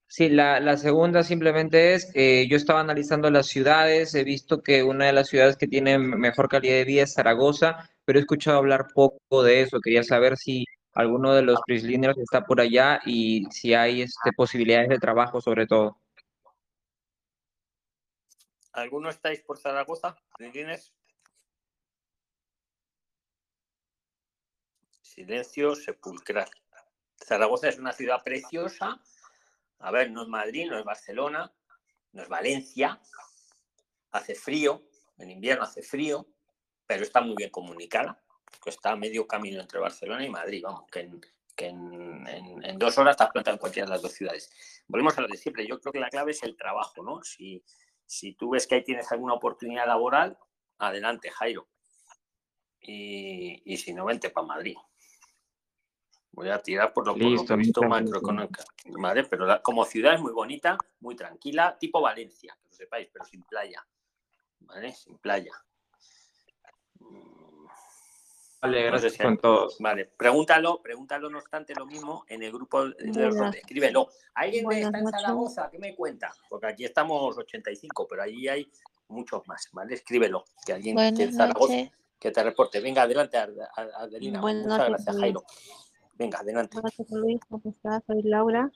Sí, 0.09 0.29
la, 0.29 0.59
la, 0.59 0.77
segunda 0.77 1.23
simplemente 1.23 1.93
es, 1.93 2.11
eh, 2.15 2.47
yo 2.49 2.55
estaba 2.55 2.79
analizando 2.79 3.29
las 3.29 3.47
ciudades, 3.47 4.15
he 4.15 4.23
visto 4.23 4.61
que 4.61 4.83
una 4.83 5.05
de 5.05 5.13
las 5.13 5.27
ciudades 5.27 5.57
que 5.57 5.67
tiene 5.67 5.97
mejor 5.99 6.47
calidad 6.47 6.75
de 6.75 6.85
vida 6.85 7.03
es 7.03 7.13
Zaragoza, 7.13 7.89
pero 8.05 8.19
he 8.19 8.21
escuchado 8.21 8.57
hablar 8.57 8.87
poco 8.93 9.43
de 9.43 9.61
eso. 9.61 9.79
Quería 9.81 10.03
saber 10.03 10.37
si 10.37 10.65
alguno 10.93 11.33
de 11.33 11.43
los 11.43 11.59
prislíners 11.65 12.17
está 12.17 12.45
por 12.45 12.59
allá 12.59 13.01
y 13.05 13.45
si 13.51 13.73
hay 13.73 14.01
este, 14.01 14.31
posibilidades 14.33 14.89
de 14.89 14.97
trabajo 14.97 15.41
sobre 15.41 15.67
todo. 15.67 16.01
¿Alguno 18.73 19.09
estáis 19.09 19.41
por 19.41 19.57
Zaragoza? 19.57 20.15
Silencio 25.01 25.75
sepulcral. 25.75 26.49
Zaragoza 27.15 27.69
es 27.69 27.79
una 27.79 27.91
ciudad 27.91 28.23
preciosa. 28.23 29.01
A 29.79 29.91
ver, 29.91 30.11
no 30.11 30.23
es 30.23 30.27
Madrid, 30.27 30.67
no 30.69 30.77
es 30.77 30.85
Barcelona, 30.85 31.51
no 32.11 32.23
es 32.23 32.29
Valencia. 32.29 32.99
Hace 34.11 34.35
frío, 34.35 34.83
en 35.17 35.31
invierno 35.31 35.63
hace 35.63 35.81
frío, 35.81 36.27
pero 36.85 37.03
está 37.03 37.21
muy 37.21 37.35
bien 37.35 37.49
comunicada 37.49 38.23
que 38.63 38.69
está 38.69 38.91
a 38.91 38.95
medio 38.95 39.27
camino 39.27 39.61
entre 39.61 39.79
Barcelona 39.79 40.25
y 40.25 40.29
Madrid, 40.29 40.61
vamos, 40.63 40.85
que 40.91 41.09
en, 41.65 42.77
dos 42.77 42.97
horas 42.97 43.13
estás 43.13 43.31
plantado 43.31 43.55
en 43.55 43.59
cualquiera 43.59 43.85
de 43.87 43.91
las 43.91 44.01
dos 44.01 44.11
ciudades. 44.11 44.49
Volvemos 44.87 45.17
a 45.17 45.21
lo 45.21 45.27
de 45.27 45.37
siempre, 45.37 45.67
yo 45.67 45.79
creo 45.79 45.91
que 45.91 45.99
la 45.99 46.09
clave 46.09 46.31
es 46.31 46.43
el 46.43 46.55
trabajo, 46.55 47.03
¿no? 47.03 47.23
Si, 47.23 47.63
si 48.05 48.33
tú 48.33 48.51
ves 48.51 48.67
que 48.67 48.75
ahí 48.75 48.83
tienes 48.83 49.11
alguna 49.11 49.33
oportunidad 49.33 49.87
laboral, 49.87 50.37
adelante, 50.77 51.29
Jairo. 51.31 51.67
Y, 52.79 53.77
si 53.77 53.93
no, 53.93 54.05
vente 54.05 54.29
para 54.29 54.47
Madrid. 54.47 54.75
Voy 56.31 56.49
a 56.49 56.61
tirar 56.61 56.93
por 56.93 57.05
lo, 57.05 57.15
Listo, 57.15 57.47
por 57.47 57.49
lo 57.49 57.57
visto 57.57 57.81
macroeconómico. 57.81 58.63
Madre, 58.97 59.25
pero 59.25 59.61
como 59.63 59.83
ciudad 59.83 60.13
es 60.13 60.21
muy 60.21 60.31
bonita, 60.31 60.77
muy 60.99 61.15
tranquila, 61.15 61.77
tipo 61.79 61.99
Valencia, 61.99 62.55
que 62.61 62.67
lo 62.67 62.73
sepáis, 62.73 63.09
pero 63.11 63.25
sin 63.25 63.43
playa. 63.43 63.85
¿Vale? 64.59 64.93
Sin 64.93 65.17
playa. 65.17 65.51
Vale, 68.61 68.83
gracias 68.83 69.17
con 69.17 69.37
todos. 69.37 69.77
Vale, 69.79 70.05
pregúntalo, 70.05 70.81
pregúntalo 70.81 71.29
no 71.29 71.37
obstante 71.37 71.75
lo 71.75 71.85
mismo 71.85 72.25
en 72.27 72.41
el 72.43 72.51
grupo 72.51 72.85
de 72.89 73.51
escríbelo. 73.53 74.09
¿Alguien 74.33 74.71
está 74.71 74.97
en 74.97 75.07
Zaragoza? 75.07 75.69
¿Qué 75.69 75.77
me 75.77 75.95
cuenta? 75.95 76.33
Porque 76.49 76.67
aquí 76.67 76.85
estamos 76.85 77.37
85, 77.37 78.07
pero 78.09 78.23
allí 78.23 78.47
hay 78.47 78.71
muchos 79.09 79.47
más, 79.47 79.69
¿vale? 79.71 79.93
Escríbelo, 79.93 80.43
que 80.65 80.73
alguien 80.73 80.97
en 80.97 81.33
Zaragoza 81.33 81.91
que 82.19 82.31
te 82.31 82.43
reporte. 82.43 82.79
Venga, 82.79 83.03
adelante, 83.03 83.37
Adelina. 83.37 84.41
Muchas 84.41 84.89
gracias, 84.89 85.17
Jairo. 85.17 85.43
Venga, 86.15 86.39
adelante. 86.39 86.77
Luis, 87.11 87.39
¿cómo 87.47 87.61
estás? 87.69 88.03
Soy 88.07 88.23
Laura. 88.23 88.71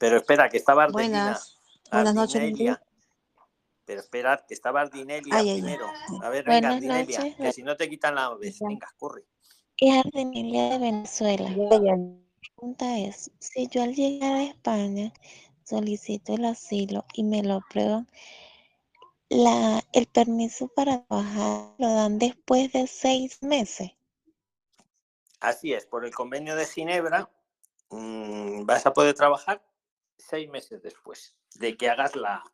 Pero 0.00 0.16
espera, 0.16 0.48
que 0.48 0.56
estaba 0.56 0.84
Ardilina. 0.84 1.24
Buenas, 1.24 1.60
buenas 1.90 2.14
noches. 2.14 2.78
Pero 3.84 4.00
esperad, 4.00 4.40
que 4.46 4.54
estaba 4.54 4.82
Ardinelia 4.82 5.38
primero. 5.40 5.86
A 6.22 6.28
ver, 6.28 6.44
venga, 6.44 6.70
Ardinelia, 6.70 7.34
que 7.36 7.52
si 7.52 7.62
no 7.62 7.76
te 7.76 7.88
quitan 7.88 8.14
la 8.14 8.34
vez. 8.34 8.58
Venga, 8.60 8.88
corre. 8.96 9.24
Es 9.76 10.04
Ardinelia 10.04 10.70
de 10.70 10.78
Venezuela. 10.78 11.50
La 11.50 11.96
pregunta 12.40 12.98
es, 12.98 13.30
si 13.38 13.68
yo 13.68 13.82
al 13.82 13.94
llegar 13.94 14.32
a 14.32 14.44
España 14.44 15.12
solicito 15.64 16.34
el 16.34 16.44
asilo 16.44 17.04
y 17.14 17.24
me 17.24 17.42
lo 17.42 17.54
aprueban, 17.54 18.08
la, 19.28 19.82
el 19.92 20.06
permiso 20.06 20.68
para 20.68 21.02
trabajar 21.04 21.74
lo 21.78 21.94
dan 21.94 22.18
después 22.18 22.72
de 22.72 22.86
seis 22.86 23.42
meses. 23.42 23.90
Así 25.40 25.72
es, 25.72 25.86
por 25.86 26.04
el 26.04 26.14
convenio 26.14 26.54
de 26.54 26.66
Ginebra, 26.66 27.28
mm, 27.90 28.64
vas 28.64 28.86
a 28.86 28.92
poder 28.92 29.14
trabajar 29.14 29.64
seis 30.18 30.48
meses 30.48 30.82
después 30.82 31.34
de 31.54 31.76
que 31.76 31.88
hagas 31.88 32.14
la, 32.14 32.44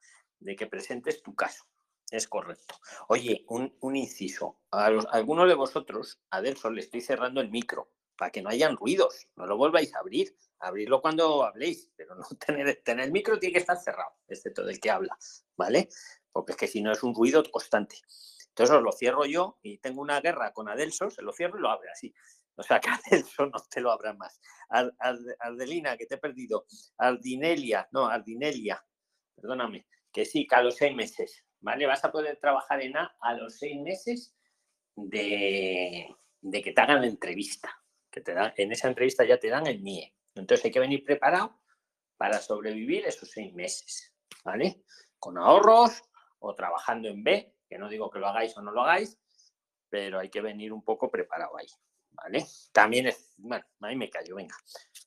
de 0.40 0.56
que 0.56 0.66
presentes 0.66 1.22
tu 1.22 1.34
caso. 1.34 1.64
Es 2.10 2.26
correcto. 2.26 2.74
Oye, 3.08 3.44
un, 3.48 3.96
inciso. 3.96 4.60
A, 4.70 4.86
algunos 4.86 5.46
de 5.48 5.54
vosotros, 5.54 6.20
a 6.30 6.40
Delson 6.40 6.74
le 6.74 6.80
estoy 6.80 7.00
cerrando 7.00 7.40
el 7.40 7.50
micro 7.50 7.90
para 8.16 8.30
que 8.30 8.40
no 8.40 8.48
hayan 8.48 8.76
ruidos. 8.76 9.28
No 9.36 9.46
lo 9.46 9.56
volváis 9.56 9.94
a 9.94 10.00
abrir. 10.00 10.34
Abrirlo 10.60 11.00
cuando 11.00 11.44
habléis, 11.44 11.90
pero 11.96 12.14
no 12.14 12.24
tener, 12.46 12.82
tener 12.82 13.04
el 13.06 13.12
micro 13.12 13.38
tiene 13.38 13.52
que 13.52 13.60
estar 13.60 13.76
cerrado, 13.76 14.12
excepto 14.26 14.64
del 14.64 14.80
que 14.80 14.90
habla, 14.90 15.16
¿vale? 15.56 15.88
Porque 16.32 16.52
es 16.52 16.58
que 16.58 16.66
si 16.66 16.82
no 16.82 16.90
es 16.90 17.02
un 17.02 17.14
ruido 17.14 17.44
constante. 17.50 17.96
Entonces 18.48 18.74
os 18.74 18.82
lo 18.82 18.90
cierro 18.90 19.24
yo 19.24 19.58
y 19.62 19.78
tengo 19.78 20.00
una 20.00 20.20
guerra 20.20 20.52
con 20.52 20.68
Adelso, 20.68 21.10
se 21.10 21.22
lo 21.22 21.32
cierro 21.32 21.58
y 21.58 21.62
lo 21.62 21.70
abre 21.70 21.90
así. 21.90 22.12
O 22.56 22.62
sea 22.62 22.80
que 22.80 22.88
Adelso 22.88 23.46
no 23.46 23.60
te 23.70 23.80
lo 23.80 23.92
abra 23.92 24.14
más. 24.14 24.40
Ardelina, 25.38 25.96
que 25.96 26.06
te 26.06 26.16
he 26.16 26.18
perdido. 26.18 26.66
Ardinelia, 26.96 27.88
no, 27.92 28.06
Ardinelia, 28.06 28.84
perdóname, 29.36 29.86
que 30.12 30.24
sí, 30.24 30.46
que 30.46 30.54
a 30.54 30.62
los 30.62 30.76
seis 30.76 30.94
meses. 30.94 31.44
¿vale? 31.60 31.86
Vas 31.86 32.04
a 32.04 32.12
poder 32.12 32.38
trabajar 32.38 32.82
en 32.82 32.96
A 32.96 33.16
a 33.20 33.34
los 33.34 33.58
seis 33.58 33.80
meses 33.80 34.34
de, 34.96 36.14
que 36.50 36.72
te 36.72 36.80
hagan 36.80 37.00
la 37.00 37.06
entrevista. 37.06 37.74
Que 38.10 38.20
te 38.20 38.32
dan, 38.32 38.52
en 38.56 38.72
esa 38.72 38.88
entrevista 38.88 39.24
ya 39.24 39.38
te 39.38 39.48
dan 39.48 39.66
el 39.66 39.82
NIE. 39.82 40.14
Entonces 40.34 40.64
hay 40.64 40.70
que 40.70 40.80
venir 40.80 41.04
preparado 41.04 41.60
para 42.16 42.40
sobrevivir 42.40 43.04
esos 43.06 43.30
seis 43.30 43.52
meses, 43.54 44.14
¿vale? 44.44 44.82
Con 45.18 45.38
ahorros 45.38 46.02
o 46.38 46.54
trabajando 46.54 47.08
en 47.08 47.22
B, 47.22 47.54
que 47.68 47.78
no 47.78 47.88
digo 47.88 48.10
que 48.10 48.18
lo 48.18 48.28
hagáis 48.28 48.56
o 48.56 48.62
no 48.62 48.72
lo 48.72 48.82
hagáis, 48.82 49.18
pero 49.88 50.18
hay 50.18 50.30
que 50.30 50.40
venir 50.40 50.72
un 50.72 50.82
poco 50.82 51.10
preparado 51.10 51.56
ahí, 51.56 51.66
¿vale? 52.10 52.44
También 52.72 53.08
es, 53.08 53.34
bueno, 53.36 53.64
ahí 53.80 53.96
me 53.96 54.10
callo, 54.10 54.36
venga. 54.36 54.56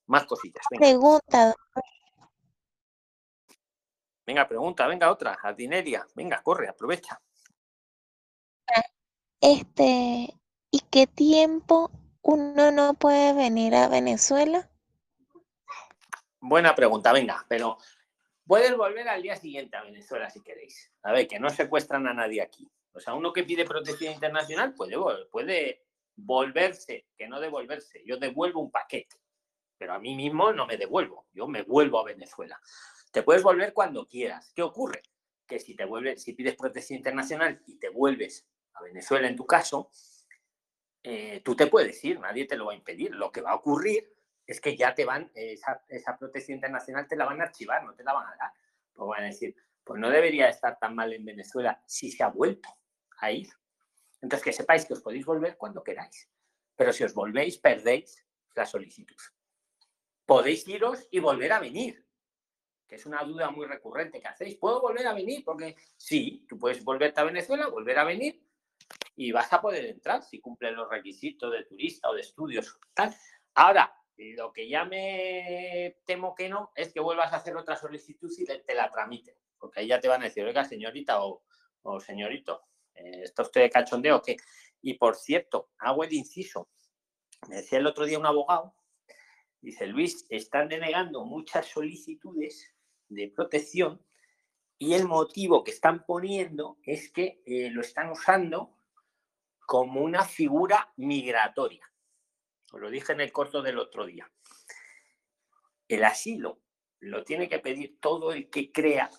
Más 0.07 0.25
cositas. 0.25 0.63
Pregunta, 0.69 1.55
Venga, 4.25 4.47
pregunta, 4.47 4.87
venga 4.87 5.11
otra, 5.11 5.37
Ardinelia. 5.41 6.05
Venga, 6.15 6.41
corre, 6.43 6.67
aprovecha. 6.67 7.21
Este, 9.41 10.39
¿y 10.69 10.79
qué 10.91 11.07
tiempo 11.07 11.91
uno 12.21 12.71
no 12.71 12.93
puede 12.93 13.33
venir 13.33 13.73
a 13.75 13.87
Venezuela? 13.87 14.69
Buena 16.39 16.75
pregunta, 16.75 17.11
venga, 17.11 17.45
pero 17.47 17.77
puedes 18.45 18.75
volver 18.75 19.07
al 19.09 19.21
día 19.21 19.35
siguiente 19.35 19.77
a 19.77 19.83
Venezuela 19.83 20.29
si 20.29 20.41
queréis. 20.41 20.91
A 21.03 21.11
ver, 21.11 21.27
que 21.27 21.39
no 21.39 21.49
secuestran 21.49 22.07
a 22.07 22.13
nadie 22.13 22.41
aquí. 22.41 22.71
O 22.93 22.99
sea, 22.99 23.13
uno 23.13 23.33
que 23.33 23.43
pide 23.43 23.65
protección 23.65 24.13
internacional 24.13 24.73
puede, 24.73 24.97
puede 25.31 25.85
volverse, 26.15 27.07
que 27.17 27.27
no 27.27 27.39
devolverse. 27.39 28.03
Yo 28.05 28.17
devuelvo 28.17 28.59
un 28.59 28.71
paquete, 28.71 29.17
pero 29.77 29.93
a 29.93 29.99
mí 29.99 30.15
mismo 30.15 30.51
no 30.51 30.67
me 30.67 30.77
devuelvo. 30.77 31.25
Yo 31.33 31.47
me 31.47 31.63
vuelvo 31.63 31.99
a 31.99 32.05
Venezuela. 32.05 32.59
Te 33.11 33.23
puedes 33.23 33.43
volver 33.43 33.73
cuando 33.73 34.07
quieras. 34.07 34.51
¿Qué 34.55 34.61
ocurre? 34.61 35.01
Que 35.45 35.59
si 35.59 35.75
te 35.75 35.85
vuelves, 35.85 36.23
si 36.23 36.33
pides 36.33 36.55
protección 36.55 36.97
internacional 36.97 37.61
y 37.67 37.75
te 37.75 37.89
vuelves 37.89 38.47
a 38.73 38.81
Venezuela 38.81 39.27
en 39.27 39.35
tu 39.35 39.45
caso, 39.45 39.91
eh, 41.03 41.41
tú 41.43 41.55
te 41.55 41.67
puedes 41.67 42.03
ir, 42.05 42.19
nadie 42.19 42.45
te 42.45 42.55
lo 42.55 42.67
va 42.67 42.71
a 42.71 42.75
impedir. 42.75 43.13
Lo 43.13 43.31
que 43.31 43.41
va 43.41 43.51
a 43.51 43.55
ocurrir 43.55 44.13
es 44.47 44.61
que 44.61 44.77
ya 44.77 44.95
te 44.95 45.03
van, 45.03 45.29
esa, 45.35 46.17
protección 46.17 46.55
internacional 46.55 47.07
te 47.07 47.17
la 47.17 47.25
van 47.25 47.41
a 47.41 47.45
archivar, 47.45 47.83
no 47.83 47.93
te 47.93 48.03
la 48.03 48.13
van 48.13 48.27
a 48.27 48.35
dar. 48.37 48.53
Pues 48.93 49.07
van 49.07 49.23
a 49.23 49.27
decir, 49.27 49.55
pues 49.83 49.99
no 49.99 50.09
debería 50.09 50.47
estar 50.47 50.79
tan 50.79 50.95
mal 50.95 51.11
en 51.11 51.25
Venezuela 51.25 51.83
si 51.85 52.11
se 52.11 52.23
ha 52.23 52.27
vuelto 52.27 52.69
a 53.19 53.31
ir. 53.31 53.49
Entonces 54.21 54.43
que 54.43 54.53
sepáis 54.53 54.85
que 54.85 54.93
os 54.93 55.01
podéis 55.01 55.25
volver 55.25 55.57
cuando 55.57 55.83
queráis. 55.83 56.29
Pero 56.77 56.93
si 56.93 57.03
os 57.03 57.13
volvéis, 57.13 57.57
perdéis 57.57 58.25
la 58.55 58.65
solicitud. 58.65 59.17
Podéis 60.25 60.65
iros 60.67 61.07
y 61.11 61.19
volver 61.19 61.51
a 61.51 61.59
venir 61.59 62.05
que 62.91 62.97
es 62.97 63.05
una 63.05 63.23
duda 63.23 63.49
muy 63.51 63.65
recurrente 63.67 64.19
que 64.19 64.27
hacéis. 64.27 64.57
¿Puedo 64.57 64.81
volver 64.81 65.07
a 65.07 65.13
venir? 65.13 65.45
Porque 65.45 65.77
sí, 65.95 66.45
tú 66.45 66.59
puedes 66.59 66.83
volverte 66.83 67.21
a 67.21 67.23
Venezuela, 67.23 67.67
volver 67.67 67.97
a 67.97 68.03
venir 68.03 68.45
y 69.15 69.31
vas 69.31 69.53
a 69.53 69.61
poder 69.61 69.85
entrar 69.85 70.21
si 70.23 70.41
cumples 70.41 70.73
los 70.73 70.89
requisitos 70.89 71.53
de 71.53 71.63
turista 71.63 72.09
o 72.09 72.13
de 72.13 72.19
estudios. 72.19 72.77
Ahora, 73.53 73.95
lo 74.17 74.51
que 74.51 74.67
ya 74.67 74.83
me 74.83 75.99
temo 76.05 76.35
que 76.35 76.49
no 76.49 76.73
es 76.75 76.91
que 76.91 76.99
vuelvas 76.99 77.31
a 77.31 77.37
hacer 77.37 77.55
otra 77.55 77.77
solicitud 77.77 78.29
y 78.37 78.43
te, 78.43 78.75
la 78.75 78.91
tramiten, 78.91 79.35
porque 79.57 79.79
ahí 79.79 79.87
ya 79.87 80.01
te 80.01 80.09
van 80.09 80.23
a 80.23 80.25
decir, 80.25 80.43
oiga, 80.43 80.65
señorita 80.65 81.23
o, 81.23 81.41
señorito, 82.01 82.61
eh, 82.93 83.21
¿está 83.23 83.43
usted 83.43 83.61
de 83.61 83.69
cachondeo 83.69 84.17
o 84.17 84.21
qué? 84.21 84.35
Y 84.81 84.95
por 84.95 85.15
cierto, 85.15 85.69
hago 85.77 86.03
el 86.03 86.11
inciso. 86.11 86.67
Me 87.47 87.55
decía 87.55 87.79
el 87.79 87.87
otro 87.87 88.03
día 88.03 88.19
un 88.19 88.25
abogado, 88.25 88.75
dice 89.61 89.87
Luis, 89.87 90.25
están 90.27 90.67
denegando 90.67 91.23
muchas 91.23 91.67
solicitudes 91.67 92.75
de 93.11 93.27
protección 93.29 94.01
y 94.79 94.93
el 94.95 95.07
motivo 95.07 95.63
que 95.63 95.71
están 95.71 96.05
poniendo 96.05 96.79
es 96.83 97.11
que 97.11 97.43
eh, 97.45 97.69
lo 97.69 97.81
están 97.81 98.09
usando 98.09 98.77
como 99.59 100.01
una 100.01 100.23
figura 100.23 100.91
migratoria. 100.97 101.87
Os 102.71 102.81
lo 102.81 102.89
dije 102.89 103.13
en 103.13 103.21
el 103.21 103.31
corto 103.31 103.61
del 103.61 103.77
otro 103.77 104.05
día. 104.05 104.31
El 105.87 106.03
asilo 106.03 106.61
lo 106.99 107.23
tiene 107.23 107.47
que 107.47 107.59
pedir 107.59 107.99
todo 107.99 108.31
el 108.31 108.49
que 108.49 108.71
crea, 108.71 109.09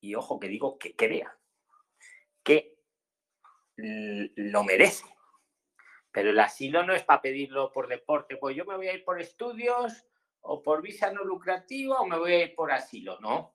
y 0.00 0.14
ojo 0.14 0.38
que 0.38 0.48
digo 0.48 0.78
que 0.78 0.94
crea, 0.94 1.36
que 2.42 2.76
lo 3.76 4.62
merece. 4.64 5.06
Pero 6.12 6.30
el 6.30 6.38
asilo 6.38 6.84
no 6.84 6.94
es 6.94 7.02
para 7.02 7.22
pedirlo 7.22 7.72
por 7.72 7.88
deporte, 7.88 8.36
pues 8.36 8.54
yo 8.54 8.64
me 8.64 8.76
voy 8.76 8.88
a 8.88 8.94
ir 8.94 9.04
por 9.04 9.20
estudios 9.20 10.06
o 10.46 10.62
por 10.62 10.82
visa 10.82 11.10
no 11.10 11.24
lucrativa 11.24 12.00
o 12.00 12.06
me 12.06 12.18
voy 12.18 12.32
a 12.32 12.44
ir 12.44 12.54
por 12.54 12.72
asilo. 12.72 13.18
No. 13.20 13.54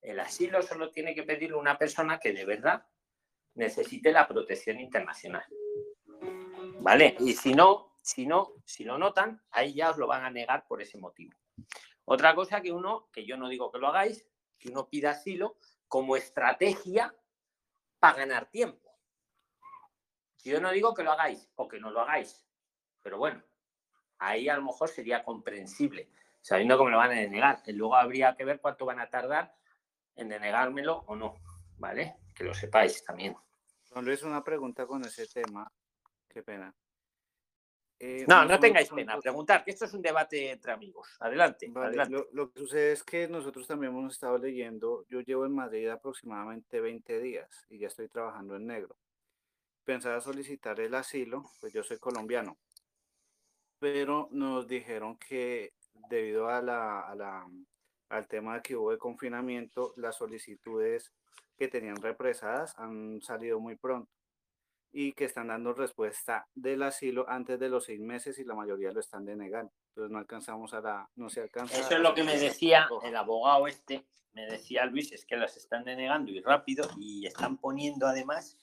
El 0.00 0.20
asilo 0.20 0.62
solo 0.62 0.90
tiene 0.90 1.14
que 1.14 1.24
pedirlo 1.24 1.58
una 1.58 1.78
persona 1.78 2.18
que 2.18 2.32
de 2.32 2.44
verdad 2.44 2.86
necesite 3.54 4.12
la 4.12 4.26
protección 4.26 4.80
internacional. 4.80 5.44
¿Vale? 6.80 7.16
Y 7.20 7.32
si 7.32 7.54
no, 7.54 7.96
si 8.02 8.26
no, 8.26 8.54
si 8.64 8.84
lo 8.84 8.98
notan, 8.98 9.42
ahí 9.50 9.74
ya 9.74 9.90
os 9.90 9.98
lo 9.98 10.06
van 10.06 10.24
a 10.24 10.30
negar 10.30 10.66
por 10.66 10.80
ese 10.80 10.98
motivo. 10.98 11.36
Otra 12.04 12.34
cosa 12.34 12.62
que 12.62 12.72
uno, 12.72 13.08
que 13.12 13.26
yo 13.26 13.36
no 13.36 13.48
digo 13.48 13.70
que 13.70 13.78
lo 13.78 13.88
hagáis, 13.88 14.26
que 14.58 14.68
uno 14.68 14.88
pida 14.88 15.10
asilo 15.10 15.58
como 15.88 16.16
estrategia 16.16 17.14
para 17.98 18.18
ganar 18.18 18.48
tiempo. 18.50 18.90
Yo 20.44 20.60
no 20.60 20.70
digo 20.70 20.94
que 20.94 21.02
lo 21.02 21.12
hagáis 21.12 21.50
o 21.56 21.66
que 21.66 21.80
no 21.80 21.90
lo 21.90 22.00
hagáis, 22.00 22.46
pero 23.02 23.18
bueno, 23.18 23.42
ahí 24.18 24.48
a 24.48 24.56
lo 24.56 24.62
mejor 24.62 24.88
sería 24.88 25.24
comprensible, 25.24 26.08
sabiendo 26.40 26.78
que 26.78 26.84
me 26.84 26.90
lo 26.90 26.98
van 26.98 27.12
a 27.12 27.20
denegar. 27.20 27.62
Y 27.66 27.72
luego 27.72 27.96
habría 27.96 28.34
que 28.36 28.44
ver 28.44 28.60
cuánto 28.60 28.86
van 28.86 29.00
a 29.00 29.10
tardar 29.10 29.54
en 30.14 30.28
denegármelo 30.28 31.04
o 31.06 31.16
no, 31.16 31.36
¿vale? 31.78 32.16
Que 32.34 32.44
lo 32.44 32.54
sepáis 32.54 33.04
también. 33.04 33.36
Don 33.90 34.04
Luis, 34.04 34.22
una 34.22 34.42
pregunta 34.42 34.86
con 34.86 35.04
ese 35.04 35.26
tema. 35.26 35.70
Qué 36.28 36.42
pena. 36.42 36.74
Eh, 37.98 38.26
no, 38.28 38.44
no 38.44 38.60
tengáis 38.60 38.90
pena, 38.90 39.18
preguntar, 39.18 39.64
que 39.64 39.70
esto 39.70 39.86
es 39.86 39.94
un 39.94 40.02
debate 40.02 40.50
entre 40.50 40.72
amigos. 40.72 41.16
Adelante. 41.18 41.72
Lo, 42.08 42.28
lo, 42.32 42.50
que 42.50 42.60
sucede 42.60 42.92
es 42.92 43.02
que 43.02 43.26
nosotros 43.26 43.66
también 43.66 43.92
hemos 43.92 44.12
estado 44.12 44.36
leyendo, 44.36 45.06
yo 45.08 45.20
llevo 45.20 45.46
en 45.46 45.54
Madrid 45.54 45.88
aproximadamente 45.88 46.80
20 46.80 47.20
días 47.20 47.66
y 47.70 47.78
ya 47.78 47.86
estoy 47.86 48.08
trabajando 48.08 48.56
en 48.56 48.66
negro. 48.66 48.98
Pensaba 49.84 50.20
solicitar 50.20 50.78
el 50.80 50.94
asilo, 50.94 51.44
pues 51.60 51.72
yo 51.72 51.82
soy 51.82 51.98
colombiano, 51.98 52.58
pero 53.78 54.28
nos 54.30 54.66
dijeron 54.66 55.18
que 55.18 55.72
debido 56.08 56.48
a 56.48 56.62
la, 56.62 57.00
a 57.00 57.14
la, 57.14 57.46
al 58.08 58.28
tema 58.28 58.62
que 58.62 58.76
hubo 58.76 58.90
de 58.90 58.98
confinamiento, 58.98 59.92
las 59.96 60.16
solicitudes 60.16 61.12
que 61.56 61.68
tenían 61.68 61.96
represadas 61.96 62.74
han 62.78 63.20
salido 63.22 63.60
muy 63.60 63.76
pronto 63.76 64.10
y 64.92 65.12
que 65.12 65.24
están 65.24 65.48
dando 65.48 65.74
respuesta 65.74 66.46
del 66.54 66.82
asilo 66.82 67.28
antes 67.28 67.58
de 67.58 67.68
los 67.68 67.84
seis 67.84 68.00
meses 68.00 68.38
y 68.38 68.44
la 68.44 68.54
mayoría 68.54 68.92
lo 68.92 69.00
están 69.00 69.24
denegando. 69.24 69.72
Entonces 69.88 70.10
no 70.10 70.18
alcanzamos 70.18 70.72
a 70.74 70.80
la, 70.80 71.10
no 71.16 71.28
se 71.28 71.42
alcanza. 71.42 71.78
Eso 71.78 71.96
es 71.96 72.00
lo 72.00 72.14
que 72.14 72.24
me 72.24 72.38
decía 72.38 72.88
el 73.02 73.16
abogado 73.16 73.66
este, 73.66 74.06
me 74.32 74.46
decía 74.46 74.84
Luis, 74.86 75.12
es 75.12 75.24
que 75.24 75.36
las 75.36 75.56
están 75.56 75.84
denegando 75.84 76.30
y 76.30 76.40
rápido 76.40 76.88
y 76.98 77.26
están 77.26 77.56
poniendo 77.58 78.06
además 78.06 78.58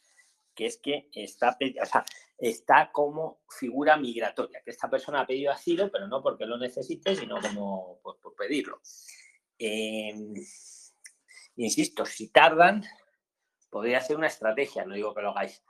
que 0.56 0.68
es 0.68 0.78
que 0.78 1.10
está, 1.14 1.58
o 1.82 1.86
sea, 1.86 2.06
está 2.38 2.92
como 2.92 3.42
figura 3.50 3.98
migratoria, 3.98 4.62
que 4.64 4.72
esta 4.72 4.90
persona 4.90 5.22
ha 5.22 5.28
pedido 5.28 5.52
asilo, 5.52 5.92
pero 5.92 6.08
no 6.08 6.22
porque 6.22 6.46
lo 6.46 6.58
necesite, 6.58 7.16
sino 7.16 7.40
como 7.42 8.00
pues, 8.02 8.18
por 8.22 8.36
pedirlo. 8.36 8.82
Em, 9.58 10.34
insisto, 11.56 12.06
si 12.06 12.30
tardan, 12.30 12.84
podría 13.70 14.02
ser 14.02 14.18
una 14.18 14.28
estrategia, 14.28 14.86
no 14.86 14.96
digo 14.96 15.14
que 15.14 15.22
lo 15.22 15.30
hagáis, 15.30 15.64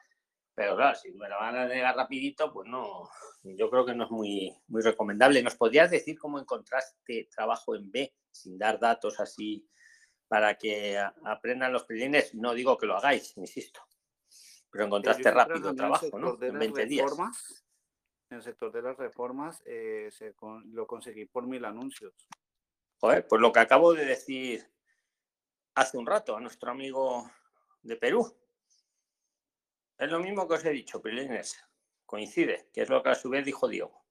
pero 0.55 0.75
claro, 0.75 0.95
si 0.95 1.11
me 1.13 1.29
lo 1.29 1.35
van 1.35 1.55
a 1.55 1.65
negar 1.65 1.95
rapidito, 1.95 2.53
pues 2.53 2.67
no, 2.69 3.09
yo 3.43 3.69
creo 3.69 3.85
que 3.85 3.95
no 3.95 4.05
es 4.05 4.11
muy, 4.11 4.55
muy 4.67 4.81
recomendable. 4.81 5.41
¿Nos 5.41 5.55
podrías 5.55 5.89
decir 5.89 6.17
cómo 6.17 6.39
encontraste 6.39 7.27
trabajo 7.33 7.75
en 7.75 7.91
B 7.91 8.13
sin 8.31 8.57
dar 8.57 8.79
datos 8.79 9.19
así 9.19 9.67
para 10.27 10.55
que 10.55 10.99
aprendan 11.25 11.73
los 11.73 11.85
prilines? 11.85 12.35
No 12.35 12.53
digo 12.53 12.77
que 12.77 12.85
lo 12.85 12.97
hagáis, 12.97 13.35
insisto. 13.37 13.81
Pero 14.73 14.85
encontraste 14.85 15.29
rápido 15.29 15.75
trabajo, 15.75 16.17
¿no? 16.17 16.37
En 16.41 16.57
20 16.57 16.85
días. 16.87 17.13
en 18.29 18.37
el 18.37 18.41
sector 18.41 18.71
de 18.71 18.81
las 18.81 18.97
reformas 18.97 19.61
eh, 19.67 20.09
se 20.11 20.33
lo 20.71 20.87
conseguí 20.87 21.25
por 21.25 21.45
mil 21.45 21.63
anuncios. 21.63 22.27
Joder, 22.97 23.27
pues 23.27 23.39
lo 23.39 23.53
que 23.53 23.59
acabo 23.59 23.93
de 23.93 24.05
decir 24.05 24.67
hace 25.75 25.97
un 25.97 26.07
rato 26.07 26.35
a 26.35 26.41
nuestro 26.41 26.71
amigo 26.71 27.29
de 27.83 27.97
Perú. 27.97 28.35
Es 29.95 30.09
lo 30.09 30.19
mismo 30.19 30.47
que 30.47 30.55
os 30.55 30.65
he 30.65 30.71
dicho, 30.71 30.99
Prilines. 30.99 31.63
Coincide, 32.07 32.69
que 32.73 32.81
es 32.81 32.89
lo 32.89 33.03
que 33.03 33.09
a 33.09 33.15
su 33.15 33.29
vez 33.29 33.45
dijo 33.45 33.67
Diego. 33.67 34.03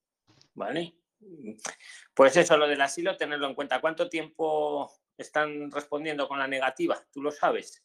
¿Vale? 0.54 0.96
Pues 2.14 2.36
eso, 2.36 2.56
lo 2.56 2.68
del 2.68 2.80
asilo, 2.80 3.16
tenerlo 3.16 3.48
en 3.48 3.54
cuenta. 3.56 3.80
¿Cuánto 3.80 4.08
tiempo 4.08 4.92
están 5.16 5.72
respondiendo 5.72 6.28
con 6.28 6.38
la 6.38 6.46
negativa? 6.46 7.04
¿Tú 7.10 7.20
lo 7.20 7.32
sabes? 7.32 7.82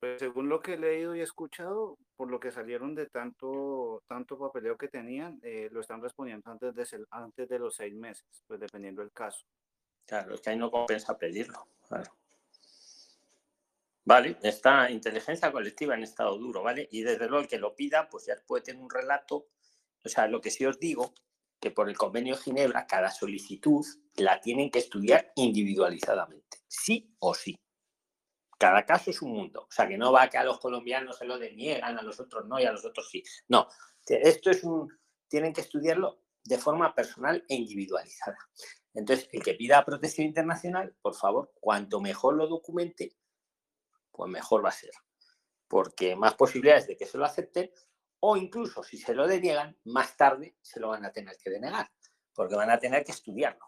Pues 0.00 0.18
según 0.18 0.48
lo 0.48 0.60
que 0.60 0.74
he 0.74 0.78
leído 0.78 1.14
y 1.14 1.20
escuchado, 1.20 1.98
por 2.16 2.30
lo 2.30 2.40
que 2.40 2.50
salieron 2.50 2.94
de 2.94 3.06
tanto, 3.06 4.02
tanto 4.08 4.38
papeleo 4.38 4.78
que 4.78 4.88
tenían, 4.88 5.38
eh, 5.42 5.68
lo 5.70 5.80
están 5.80 6.00
respondiendo 6.00 6.50
antes 6.50 6.74
de, 6.74 7.04
antes 7.10 7.48
de 7.48 7.58
los 7.58 7.76
seis 7.76 7.94
meses, 7.94 8.24
pues 8.46 8.58
dependiendo 8.58 9.02
del 9.02 9.12
caso. 9.12 9.44
Claro, 10.06 10.34
es 10.34 10.40
que 10.40 10.50
ahí 10.50 10.56
no 10.56 10.70
compensa 10.70 11.18
pedirlo. 11.18 11.68
Vale, 14.06 14.38
esta 14.42 14.90
inteligencia 14.90 15.52
colectiva 15.52 15.94
en 15.94 16.02
estado 16.02 16.38
duro, 16.38 16.62
¿vale? 16.62 16.88
Y 16.90 17.02
desde 17.02 17.28
luego 17.28 17.42
el 17.42 17.48
que 17.48 17.58
lo 17.58 17.76
pida, 17.76 18.08
pues 18.08 18.24
ya 18.24 18.34
puede 18.46 18.64
tener 18.64 18.82
un 18.82 18.90
relato. 18.90 19.48
O 20.02 20.08
sea, 20.08 20.26
lo 20.26 20.40
que 20.40 20.50
sí 20.50 20.64
os 20.64 20.80
digo, 20.80 21.12
que 21.60 21.70
por 21.70 21.90
el 21.90 21.98
convenio 21.98 22.36
de 22.36 22.42
Ginebra, 22.42 22.86
cada 22.86 23.10
solicitud 23.10 23.84
la 24.16 24.40
tienen 24.40 24.70
que 24.70 24.78
estudiar 24.78 25.30
individualizadamente, 25.36 26.58
sí 26.66 27.14
o 27.18 27.34
sí. 27.34 27.60
Cada 28.60 28.84
caso 28.84 29.10
es 29.10 29.22
un 29.22 29.32
mundo. 29.32 29.62
O 29.62 29.72
sea, 29.72 29.88
que 29.88 29.96
no 29.96 30.12
va 30.12 30.28
que 30.28 30.36
a 30.36 30.44
los 30.44 30.60
colombianos 30.60 31.16
se 31.16 31.24
lo 31.24 31.38
deniegan, 31.38 31.98
a 31.98 32.02
los 32.02 32.20
otros 32.20 32.44
no 32.44 32.60
y 32.60 32.66
a 32.66 32.72
los 32.72 32.84
otros 32.84 33.08
sí. 33.08 33.24
No, 33.48 33.66
esto 34.06 34.50
es 34.50 34.62
un... 34.64 34.86
Tienen 35.28 35.54
que 35.54 35.62
estudiarlo 35.62 36.20
de 36.44 36.58
forma 36.58 36.94
personal 36.94 37.42
e 37.48 37.54
individualizada. 37.54 38.36
Entonces, 38.92 39.30
el 39.32 39.42
que 39.42 39.54
pida 39.54 39.82
protección 39.82 40.26
internacional, 40.26 40.94
por 41.00 41.14
favor, 41.14 41.52
cuanto 41.58 42.02
mejor 42.02 42.34
lo 42.34 42.48
documente, 42.48 43.16
pues 44.10 44.30
mejor 44.30 44.62
va 44.62 44.68
a 44.68 44.72
ser. 44.72 44.90
Porque 45.66 46.14
más 46.14 46.34
posibilidades 46.34 46.86
de 46.86 46.98
que 46.98 47.06
se 47.06 47.16
lo 47.16 47.24
acepten 47.24 47.70
o 48.18 48.36
incluso 48.36 48.82
si 48.82 48.98
se 48.98 49.14
lo 49.14 49.26
deniegan, 49.26 49.74
más 49.84 50.18
tarde 50.18 50.58
se 50.60 50.80
lo 50.80 50.88
van 50.88 51.06
a 51.06 51.12
tener 51.12 51.34
que 51.42 51.48
denegar, 51.48 51.90
porque 52.34 52.56
van 52.56 52.68
a 52.68 52.78
tener 52.78 53.04
que 53.04 53.12
estudiarlo. 53.12 53.64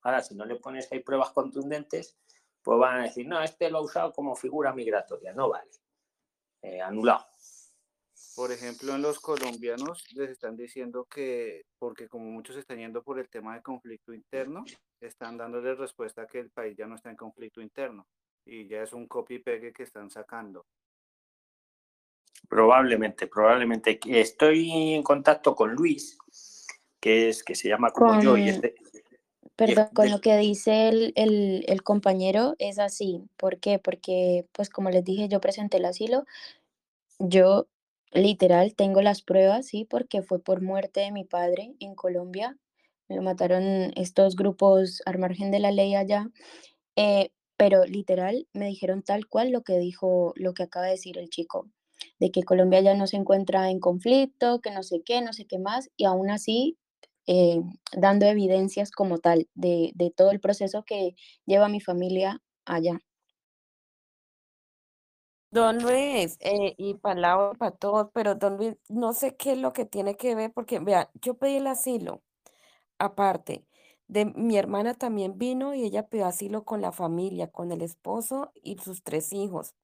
Ahora, 0.00 0.20
si 0.20 0.34
no 0.34 0.44
le 0.44 0.56
pones 0.56 0.90
ahí 0.90 0.98
pruebas 0.98 1.30
contundentes, 1.30 2.18
pues 2.66 2.80
van 2.80 2.98
a 2.98 3.02
decir, 3.04 3.28
no, 3.28 3.40
este 3.40 3.70
lo 3.70 3.78
ha 3.78 3.82
usado 3.82 4.12
como 4.12 4.34
figura 4.34 4.72
migratoria, 4.72 5.32
no 5.32 5.48
vale, 5.48 5.70
eh, 6.62 6.80
anulado. 6.80 7.24
Por 8.34 8.50
ejemplo, 8.50 8.92
en 8.92 9.02
los 9.02 9.20
colombianos 9.20 10.04
les 10.16 10.30
están 10.30 10.56
diciendo 10.56 11.04
que, 11.04 11.66
porque 11.78 12.08
como 12.08 12.24
muchos 12.24 12.56
están 12.56 12.78
yendo 12.78 13.04
por 13.04 13.20
el 13.20 13.28
tema 13.28 13.54
de 13.54 13.62
conflicto 13.62 14.12
interno, 14.12 14.64
están 15.00 15.36
dándole 15.36 15.76
respuesta 15.76 16.22
a 16.22 16.26
que 16.26 16.40
el 16.40 16.50
país 16.50 16.76
ya 16.76 16.88
no 16.88 16.96
está 16.96 17.08
en 17.08 17.16
conflicto 17.16 17.60
interno 17.60 18.04
y 18.44 18.66
ya 18.66 18.82
es 18.82 18.92
un 18.92 19.06
copy 19.06 19.38
pegue 19.38 19.72
que 19.72 19.84
están 19.84 20.10
sacando. 20.10 20.66
Probablemente, 22.48 23.28
probablemente. 23.28 24.00
Estoy 24.06 24.72
en 24.72 25.04
contacto 25.04 25.54
con 25.54 25.72
Luis, 25.72 26.18
que 26.98 27.28
es 27.28 27.44
que 27.44 27.54
se 27.54 27.68
llama 27.68 27.92
como 27.92 28.20
yo 28.20 28.36
y 28.36 28.48
es 28.48 28.60
de, 28.60 28.74
Perdón, 29.56 29.88
con 29.94 30.10
lo 30.10 30.20
que 30.20 30.36
dice 30.36 30.88
el, 30.88 31.12
el, 31.66 31.82
compañero 31.82 32.54
es 32.58 32.78
así. 32.78 33.22
¿Por 33.38 33.58
qué? 33.58 33.78
Porque, 33.78 34.46
pues 34.52 34.68
como 34.68 34.90
les 34.90 35.02
dije, 35.02 35.28
yo 35.28 35.40
presenté 35.40 35.78
el 35.78 35.86
asilo. 35.86 36.24
Yo 37.18 37.66
literal 38.12 38.74
tengo 38.74 39.00
las 39.00 39.22
pruebas, 39.22 39.66
sí, 39.66 39.86
porque 39.86 40.22
fue 40.22 40.40
por 40.40 40.60
muerte 40.60 41.00
de 41.00 41.10
mi 41.10 41.24
padre 41.24 41.74
en 41.80 41.94
Colombia. 41.94 42.58
Lo 43.08 43.22
mataron 43.22 43.92
estos 43.96 44.36
grupos 44.36 45.02
al 45.06 45.18
margen 45.18 45.50
de 45.50 45.60
la 45.60 45.70
ley 45.70 45.94
allá. 45.94 46.28
Eh, 46.96 47.30
pero 47.56 47.86
literal 47.86 48.46
me 48.52 48.66
dijeron 48.66 49.02
tal 49.02 49.26
cual 49.26 49.50
lo 49.50 49.62
que 49.62 49.78
dijo, 49.78 50.34
lo 50.36 50.52
que 50.52 50.64
acaba 50.64 50.86
de 50.86 50.92
decir 50.92 51.16
el 51.16 51.30
chico, 51.30 51.68
de 52.20 52.30
que 52.30 52.42
Colombia 52.42 52.80
ya 52.82 52.94
no 52.94 53.06
se 53.06 53.16
encuentra 53.16 53.70
en 53.70 53.80
conflicto, 53.80 54.60
que 54.60 54.70
no 54.70 54.82
sé 54.82 55.02
qué, 55.02 55.22
no 55.22 55.32
sé 55.32 55.46
qué 55.46 55.58
más, 55.58 55.90
y 55.96 56.04
aún 56.04 56.30
así 56.30 56.76
eh, 57.26 57.60
dando 57.92 58.26
evidencias 58.26 58.90
como 58.90 59.18
tal 59.18 59.48
de, 59.54 59.92
todo 60.16 60.30
el 60.30 60.40
proceso 60.40 60.84
que 60.84 61.16
lleva 61.44 61.68
mi 61.68 61.80
familia 61.80 62.42
allá. 62.64 63.00
Don 65.50 65.82
Luis, 65.82 66.36
eh, 66.40 66.74
y 66.76 66.94
palabra 66.94 67.54
para 67.54 67.70
todos, 67.70 68.08
pero 68.12 68.34
don 68.34 68.56
Luis, 68.58 68.76
no 68.88 69.12
sé 69.12 69.36
qué 69.36 69.52
es 69.52 69.58
lo 69.58 69.72
que 69.72 69.86
tiene 69.86 70.16
que 70.16 70.34
ver, 70.34 70.52
porque 70.52 70.80
vea, 70.80 71.10
yo 71.22 71.34
pedí 71.34 71.56
el 71.56 71.66
asilo, 71.66 72.22
aparte, 72.98 73.66
de 74.08 74.26
mi 74.26 74.56
hermana 74.56 74.94
también 74.94 75.38
vino 75.38 75.74
y 75.74 75.84
ella 75.84 76.08
pidió 76.08 76.26
asilo 76.26 76.64
con 76.64 76.80
la 76.80 76.92
familia, 76.92 77.50
con 77.50 77.72
el 77.72 77.82
esposo 77.82 78.52
y 78.62 78.78
sus 78.78 79.02
tres 79.02 79.32
hijos. 79.32 79.74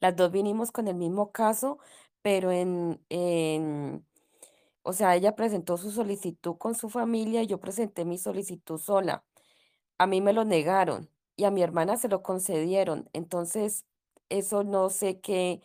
Las 0.00 0.16
dos 0.16 0.30
vinimos 0.30 0.70
con 0.70 0.86
el 0.88 0.94
mismo 0.94 1.32
caso, 1.32 1.78
pero 2.22 2.52
en, 2.52 3.00
en 3.08 4.06
o 4.88 4.94
sea, 4.94 5.14
ella 5.14 5.36
presentó 5.36 5.76
su 5.76 5.90
solicitud 5.90 6.56
con 6.56 6.74
su 6.74 6.88
familia 6.88 7.42
y 7.42 7.46
yo 7.46 7.60
presenté 7.60 8.06
mi 8.06 8.16
solicitud 8.16 8.78
sola. 8.78 9.22
A 9.98 10.06
mí 10.06 10.22
me 10.22 10.32
lo 10.32 10.46
negaron 10.46 11.10
y 11.36 11.44
a 11.44 11.50
mi 11.50 11.60
hermana 11.60 11.98
se 11.98 12.08
lo 12.08 12.22
concedieron. 12.22 13.10
Entonces, 13.12 13.84
eso 14.30 14.64
no 14.64 14.88
sé 14.88 15.20
qué, 15.20 15.60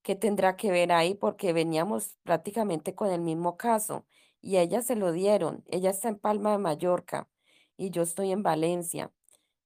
qué 0.00 0.16
tendrá 0.16 0.56
que 0.56 0.70
ver 0.70 0.90
ahí 0.90 1.12
porque 1.14 1.52
veníamos 1.52 2.16
prácticamente 2.22 2.94
con 2.94 3.10
el 3.10 3.20
mismo 3.20 3.58
caso 3.58 4.06
y 4.40 4.56
a 4.56 4.62
ella 4.62 4.80
se 4.80 4.96
lo 4.96 5.12
dieron. 5.12 5.62
Ella 5.66 5.90
está 5.90 6.08
en 6.08 6.18
Palma 6.18 6.52
de 6.52 6.58
Mallorca 6.58 7.28
y 7.76 7.90
yo 7.90 8.00
estoy 8.00 8.32
en 8.32 8.42
Valencia 8.42 9.12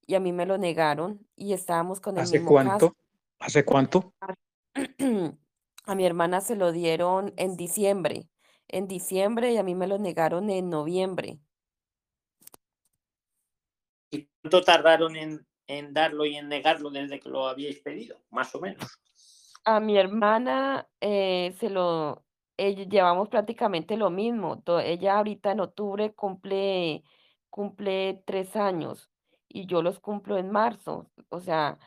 y 0.04 0.16
a 0.16 0.20
mí 0.20 0.32
me 0.32 0.46
lo 0.46 0.58
negaron 0.58 1.24
y 1.36 1.52
estábamos 1.52 2.00
con 2.00 2.16
el 2.16 2.24
¿Hace 2.24 2.40
mismo 2.40 2.50
cuánto? 2.50 2.96
¿Hace 3.38 3.64
cuánto? 3.64 4.14
A 5.84 5.94
mi 5.94 6.04
hermana 6.04 6.40
se 6.40 6.56
lo 6.56 6.72
dieron 6.72 7.32
en 7.36 7.56
diciembre 7.56 8.28
en 8.68 8.88
diciembre 8.88 9.52
y 9.52 9.56
a 9.56 9.62
mí 9.62 9.74
me 9.74 9.86
lo 9.86 9.98
negaron 9.98 10.50
en 10.50 10.70
noviembre. 10.70 11.38
¿Y 14.10 14.28
cuánto 14.40 14.62
tardaron 14.62 15.16
en, 15.16 15.46
en 15.66 15.92
darlo 15.92 16.24
y 16.24 16.36
en 16.36 16.48
negarlo 16.48 16.90
desde 16.90 17.20
que 17.20 17.28
lo 17.28 17.46
habíais 17.46 17.80
pedido? 17.80 18.20
Más 18.30 18.54
o 18.54 18.60
menos. 18.60 19.00
A 19.64 19.80
mi 19.80 19.98
hermana 19.98 20.88
eh, 21.00 21.54
se 21.58 21.70
lo 21.70 22.24
llevamos 22.56 23.28
prácticamente 23.28 23.96
lo 23.96 24.10
mismo. 24.10 24.62
ella 24.82 25.18
ahorita 25.18 25.52
en 25.52 25.60
octubre 25.60 26.12
cumple, 26.14 27.02
cumple 27.50 28.22
tres 28.24 28.56
años 28.56 29.10
y 29.48 29.66
yo 29.66 29.82
los 29.82 30.00
cumplo 30.00 30.38
en 30.38 30.50
marzo. 30.50 31.10
O 31.28 31.40
sea, 31.40 31.78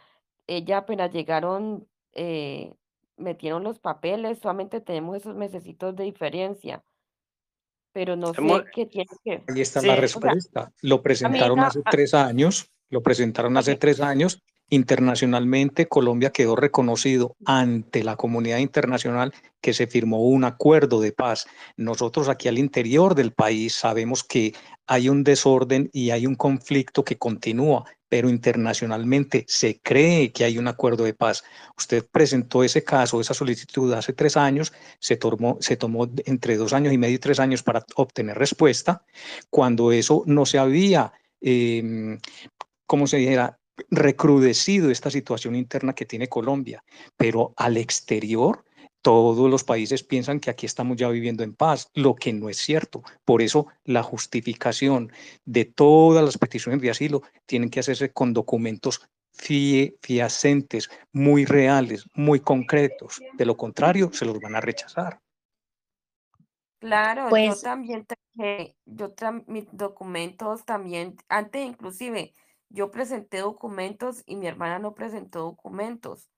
ella 0.47 0.79
apenas 0.79 1.11
llegaron, 1.11 1.87
eh, 2.13 2.73
metieron 3.19 3.63
los 3.63 3.79
papeles, 3.79 4.39
solamente 4.39 4.81
tenemos 4.81 5.17
esos 5.17 5.35
mesecitos 5.35 5.95
de 5.95 6.05
diferencia, 6.05 6.83
pero 7.91 8.15
no 8.15 8.33
sé 8.33 8.41
qué 8.73 8.85
tiene 8.85 9.09
que... 9.23 9.43
Ahí 9.47 9.61
está 9.61 9.81
la 9.81 9.95
respuesta. 9.95 10.71
lo 10.81 11.01
presentaron 11.01 11.59
hace 11.59 11.81
tres 11.89 12.13
años, 12.13 12.71
lo 12.89 13.01
presentaron 13.01 13.57
hace 13.57 13.75
tres 13.75 14.01
años. 14.01 14.41
Internacionalmente, 14.69 15.87
Colombia 15.87 16.31
quedó 16.31 16.55
reconocido 16.55 17.35
ante 17.45 18.03
la 18.03 18.15
comunidad 18.15 18.59
internacional 18.59 19.33
que 19.61 19.73
se 19.73 19.87
firmó 19.87 20.23
un 20.23 20.43
acuerdo 20.43 21.01
de 21.01 21.11
paz. 21.11 21.47
Nosotros 21.75 22.29
aquí 22.29 22.47
al 22.47 22.59
interior 22.59 23.15
del 23.15 23.31
país 23.31 23.73
sabemos 23.73 24.23
que 24.23 24.53
hay 24.85 25.09
un 25.09 25.23
desorden 25.23 25.89
y 25.91 26.11
hay 26.11 26.25
un 26.25 26.35
conflicto 26.35 27.03
que 27.03 27.17
continúa 27.17 27.85
pero 28.09 28.27
internacionalmente 28.27 29.45
se 29.47 29.79
cree 29.81 30.31
que 30.31 30.43
hay 30.43 30.57
un 30.57 30.67
acuerdo 30.67 31.03
de 31.03 31.13
paz. 31.13 31.43
Usted 31.77 32.05
presentó 32.11 32.63
ese 32.63 32.83
caso, 32.83 33.21
esa 33.21 33.35
solicitud 33.35 33.93
hace 33.93 34.13
tres 34.13 34.35
años, 34.35 34.73
se 34.99 35.15
tomó, 35.15 35.57
se 35.61 35.77
tomó 35.77 36.09
entre 36.25 36.57
dos 36.57 36.73
años 36.73 36.91
y 36.91 36.97
medio 36.97 37.15
y 37.15 37.19
tres 37.19 37.39
años 37.39 37.61
para 37.61 37.85
obtener 37.95 38.37
respuesta, 38.37 39.05
cuando 39.51 39.91
eso 39.91 40.23
no 40.25 40.47
se 40.47 40.57
había, 40.57 41.13
eh, 41.39 42.17
como 42.87 43.05
se 43.05 43.17
dijera, 43.17 43.58
recrudecido 43.89 44.89
esta 44.89 45.09
situación 45.09 45.55
interna 45.55 45.93
que 45.93 46.05
tiene 46.05 46.27
Colombia, 46.27 46.83
pero 47.17 47.53
al 47.57 47.77
exterior 47.77 48.63
todos 49.01 49.49
los 49.49 49.63
países 49.63 50.03
piensan 50.03 50.39
que 50.39 50.49
aquí 50.49 50.65
estamos 50.65 50.97
ya 50.97 51.09
viviendo 51.09 51.43
en 51.43 51.55
paz, 51.55 51.89
lo 51.93 52.15
que 52.15 52.33
no 52.33 52.49
es 52.49 52.57
cierto. 52.57 53.01
Por 53.23 53.41
eso 53.41 53.67
la 53.85 54.03
justificación 54.03 55.11
de 55.45 55.65
todas 55.65 56.23
las 56.23 56.37
peticiones 56.37 56.81
de 56.81 56.89
asilo 56.89 57.21
tienen 57.45 57.69
que 57.69 57.79
hacerse 57.79 58.11
con 58.11 58.33
documentos 58.33 59.09
fiacentes, 59.31 60.89
muy 61.13 61.45
reales, 61.45 62.05
muy 62.13 62.41
concretos. 62.41 63.21
De 63.33 63.45
lo 63.45 63.55
contrario, 63.55 64.11
se 64.11 64.25
los 64.25 64.39
van 64.39 64.55
a 64.55 64.61
rechazar. 64.61 65.21
Claro, 66.79 67.23
yo 67.23 67.29
pues 67.29 67.61
también 67.61 68.05
traje, 68.05 68.75
yo 68.85 69.13
mis 69.47 69.65
documentos 69.71 70.65
también, 70.65 71.17
antes 71.27 71.65
inclusive, 71.65 72.33
yo 72.69 72.91
presenté 72.91 73.39
documentos 73.39 74.23
y 74.25 74.35
mi 74.35 74.47
hermana 74.47 74.79
no 74.79 74.93
presentó 74.93 75.39
documentos. 75.39 76.29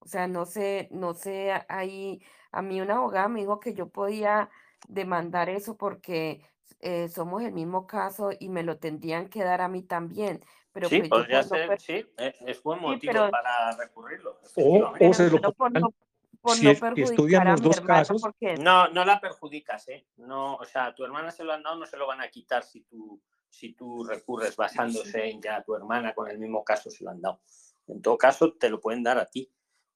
O 0.00 0.06
sea, 0.06 0.28
no 0.28 0.46
sé, 0.46 0.88
no 0.90 1.14
sé, 1.14 1.52
ahí 1.68 2.22
a 2.52 2.62
mí 2.62 2.80
una 2.80 2.96
abogada 2.96 3.28
me 3.28 3.40
dijo 3.40 3.60
que 3.60 3.74
yo 3.74 3.88
podía 3.88 4.48
demandar 4.86 5.48
eso 5.48 5.76
porque 5.76 6.42
eh, 6.80 7.08
somos 7.08 7.42
el 7.42 7.52
mismo 7.52 7.86
caso 7.86 8.30
y 8.38 8.48
me 8.48 8.62
lo 8.62 8.78
tendrían 8.78 9.28
que 9.28 9.42
dar 9.42 9.60
a 9.60 9.68
mí 9.68 9.82
también. 9.82 10.44
Pero 10.72 10.88
sí, 10.88 11.00
pues 11.00 11.08
podría 11.08 11.42
ser, 11.42 11.80
sí, 11.80 12.06
e, 12.16 12.34
es, 12.46 12.62
buen 12.62 12.80
motivo 12.80 13.30
para 13.30 13.76
recurrirlo. 13.76 14.38
O, 14.54 14.92
o 15.00 15.14
se 15.14 15.30
lo 15.30 15.52
por 15.52 15.72
no, 15.72 15.92
por 16.40 16.56
si, 16.56 16.66
no 16.66 16.70
estudian 16.94 17.48
los 17.48 17.62
dos 17.62 17.80
casos. 17.80 18.22
No, 18.60 18.88
no 18.88 19.04
la 19.04 19.20
perjudicas, 19.20 19.88
¿eh? 19.88 20.06
No, 20.16 20.54
o 20.56 20.64
sea, 20.64 20.86
a 20.86 20.94
tu 20.94 21.04
hermana 21.04 21.30
se 21.30 21.42
lo 21.42 21.52
han 21.52 21.62
dado, 21.62 21.76
no 21.76 21.86
se 21.86 21.96
lo 21.96 22.06
van 22.06 22.20
a 22.20 22.28
quitar 22.28 22.62
si 22.62 22.82
tú, 22.82 23.20
si 23.50 23.72
tú 23.74 24.04
recurres 24.04 24.56
basándose 24.56 25.28
en 25.28 25.40
que 25.40 25.48
a 25.48 25.62
tu 25.62 25.74
hermana 25.74 26.14
con 26.14 26.28
el 26.30 26.38
mismo 26.38 26.64
caso 26.64 26.90
se 26.90 27.04
lo 27.04 27.10
han 27.10 27.20
dado. 27.20 27.40
En 27.86 28.02
todo 28.02 28.18
caso, 28.18 28.52
te 28.54 28.68
lo 28.68 28.80
pueden 28.80 29.02
dar 29.02 29.18
a 29.18 29.26
ti, 29.26 29.50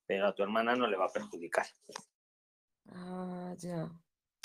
pero 0.07 0.27
a 0.27 0.35
tu 0.35 0.43
hermana 0.43 0.75
no 0.75 0.87
le 0.87 0.97
va 0.97 1.07
a 1.07 1.13
perjudicar. 1.13 1.67
Ah, 2.89 3.55
ya. 3.59 3.91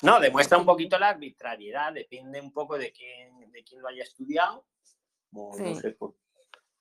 No, 0.04 0.20
demuestra 0.20 0.58
un 0.58 0.66
poquito 0.66 1.00
la 1.00 1.10
arbitrariedad, 1.10 1.94
depende 1.94 2.40
un 2.40 2.52
poco 2.52 2.78
de 2.78 2.92
quién, 2.92 3.52
de 3.52 3.64
quién 3.64 3.82
lo 3.82 3.88
haya 3.88 4.04
estudiado. 4.04 4.66
No, 5.32 5.52
sé 5.54 5.92
por, 5.92 6.16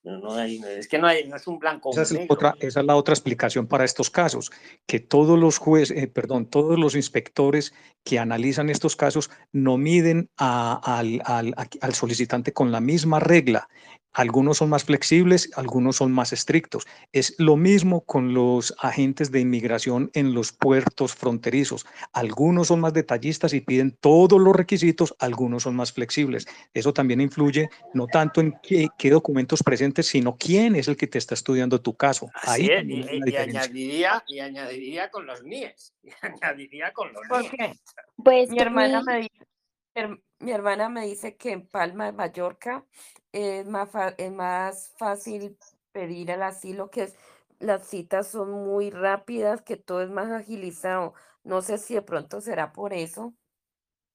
no, 0.06 0.40
es 0.40 0.88
que 0.88 0.98
no, 0.98 1.06
hay, 1.06 1.28
no 1.28 1.36
es 1.36 1.46
un 1.46 1.58
blanco. 1.58 1.90
Esa 1.90 2.02
es, 2.02 2.16
otra, 2.28 2.54
esa 2.60 2.80
es 2.80 2.86
la 2.86 2.96
otra 2.96 3.12
explicación 3.12 3.66
para 3.66 3.84
estos 3.84 4.08
casos, 4.08 4.52
que 4.86 5.00
todos 5.00 5.38
los 5.38 5.58
jueces, 5.58 5.96
eh, 5.96 6.06
perdón, 6.06 6.46
todos 6.46 6.78
los 6.78 6.94
inspectores 6.94 7.74
que 8.04 8.18
analizan 8.18 8.70
estos 8.70 8.94
casos 8.94 9.30
no 9.52 9.76
miden 9.78 10.30
al, 10.36 11.22
al, 11.24 11.54
al 11.80 11.94
solicitante 11.94 12.52
con 12.52 12.70
la 12.70 12.80
misma 12.80 13.18
regla 13.18 13.68
algunos 14.16 14.56
son 14.56 14.70
más 14.70 14.84
flexibles, 14.84 15.50
algunos 15.56 15.96
son 15.96 16.10
más 16.10 16.32
estrictos. 16.32 16.86
Es 17.12 17.34
lo 17.36 17.56
mismo 17.56 18.00
con 18.00 18.32
los 18.32 18.74
agentes 18.78 19.30
de 19.30 19.40
inmigración 19.40 20.10
en 20.14 20.32
los 20.32 20.52
puertos 20.52 21.14
fronterizos. 21.14 21.84
Algunos 22.14 22.68
son 22.68 22.80
más 22.80 22.94
detallistas 22.94 23.52
y 23.52 23.60
piden 23.60 23.94
todos 24.00 24.40
los 24.40 24.56
requisitos, 24.56 25.14
algunos 25.18 25.64
son 25.64 25.76
más 25.76 25.92
flexibles. 25.92 26.46
Eso 26.72 26.94
también 26.94 27.20
influye 27.20 27.68
no 27.92 28.06
tanto 28.06 28.40
en 28.40 28.54
qué, 28.62 28.88
documentos 29.10 29.62
presentes, 29.62 30.06
sino 30.06 30.38
quién 30.38 30.76
es 30.76 30.88
el 30.88 30.96
que 30.96 31.08
te 31.08 31.18
está 31.18 31.34
estudiando 31.34 31.82
tu 31.82 31.94
caso. 31.94 32.30
Ahí 32.42 32.68
y, 32.68 33.36
añadiría, 33.36 34.24
y 34.26 34.38
añadiría 34.38 35.10
con 35.10 35.26
los 35.26 35.44
NIES. 35.44 35.92
Y 36.06 36.10
añadiría 36.22 36.92
con 36.92 37.12
los 37.12 37.22
¿Por 37.28 37.50
qué? 37.50 37.72
Pues 38.16 38.48
mi 38.48 38.60
hermana 38.60 39.02
me 39.02 39.16
dice, 39.16 40.20
mi 40.38 40.52
hermana 40.52 40.88
me 40.88 41.06
dice 41.06 41.36
que 41.36 41.52
en 41.52 41.66
Palma 41.66 42.06
de 42.06 42.12
Mallorca 42.12 42.84
es 43.32 43.66
más, 43.66 43.90
es 44.18 44.32
más 44.32 44.92
fácil 44.96 45.58
pedir 45.92 46.30
el 46.30 46.42
asilo, 46.42 46.90
que 46.90 47.12
las 47.58 47.86
citas 47.86 48.28
son 48.28 48.50
muy 48.50 48.90
rápidas, 48.90 49.62
que 49.62 49.76
todo 49.76 50.02
es 50.02 50.10
más 50.10 50.30
agilizado. 50.30 51.14
No 51.42 51.62
sé 51.62 51.78
si 51.78 51.94
de 51.94 52.02
pronto 52.02 52.40
será 52.40 52.72
por 52.72 52.92
eso. 52.92 53.34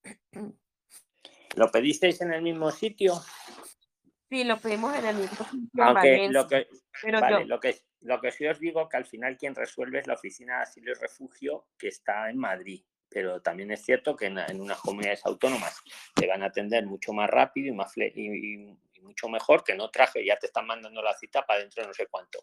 ¿Lo 1.56 1.70
pedisteis 1.70 2.22
en 2.22 2.34
el 2.34 2.42
mismo 2.42 2.72
sitio? 2.72 3.16
Sí, 4.30 4.44
lo 4.46 4.58
pedimos 4.58 4.96
en 4.96 5.06
el 5.06 5.16
mismo 5.18 5.46
sitio. 5.46 5.70
lo 5.74 6.48
que, 6.48 6.66
lo, 7.46 7.60
que, 7.60 7.82
lo 8.00 8.22
que 8.22 8.32
sí 8.32 8.48
os 8.48 8.60
digo 8.60 8.88
que 8.88 8.98
al 8.98 9.06
final 9.06 9.38
quien 9.38 9.56
resuelve 9.56 10.00
es 10.00 10.08
la 10.08 10.14
Oficina 10.14 10.58
de 10.58 10.64
Asilo 10.64 10.92
y 10.92 10.96
Refugio 10.96 11.68
que 11.78 11.90
está 11.90 12.30
en 12.30 12.38
Madrid. 12.38 12.84
Pero 13.12 13.42
también 13.42 13.72
es 13.72 13.84
cierto 13.84 14.16
que 14.16 14.28
en, 14.28 14.62
unas 14.62 14.80
comunidades 14.80 15.26
autónomas 15.26 15.82
te 16.16 16.28
van 16.28 16.44
a 16.44 16.48
atender 16.48 16.86
mucho 16.86 17.12
más 17.14 17.30
rápido 17.30 17.68
y, 17.68 17.72
más 17.72 17.94
y, 17.98 18.78
mucho 19.02 19.28
mejor 19.30 19.64
que 19.64 19.76
no 19.76 19.90
traje, 19.90 20.26
ya 20.26 20.38
te 20.38 20.46
están 20.46 20.68
mandando 20.68 21.02
la 21.02 21.14
cita 21.16 21.46
para 21.46 21.60
dentro 21.60 21.82
de 21.82 21.88
no 21.88 21.94
sé 21.94 22.08
cuánto. 22.08 22.40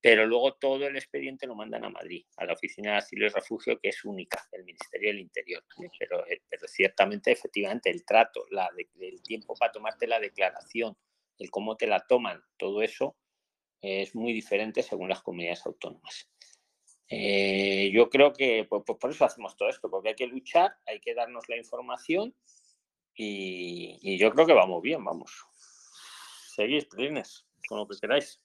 Pero 0.00 0.26
luego 0.26 0.54
todo 0.54 0.86
el 0.86 0.96
expediente 0.96 1.46
lo 1.46 1.54
mandan 1.54 1.84
a 1.84 1.88
Madrid, 1.88 2.26
a 2.36 2.44
la 2.44 2.52
Oficina 2.52 2.92
de 2.92 2.96
Asilo 2.98 3.26
y 3.26 3.30
Refugio, 3.30 3.78
que 3.80 3.88
es 3.88 4.04
única, 4.04 4.46
el 4.52 4.64
Ministerio 4.64 5.10
del 5.10 5.20
Interior. 5.20 5.64
Pero, 5.98 6.26
eh, 6.26 6.42
pero 6.48 6.68
ciertamente, 6.68 7.32
efectivamente, 7.32 7.90
el 7.90 8.04
trato, 8.04 8.44
la 8.50 8.68
el 9.00 9.22
tiempo 9.22 9.54
para 9.54 9.72
tomarte 9.72 10.06
la 10.06 10.20
declaración, 10.20 10.96
el 11.38 11.50
cómo 11.50 11.76
te 11.76 11.86
la 11.86 12.00
toman, 12.06 12.42
todo 12.56 12.82
eso 12.82 13.16
es 13.80 14.14
muy 14.14 14.32
diferente 14.32 14.82
según 14.82 15.08
las 15.08 15.22
comunidades 15.22 15.64
autónomas. 15.66 16.28
Eh, 17.08 17.90
yo 17.92 18.10
creo 18.10 18.32
que 18.32 18.66
pues, 18.68 18.82
pues, 18.84 18.98
por 18.98 19.10
eso 19.10 19.24
hacemos 19.24 19.56
todo 19.56 19.68
esto, 19.68 19.88
porque 19.90 20.10
hay 20.10 20.14
que 20.16 20.26
luchar, 20.26 20.76
hay 20.86 21.00
que 21.00 21.14
darnos 21.14 21.48
la 21.48 21.56
información 21.56 22.34
y, 23.14 23.98
y 24.02 24.18
yo 24.18 24.32
creo 24.32 24.46
que 24.46 24.52
vamos 24.52 24.82
bien, 24.82 25.04
vamos 25.04 25.46
seguís, 26.56 26.86
Prines, 26.86 27.46
con 27.68 27.78
lo 27.78 27.86
que 27.86 27.96
queráis. 28.00 28.40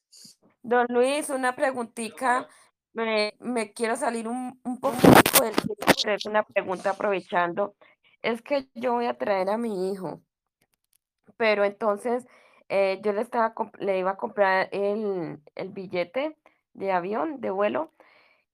Don 0.61 0.85
Luis, 0.89 1.29
una 1.29 1.55
preguntita. 1.55 2.47
Me, 2.93 3.33
me 3.39 3.71
quiero 3.71 3.95
salir 3.95 4.27
un, 4.27 4.59
un 4.65 4.79
poquito 4.81 5.43
del 5.43 5.55
es 6.13 6.25
una 6.25 6.43
pregunta 6.43 6.89
aprovechando. 6.89 7.75
Es 8.21 8.41
que 8.41 8.67
yo 8.75 8.93
voy 8.93 9.05
a 9.05 9.17
traer 9.17 9.49
a 9.49 9.57
mi 9.57 9.91
hijo, 9.91 10.21
pero 11.37 11.63
entonces 11.63 12.27
eh, 12.67 12.99
yo 13.01 13.13
le, 13.13 13.21
estaba, 13.21 13.53
le 13.79 13.97
iba 13.97 14.11
a 14.11 14.17
comprar 14.17 14.67
el, 14.73 15.39
el 15.55 15.69
billete 15.69 16.37
de 16.73 16.91
avión, 16.91 17.39
de 17.39 17.49
vuelo, 17.49 17.93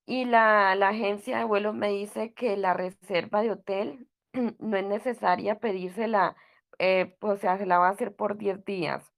y 0.07 0.25
la, 0.25 0.75
la 0.75 0.89
agencia 0.89 1.37
de 1.39 1.45
vuelos 1.45 1.75
me 1.75 1.89
dice 1.91 2.33
que 2.33 2.57
la 2.57 2.73
reserva 2.73 3.43
de 3.43 3.51
hotel 3.51 4.09
no 4.59 4.77
es 4.77 4.85
necesaria 4.87 5.59
pedírsela, 5.59 6.35
eh, 6.79 7.15
o 7.21 7.37
sea, 7.37 7.59
se 7.59 7.67
la 7.67 7.79
va 7.79 7.89
a 7.89 7.91
hacer 7.91 8.15
por 8.15 8.37
10 8.37 8.65
días 8.65 9.13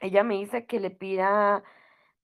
ella 0.00 0.24
me 0.24 0.34
dice 0.36 0.66
que 0.66 0.80
le 0.80 0.90
pida 0.90 1.62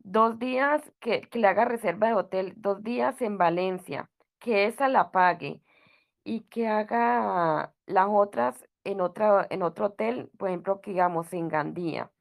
dos 0.01 0.39
días, 0.39 0.83
que, 1.01 1.23
que 1.23 1.39
le 1.39 1.49
haga 1.49 1.65
reserva 1.65 2.09
de 2.09 2.15
hotel 2.15 2.55
dos 2.57 2.83
días 2.83 3.21
en 3.23 3.39
Valencia, 3.39 4.11
que 4.39 4.67
esa 4.67 4.89
la 4.89 5.11
pague 5.13 5.63
y 6.25 6.43
que 6.43 6.69
haga 6.69 7.75
las 7.87 8.09
otras 8.11 8.57
en, 8.85 9.01
otra, 9.01 9.47
en 9.51 9.63
otro 9.63 9.87
hotel, 9.87 10.31
por 10.39 10.49
ejemplo, 10.51 10.81
que 10.81 10.93
digamos 10.93 11.33
en 11.33 11.49
Gandía. 11.49 12.13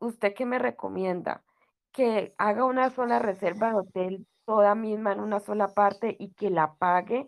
¿Usted 0.00 0.34
qué 0.34 0.44
me 0.46 0.58
recomienda? 0.58 1.44
Que 1.92 2.34
haga 2.38 2.64
una 2.64 2.90
sola 2.90 3.18
reserva 3.18 3.68
de 3.70 3.74
hotel 3.76 4.26
toda 4.52 4.74
misma 4.74 5.12
en 5.12 5.20
una 5.20 5.40
sola 5.40 5.68
parte 5.68 6.14
y 6.18 6.28
que 6.34 6.50
la 6.50 6.74
pague 6.74 7.26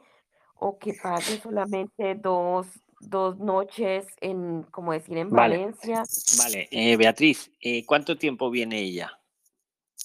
o 0.56 0.78
que 0.78 0.92
pague 0.92 1.40
solamente 1.40 2.14
dos, 2.16 2.66
dos 3.00 3.38
noches 3.38 4.06
en, 4.20 4.64
como 4.64 4.92
decir, 4.92 5.16
en 5.16 5.30
Valencia. 5.30 6.02
Vale, 6.36 6.68
eh, 6.70 6.98
Beatriz, 6.98 7.50
eh, 7.62 7.86
¿cuánto 7.86 8.18
tiempo 8.18 8.50
viene 8.50 8.78
ella? 8.80 9.18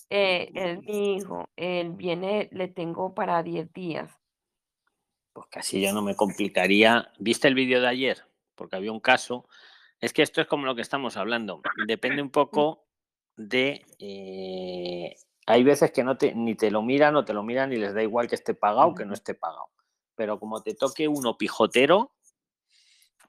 Eh, 0.09 0.49
él, 0.55 0.79
mi 0.87 1.17
hijo, 1.17 1.49
él 1.57 1.91
viene, 1.91 2.47
le 2.53 2.69
tengo 2.69 3.13
para 3.13 3.43
10 3.43 3.73
días. 3.73 4.09
Pues 5.33 5.47
casi 5.51 5.81
ya 5.81 5.91
no 5.91 6.01
me 6.01 6.15
complicaría. 6.15 7.11
¿Viste 7.19 7.49
el 7.49 7.53
vídeo 7.53 7.81
de 7.81 7.89
ayer? 7.89 8.23
Porque 8.55 8.77
había 8.77 8.93
un 8.93 9.01
caso. 9.01 9.45
Es 9.99 10.13
que 10.13 10.21
esto 10.21 10.39
es 10.39 10.47
como 10.47 10.65
lo 10.65 10.73
que 10.73 10.81
estamos 10.81 11.17
hablando. 11.17 11.61
Depende 11.85 12.21
un 12.21 12.29
poco 12.29 12.87
de... 13.35 13.83
hay 15.49 15.63
veces 15.63 15.91
que 15.91 16.03
no 16.03 16.17
te, 16.17 16.33
ni 16.33 16.55
te 16.55 16.71
lo 16.71 16.81
miran 16.81 17.15
o 17.15 17.25
te 17.25 17.33
lo 17.33 17.43
miran 17.43 17.73
y 17.73 17.77
les 17.77 17.93
da 17.93 18.01
igual 18.01 18.27
que 18.27 18.35
esté 18.35 18.53
pagado 18.53 18.95
que 18.95 19.05
no 19.05 19.13
esté 19.13 19.33
pagado. 19.33 19.69
Pero 20.15 20.39
como 20.39 20.61
te 20.61 20.75
toque 20.75 21.07
uno 21.07 21.37
pijotero, 21.37 22.13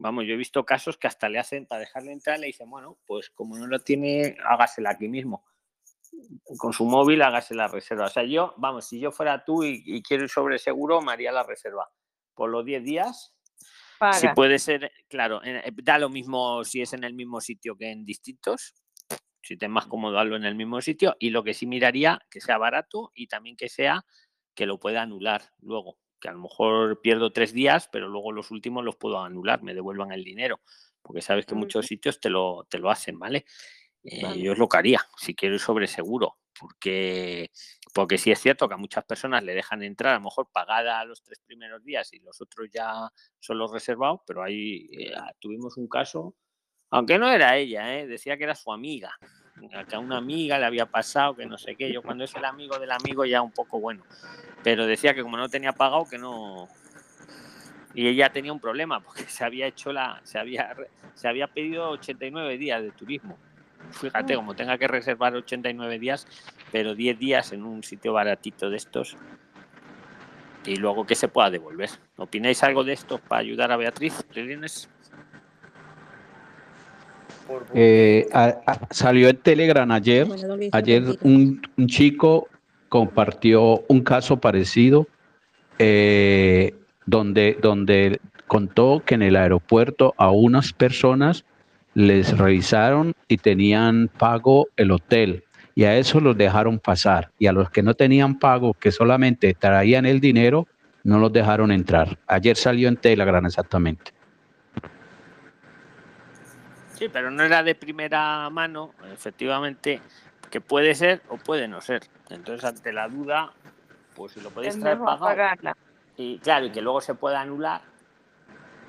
Vamos, 0.01 0.25
yo 0.25 0.33
he 0.33 0.37
visto 0.39 0.65
casos 0.65 0.97
que 0.97 1.07
hasta 1.07 1.29
le 1.29 1.39
hacen, 1.39 1.67
para 1.67 1.81
dejarle 1.81 2.13
entrar, 2.13 2.39
le 2.39 2.47
dicen, 2.47 2.71
bueno, 2.71 2.99
pues 3.05 3.29
como 3.29 3.59
no 3.59 3.67
lo 3.67 3.81
tiene, 3.81 4.35
hágasela 4.49 4.93
aquí 4.93 5.09
mismo. 5.09 5.45
Con 6.57 6.73
su 6.73 6.87
móvil 6.87 7.21
hágase 7.21 7.55
la 7.55 7.69
reserva. 7.69 8.07
O 8.07 8.09
sea, 8.09 8.23
yo, 8.23 8.55
vamos, 8.57 8.87
si 8.87 8.99
yo 8.99 9.13
fuera 9.13 9.45
tú 9.45 9.63
y, 9.63 10.03
quiero 10.03 10.25
ir 10.25 10.31
sobre 10.31 10.59
seguro, 10.59 11.03
me 11.03 11.13
haría 11.13 11.31
la 11.33 11.43
reserva. 11.43 11.91
Por 12.33 12.49
los 12.49 12.65
10 12.65 12.83
días, 12.83 13.35
si 14.15 14.29
puede 14.29 14.59
ser, 14.59 14.91
claro, 15.07 15.43
eh, 15.45 15.71
da 15.83 15.99
lo 15.99 16.09
mismo 16.09 16.65
si 16.65 16.81
es 16.81 16.95
en 16.95 17.05
el 17.05 17.13
mismo 17.13 17.43
sitio 17.43 17.77
que 17.77 17.91
en 17.91 18.07
distintos. 18.07 18.75
Si 19.43 19.57
te 19.57 19.67
es 19.67 19.71
más 19.71 19.87
cómodo 19.87 20.15
darlo 20.15 20.37
en 20.37 20.45
el 20.45 20.55
mismo 20.55 20.81
sitio. 20.81 21.17
Y 21.19 21.31
lo 21.31 21.43
que 21.43 21.55
sí 21.55 21.67
miraría, 21.67 22.21
que 22.31 22.41
sea 22.41 22.59
barato 22.59 23.11
y 23.15 23.27
también 23.27 23.57
que 23.57 23.69
sea 23.69 24.05
que 24.55 24.67
lo 24.67 24.79
pueda 24.79 25.03
anular 25.03 25.43
luego 25.61 25.99
que 26.21 26.29
a 26.29 26.33
lo 26.33 26.41
mejor 26.41 27.01
pierdo 27.01 27.33
tres 27.33 27.53
días, 27.53 27.89
pero 27.91 28.09
luego 28.09 28.31
los 28.31 28.51
últimos 28.51 28.85
los 28.85 28.97
puedo 28.97 29.19
anular, 29.21 29.63
me 29.63 29.75
devuelvan 29.75 30.13
el 30.13 30.23
dinero, 30.23 30.61
porque 31.03 31.23
sabes 31.23 31.47
que 31.47 31.55
muchos 31.55 31.87
sitios 31.87 32.21
te 32.21 32.29
lo, 32.29 32.67
te 32.69 32.79
lo 32.79 32.91
hacen, 32.91 33.19
¿vale? 33.19 33.47
Eh, 34.05 34.39
yo 34.39 34.53
es 34.53 34.59
lo 34.59 34.69
que 34.69 34.77
haría, 34.77 35.01
si 35.17 35.35
quiero 35.35 35.55
ir 35.57 35.61
sobre 35.61 35.87
seguro, 35.87 36.39
porque, 36.59 37.51
porque 37.95 38.19
sí 38.19 38.31
es 38.31 38.39
cierto 38.39 38.69
que 38.69 38.75
a 38.75 38.79
muchas 38.79 39.05
personas 39.05 39.43
le 39.43 39.55
dejan 39.55 39.83
entrar, 39.83 40.15
a 40.15 40.19
lo 40.19 40.25
mejor 40.25 40.49
pagada 40.53 41.05
los 41.05 41.23
tres 41.23 41.41
primeros 41.45 41.83
días 41.83 42.13
y 42.13 42.21
los 42.21 42.41
otros 42.41 42.69
ya 42.73 43.11
son 43.39 43.59
los 43.59 43.73
reservados, 43.73 44.21
pero 44.27 44.43
ahí 44.43 44.89
eh, 44.99 45.13
tuvimos 45.39 45.77
un 45.77 45.89
caso, 45.89 46.35
aunque 46.91 47.19
no 47.19 47.31
era 47.31 47.57
ella, 47.57 47.97
¿eh? 47.97 48.07
decía 48.07 48.37
que 48.37 48.45
era 48.45 48.55
su 48.55 48.73
amiga, 48.73 49.17
que 49.89 49.95
a 49.95 49.99
una 49.99 50.17
amiga 50.17 50.59
le 50.59 50.67
había 50.67 50.87
pasado, 50.87 51.35
que 51.35 51.47
no 51.47 51.59
sé 51.59 51.77
qué. 51.77 51.93
Yo 51.93 52.03
cuando 52.03 52.25
es 52.25 52.35
el 52.35 52.45
amigo 52.45 52.79
del 52.79 52.91
amigo 52.91 53.25
ya 53.25 53.43
un 53.43 53.53
poco 53.53 53.81
bueno. 53.81 54.03
Pero 54.63 54.87
decía 54.87 55.15
que 55.15 55.23
como 55.23 55.37
no 55.37 55.49
tenía 55.49 55.73
pagado, 55.73 56.07
que 56.09 56.19
no... 56.19 56.69
Y 57.95 58.07
ella 58.07 58.31
tenía 58.31 58.53
un 58.53 58.61
problema, 58.61 59.01
porque 59.01 59.25
se 59.25 59.45
había 59.45 59.67
hecho 59.67 59.93
la... 59.93 60.21
Se 60.25 60.39
había, 60.39 60.75
se 61.15 61.29
había 61.29 61.47
pedido 61.47 61.91
89 61.91 62.59
días 62.59 62.83
de 62.83 62.91
turismo. 62.93 63.39
fíjate, 63.93 64.35
como 64.35 64.55
tenga 64.55 64.79
que 64.79 64.89
reservar 64.89 65.35
89 65.35 65.99
días, 65.99 66.27
pero 66.73 66.95
10 66.95 67.19
días 67.19 67.53
en 67.53 67.65
un 67.65 67.83
sitio 67.83 68.13
baratito 68.13 68.71
de 68.71 68.77
estos 68.77 69.17
y 70.65 70.77
luego 70.77 71.07
que 71.07 71.15
se 71.15 71.29
pueda 71.29 71.51
devolver. 71.51 71.91
¿Opináis 72.17 72.63
algo 72.63 72.85
de 72.85 72.93
esto 72.93 73.19
para 73.19 73.41
ayudar 73.41 73.73
a 73.73 73.77
Beatriz? 73.77 74.25
Eh, 77.75 78.29
salió 78.91 79.29
en 79.29 79.37
Telegram 79.37 79.91
ayer. 79.91 80.27
Ayer 80.73 81.05
un, 81.23 81.61
chico 81.87 82.49
compartió 82.89 83.85
un 83.89 84.03
caso 84.03 84.39
parecido 84.39 85.07
eh, 85.79 86.75
donde, 87.07 87.57
donde 87.61 88.21
contó 88.47 89.03
que 89.05 89.15
en 89.15 89.23
el 89.23 89.37
aeropuerto 89.37 90.15
a 90.17 90.31
unas 90.31 90.73
personas 90.73 91.45
les 91.95 92.37
revisaron 92.37 93.15
y 93.29 93.37
tenían 93.37 94.09
pago 94.09 94.69
el 94.77 94.91
hotel 94.91 95.45
y 95.75 95.85
a 95.85 95.97
eso 95.97 96.21
los 96.21 96.37
dejaron 96.37 96.79
pasar 96.79 97.31
y 97.39 97.47
a 97.47 97.53
los 97.53 97.71
que 97.71 97.83
no 97.83 97.95
tenían 97.95 98.39
pago, 98.39 98.75
que 98.75 98.91
solamente 98.91 99.55
traían 99.55 100.05
el 100.05 100.21
dinero, 100.21 100.67
no 101.05 101.19
los 101.19 101.33
dejaron 101.33 101.73
entrar. 101.73 102.19
Ayer 102.27 102.57
salió 102.57 102.89
en 102.89 102.97
Telegram 102.97 103.45
exactamente. 103.47 104.13
Sí, 107.01 107.09
pero 107.09 107.31
no 107.31 107.43
era 107.43 107.63
de 107.63 107.75
primera 107.75 108.51
mano, 108.51 108.93
efectivamente, 109.11 110.03
que 110.51 110.61
puede 110.61 110.95
ser 110.95 111.23
o 111.31 111.39
puede 111.39 111.67
no 111.67 111.81
ser. 111.81 112.03
Entonces, 112.29 112.63
ante 112.63 112.93
la 112.93 113.09
duda, 113.09 113.55
pues 114.15 114.33
si 114.33 114.41
lo 114.43 114.51
podéis 114.51 114.79
traer 114.79 114.99
pagado. 114.99 115.75
Y 116.19 116.39
claro, 116.41 116.67
y 116.67 116.71
que 116.71 116.83
luego 116.83 117.01
se 117.01 117.15
pueda 117.15 117.41
anular, 117.41 117.81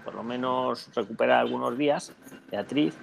por 0.04 0.14
lo 0.14 0.24
menos 0.24 0.94
recuperar 0.94 1.40
algunos 1.40 1.78
días, 1.78 2.12
Beatriz, 2.50 2.98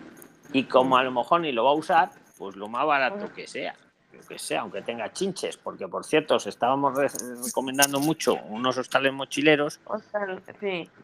y 0.52 0.64
como 0.64 0.98
a 0.98 1.02
lo 1.02 1.10
mejor 1.10 1.40
ni 1.40 1.52
lo 1.52 1.64
va 1.64 1.70
a 1.70 1.74
usar, 1.74 2.10
pues 2.36 2.54
lo 2.56 2.68
más 2.68 2.84
barato 2.84 3.32
que 3.32 3.46
sea, 3.46 3.74
que 4.28 4.38
sea, 4.38 4.60
aunque 4.60 4.82
tenga 4.82 5.10
chinches, 5.10 5.56
porque 5.56 5.88
por 5.88 6.04
cierto, 6.04 6.34
os 6.34 6.46
estábamos 6.46 6.92
recomendando 7.46 7.98
mucho 7.98 8.34
unos 8.34 8.76
hostales 8.76 9.14
mochileros, 9.14 9.80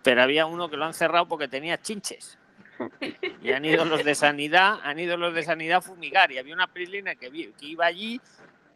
pero 0.02 0.22
había 0.22 0.44
uno 0.44 0.68
que 0.68 0.76
lo 0.76 0.84
han 0.84 0.92
cerrado 0.92 1.26
porque 1.26 1.48
tenía 1.48 1.80
chinches. 1.80 2.36
Y 3.42 3.52
han 3.52 3.64
ido 3.64 3.84
los 3.84 4.04
de 4.04 4.14
sanidad, 4.14 4.78
han 4.82 4.98
ido 4.98 5.16
los 5.16 5.34
de 5.34 5.42
sanidad 5.42 5.78
a 5.78 5.82
fumigar. 5.82 6.32
Y 6.32 6.38
había 6.38 6.54
una 6.54 6.66
prilina 6.66 7.14
que, 7.14 7.30
que 7.30 7.66
iba 7.66 7.86
allí 7.86 8.20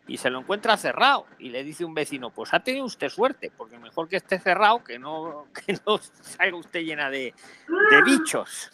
y 0.08 0.16
se 0.16 0.30
lo 0.30 0.40
encuentra 0.40 0.76
cerrado. 0.76 1.26
Y 1.38 1.50
le 1.50 1.62
dice 1.62 1.84
un 1.84 1.94
vecino, 1.94 2.30
pues 2.30 2.52
ha 2.54 2.60
tenido 2.60 2.84
usted 2.86 3.08
suerte, 3.08 3.52
porque 3.56 3.78
mejor 3.78 4.08
que 4.08 4.16
esté 4.16 4.38
cerrado 4.38 4.82
que 4.82 4.98
no, 4.98 5.46
que 5.66 5.78
no 5.86 5.98
salga 5.98 6.56
usted 6.56 6.80
llena 6.80 7.10
de, 7.10 7.34
de 7.90 8.02
bichos. 8.02 8.70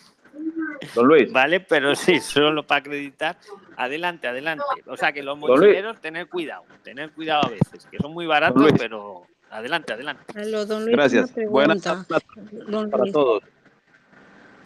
Don 0.94 1.06
Luis. 1.06 1.30
Vale, 1.32 1.60
pero 1.60 1.94
sí, 1.94 2.20
solo 2.20 2.66
para 2.66 2.80
acreditar. 2.80 3.36
Adelante, 3.76 4.28
adelante. 4.28 4.64
O 4.86 4.96
sea 4.96 5.12
que 5.12 5.22
los 5.22 5.38
mochileros, 5.38 6.00
tener 6.00 6.28
cuidado, 6.28 6.64
tener 6.82 7.10
cuidado 7.12 7.46
a 7.46 7.50
veces, 7.50 7.86
que 7.90 7.98
son 7.98 8.12
muy 8.12 8.26
baratos, 8.26 8.72
pero 8.78 9.26
adelante, 9.50 9.92
adelante. 9.92 10.24
Gracias. 10.34 11.32
Buenas 11.48 11.82
tardes 11.82 12.06
para 12.06 13.12
todos. 13.12 13.42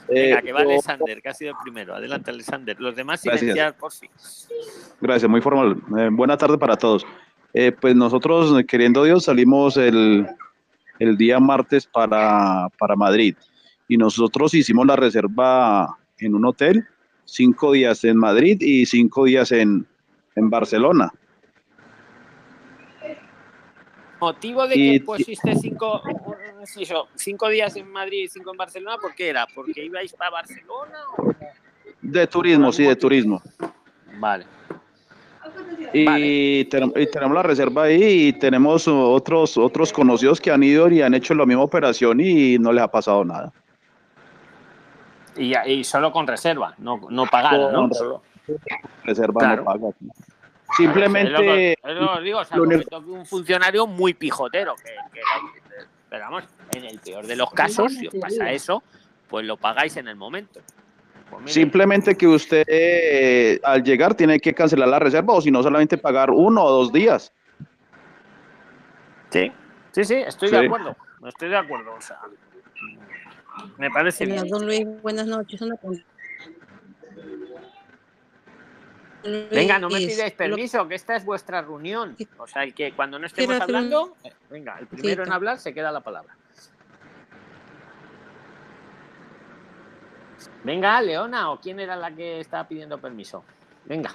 Venga, 0.09 0.39
eh, 0.39 0.43
que 0.43 0.52
va 0.52 0.60
Alexander, 0.60 1.22
que 1.22 1.28
ha 1.28 1.35
sido 1.35 1.51
el 1.52 1.56
primero. 1.62 1.94
Adelante, 1.94 2.30
Alexander. 2.30 2.80
Los 2.80 2.97
demás 2.97 3.20
silenciar 3.20 3.76
por 3.76 3.93
sí. 3.93 4.09
Gracias, 5.01 5.30
muy 5.30 5.40
formal. 5.40 5.76
Eh, 5.98 6.09
buena 6.10 6.36
tarde 6.36 6.59
para 6.59 6.76
todos. 6.76 7.06
Eh, 7.55 7.72
pues 7.72 7.94
nosotros, 7.94 8.55
queriendo 8.66 9.05
Dios, 9.05 9.24
salimos 9.24 9.76
el, 9.76 10.26
el 10.98 11.16
día 11.16 11.39
martes 11.39 11.86
para, 11.86 12.68
para, 12.78 12.97
Madrid 12.97 13.36
y 13.89 13.97
nosotros 13.97 14.55
hicimos 14.55 14.86
la 14.86 14.97
reserva 14.97 15.97
en 16.18 16.35
un 16.35 16.44
hotel, 16.44 16.86
cinco 17.24 17.72
días 17.72 18.05
en 18.05 18.18
Madrid 18.18 18.59
y 18.60 18.85
cinco 18.86 19.24
días 19.24 19.51
en, 19.52 19.86
en 20.36 20.51
Barcelona. 20.51 21.10
¿Motivo 24.20 24.66
de 24.66 24.74
que 24.74 25.02
pusiste 25.05 25.55
cinco, 25.55 26.02
cinco 27.14 27.48
días 27.48 27.76
en 27.76 27.90
Madrid 27.90 28.24
y 28.24 28.28
cinco 28.28 28.51
en 28.51 28.56
Barcelona? 28.56 28.97
¿Por 29.01 29.14
qué 29.14 29.28
era? 29.28 29.47
¿Porque 29.55 29.85
ibais 29.85 30.12
para 30.12 30.30
Barcelona? 30.30 30.98
De 32.01 32.26
turismo, 32.26 32.72
sí, 32.72 32.85
de 32.85 32.97
turismo. 32.97 33.43
Vale. 34.18 34.47
Y, 35.93 36.64
tenemos 36.66 37.35
la 37.35 37.43
reserva 37.43 37.85
ahí 37.85 38.28
y 38.28 38.32
tenemos 38.35 38.86
otros, 38.89 39.56
otros 39.56 39.93
conocidos 39.93 40.40
que 40.40 40.51
han 40.51 40.62
ido 40.62 40.90
y 40.90 41.01
han 41.01 41.14
hecho 41.14 41.35
la 41.35 41.47
misma 41.47 41.62
operación 41.62 42.20
y 42.20 42.59
no 42.59 42.72
les 42.72 42.85
ha 42.85 42.90
pasado 42.90 43.24
nada. 43.24 43.52
Y, 45.36 45.56
y 45.56 45.85
solo 45.85 46.12
con 46.12 46.26
reserva, 46.26 46.74
no, 46.78 47.01
no 47.09 47.26
pagada, 47.26 47.72
¿no? 47.72 47.89
Reserva 49.05 49.56
no 49.56 49.64
paga. 49.64 49.89
Simplemente. 50.76 51.76
lo, 51.82 52.20
digo, 52.20 52.40
un 53.06 53.24
funcionario 53.24 53.86
muy 53.86 54.14
pijotero. 54.14 54.74
Que, 54.76 55.20
pero 56.09 56.24
vamos, 56.24 56.44
en 56.72 56.85
el 56.85 56.98
peor 56.98 57.26
de 57.26 57.36
los 57.36 57.51
casos, 57.51 57.93
si 57.93 58.06
os 58.06 58.14
pasa 58.14 58.51
eso, 58.51 58.82
pues 59.28 59.47
lo 59.47 59.56
pagáis 59.56 59.97
en 59.97 60.09
el 60.09 60.16
momento. 60.16 60.60
Pues 61.30 61.52
Simplemente 61.52 62.16
que 62.16 62.26
usted 62.26 62.64
eh, 62.66 63.60
al 63.62 63.82
llegar 63.82 64.14
tiene 64.14 64.40
que 64.40 64.55
cancelar 64.55 64.89
la 64.89 64.98
reserva 64.98 65.35
o 65.35 65.40
si 65.43 65.51
no 65.51 65.62
solamente 65.62 65.98
pagar 65.98 66.30
uno 66.30 66.64
o 66.64 66.70
dos 66.70 66.93
días. 66.93 67.32
Sí, 69.30 69.52
sí, 69.93 70.05
sí, 70.05 70.14
estoy 70.14 70.51
de 70.51 70.66
acuerdo. 70.66 70.97
Estoy 71.26 71.51
de 71.51 71.56
acuerdo. 71.59 71.93
O 71.94 72.01
sea, 72.01 72.18
me 73.76 73.90
parece 73.90 74.24
bien. 74.24 74.48
Don 74.48 74.64
Luis, 74.64 74.86
buenas 75.02 75.26
noches. 75.26 75.60
Una 75.60 75.76
Venga, 79.24 79.78
no 79.78 79.89
me 79.89 79.99
pidáis 79.99 80.32
permiso, 80.32 80.86
que 80.86 80.95
esta 80.95 81.16
es 81.16 81.24
vuestra 81.24 81.62
reunión. 81.62 82.16
O 82.39 82.47
sea, 82.47 82.70
que 82.70 82.93
cuando 82.93 83.19
no 83.19 83.27
estemos 83.27 83.61
hablando, 83.61 84.16
eh, 84.23 84.32
venga, 84.51 84.78
el 84.78 84.86
primero 84.86 85.24
en 85.24 85.32
hablar 85.32 85.59
se 85.59 85.74
queda 85.74 85.90
la 85.90 86.01
palabra. 86.01 86.36
Venga, 90.65 91.01
Leona, 91.01 91.51
o 91.51 91.61
quién 91.61 91.81
era 91.81 91.97
la 91.97 92.11
que 92.11 92.40
estaba 92.40 92.66
pidiendo 92.69 92.99
permiso. 92.99 93.45
Venga. 93.86 94.12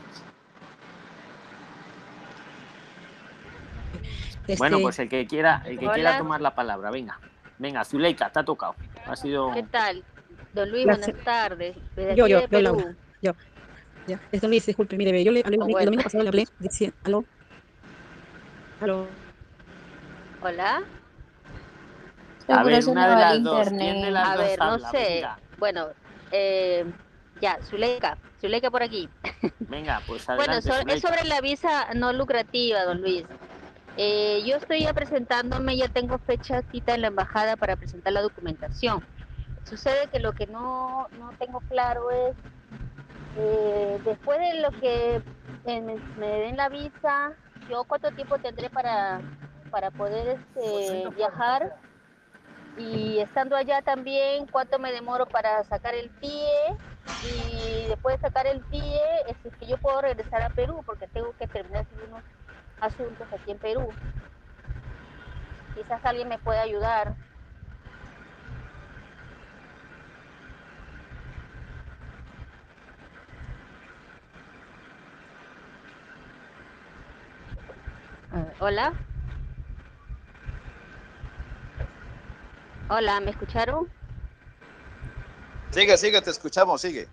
Bueno, 4.58 4.78
este 4.78 4.84
pues 4.84 5.00
el 5.00 5.10
que 5.10 5.26
quiera, 5.26 5.64
el 5.66 5.80
que 5.80 5.88
quiera 5.88 6.18
tomar 6.18 6.42
la 6.42 6.54
palabra, 6.54 6.92
venga. 6.92 7.20
Venga, 7.58 7.84
Zuleika, 7.86 8.30
te 8.30 8.40
ha 8.40 8.44
tocado. 8.44 8.76
Ha 9.06 9.16
sido. 9.16 9.52
¿Qué 9.54 9.64
tal? 9.64 10.04
Don 10.54 10.70
Luis, 10.70 10.86
buenas 10.86 11.14
tardes. 11.24 11.76
yo, 12.16 12.28
yo, 12.28 12.48
yo, 12.48 12.78
yo. 13.22 13.34
Ya, 14.08 14.20
es 14.32 14.44
Luis, 14.44 14.66
disculpe, 14.66 14.98
mire, 14.98 15.24
yo 15.24 15.32
le 15.32 15.42
hablé 15.46 15.56
el 15.58 15.86
domingo 15.86 16.04
pasado, 16.04 16.24
le 16.24 16.30
hablé, 16.30 16.46
decía, 16.60 16.92
aló, 17.04 17.24
aló. 18.82 19.08
Hola. 20.42 20.84
A 22.50 22.64
ver, 22.64 22.86
una 22.88 23.08
de 23.08 23.16
las 23.16 23.44
dos, 23.44 23.72
de 23.72 24.12
las 24.12 24.28
A 24.28 24.36
ver, 24.36 24.60
no 24.60 24.80
sé, 24.92 25.24
bueno, 25.58 25.88
eh, 26.32 26.86
ya, 27.40 27.58
Zuleika, 27.64 28.18
Zuleika 28.42 28.70
por 28.70 28.84
aquí. 28.84 29.08
Venga, 29.60 30.02
pues 30.06 30.28
adelante, 30.28 30.68
Bueno, 30.68 30.94
es 30.94 31.02
sobre 31.02 31.24
la 31.24 31.40
visa 31.40 31.94
no 31.96 32.12
lucrativa, 32.12 32.84
don 32.84 33.02
Luis. 33.02 33.24
Eh, 33.96 34.44
yo 34.46 34.58
estoy 34.58 34.82
ya 34.82 34.94
presentándome, 34.94 35.78
ya 35.78 35.88
tengo 35.88 36.18
fecha 36.18 36.62
cita 36.72 36.96
en 36.96 37.02
la 37.02 37.08
embajada 37.08 37.56
para 37.56 37.76
presentar 37.78 38.12
la 38.12 38.22
documentación. 38.22 39.06
Sucede 39.64 40.08
que 40.12 40.20
lo 40.20 40.34
que 40.34 40.48
no, 40.48 41.08
no 41.20 41.32
tengo 41.40 41.62
claro 41.70 42.12
es 42.12 42.36
eh, 43.38 44.00
después 44.04 44.40
de 44.40 44.62
lo 44.62 44.72
que 44.72 45.22
me, 45.66 46.28
den 46.28 46.58
la 46.58 46.70
visa, 46.70 47.34
yo 47.70 47.84
cuánto 47.86 48.12
tiempo 48.12 48.38
tendré 48.40 48.70
para, 48.70 49.22
para 49.72 49.92
poder 49.92 50.40
este, 50.56 51.10
viajar 51.16 51.76
y 52.78 53.20
estando 53.20 53.56
allá 53.56 53.82
también 53.82 54.48
cuánto 54.48 54.80
me 54.80 54.92
demoro 54.92 55.28
para 55.28 55.64
sacar 55.66 55.94
el 55.94 56.10
pie 56.10 56.50
y 57.24 57.88
después 57.88 58.20
de 58.20 58.28
sacar 58.28 58.48
el 58.48 58.62
pie 58.62 59.02
es 59.28 59.56
que 59.58 59.66
yo 59.66 59.78
puedo 59.78 60.02
regresar 60.02 60.42
a 60.42 60.50
Perú 60.50 60.82
porque 60.86 61.08
tengo 61.08 61.34
que 61.38 61.48
terminar 61.48 61.86
unos 62.08 62.24
asuntos 62.80 63.28
aquí 63.32 63.52
en 63.52 63.60
Perú. 63.60 63.90
Quizás 65.76 66.04
alguien 66.06 66.28
me 66.28 66.38
pueda 66.38 66.62
ayudar. 66.62 67.16
Hola. 78.60 78.94
Hola, 82.90 83.20
¿me 83.20 83.32
escucharon? 83.32 83.90
Sigue, 85.72 85.98
sigue, 85.98 86.22
te 86.22 86.30
escuchamos, 86.30 86.82
sigue. 86.82 87.08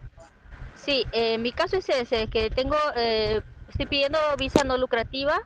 Sí, 0.75 1.07
eh, 1.12 1.39
mi 1.39 1.53
caso 1.53 1.77
es 1.77 1.89
ese, 1.89 2.27
que 2.29 2.51
tengo, 2.51 2.77
eh, 2.97 3.41
estoy 3.69 3.87
pidiendo 3.87 4.19
visa 4.39 4.65
no 4.65 4.77
lucrativa. 4.77 5.39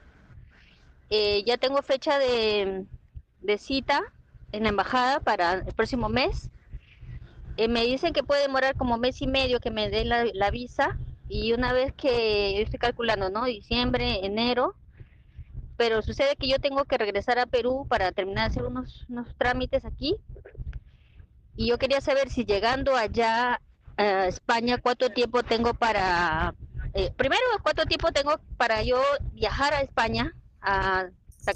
Eh, 1.10 1.44
ya 1.46 1.56
tengo 1.58 1.82
fecha 1.82 2.18
de, 2.18 2.86
cita 3.58 4.02
en 4.52 4.64
la 4.64 4.70
embajada 4.70 5.20
para 5.20 5.54
el 5.54 5.72
próximo 5.74 6.08
mes. 6.08 6.50
me 7.56 7.84
dicen 7.84 8.12
que 8.12 8.24
puede 8.24 8.42
demorar 8.42 8.74
como 8.74 8.98
mes 8.98 9.22
y 9.22 9.28
medio 9.28 9.60
que 9.60 9.70
me 9.70 9.90
den 9.90 10.08
la, 10.08 10.24
la 10.34 10.50
visa 10.50 10.98
y 11.28 11.52
una 11.52 11.72
vez 11.72 11.92
que 11.92 12.54
yo 12.56 12.62
estoy 12.62 12.78
calculando, 12.78 13.30
¿no? 13.30 13.44
Diciembre, 13.44 14.24
enero, 14.26 14.74
pero 15.76 16.02
sucede 16.02 16.36
que 16.36 16.48
yo 16.48 16.58
tengo 16.58 16.84
que 16.84 16.98
regresar 16.98 17.38
a 17.38 17.46
Perú 17.46 17.86
para 17.88 18.12
terminar 18.12 18.44
de 18.44 18.50
hacer 18.50 18.62
unos, 18.64 19.04
unos 19.08 19.34
trámites 19.36 19.84
aquí. 19.84 20.16
Y 21.56 21.68
yo 21.68 21.78
quería 21.78 22.00
saber 22.00 22.30
si 22.30 22.44
llegando 22.44 22.96
allá 22.96 23.60
a 23.96 24.26
España, 24.26 24.78
cuánto 24.78 25.10
tiempo 25.10 25.42
tengo 25.42 25.74
para, 25.74 26.54
eh, 26.94 27.12
primero, 27.16 27.42
cuánto 27.62 27.84
tiempo 27.86 28.12
tengo 28.12 28.40
para 28.56 28.82
yo 28.82 29.00
viajar 29.32 29.74
a 29.74 29.80
España 29.80 30.34
a 30.60 31.06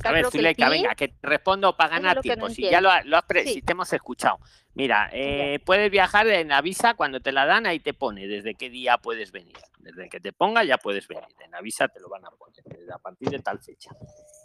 a 0.05 0.13
ver, 0.13 0.31
Zuleika, 0.31 0.69
venga, 0.69 0.95
que 0.95 1.09
te 1.09 1.27
respondo 1.27 1.77
para 1.77 1.91
ganar 1.91 2.21
tiempo. 2.21 2.51
si 2.51 2.63
ya 2.63 2.81
lo, 2.81 2.91
has 2.91 3.05
si 3.45 3.63
te 3.63 3.73
hemos 3.73 3.93
escuchado. 3.93 4.39
Mira, 4.79 5.11
eh, 5.13 5.59
puedes 5.65 5.91
viajar 5.91 6.29
en 6.29 6.51
la 6.51 6.63
visa 6.63 6.95
cuando 6.95 7.19
te 7.19 7.33
la 7.33 7.47
dan, 7.47 7.67
ahí 7.67 7.81
te 7.81 7.95
pone 7.95 8.29
desde 8.29 8.55
qué 8.55 8.71
día 8.71 8.97
puedes 8.97 9.33
venir. 9.33 9.57
Desde 9.81 10.09
que 10.09 10.21
te 10.21 10.33
ponga 10.33 10.63
ya 10.63 10.79
puedes 10.79 11.09
venir. 11.09 11.27
En 11.45 11.51
la 11.51 11.61
visa 11.61 11.89
te 11.89 11.99
lo 11.99 12.09
van 12.09 12.25
a 12.25 12.31
poner 12.31 12.63
desde 12.63 12.93
a 12.93 12.99
partir 12.99 13.29
de 13.29 13.41
tal 13.41 13.59
fecha. 13.59 13.91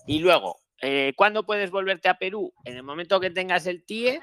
Y 0.08 0.18
luego, 0.18 0.58
eh, 0.82 1.14
¿cuándo 1.16 1.46
puedes 1.46 1.70
volverte 1.70 2.10
a 2.10 2.18
Perú? 2.18 2.52
En 2.66 2.76
el 2.76 2.82
momento 2.82 3.20
que 3.20 3.30
tengas 3.30 3.68
el 3.68 3.86
TIE, 3.86 4.22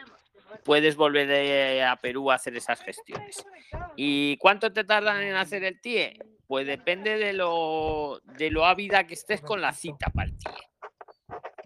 puedes 0.65 0.97
volver 0.97 1.31
eh, 1.31 1.85
a 1.85 1.95
Perú 1.95 2.32
a 2.32 2.35
hacer 2.35 2.57
esas 2.57 2.82
gestiones. 2.82 3.47
¿Y 3.95 4.37
cuánto 4.39 4.73
te 4.73 4.82
tardan 4.82 5.23
en 5.23 5.37
hacer 5.37 5.62
el 5.62 5.81
TIE? 5.81 6.19
Pues 6.49 6.66
depende 6.66 7.19
de 7.19 7.35
lo, 7.35 8.20
de 8.37 8.51
lo 8.51 8.66
ávida 8.66 9.07
que 9.07 9.15
estés 9.15 9.43
con 9.43 9.61
la 9.61 9.73
cita 9.73 10.11
para 10.11 10.28
el 10.28 10.37
TIE. 10.37 10.51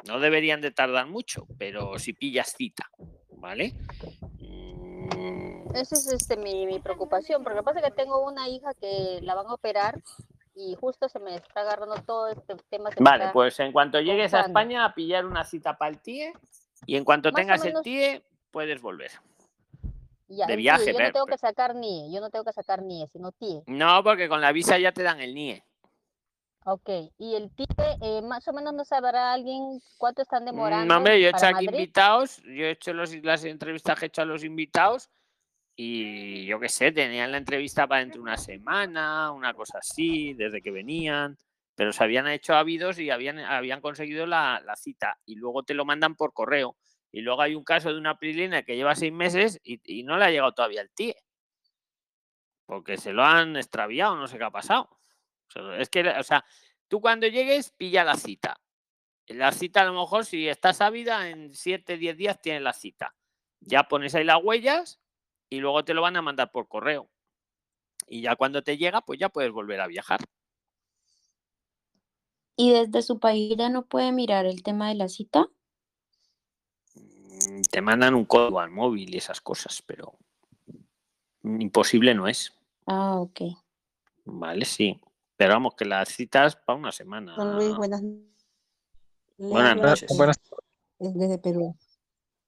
No 0.06 0.20
deberían 0.20 0.60
de 0.60 0.70
tardar 0.70 1.06
mucho, 1.06 1.46
pero 1.56 1.98
si 1.98 2.12
pillas 2.12 2.52
cita, 2.54 2.90
¿vale? 3.30 3.72
Esa 5.74 5.96
es 5.96 6.06
este, 6.12 6.36
mi, 6.36 6.78
preocupación, 6.78 7.42
porque 7.42 7.56
lo 7.56 7.62
que 7.62 7.66
pasa 7.66 7.80
es 7.80 7.86
que 7.86 8.02
tengo 8.02 8.24
una 8.24 8.48
hija 8.48 8.72
que 8.74 9.18
la 9.22 9.34
van 9.34 9.46
a 9.46 9.54
operar 9.54 10.00
y 10.54 10.76
justo 10.76 11.08
se 11.08 11.18
me 11.18 11.34
está 11.34 11.62
agarrando 11.62 11.96
todo 11.96 12.28
este 12.28 12.54
tema. 12.70 12.90
vale, 13.00 13.30
pues 13.32 13.58
en 13.60 13.72
cuanto 13.72 14.00
llegues 14.00 14.34
a 14.34 14.42
España 14.42 14.84
a 14.84 14.94
pillar 14.94 15.26
una 15.26 15.44
cita 15.44 15.76
para 15.76 15.90
el 15.90 16.00
TIE 16.00 16.32
y 16.86 16.96
en 16.96 17.04
cuanto 17.04 17.32
tengas 17.32 17.64
el 17.64 17.74
TIE 17.82 18.22
puedes 18.50 18.80
volver. 18.80 19.10
de 20.28 20.56
viaje. 20.56 20.92
yo 20.92 21.00
no 21.00 21.12
tengo 21.12 21.26
que 21.26 21.38
sacar 21.38 21.74
NIE, 21.74 22.12
yo 22.12 22.20
no 22.20 22.30
tengo 22.30 22.44
que 22.44 22.52
sacar 22.52 22.82
NIE, 22.82 23.08
sino 23.08 23.32
TIE. 23.32 23.64
No, 23.66 24.02
porque 24.04 24.28
con 24.28 24.40
la 24.40 24.52
visa 24.52 24.78
ya 24.78 24.92
te 24.92 25.02
dan 25.02 25.20
el 25.20 25.34
NIE. 25.34 25.64
Ok, 26.66 26.88
y 27.18 27.34
el 27.34 27.54
TIE, 27.54 27.66
eh, 28.00 28.22
más 28.22 28.48
o 28.48 28.52
menos 28.54 28.72
no 28.72 28.86
sabrá 28.86 29.34
alguien 29.34 29.82
cuánto 29.98 30.22
están 30.22 30.44
mm, 30.44 30.46
demorando. 30.46 30.86
No, 30.86 30.96
hombre, 30.96 31.20
yo 31.20 31.26
he 31.26 31.30
hecho 31.30 31.46
aquí 31.46 31.66
invitados, 31.66 32.42
yo 32.44 32.64
he 32.64 32.70
hecho 32.70 32.94
las 32.94 33.44
entrevistas 33.44 33.98
que 33.98 34.06
he 34.06 34.08
hecho 34.08 34.22
a 34.22 34.24
los 34.24 34.44
invitados 34.44 35.10
y 35.76 36.46
yo 36.46 36.58
qué 36.60 36.70
sé, 36.70 36.90
tenían 36.92 37.32
la 37.32 37.38
entrevista 37.38 37.86
para 37.86 38.00
dentro 38.00 38.20
de 38.20 38.22
una 38.22 38.38
semana, 38.38 39.30
una 39.32 39.52
cosa 39.52 39.78
así, 39.78 40.32
desde 40.32 40.62
que 40.62 40.70
venían, 40.70 41.36
pero 41.74 41.92
se 41.92 42.02
habían 42.02 42.28
hecho 42.28 42.54
hábidos 42.54 42.98
y 42.98 43.10
habían, 43.10 43.40
habían 43.40 43.82
conseguido 43.82 44.24
la, 44.24 44.62
cita 44.76 45.18
y 45.26 45.34
luego 45.34 45.64
te 45.64 45.74
lo 45.74 45.84
mandan 45.84 46.14
por 46.14 46.32
correo. 46.32 46.76
Y 47.12 47.20
luego 47.20 47.42
hay 47.42 47.54
un 47.54 47.64
caso 47.64 47.92
de 47.92 47.98
una 47.98 48.18
prilina 48.18 48.62
que 48.62 48.76
lleva 48.76 48.94
seis 48.94 49.12
meses 49.12 49.60
y, 49.62 49.80
y 49.84 50.02
no 50.02 50.16
le 50.16 50.24
ha 50.24 50.30
llegado 50.30 50.52
todavía 50.52 50.80
el 50.80 50.90
TIE, 50.90 51.14
porque 52.64 52.96
se 52.96 53.12
lo 53.12 53.22
han 53.22 53.56
extraviado, 53.56 54.16
no 54.16 54.26
sé 54.28 54.38
qué 54.38 54.44
ha 54.44 54.50
pasado. 54.50 54.93
Es 55.78 55.88
que, 55.88 56.08
o 56.08 56.22
sea, 56.22 56.44
tú 56.88 57.00
cuando 57.00 57.26
llegues, 57.26 57.70
pilla 57.70 58.04
la 58.04 58.16
cita. 58.16 58.60
La 59.26 59.52
cita, 59.52 59.82
a 59.82 59.84
lo 59.86 59.94
mejor, 59.94 60.24
si 60.24 60.48
estás 60.48 60.80
ávida, 60.80 61.30
en 61.30 61.54
7, 61.54 61.96
10 61.96 62.16
días 62.16 62.40
tienes 62.40 62.62
la 62.62 62.72
cita. 62.72 63.14
Ya 63.60 63.84
pones 63.84 64.14
ahí 64.14 64.24
las 64.24 64.42
huellas 64.42 65.00
y 65.48 65.58
luego 65.60 65.84
te 65.84 65.94
lo 65.94 66.02
van 66.02 66.16
a 66.16 66.22
mandar 66.22 66.50
por 66.50 66.68
correo. 66.68 67.10
Y 68.06 68.20
ya 68.20 68.36
cuando 68.36 68.62
te 68.62 68.76
llega, 68.76 69.00
pues 69.00 69.18
ya 69.18 69.30
puedes 69.30 69.50
volver 69.50 69.80
a 69.80 69.86
viajar. 69.86 70.20
¿Y 72.56 72.72
desde 72.72 73.02
su 73.02 73.18
país 73.18 73.56
ya 73.56 73.68
no 73.68 73.86
puede 73.86 74.12
mirar 74.12 74.46
el 74.46 74.62
tema 74.62 74.88
de 74.88 74.94
la 74.94 75.08
cita? 75.08 75.48
Mm, 76.94 77.62
te 77.70 77.80
mandan 77.80 78.14
un 78.14 78.26
código 78.26 78.60
al 78.60 78.70
móvil 78.70 79.12
y 79.14 79.18
esas 79.18 79.40
cosas, 79.40 79.82
pero 79.82 80.18
imposible 81.42 82.14
no 82.14 82.28
es. 82.28 82.52
Ah, 82.86 83.16
ok. 83.16 83.40
Vale, 84.24 84.64
sí. 84.64 85.00
Pero 85.36 85.54
vamos, 85.54 85.74
que 85.74 85.84
las 85.84 86.08
citas 86.08 86.56
para 86.56 86.78
una 86.78 86.92
semana. 86.92 87.34
Don 87.36 87.56
Luis, 87.56 87.76
buenas, 87.76 88.02
buenas 89.36 89.76
noches. 89.76 90.16
Buenas. 90.16 90.36
Desde 90.98 91.38
Perú. 91.38 91.76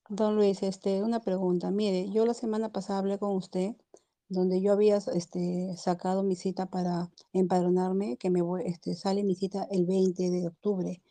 Don 0.08 0.36
Luis, 0.36 0.62
este, 0.62 1.02
una 1.02 1.20
pregunta. 1.20 1.70
Mire, 1.70 2.10
yo 2.10 2.24
la 2.26 2.34
semana 2.34 2.70
pasada 2.70 3.00
hablé 3.00 3.18
con 3.18 3.34
usted, 3.34 3.74
donde 4.28 4.60
yo 4.60 4.72
había 4.72 4.98
este, 4.98 5.76
sacado 5.76 6.22
mi 6.22 6.36
cita 6.36 6.66
para 6.66 7.10
empadronarme, 7.32 8.16
que 8.16 8.30
me 8.30 8.40
voy, 8.40 8.62
este, 8.66 8.94
sale 8.94 9.24
mi 9.24 9.34
cita 9.34 9.66
el 9.70 9.84
20 9.84 10.30
de 10.30 10.46
octubre. 10.46 11.02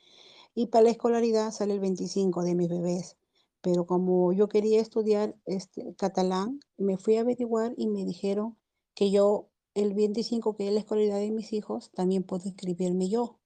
Y 0.53 0.67
para 0.67 0.85
la 0.85 0.91
escolaridad 0.91 1.51
sale 1.51 1.73
el 1.73 1.81
25 1.81 2.43
de 2.43 2.55
mis 2.55 2.69
bebés. 2.69 3.17
Pero 3.59 3.85
como 3.85 4.31
yo 4.31 4.47
quería 4.47 4.79
estudiar 4.79 5.35
este, 5.45 5.93
catalán, 5.97 6.61
me 6.77 6.97
fui 6.97 7.17
a 7.17 7.21
averiguar 7.21 7.73
y 7.75 7.87
me 7.87 8.05
dijeron 8.05 8.57
que 8.93 9.11
yo 9.11 9.49
el 9.75 9.93
25, 9.93 10.55
que 10.55 10.67
es 10.67 10.73
la 10.73 10.79
escolaridad 10.79 11.19
de 11.19 11.31
mis 11.31 11.53
hijos, 11.53 11.91
también 11.91 12.23
puedo 12.23 12.47
inscribirme 12.47 13.09
yo. 13.09 13.39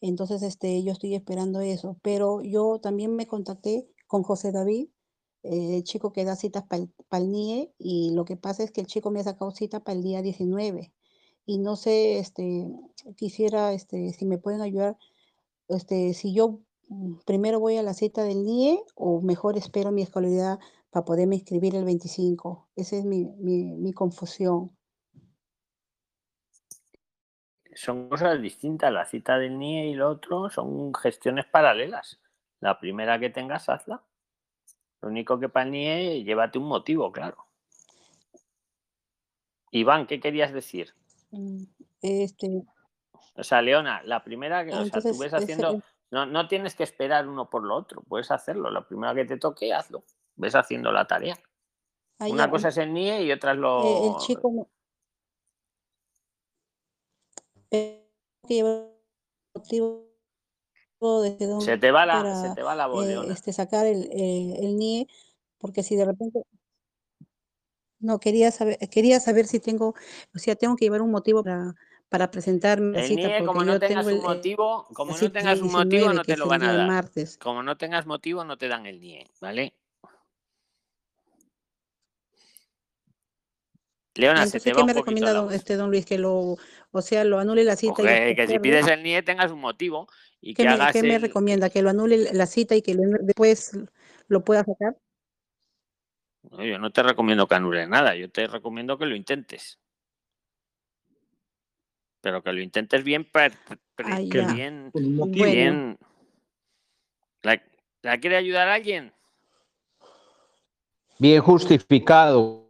Entonces, 0.00 0.42
este, 0.42 0.82
yo 0.82 0.92
estoy 0.92 1.14
esperando 1.14 1.60
eso. 1.60 1.98
Pero 2.02 2.42
yo 2.42 2.78
también 2.80 3.16
me 3.16 3.26
contacté 3.26 3.88
con 4.06 4.22
José 4.22 4.52
David, 4.52 4.88
eh, 5.42 5.76
el 5.78 5.84
chico 5.84 6.12
que 6.12 6.24
da 6.24 6.36
citas 6.36 6.64
para 6.66 6.82
el, 7.22 7.30
NIE, 7.30 7.72
y 7.78 8.12
lo 8.14 8.24
que 8.24 8.36
pasa 8.36 8.62
es 8.62 8.70
que 8.70 8.82
el 8.82 8.86
chico 8.86 9.10
me 9.10 9.20
ha 9.20 9.24
sacado 9.24 9.50
cita 9.50 9.80
para 9.80 9.96
el 9.96 10.04
día 10.04 10.22
19. 10.22 10.92
Y 11.46 11.58
no 11.58 11.76
sé, 11.76 12.18
este, 12.18 12.68
quisiera, 13.16 13.72
este, 13.72 14.12
si 14.12 14.26
me 14.26 14.38
pueden 14.38 14.60
ayudar, 14.60 14.98
este, 15.68 16.14
si 16.14 16.34
yo 16.34 16.60
mm, 16.88 17.16
primero 17.26 17.60
voy 17.60 17.76
a 17.76 17.82
la 17.82 17.94
cita 17.94 18.24
del 18.24 18.44
NIE 18.44 18.82
o 18.94 19.20
mejor 19.22 19.56
espero 19.56 19.92
mi 19.92 20.02
escolaridad 20.02 20.58
para 20.90 21.04
poderme 21.04 21.36
inscribir 21.36 21.74
el 21.76 21.84
25. 21.84 22.68
Esa 22.76 22.96
es 22.96 23.04
mi, 23.04 23.24
mi 23.24 23.92
confusión 23.92 24.76
son 27.76 28.08
cosas 28.08 28.40
distintas. 28.40 28.92
La 28.92 29.04
cita 29.04 29.38
del 29.38 29.58
NIE 29.58 29.90
y 29.90 29.94
lo 29.94 30.10
otro 30.10 30.50
son 30.50 30.92
gestiones 30.94 31.46
paralelas. 31.46 32.18
La 32.60 32.80
primera 32.80 33.18
que 33.20 33.30
tengas, 33.30 33.68
hazla. 33.68 34.02
Lo 35.02 35.08
único 35.08 35.38
que 35.38 35.48
para 35.48 35.66
el 35.66 35.72
NIE, 35.72 36.24
llévate 36.24 36.58
un 36.58 36.66
motivo, 36.66 37.12
claro. 37.12 37.46
Iván, 39.70 40.06
¿qué 40.06 40.20
querías 40.20 40.52
decir? 40.52 40.94
Mm, 41.30 41.64
este. 42.00 42.62
O 43.34 43.44
sea, 43.44 43.60
Leona, 43.60 44.02
la 44.04 44.24
primera 44.24 44.64
que 44.64 44.72
o 44.72 44.86
sea, 44.86 45.02
tú 45.02 45.18
ves 45.18 45.34
haciendo. 45.34 45.82
No, 46.10 46.24
no 46.24 46.48
tienes 46.48 46.74
que 46.74 46.84
esperar 46.84 47.28
uno 47.28 47.50
por 47.50 47.64
lo 47.64 47.74
otro, 47.74 48.02
puedes 48.08 48.30
hacerlo. 48.30 48.70
La 48.70 48.86
primera 48.86 49.14
que 49.14 49.26
te 49.26 49.36
toque, 49.36 49.74
hazlo. 49.74 50.04
Ves 50.36 50.54
haciendo 50.54 50.92
la 50.92 51.06
tarea. 51.06 51.36
Una 52.20 52.48
cosa 52.50 52.68
es 52.68 52.78
el 52.78 52.94
NIE 52.94 53.24
y 53.24 53.32
otra 53.32 53.52
es 53.52 53.58
lo. 53.58 53.84
Eh, 53.84 54.08
el 54.08 54.16
chico 54.16 54.70
se 61.60 61.78
te 61.78 61.90
va 61.90 62.06
la, 62.06 62.42
se 62.42 62.54
te 62.54 62.62
va 62.62 62.74
la 62.74 62.86
voz, 62.86 63.06
eh, 63.06 63.18
este, 63.30 63.52
sacar 63.52 63.86
el, 63.86 64.04
eh, 64.12 64.56
el, 64.60 64.76
NIE, 64.76 65.06
porque 65.58 65.82
si 65.82 65.96
de 65.96 66.04
repente 66.04 66.42
no 67.98 68.18
quería 68.18 68.50
saber, 68.50 68.78
quería 68.90 69.20
saber 69.20 69.46
si 69.46 69.60
tengo, 69.60 69.94
o 70.34 70.38
sea, 70.38 70.56
tengo 70.56 70.76
que 70.76 70.86
llevar 70.86 71.02
un 71.02 71.10
motivo 71.10 71.42
para, 71.42 71.74
para 72.08 72.30
presentarme. 72.30 73.04
El 73.04 73.16
NIE, 73.16 73.44
como 73.44 73.64
no 73.64 73.78
tengas 73.78 74.06
un 74.06 74.22
motivo, 74.22 74.86
como 74.94 75.16
no 75.16 75.32
tengas 75.32 75.60
un 75.60 75.72
motivo, 75.72 76.12
no 76.12 76.22
te 76.24 76.36
lo 76.36 76.46
van 76.46 76.62
a 76.62 76.72
dar. 76.72 76.86
Martes. 76.86 77.36
Como 77.38 77.62
no 77.62 77.76
tengas 77.76 78.06
motivo, 78.06 78.44
no 78.44 78.56
te 78.56 78.68
dan 78.68 78.86
el 78.86 79.00
NIE, 79.00 79.30
¿vale? 79.40 79.74
Leona, 84.16 84.46
se 84.46 84.60
te 84.60 84.72
va 84.72 84.80
¿qué 84.80 84.84
me 84.84 84.92
recomienda 84.92 85.54
este 85.54 85.76
don 85.76 85.90
Luis? 85.90 86.06
Que 86.06 86.18
lo, 86.18 86.56
o 86.90 87.02
sea, 87.02 87.24
lo 87.24 87.38
anule 87.38 87.64
la 87.64 87.76
cita. 87.76 88.30
y 88.30 88.34
que 88.34 88.46
si 88.46 88.58
pides 88.58 88.86
el 88.86 89.02
NIE 89.02 89.22
tengas 89.22 89.50
un 89.50 89.60
motivo 89.60 90.08
y 90.40 90.54
¿Qué 90.54 90.62
que 90.62 90.68
me, 90.68 90.74
hagas 90.74 90.92
¿qué 90.92 91.02
me 91.02 91.18
recomienda? 91.18 91.70
¿Que 91.70 91.82
lo 91.82 91.90
anule 91.90 92.32
la 92.32 92.46
cita 92.46 92.74
y 92.74 92.82
que 92.82 92.96
después 92.96 93.72
lo 94.28 94.44
pueda 94.44 94.64
sacar? 94.64 94.96
No, 96.50 96.64
yo 96.64 96.78
no 96.78 96.90
te 96.90 97.02
recomiendo 97.02 97.46
que 97.46 97.54
anule 97.54 97.86
nada, 97.86 98.14
yo 98.14 98.30
te 98.30 98.46
recomiendo 98.46 98.98
que 98.98 99.06
lo 99.06 99.16
intentes. 99.16 99.78
Pero 102.20 102.42
que 102.42 102.52
lo 102.52 102.60
intentes 102.60 103.04
bien, 103.04 103.24
que 103.24 104.52
bien, 104.54 104.90
bien. 105.30 105.98
¿La, 107.42 107.62
¿La 108.02 108.18
quiere 108.18 108.36
ayudar 108.36 108.68
alguien? 108.68 109.12
Bien 111.18 111.40
justificado. 111.40 112.65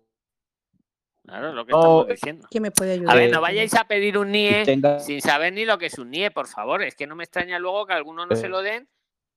Claro, 1.26 1.52
lo 1.52 1.66
que 1.66 1.72
estamos 1.72 2.06
diciendo. 2.06 2.48
¿Quién 2.50 2.62
me 2.62 2.70
puede 2.70 2.92
ayudar? 2.92 3.16
A 3.16 3.18
ver, 3.18 3.30
no 3.30 3.40
vayáis 3.40 3.74
a 3.74 3.84
pedir 3.84 4.16
un 4.16 4.30
NIE 4.30 4.64
sin 5.00 5.20
saber 5.20 5.52
ni 5.52 5.64
lo 5.64 5.76
que 5.76 5.86
es 5.86 5.98
un 5.98 6.10
NIE, 6.10 6.30
por 6.30 6.46
favor. 6.46 6.82
Es 6.82 6.94
que 6.94 7.06
no 7.06 7.16
me 7.16 7.24
extraña 7.24 7.58
luego 7.58 7.86
que 7.86 7.94
algunos 7.94 8.28
no 8.28 8.36
se 8.36 8.48
lo 8.48 8.62
den 8.62 8.88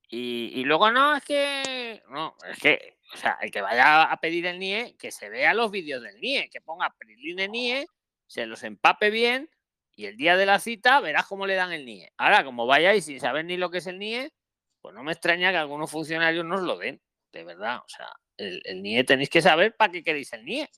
y, 0.07 0.63
luego 0.65 0.91
no, 0.91 1.15
es 1.15 1.23
que. 1.23 2.03
No, 2.09 2.35
es 2.49 2.59
que. 2.59 2.97
O 3.13 3.17
sea, 3.17 3.37
el 3.41 3.49
que 3.49 3.61
vaya 3.61 4.03
a 4.03 4.17
pedir 4.19 4.45
el 4.45 4.59
NIE, 4.59 4.95
que 4.97 5.11
se 5.11 5.29
vea 5.29 5.53
los 5.53 5.71
vídeos 5.71 6.01
del 6.03 6.19
NIE, 6.19 6.49
que 6.49 6.61
ponga 6.61 6.93
Priline 6.95 7.47
NIE 7.47 7.87
se 8.27 8.45
los 8.45 8.63
empape 8.63 9.09
bien 9.09 9.49
y 9.95 10.05
el 10.05 10.15
día 10.15 10.37
de 10.37 10.45
la 10.45 10.59
cita 10.59 10.99
verás 10.99 11.25
cómo 11.25 11.47
le 11.47 11.55
dan 11.55 11.73
el 11.73 11.85
NIE. 11.85 12.13
Ahora, 12.17 12.43
como 12.43 12.67
vayáis 12.67 13.05
sin 13.05 13.19
saber 13.19 13.45
ni 13.45 13.57
lo 13.57 13.71
que 13.71 13.79
es 13.79 13.87
el 13.87 13.97
NIE, 13.97 14.31
pues 14.81 14.93
no 14.93 15.03
me 15.03 15.11
extraña 15.11 15.51
que 15.51 15.57
algunos 15.57 15.89
funcionarios 15.89 16.45
nos 16.45 16.61
lo 16.61 16.77
den, 16.77 17.01
de 17.31 17.43
verdad. 17.43 17.79
O 17.79 17.89
sea, 17.89 18.11
el, 18.37 18.81
NIE 18.81 19.03
tenéis 19.03 19.29
que 19.29 19.41
saber 19.41 19.75
para 19.75 19.91
qué 19.91 20.03
queréis 20.03 20.31
el 20.33 20.45
NIE. 20.45 20.69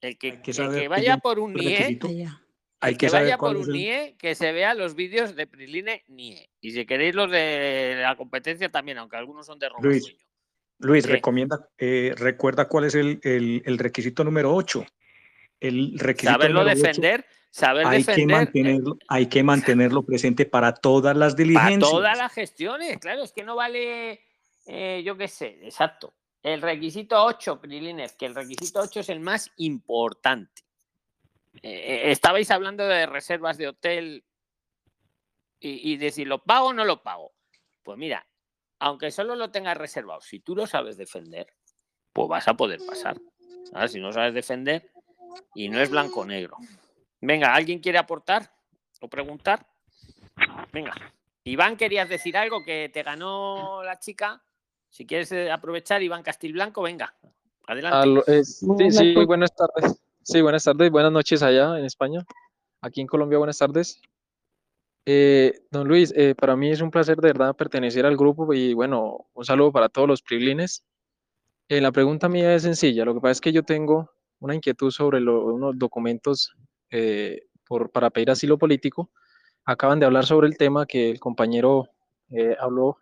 El 0.00 0.18
que, 0.18 0.88
vaya 0.88 1.18
por 1.18 1.38
un 1.38 1.54
NIE, 1.54 1.98
hay 2.80 2.96
que, 2.96 3.08
vaya 3.08 3.38
por 3.38 3.56
un 3.56 3.68
NIE, 3.68 4.16
que 4.18 4.34
se 4.34 4.52
vea 4.52 4.74
los 4.74 4.94
vídeos 4.94 5.34
de 5.34 5.46
Priline 5.46 6.04
NIE. 6.08 6.50
Y 6.60 6.72
si 6.72 6.84
queréis 6.86 7.14
los 7.14 7.30
de 7.30 7.98
la 8.00 8.16
competencia 8.16 8.68
también, 8.70 8.98
aunque 8.98 9.16
algunos 9.16 9.46
son 9.46 9.58
de 9.58 9.68
robo 9.68 9.82
Luis, 9.82 10.14
Luis 10.78 11.06
recomienda, 11.06 11.68
eh, 11.78 12.14
recuerda 12.16 12.68
cuál 12.68 12.84
es 12.84 12.94
el, 12.94 13.78
requisito 13.78 14.24
número 14.24 14.54
8. 14.54 14.84
El 15.58 15.98
requisito 15.98 16.32
Saberlo 16.32 16.64
defender, 16.64 17.24
saber 17.50 17.86
hay 17.86 17.98
defender. 17.98 18.26
Que 18.26 18.34
mantenerlo, 18.34 18.98
hay 19.08 19.26
que 19.26 19.42
mantenerlo 19.42 20.02
presente 20.04 20.44
para 20.44 20.74
todas 20.74 21.16
las 21.16 21.34
diligencias. 21.34 21.80
Para 21.80 21.90
todas 21.90 22.18
las 22.18 22.32
gestiones, 22.32 22.98
claro, 22.98 23.22
es 23.22 23.32
que 23.32 23.42
no 23.42 23.56
vale, 23.56 24.20
eh, 24.66 25.02
yo 25.02 25.16
qué 25.16 25.28
sé, 25.28 25.60
exacto. 25.62 26.14
El 26.46 26.62
requisito 26.62 27.24
8, 27.24 27.60
Prilines, 27.60 28.12
que 28.12 28.26
el 28.26 28.36
requisito 28.36 28.78
8 28.78 29.00
es 29.00 29.08
el 29.08 29.18
más 29.18 29.50
importante. 29.56 30.62
Eh, 31.60 32.12
estabais 32.12 32.52
hablando 32.52 32.86
de 32.86 33.04
reservas 33.06 33.58
de 33.58 33.66
hotel 33.66 34.24
y, 35.58 35.92
y 35.92 35.96
decir, 35.96 36.28
¿lo 36.28 36.44
pago 36.44 36.68
o 36.68 36.72
no 36.72 36.84
lo 36.84 37.02
pago? 37.02 37.32
Pues 37.82 37.98
mira, 37.98 38.24
aunque 38.78 39.10
solo 39.10 39.34
lo 39.34 39.50
tengas 39.50 39.76
reservado, 39.76 40.20
si 40.20 40.38
tú 40.38 40.54
lo 40.54 40.68
sabes 40.68 40.96
defender, 40.96 41.48
pues 42.12 42.28
vas 42.28 42.46
a 42.46 42.54
poder 42.54 42.78
pasar. 42.86 43.20
Si 43.88 43.98
no 43.98 44.12
sabes 44.12 44.32
defender 44.32 44.88
y 45.52 45.68
no 45.68 45.80
es 45.80 45.90
blanco 45.90 46.20
o 46.20 46.24
negro. 46.24 46.58
Venga, 47.20 47.56
¿alguien 47.56 47.80
quiere 47.80 47.98
aportar 47.98 48.54
o 49.00 49.08
preguntar? 49.08 49.66
Venga. 50.72 50.94
Iván, 51.42 51.76
¿querías 51.76 52.08
decir 52.08 52.36
algo 52.36 52.64
que 52.64 52.88
te 52.88 53.02
ganó 53.02 53.82
la 53.82 53.98
chica? 53.98 54.44
Si 54.96 55.04
quieres 55.04 55.30
eh, 55.32 55.50
aprovechar, 55.50 56.02
Iván 56.02 56.22
Castilblanco, 56.22 56.80
venga. 56.80 57.14
Adelante. 57.66 58.42
sí, 58.44 58.90
sí, 58.90 59.14
buenas 59.26 59.54
tardes. 59.54 60.00
Sí, 60.22 60.40
buenas 60.40 60.64
tardes, 60.64 60.90
buenas 60.90 61.12
noches 61.12 61.42
allá 61.42 61.78
en 61.78 61.84
España. 61.84 62.24
Aquí 62.80 63.02
en 63.02 63.06
Colombia, 63.06 63.36
buenas 63.36 63.58
tardes. 63.58 64.00
Eh, 65.04 65.60
don 65.70 65.86
Luis, 65.86 66.14
eh, 66.16 66.34
para 66.34 66.56
mí 66.56 66.70
es 66.70 66.80
un 66.80 66.90
placer 66.90 67.18
de 67.18 67.28
verdad 67.28 67.54
pertenecer 67.54 68.06
al 68.06 68.16
grupo 68.16 68.50
y 68.54 68.72
bueno, 68.72 69.26
un 69.34 69.44
saludo 69.44 69.70
para 69.70 69.90
todos 69.90 70.08
los 70.08 70.22
privilines. 70.22 70.82
Eh, 71.68 71.82
la 71.82 71.92
pregunta 71.92 72.30
mía 72.30 72.54
es 72.54 72.62
sencilla, 72.62 73.04
lo 73.04 73.12
que 73.12 73.20
pasa 73.20 73.32
es 73.32 73.40
que 73.42 73.52
yo 73.52 73.64
tengo 73.64 74.10
una 74.40 74.54
inquietud 74.54 74.90
sobre 74.90 75.18
unos 75.18 75.78
documentos 75.78 76.54
por, 77.68 77.90
para 77.90 78.08
pedir 78.08 78.30
asilo 78.30 78.56
político. 78.56 79.10
Acaban 79.66 80.00
de 80.00 80.06
hablar 80.06 80.24
sobre 80.24 80.46
el 80.46 80.56
tema 80.56 80.86
que 80.86 81.10
el 81.10 81.20
compañero 81.20 81.86
habló, 82.58 82.96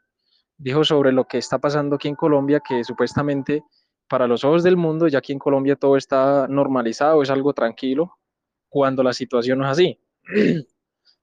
dijo 0.65 0.82
sobre 0.82 1.12
lo 1.12 1.27
que 1.27 1.36
está 1.36 1.59
pasando 1.59 1.97
aquí 1.97 2.09
en 2.09 2.15
Colombia, 2.15 2.59
que 2.66 2.82
supuestamente 2.85 3.62
para 4.09 4.27
los 4.27 4.45
ojos 4.45 4.62
del 4.62 4.78
mundo, 4.78 5.09
ya 5.09 5.19
aquí 5.19 5.31
en 5.32 5.39
Colombia 5.39 5.77
todo 5.77 5.99
está 5.99 6.49
normalizado, 6.49 7.23
es 7.23 7.28
algo 7.28 7.53
tranquilo, 7.53 8.16
cuando 8.70 9.03
la 9.03 9.12
situación 9.12 9.59
no 9.59 9.66
es 9.66 9.73
así. 9.73 10.01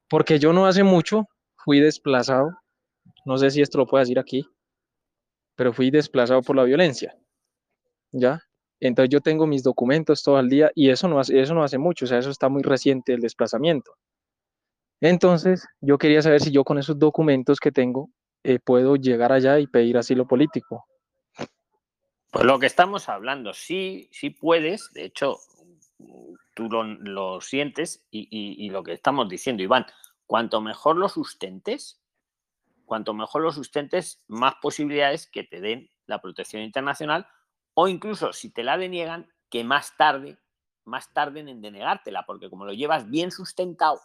Porque 0.07 0.37
yo 0.37 0.53
no 0.53 0.67
hace 0.67 0.83
mucho 0.83 1.27
fui 1.55 1.79
desplazado, 1.79 2.51
no 3.25 3.37
sé 3.39 3.49
si 3.49 3.63
esto 3.63 3.79
lo 3.79 3.87
puedo 3.87 4.01
decir 4.01 4.19
aquí, 4.19 4.45
pero 5.55 5.73
fui 5.73 5.89
desplazado 5.89 6.43
por 6.43 6.55
la 6.55 6.63
violencia. 6.63 7.17
¿Ya? 8.11 8.43
Entonces 8.79 9.09
yo 9.09 9.21
tengo 9.21 9.47
mis 9.47 9.63
documentos 9.63 10.21
todo 10.21 10.39
el 10.39 10.49
día 10.49 10.71
y 10.75 10.91
eso 10.91 11.07
no 11.07 11.19
hace, 11.19 11.39
eso 11.41 11.55
no 11.55 11.63
hace 11.63 11.79
mucho, 11.79 12.05
o 12.05 12.07
sea, 12.07 12.19
eso 12.19 12.29
está 12.29 12.47
muy 12.47 12.61
reciente 12.61 13.13
el 13.13 13.21
desplazamiento. 13.21 13.95
Entonces 14.99 15.67
yo 15.79 15.97
quería 15.97 16.21
saber 16.21 16.41
si 16.41 16.51
yo 16.51 16.63
con 16.63 16.77
esos 16.77 16.99
documentos 16.99 17.59
que 17.59 17.71
tengo 17.71 18.11
eh, 18.43 18.59
puedo 18.59 18.95
llegar 18.95 19.31
allá 19.31 19.59
y 19.59 19.67
pedir 19.67 19.97
asilo 19.97 20.27
político. 20.27 20.85
Pues 22.31 22.45
lo 22.45 22.59
que 22.59 22.65
estamos 22.65 23.09
hablando, 23.09 23.53
sí, 23.53 24.07
sí 24.11 24.29
puedes, 24.29 24.91
de 24.93 25.05
hecho, 25.05 25.37
tú 26.55 26.69
lo, 26.69 27.41
sientes 27.41 28.05
y, 28.09 28.69
lo 28.69 28.83
que 28.83 28.93
estamos 28.93 29.27
diciendo, 29.27 29.63
Iván, 29.63 29.85
cuanto 30.25 30.61
mejor 30.61 30.95
lo 30.95 31.09
sustentes, 31.09 32.01
cuanto 32.85 33.13
mejor 33.13 33.41
lo 33.41 33.51
sustentes, 33.51 34.23
más 34.27 34.55
posibilidades 34.61 35.27
que 35.27 35.43
te 35.43 35.59
den 35.59 35.89
la 36.05 36.21
protección 36.21 36.63
internacional 36.63 37.27
o 37.73 37.87
incluso 37.87 38.33
si 38.33 38.49
te 38.49 38.63
la 38.63 38.77
deniegan, 38.77 39.29
que 39.49 39.63
más 39.65 39.97
tarde, 39.97 40.37
más 40.85 41.13
tarden 41.13 41.49
en 41.49 41.61
denegártela, 41.61 42.25
porque 42.25 42.49
como 42.49 42.65
lo 42.65 42.73
llevas 42.73 43.09
bien 43.09 43.31
sustentado, 43.31 43.99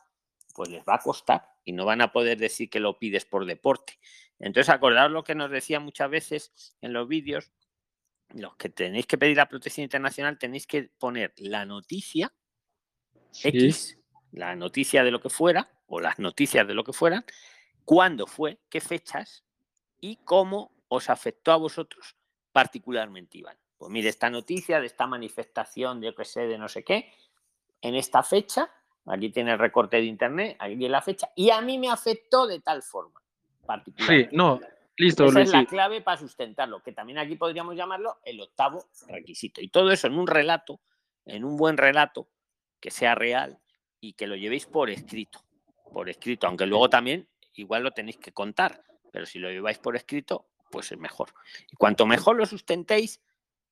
pues 0.54 0.68
les 0.68 0.82
va 0.82 0.96
a 0.96 0.98
costar 0.98 1.48
y 1.64 1.72
no 1.72 1.84
van 1.84 2.00
a 2.00 2.12
poder 2.12 2.38
decir 2.38 2.70
que 2.70 2.80
lo 2.80 2.98
pides 2.98 3.24
por 3.24 3.44
deporte. 3.44 3.98
Entonces, 4.38 4.68
acordaos 4.68 5.10
lo 5.10 5.24
que 5.24 5.34
nos 5.34 5.50
decía 5.50 5.80
muchas 5.80 6.10
veces 6.10 6.76
en 6.80 6.92
los 6.92 7.08
vídeos, 7.08 7.52
los 8.34 8.56
que 8.56 8.68
tenéis 8.68 9.06
que 9.06 9.18
pedir 9.18 9.36
la 9.36 9.48
protección 9.48 9.84
internacional 9.84 10.38
tenéis 10.38 10.66
que 10.66 10.90
poner 10.98 11.32
la 11.38 11.64
noticia 11.64 12.32
X, 13.42 13.98
la 14.32 14.56
noticia 14.56 15.04
de 15.04 15.10
lo 15.10 15.20
que 15.20 15.30
fuera, 15.30 15.70
o 15.86 16.00
las 16.00 16.18
noticias 16.18 16.66
de 16.66 16.74
lo 16.74 16.84
que 16.84 16.92
fueran, 16.92 17.24
cuándo 17.84 18.26
fue, 18.26 18.58
qué 18.68 18.80
fechas 18.80 19.44
y 20.00 20.16
cómo 20.16 20.72
os 20.88 21.08
afectó 21.08 21.52
a 21.52 21.56
vosotros 21.56 22.16
particularmente, 22.52 23.38
Iván. 23.38 23.58
Pues 23.76 23.90
mire, 23.90 24.08
esta 24.08 24.30
noticia 24.30 24.80
de 24.80 24.86
esta 24.86 25.06
manifestación, 25.06 26.00
de 26.00 26.14
que 26.14 26.24
sé, 26.24 26.46
de 26.46 26.58
no 26.58 26.68
sé 26.68 26.82
qué, 26.82 27.12
en 27.82 27.94
esta 27.94 28.22
fecha, 28.22 28.70
aquí 29.04 29.30
tiene 29.30 29.52
el 29.52 29.58
recorte 29.58 29.98
de 29.98 30.04
internet, 30.04 30.56
aquí 30.58 30.74
viene 30.74 30.92
la 30.92 31.02
fecha, 31.02 31.30
y 31.36 31.50
a 31.50 31.60
mí 31.60 31.78
me 31.78 31.90
afectó 31.90 32.46
de 32.46 32.60
tal 32.60 32.82
forma 32.82 33.20
particular. 33.66 34.08
Sí, 34.08 34.28
no, 34.32 34.60
Listo, 34.98 35.26
Esa 35.26 35.42
es 35.42 35.50
la 35.50 35.66
clave 35.66 36.00
para 36.00 36.16
sustentarlo, 36.16 36.82
que 36.82 36.92
también 36.92 37.18
aquí 37.18 37.36
podríamos 37.36 37.76
llamarlo 37.76 38.18
el 38.24 38.40
octavo 38.40 38.86
requisito. 39.08 39.60
Y 39.60 39.68
todo 39.68 39.90
eso 39.90 40.06
en 40.06 40.18
un 40.18 40.26
relato, 40.26 40.80
en 41.26 41.44
un 41.44 41.56
buen 41.58 41.76
relato, 41.76 42.30
que 42.80 42.90
sea 42.90 43.14
real 43.14 43.58
y 44.00 44.14
que 44.14 44.26
lo 44.26 44.36
llevéis 44.36 44.64
por 44.64 44.88
escrito. 44.88 45.44
Por 45.92 46.08
escrito, 46.08 46.46
aunque 46.46 46.66
luego 46.66 46.88
también 46.88 47.28
igual 47.54 47.82
lo 47.82 47.90
tenéis 47.90 48.16
que 48.16 48.32
contar, 48.32 48.82
pero 49.12 49.26
si 49.26 49.38
lo 49.38 49.50
lleváis 49.50 49.78
por 49.78 49.96
escrito, 49.96 50.46
pues 50.70 50.90
es 50.92 50.98
mejor. 50.98 51.28
Y 51.70 51.76
cuanto 51.76 52.06
mejor 52.06 52.36
lo 52.36 52.46
sustentéis, 52.46 53.20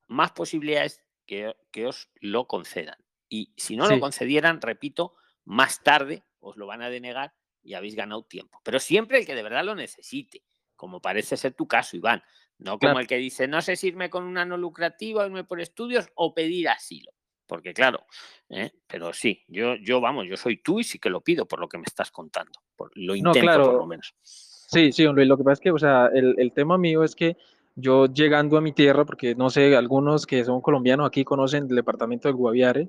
más 0.09 0.33
posibilidades 0.33 1.03
que, 1.27 1.57
que 1.71 1.87
os 1.87 2.11
lo 2.16 2.47
concedan. 2.47 2.99
Y 3.31 3.51
si 3.57 3.77
no 3.77 3.89
lo 3.89 3.99
concedieran, 3.99 4.61
repito, 4.61 5.15
más 5.45 5.83
tarde 5.83 6.23
os 6.41 6.59
lo 6.59 6.66
van 6.66 6.83
a 6.83 6.91
denegar 6.91 7.33
y 7.65 7.74
habéis 7.74 7.97
ganado 7.97 8.23
tiempo. 8.24 8.61
Pero 8.62 8.78
siempre 8.78 9.19
el 9.19 9.27
que 9.27 9.35
de 9.35 9.43
verdad 9.43 9.65
lo 9.65 9.74
necesite 9.74 10.43
como 10.77 11.01
parece 11.01 11.36
ser 11.36 11.55
tu 11.55 11.66
caso, 11.66 11.97
Iván. 11.97 12.23
No 12.59 12.78
como 12.78 13.01
el 13.01 13.07
que 13.07 13.16
dice, 13.16 13.49
no 13.49 13.62
sé 13.62 13.74
si 13.74 13.89
irme 13.89 14.11
con 14.11 14.24
una 14.24 14.45
no 14.45 14.57
lucrativa, 14.57 15.27
irme 15.27 15.45
por 15.45 15.61
estudios 15.61 16.07
o 16.15 16.35
pedir 16.35 16.69
asilo. 16.69 17.11
Porque 17.47 17.74
claro, 17.74 18.05
¿eh? 18.49 18.70
pero 18.86 19.12
sí, 19.12 19.45
yo, 19.49 19.74
yo 19.77 20.01
vamos, 20.01 20.27
yo 20.28 20.36
soy 20.36 20.62
tú 20.62 20.81
y 20.81 20.85
sí 20.85 20.99
que 20.99 21.11
lo 21.11 21.20
pido 21.20 21.47
por 21.47 21.59
lo 21.59 21.69
que 21.69 21.78
me 21.78 21.85
estás 21.86 22.11
contando. 22.11 22.53
Por, 22.77 22.91
lo 22.95 23.15
intento 23.15 23.62
por 23.62 23.74
lo 23.74 23.86
menos. 23.86 24.15
Sí, 24.23 24.93
sí, 24.93 25.05
hombre, 25.05 25.27
lo 25.27 25.36
que 25.36 25.45
pasa 25.45 25.55
es 25.55 25.61
que, 25.61 25.70
o 25.70 25.78
sea, 25.78 26.11
el, 26.15 26.35
el 26.39 26.53
tema 26.53 26.78
mío 26.78 27.03
es 27.03 27.15
que 27.15 27.36
yo 27.74 28.07
llegando 28.07 28.57
a 28.57 28.61
mi 28.61 28.73
tierra, 28.73 29.05
porque 29.05 29.35
no 29.35 29.51
sé, 29.51 29.77
algunos 29.77 30.27
que 30.27 30.45
son 30.45 30.61
colombianos 30.61 31.07
aquí 31.07 31.24
conocen 31.24 31.66
el 31.69 31.77
departamento 31.77 32.28
del 32.28 32.36
Guaviare, 32.36 32.89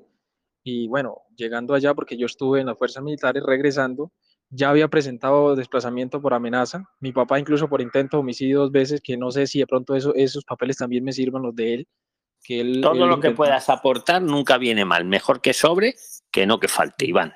y 0.62 0.88
bueno, 0.88 1.22
llegando 1.36 1.74
allá, 1.74 1.94
porque 1.94 2.16
yo 2.16 2.26
estuve 2.26 2.60
en 2.60 2.66
las 2.66 2.78
fuerzas 2.78 3.02
militares, 3.02 3.42
regresando, 3.42 4.12
ya 4.50 4.70
había 4.70 4.88
presentado 4.88 5.56
desplazamiento 5.56 6.20
por 6.20 6.34
amenaza, 6.34 6.88
mi 7.00 7.12
papá 7.12 7.38
incluso 7.38 7.68
por 7.68 7.80
intento 7.80 8.16
de 8.16 8.20
homicidio 8.20 8.60
dos 8.60 8.72
veces, 8.72 9.00
que 9.00 9.16
no 9.16 9.30
sé 9.30 9.46
si 9.46 9.58
de 9.58 9.66
pronto 9.66 9.94
eso, 9.94 10.14
esos 10.14 10.44
papeles 10.44 10.76
también 10.76 11.04
me 11.04 11.12
sirvan 11.12 11.42
los 11.42 11.54
de 11.54 11.74
él. 11.74 11.88
Que 12.42 12.60
él 12.60 12.80
Todo 12.80 13.06
lo 13.06 13.18
que 13.18 13.32
puedas 13.32 13.68
aportar 13.68 14.22
nunca 14.22 14.56
viene 14.58 14.84
mal, 14.84 15.04
mejor 15.04 15.40
que 15.40 15.52
sobre 15.52 15.94
que 16.30 16.46
no 16.46 16.60
que 16.60 16.68
falte, 16.68 17.06
Iván. 17.06 17.34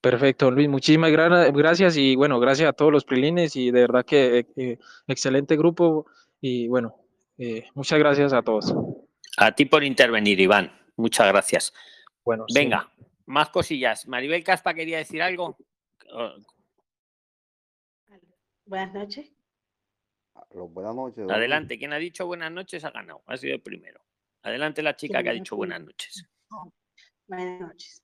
Perfecto, 0.00 0.50
Luis, 0.50 0.68
muchísimas 0.68 1.10
gracias 1.10 1.96
y 1.96 2.16
bueno, 2.16 2.40
gracias 2.40 2.68
a 2.68 2.72
todos 2.72 2.90
los 2.90 3.04
prilines 3.04 3.54
y 3.56 3.70
de 3.70 3.80
verdad 3.80 4.04
que 4.04 4.46
eh, 4.56 4.78
excelente 5.06 5.56
grupo 5.56 6.06
y 6.40 6.68
bueno, 6.68 6.96
eh, 7.36 7.66
muchas 7.74 7.98
gracias 7.98 8.32
a 8.32 8.42
todos. 8.42 8.74
A 9.36 9.52
ti 9.52 9.66
por 9.66 9.84
intervenir, 9.84 10.40
Iván, 10.40 10.72
muchas 10.96 11.28
gracias. 11.28 11.74
Bueno, 12.24 12.46
venga, 12.54 12.90
más 13.26 13.50
cosillas. 13.50 14.06
Maribel 14.06 14.42
Caspa 14.42 14.72
quería 14.72 14.98
decir 14.98 15.22
algo. 15.22 15.58
Ah. 16.12 16.36
Buenas 18.64 18.94
noches. 18.94 19.32
Ah, 20.34 20.46
buenas 20.50 20.94
noches. 20.94 21.28
Adelante, 21.28 21.78
quien 21.78 21.92
ha 21.92 21.98
dicho 21.98 22.26
buenas 22.26 22.52
noches 22.52 22.84
ha 22.84 22.90
ganado, 22.90 23.22
ha 23.26 23.36
sido 23.36 23.54
el 23.54 23.62
primero. 23.62 24.00
Adelante 24.42 24.82
la 24.82 24.96
chica 24.96 25.22
que 25.22 25.28
ha 25.28 25.32
dicho 25.32 25.56
buenas 25.56 25.80
noches. 25.80 26.24
Buenas 27.26 27.60
noches. 27.60 28.02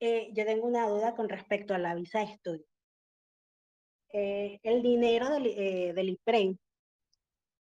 Eh, 0.00 0.30
yo 0.34 0.44
tengo 0.44 0.66
una 0.66 0.86
duda 0.86 1.14
con 1.16 1.30
respecto 1.30 1.72
a 1.72 1.78
la 1.78 1.94
visa 1.94 2.18
de 2.18 2.26
estudio. 2.26 2.66
Eh, 4.12 4.60
el 4.62 4.82
dinero 4.82 5.30
del, 5.30 5.46
eh, 5.46 5.92
del 5.94 6.10
IPREM 6.10 6.58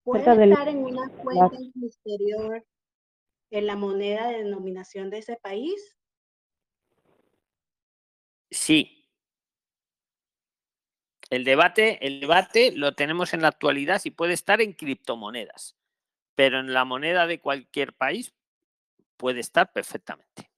puede 0.03 0.23
estar 0.23 0.69
en 0.69 0.79
una 0.79 1.11
cuenta 1.11 1.59
exterior 1.83 2.65
en 3.51 3.67
la 3.67 3.77
moneda 3.77 4.29
de 4.29 4.45
denominación 4.45 5.11
de 5.11 5.19
ese 5.19 5.37
país 5.37 5.99
Sí. 8.51 8.98
El 11.31 11.45
debate, 11.45 12.07
el 12.07 12.21
debate 12.21 12.73
lo 12.73 12.95
tenemos 12.95 13.35
en 13.35 13.43
la 13.43 13.49
actualidad 13.49 14.01
si 14.01 14.11
puede 14.11 14.33
estar 14.33 14.61
en 14.63 14.73
criptomonedas, 14.73 15.77
pero 16.35 16.59
en 16.59 16.73
la 16.73 16.85
moneda 16.85 17.27
de 17.27 17.41
cualquier 17.41 17.93
país 17.93 18.33
puede 19.17 19.41
estar 19.41 19.73
perfectamente. 19.73 20.51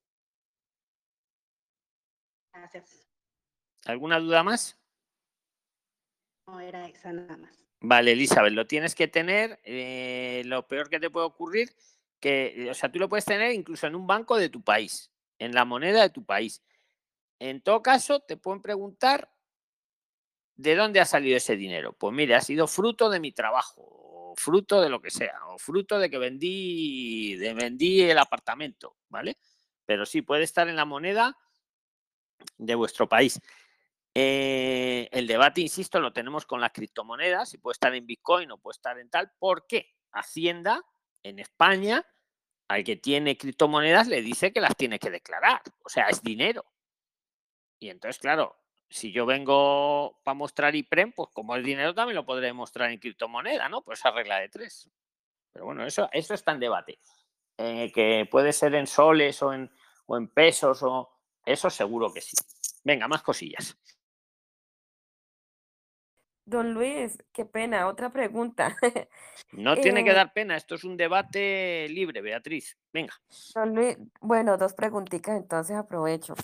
Gracias. 2.53 3.09
¿Alguna 3.87 4.21
duda 4.21 4.45
más? 4.45 4.79
No 6.47 6.61
era 6.61 6.87
esa 6.87 7.13
nada 7.13 7.37
más. 7.37 7.65
Vale, 7.81 8.13
Elizabeth, 8.13 8.53
lo 8.53 8.67
tienes 8.67 8.95
que 8.95 9.09
tener. 9.09 9.59
Eh, 9.65 10.43
lo 10.45 10.69
peor 10.69 10.91
que 10.91 11.01
te 11.01 11.11
puede 11.11 11.27
ocurrir, 11.27 11.75
que, 12.21 12.69
o 12.71 12.75
sea, 12.75 12.93
tú 12.93 12.99
lo 12.99 13.09
puedes 13.09 13.25
tener 13.25 13.53
incluso 13.53 13.87
en 13.87 13.95
un 13.95 14.07
banco 14.07 14.37
de 14.37 14.51
tu 14.51 14.63
país, 14.63 15.11
en 15.39 15.55
la 15.55 15.65
moneda 15.65 16.03
de 16.03 16.11
tu 16.11 16.25
país. 16.25 16.63
En 17.39 17.63
todo 17.63 17.83
caso, 17.83 18.21
te 18.21 18.37
pueden 18.37 18.61
preguntar 18.61 19.33
de 20.61 20.77
dónde 20.77 21.01
ha 21.01 21.07
salido 21.07 21.37
ese 21.37 21.57
dinero. 21.57 21.95
Pues 21.95 22.15
mire, 22.15 22.35
ha 22.35 22.41
sido 22.43 22.67
fruto 22.67 23.09
de 23.09 23.19
mi 23.19 23.33
trabajo, 23.33 23.83
o 23.83 24.35
fruto 24.37 24.81
de 24.83 24.91
lo 24.91 25.01
que 25.01 25.11
sea, 25.11 25.47
o 25.49 25.59
fruto 25.59 25.99
de 25.99 26.11
que 26.11 26.19
vendí, 26.19 27.35
de 27.37 27.55
vendí 27.55 28.03
el 28.03 28.19
apartamento, 28.19 28.97
¿vale? 29.09 29.39
Pero 29.87 30.05
sí, 30.05 30.21
puede 30.23 30.45
estar 30.45 30.69
en 30.69 30.77
la 30.77 30.85
moneda 30.85 31.37
de 32.59 32.75
vuestro 32.75 33.09
país. 33.09 33.41
Eh, 34.15 35.09
el 35.13 35.27
debate, 35.27 35.63
insisto, 35.63 35.99
lo 35.99 36.13
tenemos 36.13 36.45
con 36.45 36.61
las 36.61 36.73
criptomonedas, 36.73 37.49
si 37.49 37.59
puede 37.59 37.73
estar 37.73 37.95
en 37.95 38.07
Bitcoin 38.07 38.51
o 38.51 38.59
puede 38.59 38.75
estar 38.75 38.99
en 38.99 39.09
tal, 39.09 39.33
porque 39.39 39.95
Hacienda 40.13 40.85
en 41.23 41.39
España, 41.39 42.05
al 42.69 42.85
que 42.85 42.97
tiene 42.97 43.39
criptomonedas, 43.39 44.09
le 44.09 44.21
dice 44.21 44.53
que 44.53 44.61
las 44.61 44.77
tiene 44.77 44.99
que 44.99 45.11
declarar, 45.11 45.63
o 45.83 45.89
sea, 45.89 46.09
es 46.09 46.23
dinero. 46.23 46.67
Y 47.79 47.89
entonces, 47.89 48.21
claro, 48.21 48.61
si 48.91 49.13
yo 49.13 49.27
vengo 49.27 50.21
para 50.25 50.35
mostrar 50.35 50.75
IPREM, 50.77 51.13
pues 51.13 51.31
como 51.33 51.57
es 51.57 51.65
dinero 51.65 51.95
también 51.95 52.17
lo 52.17 52.27
podré 52.27 52.53
mostrar 52.53 52.91
en 52.91 52.99
criptomoneda, 53.01 53.69
¿no? 53.71 53.83
Pues 53.83 54.01
esa 54.01 54.11
regla 54.13 54.39
de 54.41 54.51
tres. 54.51 54.91
Pero 55.53 55.67
bueno, 55.67 55.85
eso, 55.87 56.09
eso 56.13 56.35
está 56.35 56.53
en 56.53 56.61
debate. 56.61 57.01
Eh, 57.59 57.93
que 57.93 58.27
puede 58.31 58.53
ser 58.53 58.75
en 58.75 58.87
soles 58.87 59.43
o 59.43 59.53
en, 59.55 59.71
o 60.07 60.17
en 60.17 60.29
pesos, 60.29 60.83
o 60.83 61.11
eso 61.45 61.71
seguro 61.71 62.13
que 62.13 62.21
sí. 62.23 62.37
Venga, 62.85 63.09
más 63.09 63.23
cosillas. 63.23 63.79
Don 66.45 66.75
Luis, 66.75 67.19
qué 67.33 67.45
pena, 67.47 67.87
otra 67.89 68.11
pregunta. 68.11 68.77
No 69.53 69.79
tiene 69.79 70.05
que 70.05 70.11
Eh, 70.11 70.15
dar 70.15 70.33
pena, 70.33 70.57
esto 70.57 70.75
es 70.77 70.85
un 70.85 70.97
debate 70.97 71.89
libre, 71.89 72.21
Beatriz. 72.21 72.79
Venga. 72.93 73.15
don 73.55 73.75
Luis, 73.75 73.97
bueno, 74.21 74.57
dos 74.59 74.75
preguntitas, 74.75 75.37
entonces 75.37 75.77
aprovecho. 75.77 76.35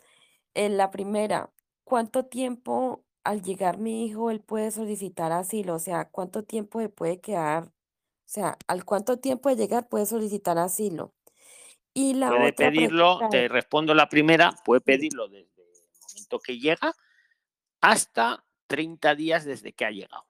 En 0.55 0.77
la 0.77 0.91
primera, 0.91 1.51
¿cuánto 1.87 2.27
tiempo 2.27 3.05
al 3.23 3.43
llegar 3.43 3.79
mi 3.79 4.05
hijo 4.05 4.31
él 4.33 4.41
puede 4.41 4.73
solicitar 4.73 5.31
asilo? 5.31 5.77
O 5.77 5.79
sea, 5.79 6.11
¿cuánto 6.11 6.43
tiempo 6.43 6.81
se 6.81 6.89
puede 6.89 7.21
quedar? 7.21 7.69
O 7.69 8.29
sea, 8.29 8.59
¿al 8.67 8.85
cuánto 8.85 9.19
tiempo 9.19 9.49
de 9.49 9.57
llegar 9.57 9.89
puede 9.89 10.05
solicitar 10.05 10.59
asilo? 10.59 11.15
Y 11.95 12.15
la 12.15 12.29
Puede 12.29 12.51
otra 12.51 12.67
pedirlo, 12.67 13.19
pregunta 13.19 13.29
te 13.31 13.45
es, 13.47 13.51
respondo 13.53 13.95
la 13.95 14.09
primera, 14.09 14.53
puede 14.65 14.81
pedirlo 14.81 15.29
desde 15.29 15.63
el 15.63 15.69
momento 16.03 16.41
que 16.41 16.59
llega 16.59 16.93
hasta 17.81 18.45
30 18.67 19.15
días 19.15 19.45
desde 19.45 19.73
que 19.73 19.85
ha 19.85 19.91
llegado. 19.93 20.27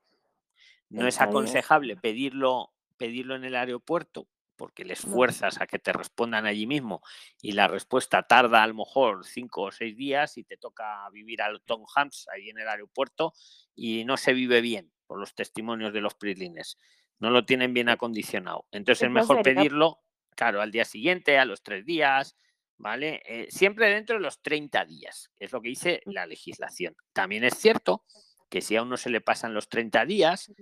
No 0.91 1.09
es 1.09 1.16
30 1.16 1.19
días. 1.19 1.20
aconsejable 1.23 1.97
pedirlo, 1.97 2.70
pedirlo 2.99 3.35
en 3.35 3.45
el 3.45 3.57
aeropuerto 3.57 4.28
porque 4.57 4.85
les 4.85 5.01
fuerzas 5.01 5.61
a 5.61 5.66
que 5.66 5.78
te 5.78 5.93
respondan 5.93 6.47
allí 6.47 6.66
mismo 6.66 7.03
y 7.41 7.53
la 7.53 7.69
respuesta 7.69 8.23
tarda 8.24 8.62
a 8.62 8.66
lo 8.66 8.74
mejor 8.74 9.24
cinco 9.24 9.62
o 9.62 9.70
seis 9.70 9.97
días 9.97 10.37
y 10.39 10.45
te 10.45 10.57
toca 10.57 11.09
vivir 11.11 11.43
al 11.43 11.62
Tom 11.62 11.85
Hanks 11.95 12.27
ahí 12.35 12.51
en 12.51 12.59
el 12.59 12.69
aeropuerto 12.69 13.33
y 13.74 14.05
no 14.05 14.16
se 14.16 14.33
vive 14.33 14.61
bien 14.61 14.93
por 15.07 15.19
los 15.19 15.35
testimonios 15.35 15.93
de 15.93 16.01
los 16.01 16.15
prislines. 16.15 16.78
No 17.19 17.31
lo 17.31 17.45
tienen 17.45 17.73
bien 17.73 17.89
acondicionado. 17.89 18.66
Entonces 18.73 19.05
es 19.05 19.11
mejor 19.11 19.43
pedirlo, 19.43 20.01
claro, 20.35 20.61
al 20.61 20.70
día 20.70 20.85
siguiente, 20.85 21.39
a 21.39 21.45
los 21.45 21.62
tres 21.62 21.85
días, 21.87 22.37
¿vale? 22.78 23.23
Eh, 23.27 23.47
siempre 23.51 23.89
dentro 23.89 24.16
de 24.16 24.23
los 24.23 24.43
30 24.43 24.85
días, 24.85 25.31
es 25.39 25.53
lo 25.53 25.62
que 25.62 25.70
dice 25.70 26.03
la 26.05 26.27
legislación. 26.27 26.97
También 27.12 27.45
es 27.45 27.55
cierto 27.55 28.05
que 28.49 28.61
si 28.61 28.77
a 28.77 28.83
uno 28.83 28.97
se 28.97 29.11
le 29.11 29.20
pasan 29.20 29.55
los 29.55 29.69
30 29.69 30.05
días 30.05 30.53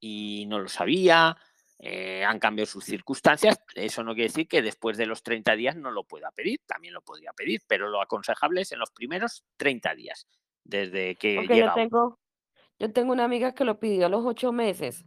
y 0.00 0.46
no 0.48 0.58
lo 0.58 0.68
sabía, 0.68 1.36
eh, 1.78 2.24
han 2.24 2.40
cambiado 2.40 2.66
sus 2.66 2.84
circunstancias, 2.84 3.60
eso 3.74 4.02
no 4.02 4.14
quiere 4.14 4.28
decir 4.28 4.48
que 4.48 4.62
después 4.62 4.96
de 4.96 5.06
los 5.06 5.22
30 5.22 5.54
días 5.54 5.76
no 5.76 5.92
lo 5.92 6.04
pueda 6.04 6.32
pedir, 6.32 6.60
también 6.66 6.92
lo 6.92 7.02
podría 7.02 7.32
pedir, 7.32 7.62
pero 7.68 7.88
lo 7.88 8.02
aconsejable 8.02 8.62
es 8.62 8.72
en 8.72 8.80
los 8.80 8.90
primeros 8.90 9.44
30 9.56 9.94
días, 9.94 10.26
desde 10.64 11.14
que 11.14 11.36
porque 11.36 11.48
yo 11.48 11.54
llega 11.54 11.74
uno. 11.74 11.74
tengo, 11.74 12.20
yo 12.80 12.92
tengo 12.92 13.12
una 13.12 13.24
amiga 13.24 13.54
que 13.54 13.64
lo 13.64 13.78
pidió 13.78 14.06
a 14.06 14.08
los 14.08 14.24
ocho 14.26 14.50
meses. 14.50 15.04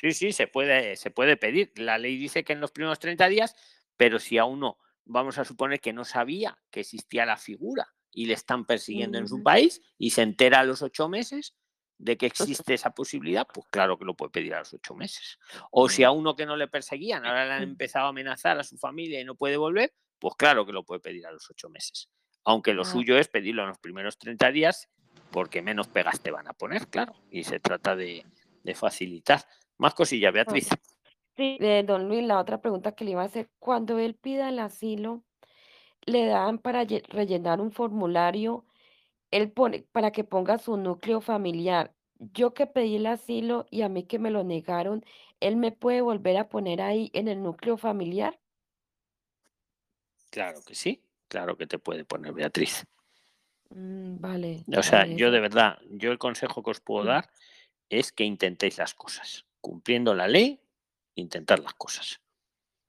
Sí, 0.00 0.12
sí, 0.12 0.32
se 0.32 0.46
puede, 0.46 0.96
se 0.96 1.10
puede 1.10 1.36
pedir. 1.36 1.72
La 1.76 1.98
ley 1.98 2.16
dice 2.16 2.44
que 2.44 2.52
en 2.52 2.60
los 2.60 2.70
primeros 2.70 2.98
30 2.98 3.28
días, 3.28 3.56
pero 3.96 4.18
si 4.18 4.38
a 4.38 4.44
uno, 4.44 4.78
vamos 5.04 5.38
a 5.38 5.44
suponer 5.44 5.80
que 5.80 5.92
no 5.92 6.04
sabía 6.04 6.58
que 6.70 6.80
existía 6.80 7.26
la 7.26 7.36
figura 7.36 7.88
y 8.12 8.26
le 8.26 8.34
están 8.34 8.64
persiguiendo 8.64 9.18
en 9.18 9.28
su 9.28 9.42
país 9.42 9.80
y 9.96 10.10
se 10.10 10.22
entera 10.22 10.60
a 10.60 10.64
los 10.64 10.82
ocho 10.82 11.08
meses 11.08 11.56
de 11.98 12.16
que 12.16 12.26
existe 12.26 12.74
esa 12.74 12.90
posibilidad, 12.90 13.46
pues 13.52 13.66
claro 13.70 13.98
que 13.98 14.04
lo 14.04 14.14
puede 14.14 14.30
pedir 14.30 14.54
a 14.54 14.60
los 14.60 14.72
ocho 14.72 14.94
meses. 14.94 15.38
O 15.72 15.88
si 15.88 16.04
a 16.04 16.10
uno 16.12 16.36
que 16.36 16.46
no 16.46 16.56
le 16.56 16.68
perseguían, 16.68 17.26
ahora 17.26 17.44
le 17.46 17.52
han 17.54 17.62
empezado 17.62 18.06
a 18.06 18.10
amenazar 18.10 18.58
a 18.58 18.64
su 18.64 18.78
familia 18.78 19.20
y 19.20 19.24
no 19.24 19.34
puede 19.34 19.56
volver, 19.56 19.92
pues 20.20 20.34
claro 20.36 20.64
que 20.64 20.72
lo 20.72 20.84
puede 20.84 21.00
pedir 21.00 21.26
a 21.26 21.32
los 21.32 21.50
ocho 21.50 21.68
meses. 21.68 22.08
Aunque 22.44 22.72
lo 22.72 22.82
Ah. 22.82 22.84
suyo 22.86 23.18
es 23.18 23.28
pedirlo 23.28 23.62
en 23.62 23.68
los 23.68 23.78
primeros 23.78 24.16
30 24.16 24.50
días, 24.52 24.88
porque 25.32 25.60
menos 25.60 25.88
pegas 25.88 26.20
te 26.20 26.30
van 26.30 26.46
a 26.48 26.52
poner, 26.52 26.86
claro. 26.86 27.14
Y 27.30 27.44
se 27.44 27.58
trata 27.60 27.94
de, 27.96 28.24
de 28.62 28.74
facilitar. 28.74 29.44
Más 29.76 29.94
cosillas, 29.94 30.30
Ah, 30.30 30.32
Beatriz. 30.32 30.68
Sí, 31.36 31.56
eh, 31.60 31.84
don 31.86 32.08
Luis, 32.08 32.24
la 32.24 32.38
otra 32.40 32.60
pregunta 32.60 32.92
que 32.92 33.04
le 33.04 33.10
iba 33.12 33.22
a 33.22 33.26
hacer, 33.26 33.48
cuando 33.58 33.98
él 33.98 34.14
pida 34.14 34.48
el 34.48 34.58
asilo, 34.60 35.24
le 36.06 36.26
dan 36.26 36.58
para 36.58 36.84
lle- 36.84 37.04
rellenar 37.08 37.60
un 37.60 37.70
formulario, 37.70 38.64
él 39.30 39.50
pone 39.52 39.82
para 39.92 40.10
que 40.12 40.24
ponga 40.24 40.58
su 40.58 40.76
núcleo 40.76 41.20
familiar. 41.20 41.94
Yo 42.18 42.54
que 42.54 42.66
pedí 42.66 42.96
el 42.96 43.06
asilo 43.06 43.66
y 43.70 43.82
a 43.82 43.88
mí 43.88 44.04
que 44.04 44.18
me 44.18 44.30
lo 44.30 44.44
negaron, 44.44 45.04
¿él 45.40 45.56
me 45.56 45.72
puede 45.72 46.00
volver 46.00 46.36
a 46.36 46.48
poner 46.48 46.80
ahí 46.80 47.10
en 47.14 47.28
el 47.28 47.42
núcleo 47.42 47.76
familiar? 47.76 48.40
Claro 50.30 50.60
que 50.66 50.74
sí, 50.74 51.02
claro 51.28 51.56
que 51.56 51.66
te 51.66 51.78
puede 51.78 52.04
poner 52.04 52.32
Beatriz. 52.32 52.84
Mm, 53.70 54.20
vale, 54.20 54.64
O 54.66 54.82
sea, 54.82 55.00
vale, 55.00 55.16
yo 55.16 55.30
de 55.30 55.40
verdad, 55.40 55.78
yo 55.90 56.10
el 56.12 56.18
consejo 56.18 56.62
que 56.62 56.70
os 56.70 56.80
puedo 56.80 57.04
Mm. 57.04 57.08
dar 57.08 57.30
es 57.88 58.12
que 58.12 58.24
intentéis 58.24 58.78
las 58.78 58.94
cosas. 58.94 59.46
Cumpliendo 59.60 60.14
la 60.14 60.28
ley, 60.28 60.60
intentar 61.14 61.58
las 61.60 61.74
cosas. 61.74 62.20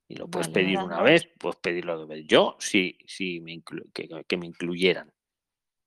Y 0.07 0.15
lo 0.15 0.27
puedes 0.27 0.47
Vale, 0.47 0.65
pedir 0.65 0.83
una 0.83 1.01
vez, 1.01 1.29
puedes 1.39 1.57
pedirlo 1.57 1.97
dos 1.97 2.07
veces. 2.07 2.25
Yo 2.27 2.57
sí, 2.59 2.97
sí 3.05 3.39
me 3.39 3.61
que 4.27 4.37
me 4.37 4.47
incluyeran. 4.47 5.11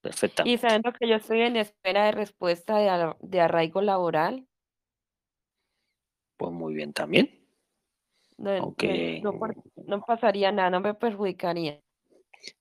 Y 0.03 0.09
Perfectamente. 0.09 0.57
sabiendo 0.61 0.91
que 0.93 1.07
yo 1.07 1.15
estoy 1.15 1.41
en 1.41 1.55
espera 1.55 2.05
de 2.05 2.11
respuesta 2.11 2.77
de, 2.77 2.89
ar- 2.89 3.17
de 3.21 3.39
arraigo 3.41 3.81
laboral, 3.81 4.45
Pues 6.37 6.51
muy 6.51 6.73
bien 6.73 6.91
también. 6.91 7.47
no, 8.37 8.51
Aunque, 8.51 9.21
no, 9.23 9.39
no 9.85 10.01
pasaría 10.01 10.51
nada, 10.51 10.69
no 10.71 10.81
me 10.81 10.93
perjudicaría. 10.93 11.79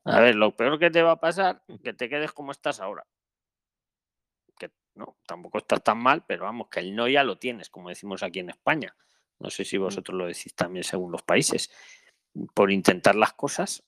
a 0.04 0.20
ver, 0.20 0.36
lo 0.36 0.54
peor 0.54 0.78
que 0.78 0.90
te 0.90 1.02
va 1.02 1.12
a 1.12 1.20
pasar, 1.20 1.64
que 1.82 1.92
te 1.92 2.08
quedes 2.08 2.30
como 2.32 2.52
estás 2.52 2.78
ahora. 2.80 3.04
Que 4.56 4.70
no, 4.94 5.16
tampoco 5.26 5.58
estás 5.58 5.82
tan 5.82 5.98
mal, 5.98 6.24
pero 6.24 6.44
vamos, 6.44 6.68
que 6.68 6.78
el 6.80 6.94
no 6.94 7.08
ya 7.08 7.24
lo 7.24 7.38
tienes, 7.38 7.70
como 7.70 7.88
decimos 7.88 8.22
aquí 8.22 8.38
en 8.38 8.50
España. 8.50 8.94
No 9.40 9.50
sé 9.50 9.64
si 9.64 9.78
Mm. 9.78 9.82
vosotros 9.82 10.16
lo 10.16 10.26
decís 10.26 10.54
también 10.54 10.84
según 10.84 11.10
los 11.10 11.22
países. 11.22 11.72
Por 12.54 12.70
intentar 12.70 13.16
las 13.16 13.32
cosas, 13.32 13.82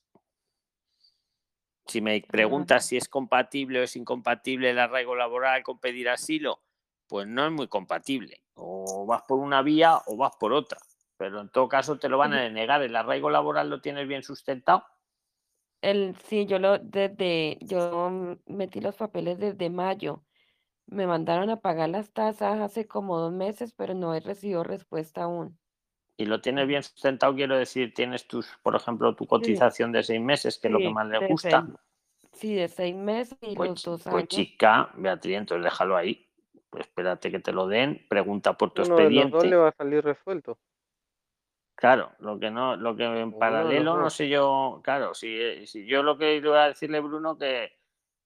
si 1.85 2.01
me 2.01 2.21
preguntas 2.21 2.85
si 2.85 2.97
es 2.97 3.07
compatible 3.07 3.79
o 3.79 3.83
es 3.83 3.95
incompatible 3.95 4.71
el 4.71 4.79
arraigo 4.79 5.15
laboral 5.15 5.63
con 5.63 5.79
pedir 5.79 6.09
asilo, 6.09 6.61
pues 7.07 7.27
no 7.27 7.45
es 7.45 7.51
muy 7.51 7.67
compatible. 7.67 8.41
O 8.55 9.05
vas 9.05 9.23
por 9.27 9.39
una 9.39 9.61
vía 9.61 10.01
o 10.07 10.17
vas 10.17 10.35
por 10.39 10.53
otra. 10.53 10.79
Pero 11.17 11.41
en 11.41 11.49
todo 11.49 11.67
caso 11.69 11.97
te 11.97 12.09
lo 12.09 12.17
van 12.17 12.33
a 12.33 12.41
denegar. 12.41 12.81
¿El 12.81 12.95
arraigo 12.95 13.29
laboral 13.29 13.69
lo 13.69 13.81
tienes 13.81 14.07
bien 14.07 14.23
sustentado? 14.23 14.85
El, 15.81 16.15
sí, 16.25 16.45
yo 16.45 16.57
lo 16.57 16.79
desde, 16.79 17.59
yo 17.61 18.11
metí 18.47 18.81
los 18.81 18.95
papeles 18.95 19.37
desde 19.37 19.69
mayo. 19.69 20.23
Me 20.87 21.07
mandaron 21.07 21.49
a 21.49 21.61
pagar 21.61 21.89
las 21.89 22.11
tasas 22.11 22.59
hace 22.59 22.87
como 22.87 23.19
dos 23.19 23.31
meses, 23.31 23.73
pero 23.73 23.93
no 23.93 24.13
he 24.13 24.19
recibido 24.19 24.63
respuesta 24.63 25.23
aún. 25.23 25.59
Y 26.17 26.25
lo 26.25 26.39
tienes 26.41 26.67
bien 26.67 26.81
sustentado, 26.83 27.35
quiero 27.35 27.57
decir, 27.57 27.93
tienes 27.93 28.27
tus, 28.27 28.47
por 28.63 28.75
ejemplo, 28.75 29.15
tu 29.15 29.25
Sí, 29.25 29.27
cotización 29.27 29.91
de 29.91 30.03
seis 30.03 30.21
meses, 30.21 30.57
que 30.57 30.67
es 30.67 30.71
lo 30.71 30.79
que 30.81 30.89
más 30.89 31.09
de 31.09 31.19
gusta. 31.27 31.57
seis, 31.57 31.75
sí, 32.33 32.55
de 32.55 32.67
seis 32.67 32.95
meses 32.95 33.37
y 33.41 33.55
Pues, 33.55 33.69
los 33.69 33.83
dos 33.83 34.07
pues 34.09 34.23
años. 34.23 34.29
chica, 34.29 34.91
Beatriz, 34.95 35.37
entonces 35.37 35.63
déjalo 35.63 35.97
ahí. 35.97 36.27
Pues 36.69 36.87
espérate 36.87 37.31
que 37.31 37.39
te 37.39 37.51
lo 37.51 37.67
den, 37.67 38.05
pregunta 38.09 38.53
por 38.57 38.71
tu 38.71 38.81
Uno 38.81 38.97
de 39.03 39.09
los 39.09 39.29
dos 39.31 39.45
le 39.45 39.55
expediente. 39.55 39.57
va 39.57 39.69
a 39.69 39.75
salir 39.77 40.03
resuelto. 40.03 40.57
Claro, 41.75 42.13
lo 42.19 42.39
que 42.39 42.49
no, 42.51 42.77
lo 42.77 42.95
que 42.95 43.03
en 43.03 43.33
Uno 43.33 43.37
paralelo 43.37 43.97
no 43.97 44.09
sé 44.09 44.29
yo, 44.29 44.79
claro, 44.83 45.13
si, 45.13 45.67
si 45.67 45.85
yo 45.85 46.03
lo 46.03 46.17
que 46.17 46.37
iba 46.37 46.63
a 46.63 46.67
decirle 46.69 46.99
Bruno 47.01 47.37
que 47.37 47.73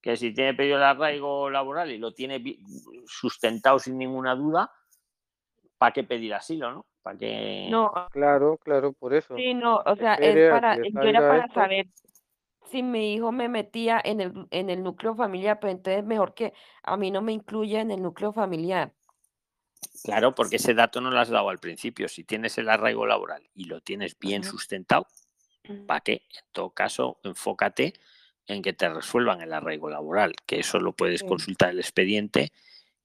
que 0.00 0.16
si 0.16 0.32
tiene 0.32 0.54
pedido 0.54 0.78
el 0.78 0.82
arraigo 0.82 1.50
laboral 1.50 1.90
y 1.90 1.98
lo 1.98 2.12
tiene 2.14 2.42
sustentado 3.06 3.78
sin 3.78 3.98
ninguna 3.98 4.34
duda, 4.34 4.72
¿para 5.78 5.92
qué 5.92 6.04
pedir 6.04 6.34
asilo, 6.34 6.72
no? 6.72 6.86
¿Para 7.02 7.18
qué... 7.18 7.68
No, 7.70 7.92
Claro, 8.10 8.58
claro, 8.58 8.92
por 8.92 9.14
eso. 9.14 9.36
sí, 9.36 9.54
no, 9.54 9.82
o 9.84 9.96
sea, 9.96 10.14
es 10.14 10.50
para, 10.50 10.76
que 10.76 10.90
yo 10.92 11.02
era 11.02 11.20
para 11.20 11.44
esto. 11.44 11.54
saber 11.54 11.86
si 12.70 12.82
mi 12.82 13.14
hijo 13.14 13.32
me 13.32 13.48
metía 13.48 14.00
en 14.04 14.20
el, 14.20 14.46
en 14.50 14.70
el 14.70 14.82
núcleo 14.82 15.14
familiar, 15.14 15.58
pero 15.60 15.72
entonces 15.72 16.04
mejor 16.04 16.34
que 16.34 16.52
a 16.82 16.96
mí 16.96 17.10
no 17.10 17.22
me 17.22 17.32
incluya 17.32 17.80
en 17.80 17.90
el 17.90 18.02
núcleo 18.02 18.32
familiar. 18.32 18.92
Claro, 20.04 20.34
porque 20.34 20.56
ese 20.56 20.74
dato 20.74 21.00
no 21.00 21.10
lo 21.10 21.18
has 21.18 21.28
dado 21.28 21.48
al 21.48 21.58
principio. 21.58 22.08
Si 22.08 22.24
tienes 22.24 22.56
el 22.58 22.68
arraigo 22.68 23.06
laboral 23.06 23.48
y 23.54 23.64
lo 23.64 23.80
tienes 23.80 24.18
bien 24.18 24.44
sustentado, 24.44 25.06
¿para 25.86 26.00
qué? 26.00 26.12
En 26.12 26.44
todo 26.52 26.70
caso, 26.70 27.18
enfócate 27.22 27.94
en 28.46 28.62
que 28.62 28.72
te 28.72 28.88
resuelvan 28.88 29.40
el 29.40 29.52
arraigo 29.52 29.88
laboral, 29.88 30.34
que 30.46 30.60
eso 30.60 30.80
lo 30.80 30.92
puedes 30.92 31.20
Sí. 31.20 31.26
consultar 31.26 31.70
el 31.70 31.80
expediente, 31.80 32.52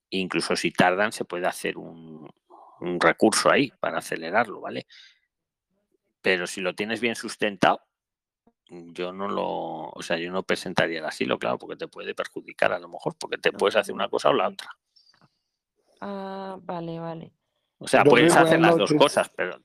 incluso 0.10 0.56
si 0.56 0.72
tardan 0.72 1.12
se 1.12 1.26
puede 1.26 1.48
hacer 1.48 1.78
un, 1.78 2.30
un 2.82 3.00
recurso 3.00 3.50
ahí 3.52 3.72
para 3.80 4.00
acelerarlo, 4.00 4.62
¿vale? 4.62 4.86
Pero 6.22 6.48
si 6.48 6.62
lo 6.62 6.74
tienes 6.74 7.00
bien 7.02 7.16
sustentado, 7.16 7.82
yo 8.68 9.14
no 9.14 9.28
lo, 9.28 9.90
o 9.90 10.02
sea, 10.02 10.18
yo 10.18 10.32
no 10.32 10.44
presentaría 10.44 11.00
el 11.00 11.06
asilo, 11.06 11.38
claro, 11.38 11.58
porque 11.60 11.76
te 11.76 11.88
puede 11.88 12.16
perjudicar 12.16 12.74
a 12.74 12.80
lo 12.80 12.88
mejor, 12.90 13.16
porque 13.20 13.38
te 13.38 13.52
puedes 13.52 13.76
hacer 13.76 13.94
una 13.94 14.10
cosa 14.10 14.30
o 14.30 14.34
la 14.34 14.48
otra. 14.50 14.70
Ah, 16.02 16.58
vale, 16.62 17.00
vale. 17.00 17.32
O 17.78 17.88
sea, 17.88 18.04
puedes 18.04 18.36
hacer 18.36 18.60
las 18.60 18.78
dos 18.78 18.94
cosas, 18.94 19.30
pero, 19.36 19.60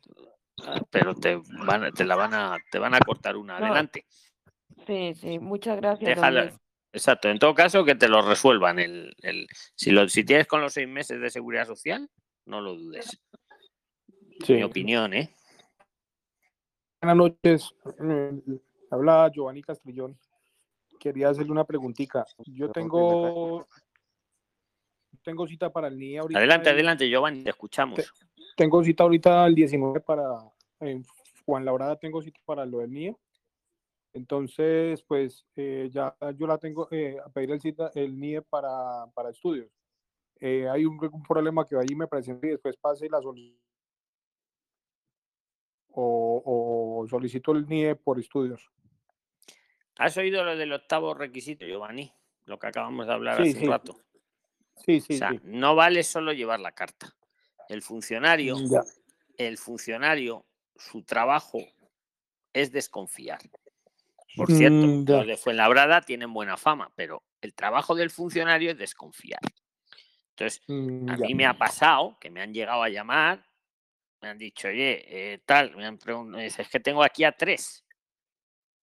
pero 0.91 1.15
te 1.15 1.41
van, 1.65 1.85
a- 1.85 1.91
te 1.93 2.05
la 2.05 2.17
van 2.17 2.35
a, 2.35 2.59
te 2.71 2.79
van 2.79 2.95
a 2.95 3.01
cortar 3.01 3.37
una. 3.37 3.59
No, 3.59 3.67
Adelante. 3.67 4.05
sí, 4.87 5.15
sí, 5.15 5.39
muchas 5.39 5.77
gracias, 5.77 6.17
Déjala. 6.17 6.53
Exacto. 6.93 7.29
En 7.29 7.39
todo 7.39 7.55
caso, 7.55 7.85
que 7.85 7.95
te 7.95 8.09
lo 8.09 8.21
resuelvan. 8.21 8.79
El, 8.81 9.15
el- 9.23 9.47
si, 9.77 9.93
lo, 9.93 10.09
si 10.09 10.25
tienes 10.25 10.47
con 10.47 10.61
los 10.61 10.73
seis 10.73 10.89
meses 10.89 11.21
de 11.21 11.31
seguridad 11.31 11.67
social, 11.67 12.11
no 12.47 12.61
lo 12.61 12.75
dudes. 12.75 13.21
Sí. 14.47 14.55
Mi 14.55 14.63
opinión, 14.63 15.13
¿eh? 15.13 15.29
Buenas 17.03 17.17
noches. 17.17 17.75
eh, 18.03 18.41
Habla 18.91 19.31
Giovanni 19.31 19.61
Castrillón. 19.63 20.19
Quería 20.99 21.29
hacerle 21.29 21.53
una 21.53 21.65
preguntita. 21.65 22.25
Yo 22.47 22.71
tengo 22.71 23.67
tengo 25.23 25.47
cita 25.47 25.71
para 25.71 25.89
el 25.89 25.99
NIE 25.99 26.19
ahorita. 26.21 26.39
Adelante, 26.39 26.71
el- 26.71 26.75
adelante, 26.77 27.11
Giovanni, 27.11 27.45
te 27.45 27.51
escuchamos. 27.51 28.01
Tengo 28.57 28.83
cita 28.83 29.03
ahorita 29.03 29.47
el 29.47 29.55
19 29.55 30.01
para 30.01 30.39
en 30.81 31.05
Juan 31.45 31.67
Labrada 31.67 31.97
tengo 31.97 32.23
cita 32.23 32.41
para 32.47 32.65
lo 32.65 32.79
del 32.79 32.91
NIE. 32.93 33.15
Entonces, 34.15 35.03
pues 35.03 35.45
eh, 35.57 35.91
ya 35.93 36.17
yo 36.35 36.47
la 36.47 36.57
tengo 36.57 36.89
eh, 36.91 37.19
a 37.23 37.29
pedir 37.29 37.51
el 37.51 37.61
cita 37.61 37.91
el 37.95 38.19
NIE 38.19 38.41
para, 38.41 39.05
para 39.13 39.29
estudios. 39.29 39.69
Eh, 40.41 40.69
hay 40.69 40.85
un, 40.87 40.99
un 41.13 41.23
problema 41.23 41.67
que 41.67 41.77
allí 41.77 41.95
me 41.95 42.07
presente 42.07 42.47
y 42.47 42.51
después 42.51 42.77
pase 42.79 43.09
la 43.11 43.21
solicitud 43.21 43.59
o, 45.93 47.01
o 47.03 47.09
solicito 47.09 47.53
el 47.53 47.67
NIE 47.67 47.97
por 47.97 48.19
estudios. 48.19 48.71
¿Has 49.99 50.17
oído 50.17 50.45
lo 50.45 50.57
del 50.57 50.73
octavo 50.73 51.13
requisito, 51.15 51.67
Giovanni? 51.67 52.13
Lo 52.47 52.59
que 52.59 52.69
acabamos 52.69 53.07
de 53.07 53.13
hablar 53.13 53.37
Sí, 53.43 53.51
hace 53.51 53.59
sí. 53.59 53.65
un 53.67 53.71
rato. 53.71 54.01
Sí, 54.77 55.01
sí, 55.01 55.15
o 55.15 55.17
sea, 55.19 55.31
sí. 55.33 55.41
no 55.45 55.75
vale 55.75 56.03
solo 56.05 56.33
llevar 56.33 56.61
la 56.61 56.73
carta. 56.73 57.15
El 57.69 57.83
funcionario, 57.83 58.57
Ya. 58.71 58.83
el 59.37 59.59
funcionario, 59.59 60.47
su 60.77 61.03
trabajo 61.03 61.59
es 62.53 62.73
desconfiar. 62.73 63.41
Por 64.37 64.51
cierto, 64.51 64.87
Mm, 64.87 65.05
ya. 65.07 65.17
los 65.19 65.27
de 65.27 65.37
Fuenlabrada 65.37 66.01
tienen 66.01 66.33
buena 66.33 66.57
fama, 66.57 66.91
pero 66.95 67.23
el 67.43 67.53
trabajo 67.53 67.95
del 67.95 68.11
funcionario 68.11 68.71
es 68.71 68.79
desconfiar. 68.79 69.41
Entonces, 70.41 70.63
Mm, 70.69 71.11
a 71.11 71.17
mí 71.19 71.35
me 71.35 71.45
ha 71.47 71.53
pasado 71.59 72.17
que 72.19 72.31
me 72.31 72.41
han 72.41 72.55
llegado 72.55 72.83
a 72.83 72.89
llamar, 72.89 73.45
me 74.23 74.29
han 74.31 74.39
dicho, 74.39 74.69
oye, 74.69 75.05
eh, 75.35 75.39
tal, 75.45 75.77
me 75.77 75.85
han 75.85 75.99
preguntado, 75.99 76.43
es 76.43 76.57
que 76.69 76.81
tengo 76.81 77.03
aquí 77.03 77.25
a 77.25 77.33
tres. 77.33 77.85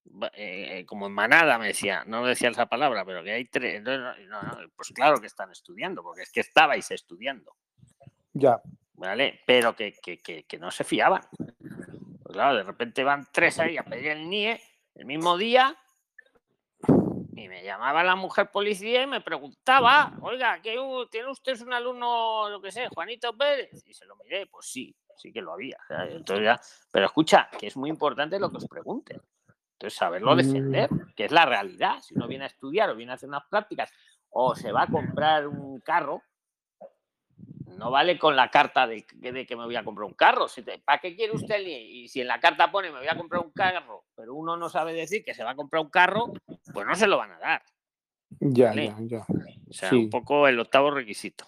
Va- 0.06 0.32
eh, 0.36 0.86
como 0.86 1.08
en 1.08 1.14
manada 1.14 1.58
me 1.58 1.68
decía, 1.68 2.04
no 2.06 2.24
decía 2.26 2.50
esa 2.50 2.68
palabra, 2.68 3.04
pero 3.06 3.24
que 3.24 3.32
hay 3.32 3.46
tres. 3.46 3.76
Entonces, 3.78 4.28
no, 4.28 4.44
no, 4.44 4.62
no, 4.62 4.70
pues 4.76 4.90
claro 4.94 5.20
que 5.20 5.26
están 5.28 5.52
estudiando, 5.52 6.04
porque 6.04 6.22
es 6.24 6.32
que 6.32 6.42
estabais 6.42 6.90
estudiando, 6.92 7.56
Ya. 8.34 8.62
¿vale? 8.94 9.42
Pero 9.48 9.76
que, 9.76 9.94
que, 9.94 10.20
que, 10.20 10.44
que 10.46 10.60
no 10.60 10.70
se 10.70 10.84
fiaban. 10.84 11.24
Pues 11.32 12.34
claro, 12.34 12.58
de 12.58 12.64
repente 12.64 13.04
van 13.04 13.28
tres 13.32 13.60
ahí 13.60 13.78
a 13.78 13.84
pedir 13.84 14.08
el 14.12 14.22
NIE 14.30 14.62
el 14.96 15.06
mismo 15.06 15.38
día 15.38 15.76
y 17.38 17.48
me 17.48 17.64
llamaba 17.64 18.04
la 18.04 18.16
mujer 18.16 18.50
policía 18.52 19.04
y 19.04 19.08
me 19.08 19.22
preguntaba, 19.22 20.12
oiga, 20.22 20.60
¿qué, 20.62 20.78
hu- 20.80 21.08
¿tiene 21.10 21.30
usted 21.30 21.62
un 21.62 21.72
alumno, 21.72 22.50
lo 22.50 22.60
que 22.62 22.72
sé, 22.72 22.88
Juanito 22.90 23.36
Pérez? 23.38 23.84
Y 23.86 23.94
se 23.94 24.06
lo 24.06 24.16
miré, 24.18 24.48
pues 24.48 24.66
sí, 24.66 24.96
sí 25.16 25.32
que 25.32 25.42
lo 25.42 25.54
había. 25.54 25.78
entonces 26.10 26.44
ya- 26.46 26.60
pero 26.92 27.06
escucha, 27.06 27.48
que 27.58 27.68
es 27.68 27.78
muy 27.78 27.90
importante 27.90 28.40
lo 28.40 28.50
que 28.50 28.58
os 28.58 28.68
pregunten. 28.68 29.22
Entonces, 29.74 29.98
saberlo 29.98 30.34
Mm. 30.34 30.38
defender, 30.38 30.90
que 31.16 31.26
es 31.26 31.32
la 31.32 31.46
realidad. 31.46 32.00
Si 32.02 32.16
uno 32.16 32.28
viene 32.28 32.46
a 32.46 32.48
estudiar 32.48 32.90
o 32.90 32.96
viene 32.96 33.12
a 33.12 33.16
hacer 33.16 33.30
unas 33.30 33.46
prácticas 33.48 33.92
o 34.30 34.56
se 34.56 34.72
va 34.72 34.84
a 34.84 34.88
comprar 34.88 35.48
un 35.48 35.80
carro, 35.82 36.24
no 37.78 37.92
vale 37.92 38.18
con 38.18 38.36
la 38.36 38.50
carta 38.50 38.88
de, 38.88 39.06
que- 39.06 39.32
de 39.32 39.46
que 39.46 39.56
me 39.56 39.66
voy 39.66 39.76
a 39.76 39.84
comprar 39.84 40.06
un 40.06 40.14
carro. 40.14 40.48
Si 40.48 40.64
te- 40.64 40.80
¿Para 40.80 41.00
qué 41.00 41.16
quiere 41.16 41.34
usted? 41.34 41.60
Y 41.66 42.08
si 42.08 42.22
en 42.22 42.28
la 42.28 42.40
carta 42.40 42.72
pone 42.72 42.92
me 42.92 43.00
voy 43.00 43.08
a 43.08 43.16
comprar 43.18 43.42
un 43.42 43.52
carro, 43.52 44.06
pero 44.16 44.34
uno 44.34 44.58
no 44.58 44.70
sabe 44.70 44.94
decir 44.94 45.24
que 45.24 45.34
se 45.34 45.44
va 45.44 45.52
a 45.52 45.56
comprar 45.56 45.82
un 45.84 45.90
carro, 45.90 46.34
pues 46.74 46.86
no 46.88 46.96
se 46.96 47.08
lo 47.08 47.18
van 47.18 47.32
a 47.32 47.40
dar. 47.40 47.64
Ya, 48.40 48.70
Vale. 48.70 48.86
ya, 48.88 48.96
ya. 49.20 49.26
O 49.70 49.74
sea, 49.74 49.90
Sí. 49.90 49.96
un 49.96 50.10
poco 50.10 50.48
el 50.48 50.60
octavo 50.60 50.92
requisito. 50.92 51.46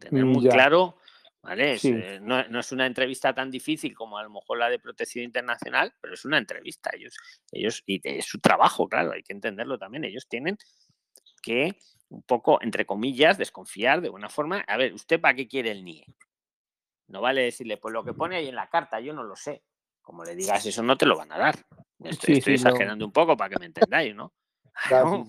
Tener 0.00 0.24
Mm, 0.24 0.28
muy 0.28 0.44
ya. 0.44 0.50
claro, 0.50 0.96
¿vale? 1.42 1.78
Sí. 1.78 1.92
eh, 1.94 2.18
no, 2.22 2.42
no 2.48 2.60
es 2.60 2.72
una 2.72 2.86
entrevista 2.86 3.34
tan 3.34 3.50
difícil 3.50 3.94
como 3.94 4.16
a 4.18 4.22
lo 4.22 4.30
mejor 4.30 4.58
la 4.58 4.70
de 4.70 4.78
protección 4.78 5.24
internacional, 5.24 5.92
pero 6.00 6.14
es 6.14 6.24
una 6.24 6.38
entrevista. 6.38 6.90
Ellos, 6.94 7.14
ellos 7.52 7.82
y 7.86 8.00
es 8.02 8.24
su 8.24 8.38
trabajo, 8.40 8.88
claro, 8.88 9.12
hay 9.12 9.22
que 9.22 9.32
entenderlo 9.32 9.78
también. 9.78 10.04
Ellos 10.04 10.26
tienen 10.28 10.56
que, 11.42 11.78
un 12.10 12.22
poco, 12.22 12.60
entre 12.62 12.86
comillas, 12.86 13.38
desconfiar 13.38 14.00
de 14.00 14.08
buena 14.08 14.28
forma. 14.28 14.64
A 14.66 14.76
ver, 14.76 14.94
¿usted 14.94 15.20
para 15.20 15.34
qué 15.34 15.46
quiere 15.46 15.70
el 15.70 15.84
NIE? 15.84 16.04
No 17.08 17.20
vale 17.20 17.42
decirle, 17.42 17.76
pues 17.76 17.92
lo 17.92 18.04
que 18.04 18.14
pone 18.14 18.36
ahí 18.36 18.48
en 18.48 18.54
la 18.54 18.68
carta, 18.68 19.00
yo 19.00 19.12
no 19.12 19.22
lo 19.24 19.36
sé. 19.36 19.62
Como 20.02 20.24
le 20.24 20.34
digas 20.34 20.64
eso, 20.64 20.82
no 20.82 20.96
te 20.96 21.06
lo 21.06 21.16
van 21.16 21.32
a 21.32 21.38
dar. 21.38 21.54
Estoy, 22.02 22.34
Sí, 22.34 22.38
estoy 22.38 22.56
sí, 22.58 22.64
no. 22.64 22.70
exagerando 22.70 23.04
un 23.04 23.12
poco 23.12 23.36
para 23.36 23.50
que 23.50 23.58
me 23.58 23.66
entendáis, 23.66 24.14
¿no? 24.14 24.32
Claro. 24.88 25.26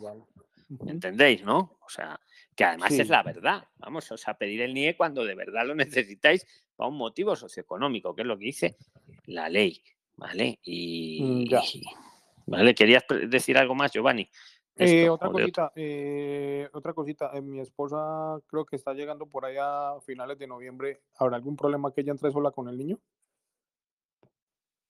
¿Me 0.69 0.91
entendéis, 0.91 1.43
no? 1.43 1.79
O 1.81 1.89
sea, 1.89 2.19
que 2.55 2.63
además 2.63 2.93
Sí. 2.93 3.01
es 3.01 3.09
la 3.09 3.23
verdad. 3.23 3.67
Vamos, 3.77 4.11
o 4.11 4.17
sea, 4.17 4.35
pedir 4.35 4.61
el 4.61 4.71
NIE 4.73 4.95
cuando 4.95 5.25
de 5.25 5.33
verdad 5.35 5.65
lo 5.65 5.73
necesitáis 6.15 6.45
para 6.75 6.89
un 6.89 6.97
motivo 6.97 7.35
socioeconómico, 7.35 8.15
que 8.15 8.21
es 8.21 8.27
lo 8.27 8.37
que 8.37 8.45
dice 8.45 8.77
la 9.25 9.49
ley, 9.49 9.81
¿vale? 10.15 10.59
Y, 10.63 11.23
Mm, 11.23 11.49
ya. 11.49 11.61
y- 11.73 11.83
¿vale? 12.45 12.75
¿Querías 12.75 13.03
decir 13.27 13.57
algo 13.57 13.73
más, 13.75 13.91
Giovanni? 13.91 14.29
Eh, 14.79 15.01
esto 15.01 15.13
otra 15.13 15.29
cosita, 15.29 15.71
eh, 15.75 16.69
otra 16.71 16.93
cosita, 16.93 17.31
eh, 17.33 17.41
mi 17.41 17.59
esposa 17.59 18.39
creo 18.47 18.65
que 18.65 18.77
está 18.77 18.93
llegando 18.93 19.25
por 19.25 19.43
allá 19.43 19.91
a 19.91 20.01
finales 20.01 20.39
de 20.39 20.47
noviembre. 20.47 21.01
¿Habrá 21.17 21.35
algún 21.35 21.57
problema 21.57 21.91
que 21.93 21.99
ella 21.99 22.13
entre 22.13 22.31
sola 22.31 22.51
con 22.51 22.69
el 22.69 22.77
niño? 22.77 22.97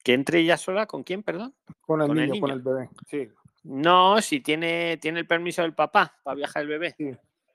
¿Que 0.03 0.13
entre 0.13 0.39
ella 0.39 0.57
sola? 0.57 0.85
¿Con 0.85 1.03
quién, 1.03 1.23
perdón? 1.23 1.55
Con 1.81 2.01
el 2.01 2.07
Con 2.07 2.19
el 2.19 2.29
niño, 2.29 2.39
con 2.39 2.51
el 2.51 2.61
bebé. 2.61 2.89
Sí, 3.07 3.29
No, 3.63 4.21
si 4.21 4.41
tiene, 4.41 4.97
tiene 4.97 5.21
el 5.21 5.27
permiso 5.27 5.63
del 5.63 5.73
papá 5.73 6.19
para 6.23 6.35
viajar 6.35 6.61
el 6.61 6.69
bebé. 6.69 6.95
sí, 6.95 7.11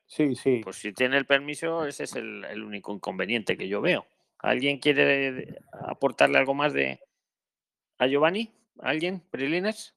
sí, 0.06 0.34
sí. 0.34 0.60
Pues 0.64 0.76
si 0.76 0.92
tiene 0.92 1.16
el 1.16 1.26
permiso, 1.26 1.86
ese 1.86 2.02
es 2.02 2.16
el, 2.16 2.44
el 2.44 2.64
único 2.64 2.92
inconveniente 2.92 3.56
que 3.56 3.68
yo 3.68 3.80
veo. 3.80 4.06
¿Alguien 4.38 4.78
quiere 4.78 5.56
aportarle 5.72 6.36
algo 6.36 6.52
más 6.52 6.72
de 6.72 7.00
a 7.98 8.06
Giovanni? 8.08 8.52
¿Alguien? 8.80 9.22
¿Prilines? 9.30 9.93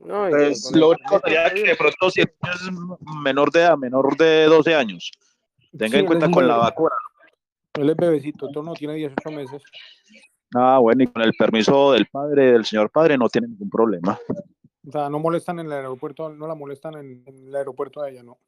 No, 0.00 0.28
Pues 0.30 0.70
lo 0.74 0.90
único 0.90 1.20
sería 1.20 1.52
que 1.52 1.62
de 1.62 1.76
pronto 1.76 2.10
si 2.10 2.22
es 2.22 2.28
menor 3.22 3.50
de 3.50 3.60
edad, 3.60 3.76
menor 3.76 4.16
de 4.16 4.44
12 4.44 4.74
años, 4.74 5.10
tenga 5.76 5.92
Sí, 5.92 5.98
en 5.98 6.06
cuenta 6.06 6.30
con 6.30 6.48
la 6.48 6.56
vacuna. 6.56 6.94
Él 7.74 7.90
es 7.90 7.96
bebecito, 7.96 8.46
entonces 8.46 8.68
no 8.68 8.74
tiene 8.74 8.94
18 8.94 9.30
meses. 9.30 9.62
Ah, 10.54 10.78
bueno, 10.78 11.04
y 11.04 11.06
con 11.06 11.22
el 11.22 11.32
permiso 11.34 11.92
del 11.92 12.06
padre, 12.06 12.52
del 12.52 12.64
señor 12.64 12.90
padre, 12.90 13.16
no 13.16 13.28
tiene 13.28 13.48
ningún 13.48 13.70
problema. 13.70 14.18
O 14.86 14.90
sea, 14.90 15.08
no 15.10 15.18
molestan 15.18 15.58
en 15.60 15.66
el 15.66 15.72
aeropuerto, 15.72 16.30
no 16.30 16.48
la 16.48 16.54
molestan 16.54 16.94
en, 16.94 17.22
en 17.26 17.48
el 17.48 17.54
aeropuerto 17.54 18.00
a 18.00 18.08
ella, 18.08 18.22
¿no? 18.22 18.38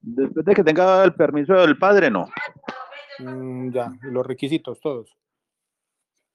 Después 0.00 0.44
de 0.44 0.54
que 0.54 0.64
tenga 0.64 1.02
el 1.04 1.14
permiso 1.14 1.54
del 1.54 1.78
padre, 1.78 2.10
no. 2.10 2.28
Mm, 3.18 3.70
ya, 3.72 3.92
y 4.02 4.10
los 4.10 4.26
requisitos, 4.26 4.80
todos. 4.80 5.16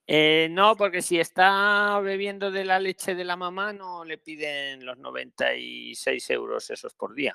Eh, 0.06 0.48
no, 0.50 0.76
porque 0.76 1.00
si 1.00 1.18
está 1.20 2.00
bebiendo 2.00 2.50
de 2.50 2.64
la 2.64 2.80
leche 2.80 3.14
de 3.14 3.24
la 3.24 3.36
mamá, 3.36 3.72
no 3.72 4.04
le 4.04 4.18
piden 4.18 4.84
los 4.84 4.98
96 4.98 6.30
euros 6.30 6.70
esos 6.70 6.94
por 6.94 7.14
día. 7.14 7.34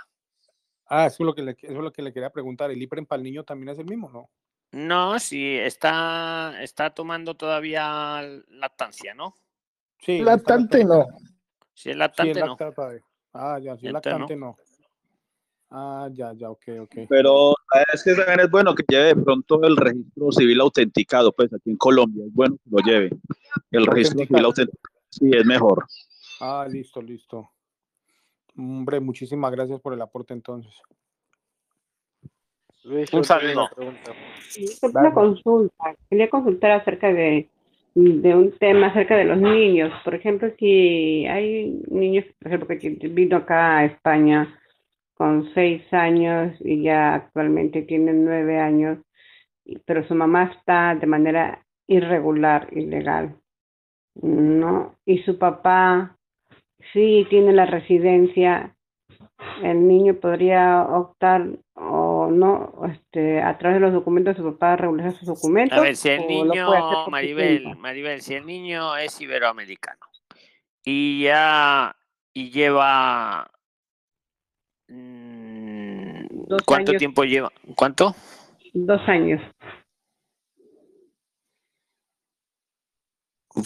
Ah, 0.87 1.05
eso 1.07 1.17
es 1.23 1.25
lo 1.25 1.33
que 1.35 1.41
le, 1.43 1.51
eso 1.51 1.73
es 1.73 1.73
lo 1.77 1.91
que 1.91 2.01
le 2.01 2.13
quería 2.13 2.29
preguntar. 2.29 2.71
¿El 2.71 2.81
IPREM 2.81 3.05
para 3.05 3.17
el 3.17 3.23
niño 3.23 3.43
también 3.43 3.69
es 3.69 3.79
el 3.79 3.85
mismo, 3.85 4.09
no? 4.09 4.29
No, 4.71 5.17
si 5.19 5.57
está, 5.57 6.61
está 6.61 6.89
tomando 6.89 7.35
todavía 7.35 8.21
lactancia, 8.49 9.13
¿no? 9.13 9.35
Sí, 9.99 10.19
Lactante 10.19 10.83
no. 10.83 11.07
Si 11.73 11.89
es 11.89 11.95
Sí, 11.95 11.99
lactante, 11.99 12.31
es 12.31 12.45
no. 12.45 12.57
lactante. 12.59 13.03
Ah, 13.33 13.59
ya, 13.59 13.77
si 13.77 13.87
lactante 13.89 14.35
no. 14.35 14.57
Ah, 15.69 16.09
ya, 16.13 16.33
ya, 16.33 16.49
ok, 16.49 16.63
ok. 16.81 16.95
Pero 17.09 17.53
es 17.93 18.03
que 18.03 18.15
también 18.15 18.39
es 18.39 18.49
bueno 18.49 18.73
que 18.73 18.83
lleve 18.87 19.07
de 19.07 19.15
pronto 19.15 19.61
el 19.63 19.75
registro 19.75 20.31
civil 20.31 20.61
autenticado, 20.61 21.33
pues 21.33 21.53
aquí 21.53 21.71
en 21.71 21.77
Colombia 21.77 22.23
es 22.25 22.33
bueno 22.33 22.55
que 22.55 22.69
lo 22.69 22.77
lleve. 22.79 23.09
El 23.71 23.85
registro 23.85 24.25
civil 24.25 24.45
autenticado 24.45 24.93
sí 25.09 25.29
es 25.33 25.45
mejor. 25.45 25.85
Ah, 26.39 26.65
listo, 26.69 27.01
listo. 27.01 27.49
Hombre, 28.57 28.99
muchísimas 29.01 29.51
gracias 29.51 29.81
por 29.81 29.93
el 29.93 30.01
aporte 30.01 30.33
entonces. 30.33 30.73
un 32.85 33.23
saludo. 33.25 33.67
Una 34.93 35.13
consulta. 35.13 35.95
Quería 36.09 36.29
consultar 36.29 36.71
acerca 36.71 37.11
de, 37.11 37.49
de 37.93 38.35
un 38.35 38.57
tema 38.57 38.87
acerca 38.87 39.17
de 39.17 39.25
los 39.25 39.37
niños. 39.37 39.91
Por 40.05 40.15
ejemplo, 40.15 40.49
si 40.57 41.25
hay 41.25 41.81
niños, 41.89 42.23
por 42.39 42.47
ejemplo, 42.47 42.67
que 42.79 42.89
vino 43.09 43.37
acá 43.37 43.79
a 43.79 43.85
España 43.85 44.57
con 45.17 45.51
seis 45.53 45.81
años 45.91 46.55
y 46.59 46.83
ya 46.83 47.15
actualmente 47.15 47.81
tienen 47.81 48.23
nueve 48.23 48.59
años, 48.59 48.99
pero 49.85 50.07
su 50.07 50.13
mamá 50.13 50.51
está 50.55 50.95
de 50.95 51.07
manera 51.07 51.65
irregular, 51.87 52.67
ilegal, 52.71 53.35
¿no? 54.21 54.95
Y 55.05 55.23
su 55.23 55.37
papá 55.39 56.17
sí 56.93 57.25
tiene 57.29 57.53
la 57.53 57.65
residencia, 57.65 58.75
el 59.63 59.87
niño 59.87 60.15
podría 60.15 60.83
optar 60.83 61.47
o 61.73 62.29
no, 62.31 62.73
este, 62.91 63.41
a 63.41 63.57
través 63.57 63.77
de 63.77 63.85
los 63.85 63.93
documentos 63.93 64.35
de 64.35 64.43
su 64.43 64.53
papá 64.53 64.75
regular 64.75 65.13
sus 65.13 65.27
documentos. 65.27 65.77
A 65.77 65.81
ver, 65.81 65.95
si 65.95 66.09
el 66.09 66.27
niño, 66.27 66.69
Maribel, 67.09 67.75
Maribel, 67.77 68.21
si 68.21 68.35
el 68.35 68.45
niño 68.45 68.95
es 68.97 69.19
iberoamericano 69.19 70.05
y 70.83 71.23
ya 71.23 71.95
y 72.33 72.51
lleva 72.51 73.49
Mm, 74.87 76.27
¿Cuánto 76.65 76.93
tiempo 76.93 77.23
lleva? 77.23 77.51
¿Cuánto? 77.75 78.15
Dos 78.73 79.01
años. 79.07 79.41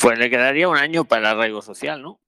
Pues 0.02 0.18
le 0.18 0.30
quedaría 0.30 0.69
un 0.69 0.77
año 0.77 1.03
para 1.03 1.22
el 1.22 1.38
arraigo 1.38 1.61
social, 1.61 2.02
¿no? 2.02 2.19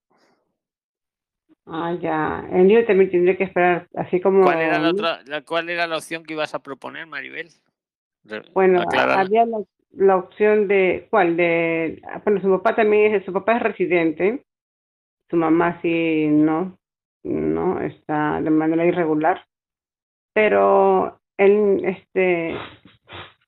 Ah, 1.65 1.95
ya. 1.99 2.45
El 2.51 2.67
niño 2.67 2.85
también 2.85 3.09
tendría 3.09 3.37
que 3.37 3.45
esperar, 3.45 3.87
así 3.95 4.19
como... 4.19 4.43
¿Cuál 4.43 4.61
era 4.61 4.79
la, 4.79 4.89
otra, 4.89 5.19
cuál 5.45 5.69
era 5.69 5.87
la 5.87 5.97
opción 5.97 6.23
que 6.23 6.33
ibas 6.33 6.53
a 6.53 6.61
proponer, 6.61 7.07
Maribel? 7.07 7.49
bueno, 8.53 8.83
había 8.91 9.45
la, 9.45 9.63
la, 9.91 10.17
opción 10.17 10.67
de... 10.67 11.07
¿Cuál? 11.09 11.37
De... 11.37 12.01
Ah, 12.03 12.21
bueno, 12.23 12.41
su 12.41 12.49
papá 12.49 12.75
también 12.75 13.15
es... 13.15 13.25
Su 13.25 13.31
papá 13.31 13.55
es 13.55 13.63
residente. 13.63 14.43
Su 15.29 15.37
mamá 15.37 15.79
sí, 15.81 16.27
no 16.27 16.77
no 17.23 17.81
está 17.81 18.41
de 18.41 18.49
manera 18.49 18.85
irregular. 18.85 19.45
Pero 20.33 21.19
él 21.37 21.83
este 21.85 22.55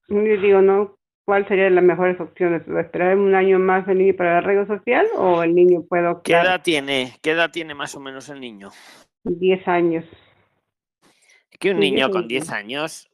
yo 0.07 0.41
digo 0.41 0.61
no 0.61 0.97
cuál 1.25 1.47
sería 1.47 1.69
las 1.69 1.83
mejores 1.83 2.19
opciones 2.19 2.61
esperar 2.67 3.17
un 3.17 3.33
año 3.33 3.59
más 3.59 3.87
el 3.87 3.97
niño 3.97 4.15
para 4.15 4.31
el 4.31 4.37
arreglo 4.37 4.67
social 4.67 5.07
o 5.17 5.43
el 5.43 5.55
niño 5.55 5.83
puede 5.83 6.15
¿Qué 6.23 6.33
edad 6.33 6.61
tiene 6.61 7.13
qué 7.21 7.31
edad 7.31 7.51
tiene 7.51 7.73
más 7.73 7.95
o 7.95 7.99
menos 7.99 8.29
el 8.29 8.39
niño 8.39 8.69
Diez 9.23 9.67
años. 9.67 10.05
Es 11.49 11.57
que 11.57 11.71
un 11.71 11.79
niño 11.79 12.11
con 12.11 12.27
diez 12.27 12.51
años. 12.51 13.09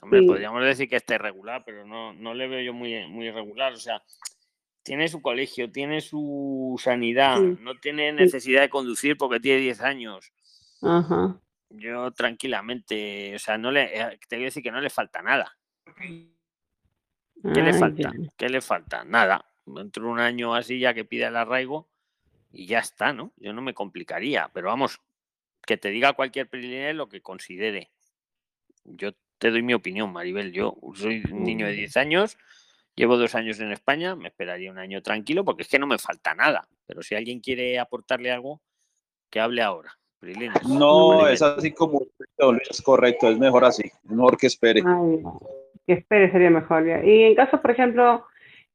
hombre, 0.00 0.22
podríamos 0.22 0.62
decir 0.62 0.88
que 0.88 0.94
está 0.94 1.16
irregular 1.16 1.64
pero 1.66 1.84
no 1.84 2.12
no 2.12 2.32
le 2.32 2.46
veo 2.46 2.60
yo 2.60 2.72
muy 2.72 3.08
muy 3.08 3.26
irregular. 3.26 3.72
O 3.72 3.78
sea 3.78 4.00
tiene 4.82 5.08
su 5.08 5.20
colegio, 5.20 5.70
tiene 5.70 6.00
su 6.00 6.80
sanidad, 6.82 7.38
no 7.38 7.78
tiene 7.78 8.12
necesidad 8.12 8.62
de 8.62 8.70
conducir 8.70 9.16
porque 9.16 9.40
tiene 9.40 9.60
10 9.60 9.80
años. 9.82 10.32
Ajá. 10.82 11.40
Yo 11.70 12.10
tranquilamente, 12.12 13.34
o 13.36 13.38
sea, 13.38 13.58
no 13.58 13.70
le, 13.70 13.96
eh, 13.96 14.18
te 14.28 14.36
voy 14.36 14.44
a 14.44 14.46
decir 14.46 14.62
que 14.62 14.72
no 14.72 14.80
le 14.80 14.90
falta 14.90 15.22
nada. 15.22 15.56
¿Qué 15.96 17.62
le 17.62 17.72
falta? 17.74 18.12
¿Qué 18.36 18.48
le 18.48 18.60
falta? 18.60 19.04
Nada. 19.04 19.44
Dentro 19.66 20.04
de 20.04 20.10
un 20.10 20.18
año 20.18 20.54
así 20.54 20.78
ya 20.78 20.94
que 20.94 21.04
pida 21.04 21.28
el 21.28 21.36
arraigo 21.36 21.88
y 22.50 22.66
ya 22.66 22.80
está, 22.80 23.12
¿no? 23.12 23.32
Yo 23.36 23.52
no 23.52 23.62
me 23.62 23.74
complicaría, 23.74 24.50
pero 24.52 24.68
vamos, 24.68 25.00
que 25.64 25.76
te 25.76 25.90
diga 25.90 26.14
cualquier 26.14 26.48
privilegio 26.48 26.94
lo 26.94 27.08
que 27.08 27.20
considere. 27.20 27.90
Yo 28.84 29.12
te 29.38 29.50
doy 29.50 29.62
mi 29.62 29.74
opinión, 29.74 30.12
Maribel. 30.12 30.52
Yo 30.52 30.76
soy 30.94 31.22
un 31.30 31.44
niño 31.44 31.66
de 31.66 31.72
10 31.74 31.96
años 31.98 32.36
Llevo 32.96 33.16
dos 33.16 33.34
años 33.34 33.60
en 33.60 33.72
España, 33.72 34.14
me 34.16 34.28
esperaría 34.28 34.70
un 34.70 34.78
año 34.78 35.02
tranquilo 35.02 35.44
porque 35.44 35.62
es 35.62 35.68
que 35.68 35.78
no 35.78 35.86
me 35.86 35.98
falta 35.98 36.34
nada. 36.34 36.68
Pero 36.86 37.02
si 37.02 37.14
alguien 37.14 37.40
quiere 37.40 37.78
aportarle 37.78 38.30
algo, 38.30 38.60
que 39.30 39.40
hable 39.40 39.62
ahora. 39.62 39.96
No, 40.68 41.26
es 41.26 41.40
así 41.40 41.72
como 41.72 42.02
es 42.38 42.82
correcto, 42.82 43.30
es 43.30 43.38
mejor 43.38 43.64
así, 43.64 43.90
mejor 44.04 44.36
que 44.36 44.48
espere. 44.48 44.82
que 45.86 45.92
espere 45.94 46.30
sería 46.30 46.50
mejor. 46.50 46.86
Y 46.86 47.22
en 47.22 47.34
caso, 47.34 47.60
por 47.62 47.70
ejemplo, 47.70 48.26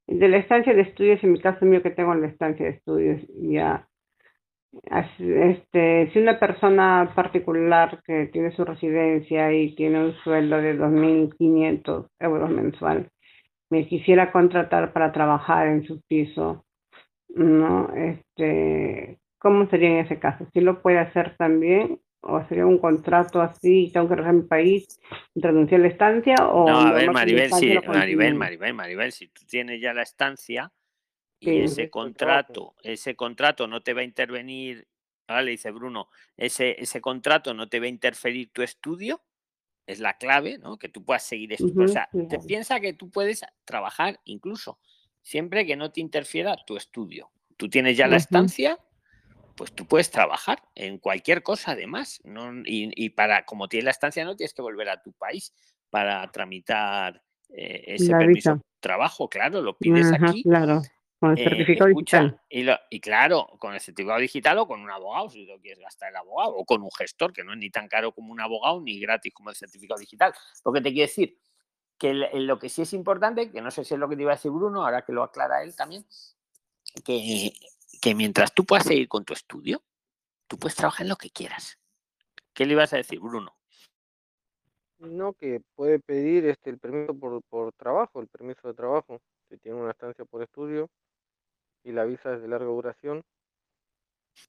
de 0.08 0.28
la 0.28 0.38
estancia 0.38 0.74
de 0.74 0.82
estudios, 0.82 1.24
en 1.24 1.34
mi 1.34 1.40
caso 1.40 1.66
mío 1.66 1.84
que 1.84 1.92
tengo 1.92 2.16
la 2.16 2.28
estancia 2.28 2.66
de 2.66 2.72
estudios, 2.72 3.22
ya, 3.42 3.88
este, 5.20 6.10
si 6.12 6.20
una 6.20 6.40
persona 6.40 7.12
particular 7.16 8.02
que 8.04 8.26
tiene 8.28 8.52
su 8.56 8.66
residencia 8.66 9.54
y 9.54 9.76
tiene 9.76 10.04
un 10.04 10.14
sueldo 10.24 10.58
de 10.58 10.78
2.500 10.78 12.08
euros 12.20 12.50
mensual, 12.50 13.10
me 13.70 13.88
quisiera 13.88 14.32
contratar 14.32 14.94
para 14.94 15.12
trabajar 15.12 15.68
en 15.68 15.86
su 15.86 16.02
piso, 16.02 16.66
¿no? 17.30 17.94
Este, 17.96 19.20
¿Cómo 19.40 19.70
sería 19.70 19.90
en 19.90 20.06
ese 20.06 20.20
caso? 20.20 20.48
¿Sí 20.54 20.62
lo 20.62 20.82
puede 20.82 21.00
hacer 21.00 21.36
también? 21.38 22.00
¿O 22.22 22.44
sería 22.48 22.66
un 22.66 22.80
contrato 22.80 23.42
así, 23.42 23.92
tengo 23.94 24.08
que 24.08 24.16
regresar 24.16 24.34
a 24.34 24.42
mi 24.42 24.48
país, 24.48 25.00
renunciar 25.36 25.82
a 25.82 25.84
la 25.84 25.90
estancia? 25.90 26.36
O 26.50 26.68
no, 26.68 26.80
a 26.80 26.94
ver, 26.94 27.12
Maribel, 27.12 27.54
sí, 27.54 27.78
Maribel, 27.88 28.34
Maribel, 28.34 28.74
Maribel, 28.74 29.12
si 29.12 29.28
tú 29.28 29.44
tienes 29.46 29.80
ya 29.80 29.94
la 29.94 30.02
estancia 30.02 30.72
y 31.40 31.60
ese 31.60 31.92
contrato, 31.92 32.74
ese 32.82 33.16
contrato 33.16 33.68
no 33.68 33.82
te 33.82 33.94
va 33.94 34.02
a 34.02 34.06
intervenir, 34.06 34.88
ahora 35.28 35.44
le 35.44 35.52
dice 35.52 35.70
Bruno, 35.70 36.10
ese, 36.38 36.82
ese 36.82 37.00
contrato 37.00 37.54
no 37.54 37.70
te 37.70 37.80
va 37.80 37.86
a 37.86 37.90
interferir 37.90 38.50
tu 38.52 38.64
estudio, 38.64 39.22
es 39.88 40.00
la 40.00 40.18
clave, 40.18 40.58
¿no? 40.58 40.78
Que 40.78 40.90
tú 40.90 41.04
puedas 41.04 41.24
seguir 41.24 41.54
esto. 41.54 41.72
o 41.78 41.88
sea, 41.88 42.10
te 42.30 42.40
piensa 42.40 42.80
que 42.80 42.94
tú 42.94 43.10
puedes 43.10 43.46
trabajar 43.66 44.20
incluso 44.26 44.80
siempre 45.22 45.66
que 45.66 45.76
no 45.76 45.92
te 45.92 46.02
interfiera 46.02 46.56
tu 46.66 46.78
estudio. 46.78 47.32
Tú 47.58 47.70
tienes 47.70 47.98
ya 47.98 48.08
la 48.08 48.18
estancia, 48.18 48.80
pues 49.56 49.72
tú 49.74 49.86
puedes 49.86 50.12
trabajar 50.12 50.62
en 50.76 51.00
cualquier 51.00 51.42
cosa 51.42 51.72
además. 51.72 52.22
¿no? 52.24 52.52
Y, 52.66 53.10
para, 53.10 53.46
como 53.46 53.68
tienes 53.68 53.86
la 53.86 53.92
estancia, 53.92 54.24
no 54.24 54.36
tienes 54.36 54.54
que 54.54 54.62
volver 54.62 54.90
a 54.90 55.02
tu 55.02 55.14
país 55.14 55.54
para 55.90 56.30
tramitar 56.32 57.24
eh, 57.50 57.84
ese 57.88 58.12
permiso 58.12 58.56
de 58.56 58.62
trabajo, 58.80 59.30
claro, 59.30 59.62
lo 59.62 59.78
pides 59.78 60.12
aquí. 60.12 60.44
Claro. 60.44 60.84
Con 61.26 61.38
el 61.38 61.40
eh, 61.40 61.50
certificado 61.50 61.90
digital. 61.90 62.42
Y, 62.50 63.00
claro, 63.00 63.48
con 63.58 63.74
el 63.74 63.80
certificado 63.80 64.20
digital 64.20 64.60
o 64.60 64.68
con 64.68 64.80
un 64.80 64.92
abogado, 64.92 65.30
si 65.30 65.46
lo 65.46 65.60
quieres 65.60 65.80
gastar 65.80 66.10
el 66.10 66.18
abogado, 66.18 66.56
o 66.56 66.66
con 66.66 66.84
un 66.84 66.92
gestor, 66.92 67.34
que 67.34 67.44
no 67.44 67.54
es 67.54 67.58
ni 67.58 67.72
tan 67.72 67.88
caro 67.88 68.12
como 68.12 68.32
un 68.32 68.40
abogado, 68.40 68.80
ni 68.82 69.00
gratis 69.00 69.34
como 69.34 69.50
el 69.50 69.56
certificado 69.56 70.00
digital. 70.00 70.34
Lo 70.64 70.72
que 70.72 70.82
te 70.82 70.94
quiero 70.94 71.08
decir, 71.08 71.40
que 71.98 72.14
lo 72.14 72.60
que 72.60 72.70
sí 72.70 72.84
es 72.84 72.94
importante, 72.94 73.52
que 73.52 73.62
no 73.62 73.72
sé 73.72 73.84
si 73.84 73.96
es 73.96 74.00
lo 74.00 74.08
que 74.08 74.16
te 74.16 74.22
iba 74.22 74.34
a 74.34 74.36
decir 74.36 74.52
Bruno, 74.52 74.84
ahora 74.84 75.04
que 75.04 75.14
lo 75.14 75.24
aclara 75.24 75.64
él 75.64 75.76
también, 75.76 76.06
que, 77.04 77.54
que 78.02 78.14
mientras 78.14 78.54
tú 78.54 78.64
puedas 78.64 78.86
seguir 78.86 79.08
con 79.08 79.26
tu 79.26 79.34
estudio, 79.34 79.82
tú 80.48 80.60
puedes 80.60 80.76
trabajar 80.76 81.06
en 81.06 81.10
lo 81.10 81.16
que 81.16 81.32
quieras. 81.32 81.80
¿Qué 82.54 82.66
le 82.66 82.74
ibas 82.74 82.94
a 82.94 82.98
decir, 82.98 83.20
Bruno? 83.20 83.56
No, 85.00 85.34
que 85.34 85.62
puede 85.76 86.00
pedir 86.00 86.46
este 86.46 86.70
el 86.70 86.78
permiso 86.78 87.18
por, 87.18 87.42
por 87.44 87.74
trabajo, 87.74 88.22
el 88.22 88.28
permiso 88.28 88.68
de 88.68 88.74
trabajo, 88.76 89.22
si 89.50 89.58
tiene 89.58 89.80
una 89.80 89.92
estancia 89.92 90.24
por 90.26 90.44
estudio, 90.44 90.90
y 91.86 91.92
la 91.92 92.04
visa 92.04 92.34
es 92.34 92.42
de 92.42 92.48
larga 92.48 92.66
duración, 92.66 93.24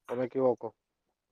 o 0.08 0.16
me 0.16 0.24
equivoco. 0.24 0.74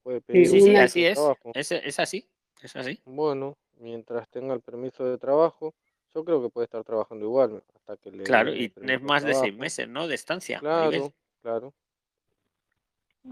Puede 0.02 0.20
pedir 0.20 0.46
sí, 0.46 0.60
sí, 0.60 0.76
así 0.76 1.04
es. 1.04 1.18
es. 1.54 1.72
Es 1.72 1.98
así, 1.98 2.28
es 2.62 2.76
así. 2.76 3.00
Bueno, 3.06 3.56
mientras 3.78 4.28
tenga 4.28 4.54
el 4.54 4.60
permiso 4.60 5.04
de 5.04 5.16
trabajo, 5.16 5.74
yo 6.14 6.24
creo 6.24 6.42
que 6.42 6.50
puede 6.50 6.66
estar 6.66 6.84
trabajando 6.84 7.24
igual 7.24 7.62
hasta 7.74 7.96
que 7.96 8.10
le 8.12 8.22
Claro, 8.22 8.54
y 8.54 8.72
es 8.76 9.02
más 9.02 9.24
de, 9.24 9.34
seis 9.34 9.56
meses, 9.56 9.88
¿no? 9.88 10.06
De 10.06 10.14
estancia. 10.14 10.60
Claro, 10.60 11.12
claro. 11.42 11.74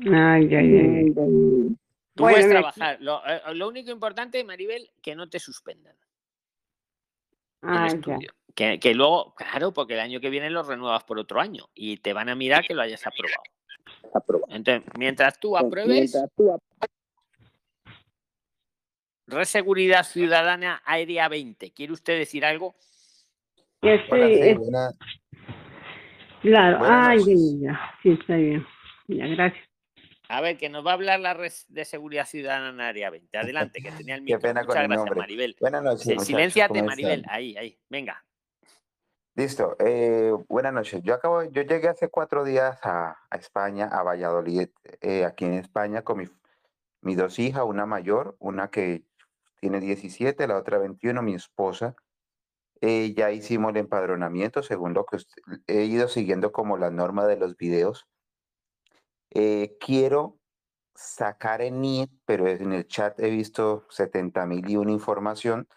Ay, 0.00 0.54
ay, 0.54 0.78
ay. 0.78 1.12
Tú 2.14 2.24
puedes 2.24 2.48
trabajar. 2.48 2.96
Lo, 3.00 3.22
eh, 3.26 3.54
lo, 3.54 3.68
único 3.68 3.90
importante, 3.90 4.42
Maribel, 4.44 4.90
que 5.02 5.14
no 5.14 5.28
te 5.28 5.38
suspendan. 5.38 5.94
Ah, 7.60 7.88
que, 8.54 8.78
que, 8.80 8.94
luego, 8.94 9.34
claro, 9.34 9.72
porque 9.72 9.94
el 9.94 10.00
año 10.00 10.20
que 10.20 10.30
viene 10.30 10.50
lo 10.50 10.62
renuevas 10.62 11.04
por 11.04 11.18
otro 11.18 11.40
año 11.40 11.68
y 11.74 11.96
te 11.98 12.12
van 12.12 12.28
a 12.28 12.34
mirar 12.34 12.64
que 12.64 12.74
lo 12.74 12.82
hayas 12.82 13.06
aprobado. 13.06 13.42
Entonces, 14.48 14.90
mientras 14.98 15.38
tú 15.38 15.56
apruebes, 15.56 16.16
Reseguridad 19.26 20.04
Ciudadana 20.04 20.82
Aérea 20.84 21.28
20. 21.28 21.72
¿Quiere 21.72 21.92
usted 21.92 22.18
decir 22.18 22.44
algo? 22.44 22.74
Sí, 23.82 23.88
Claro, 26.42 26.78
ay, 26.82 27.20
ya, 27.60 27.94
sí, 28.02 28.10
está 28.10 28.34
bien. 28.34 28.66
Ya, 29.06 29.26
gracias. 29.26 29.64
A 30.28 30.40
ver, 30.40 30.56
que 30.56 30.68
nos 30.68 30.84
va 30.84 30.90
a 30.90 30.94
hablar 30.94 31.20
la 31.20 31.34
red 31.34 31.52
de 31.68 31.84
seguridad 31.84 32.26
ciudadana 32.26 32.70
en 32.70 32.80
área 32.80 33.10
20. 33.10 33.38
Adelante, 33.38 33.80
que 33.80 33.92
tenía 33.92 34.16
el 34.16 34.22
micro. 34.22 34.40
Qué 34.40 34.48
pena 34.48 34.62
Muchas 34.62 34.66
con 34.74 34.82
el 34.82 34.88
gracias, 34.88 35.04
nombre. 35.06 35.20
Maribel. 35.20 35.56
Buenas 35.60 35.82
noches, 35.84 36.02
Sí, 36.02 36.08
muchachos, 36.10 36.26
Silénciate, 36.26 36.78
¿cómo 36.78 36.86
Maribel. 36.86 37.20
están? 37.20 37.34
Ahí, 37.34 37.56
ahí. 37.56 37.78
Venga. 37.88 38.24
Listo. 39.34 39.76
eh, 39.78 40.32
buenas 40.48 40.72
noches. 40.74 41.02
Yo 41.02 41.14
acabo, 41.14 41.42
yo 41.44 41.62
llegué 41.62 41.88
hace 41.88 42.08
cuatro 42.08 42.44
días 42.44 42.78
a, 42.82 43.16
a 43.30 43.36
España, 43.36 43.86
a 43.86 44.02
Valladolid, 44.02 44.68
eh, 45.00 45.24
aquí 45.24 45.46
en 45.46 45.54
España, 45.54 46.02
con 46.02 46.18
mi- 46.18 46.28
mis 47.00 47.16
dos 47.16 47.38
hijas, 47.38 47.64
una 47.64 47.86
mayor, 47.86 48.36
una 48.38 48.68
que 48.70 49.04
tiene 49.60 49.80
17, 49.80 50.46
la 50.46 50.58
otra 50.58 50.78
21, 50.78 51.22
mi 51.22 51.34
esposa. 51.34 51.94
Eh, 52.82 53.14
ya 53.14 53.30
hicimos 53.32 53.70
el 53.70 53.78
empadronamiento 53.78 54.62
según 54.62 54.92
lo 54.94 55.06
que 55.06 55.16
usted- 55.16 55.42
he 55.66 55.84
ido 55.84 56.08
siguiendo 56.08 56.52
como 56.52 56.76
la 56.76 56.90
norma 56.90 57.26
de 57.26 57.36
los 57.36 57.56
videos. 57.56 58.06
Eh, 59.30 59.76
quiero 59.80 60.38
sacar 60.94 61.62
el 61.62 61.74
NIE, 61.80 62.08
pero 62.26 62.46
en 62.48 62.72
el 62.72 62.86
chat 62.86 63.18
he 63.18 63.30
visto 63.30 63.86
70 63.88 64.44
mil 64.46 64.68
y 64.68 64.76
una 64.76 64.92
información. 64.92 65.68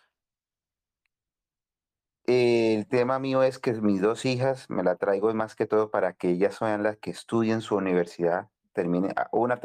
El 2.27 2.87
tema 2.87 3.19
mío 3.19 3.43
es 3.43 3.59
que 3.59 3.73
mis 3.73 4.01
dos 4.01 4.25
hijas 4.25 4.67
me 4.69 4.83
la 4.83 4.95
traigo 4.95 5.31
más 5.35 5.55
que 5.55 5.67
todo 5.67 5.91
para 5.91 6.13
que 6.13 6.29
ellas 6.29 6.55
sean 6.55 6.81
las 6.81 6.97
que 6.97 7.11
estudien 7.11 7.61
su 7.61 7.75
universidad, 7.75 8.49
termine, 8.73 9.13
una, 9.31 9.59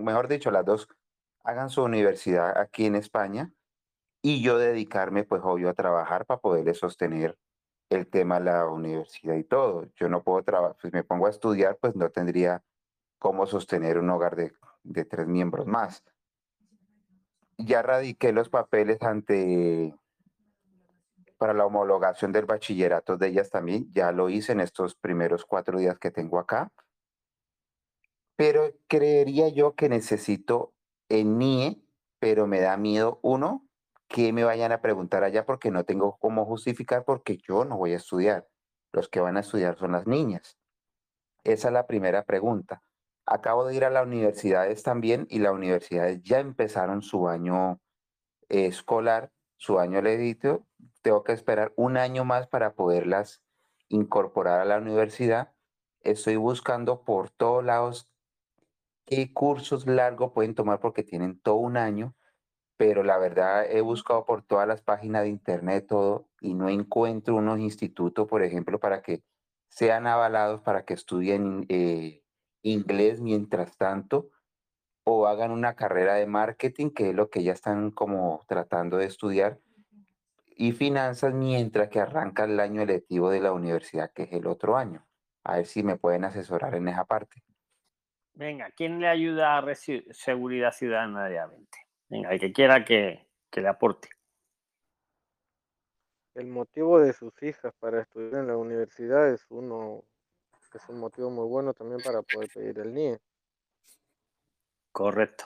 mejor 0.00 0.28
dicho, 0.28 0.50
las 0.50 0.64
dos 0.64 0.88
hagan 1.42 1.68
su 1.68 1.82
universidad 1.82 2.56
aquí 2.58 2.86
en 2.86 2.96
España 2.96 3.52
y 4.22 4.42
yo 4.42 4.56
dedicarme, 4.56 5.24
pues 5.24 5.42
obvio, 5.44 5.68
a 5.68 5.74
trabajar 5.74 6.24
para 6.24 6.40
poderles 6.40 6.78
sostener 6.78 7.36
el 7.90 8.06
tema 8.06 8.38
de 8.38 8.46
la 8.46 8.66
universidad 8.66 9.34
y 9.34 9.44
todo. 9.44 9.86
Yo 9.96 10.08
no 10.08 10.22
puedo 10.22 10.42
trabajar, 10.42 10.76
pues 10.80 10.92
me 10.92 11.04
pongo 11.04 11.26
a 11.26 11.30
estudiar, 11.30 11.76
pues 11.78 11.94
no 11.94 12.08
tendría 12.08 12.62
cómo 13.18 13.46
sostener 13.46 13.98
un 13.98 14.08
hogar 14.08 14.36
de, 14.36 14.54
de 14.84 15.04
tres 15.04 15.26
miembros 15.26 15.66
más. 15.66 16.02
Ya 17.58 17.82
radiqué 17.82 18.32
los 18.32 18.48
papeles 18.48 19.02
ante 19.02 19.94
para 21.44 21.52
la 21.52 21.66
homologación 21.66 22.32
del 22.32 22.46
bachillerato 22.46 23.18
de 23.18 23.28
ellas 23.28 23.50
también. 23.50 23.92
Ya 23.92 24.12
lo 24.12 24.30
hice 24.30 24.52
en 24.52 24.60
estos 24.60 24.94
primeros 24.94 25.44
cuatro 25.44 25.78
días 25.78 25.98
que 25.98 26.10
tengo 26.10 26.38
acá. 26.38 26.72
Pero 28.34 28.72
creería 28.88 29.50
yo 29.50 29.74
que 29.74 29.90
necesito 29.90 30.72
el 31.10 31.36
NIE, 31.36 31.84
pero 32.18 32.46
me 32.46 32.60
da 32.60 32.78
miedo, 32.78 33.20
uno, 33.22 33.68
que 34.08 34.32
me 34.32 34.42
vayan 34.42 34.72
a 34.72 34.80
preguntar 34.80 35.22
allá 35.22 35.44
porque 35.44 35.70
no 35.70 35.84
tengo 35.84 36.16
cómo 36.16 36.46
justificar 36.46 37.04
porque 37.04 37.36
yo 37.36 37.66
no 37.66 37.76
voy 37.76 37.92
a 37.92 37.96
estudiar. 37.96 38.48
Los 38.90 39.10
que 39.10 39.20
van 39.20 39.36
a 39.36 39.40
estudiar 39.40 39.76
son 39.76 39.92
las 39.92 40.06
niñas. 40.06 40.56
Esa 41.44 41.68
es 41.68 41.74
la 41.74 41.86
primera 41.86 42.24
pregunta. 42.24 42.82
Acabo 43.26 43.66
de 43.66 43.74
ir 43.74 43.84
a 43.84 43.90
las 43.90 44.06
universidades 44.06 44.82
también 44.82 45.26
y 45.28 45.40
las 45.40 45.52
universidades 45.52 46.22
ya 46.22 46.38
empezaron 46.38 47.02
su 47.02 47.28
año 47.28 47.82
eh, 48.48 48.64
escolar, 48.64 49.30
su 49.58 49.78
año 49.78 50.00
lectivo. 50.00 50.66
Tengo 51.04 51.22
que 51.22 51.32
esperar 51.32 51.74
un 51.76 51.98
año 51.98 52.24
más 52.24 52.46
para 52.46 52.72
poderlas 52.72 53.42
incorporar 53.90 54.60
a 54.60 54.64
la 54.64 54.78
universidad. 54.78 55.52
Estoy 56.00 56.36
buscando 56.36 57.04
por 57.04 57.28
todos 57.28 57.62
lados 57.62 58.10
qué 59.04 59.30
cursos 59.30 59.86
largos 59.86 60.32
pueden 60.32 60.54
tomar 60.54 60.80
porque 60.80 61.02
tienen 61.02 61.38
todo 61.38 61.56
un 61.56 61.76
año, 61.76 62.16
pero 62.78 63.02
la 63.02 63.18
verdad 63.18 63.70
he 63.70 63.82
buscado 63.82 64.24
por 64.24 64.40
todas 64.46 64.66
las 64.66 64.80
páginas 64.80 65.24
de 65.24 65.28
internet 65.28 65.84
todo 65.86 66.30
y 66.40 66.54
no 66.54 66.70
encuentro 66.70 67.36
unos 67.36 67.58
institutos, 67.58 68.26
por 68.26 68.42
ejemplo, 68.42 68.80
para 68.80 69.02
que 69.02 69.22
sean 69.68 70.06
avalados 70.06 70.62
para 70.62 70.86
que 70.86 70.94
estudien 70.94 71.66
eh, 71.68 72.24
inglés 72.62 73.20
mientras 73.20 73.76
tanto 73.76 74.30
o 75.04 75.26
hagan 75.26 75.50
una 75.50 75.76
carrera 75.76 76.14
de 76.14 76.26
marketing, 76.26 76.88
que 76.92 77.10
es 77.10 77.14
lo 77.14 77.28
que 77.28 77.42
ya 77.42 77.52
están 77.52 77.90
como 77.90 78.42
tratando 78.48 78.96
de 78.96 79.04
estudiar, 79.04 79.60
y 80.56 80.72
finanzas 80.72 81.34
mientras 81.34 81.88
que 81.88 82.00
arranca 82.00 82.44
el 82.44 82.58
año 82.60 82.82
electivo 82.82 83.30
de 83.30 83.40
la 83.40 83.52
universidad, 83.52 84.12
que 84.12 84.24
es 84.24 84.32
el 84.32 84.46
otro 84.46 84.76
año. 84.76 85.06
A 85.44 85.56
ver 85.56 85.66
si 85.66 85.82
me 85.82 85.96
pueden 85.96 86.24
asesorar 86.24 86.74
en 86.74 86.88
esa 86.88 87.04
parte. 87.04 87.42
Venga, 88.34 88.70
¿quién 88.76 88.98
le 89.00 89.08
ayuda 89.08 89.58
a 89.58 89.74
seguridad 89.74 90.72
ciudadana 90.72 91.28
20? 91.46 91.78
Venga, 92.08 92.30
el 92.32 92.40
que 92.40 92.52
quiera 92.52 92.84
que, 92.84 93.26
que 93.50 93.60
le 93.60 93.68
aporte. 93.68 94.08
El 96.34 96.48
motivo 96.48 96.98
de 96.98 97.12
sus 97.12 97.32
hijas 97.42 97.72
para 97.78 98.02
estudiar 98.02 98.40
en 98.40 98.48
la 98.48 98.56
universidad 98.56 99.30
es 99.30 99.46
uno, 99.50 100.02
es 100.74 100.88
un 100.88 100.98
motivo 100.98 101.30
muy 101.30 101.46
bueno 101.46 101.72
también 101.74 102.00
para 102.02 102.22
poder 102.22 102.48
pedir 102.52 102.78
el 102.80 102.92
NIE. 102.92 103.18
Correcto. 104.90 105.44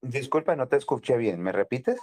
Disculpa, 0.00 0.56
no 0.56 0.68
te 0.68 0.76
escuché 0.76 1.16
bien. 1.16 1.40
¿Me 1.40 1.52
repites? 1.52 2.00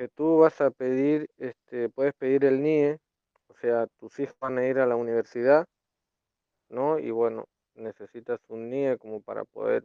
Que 0.00 0.08
tú 0.08 0.38
vas 0.38 0.58
a 0.62 0.70
pedir, 0.70 1.28
este, 1.36 1.90
puedes 1.90 2.14
pedir 2.14 2.46
el 2.46 2.60
NIE, 2.60 2.98
o 3.48 3.54
sea, 3.54 3.86
tus 3.98 4.18
hijos 4.18 4.34
van 4.40 4.56
a 4.56 4.66
ir 4.66 4.78
a 4.78 4.86
la 4.86 4.96
universidad, 4.96 5.66
¿no? 6.70 6.98
Y 6.98 7.10
bueno, 7.10 7.44
necesitas 7.74 8.40
un 8.48 8.70
NIE 8.70 8.96
como 8.96 9.20
para 9.20 9.44
poder 9.44 9.84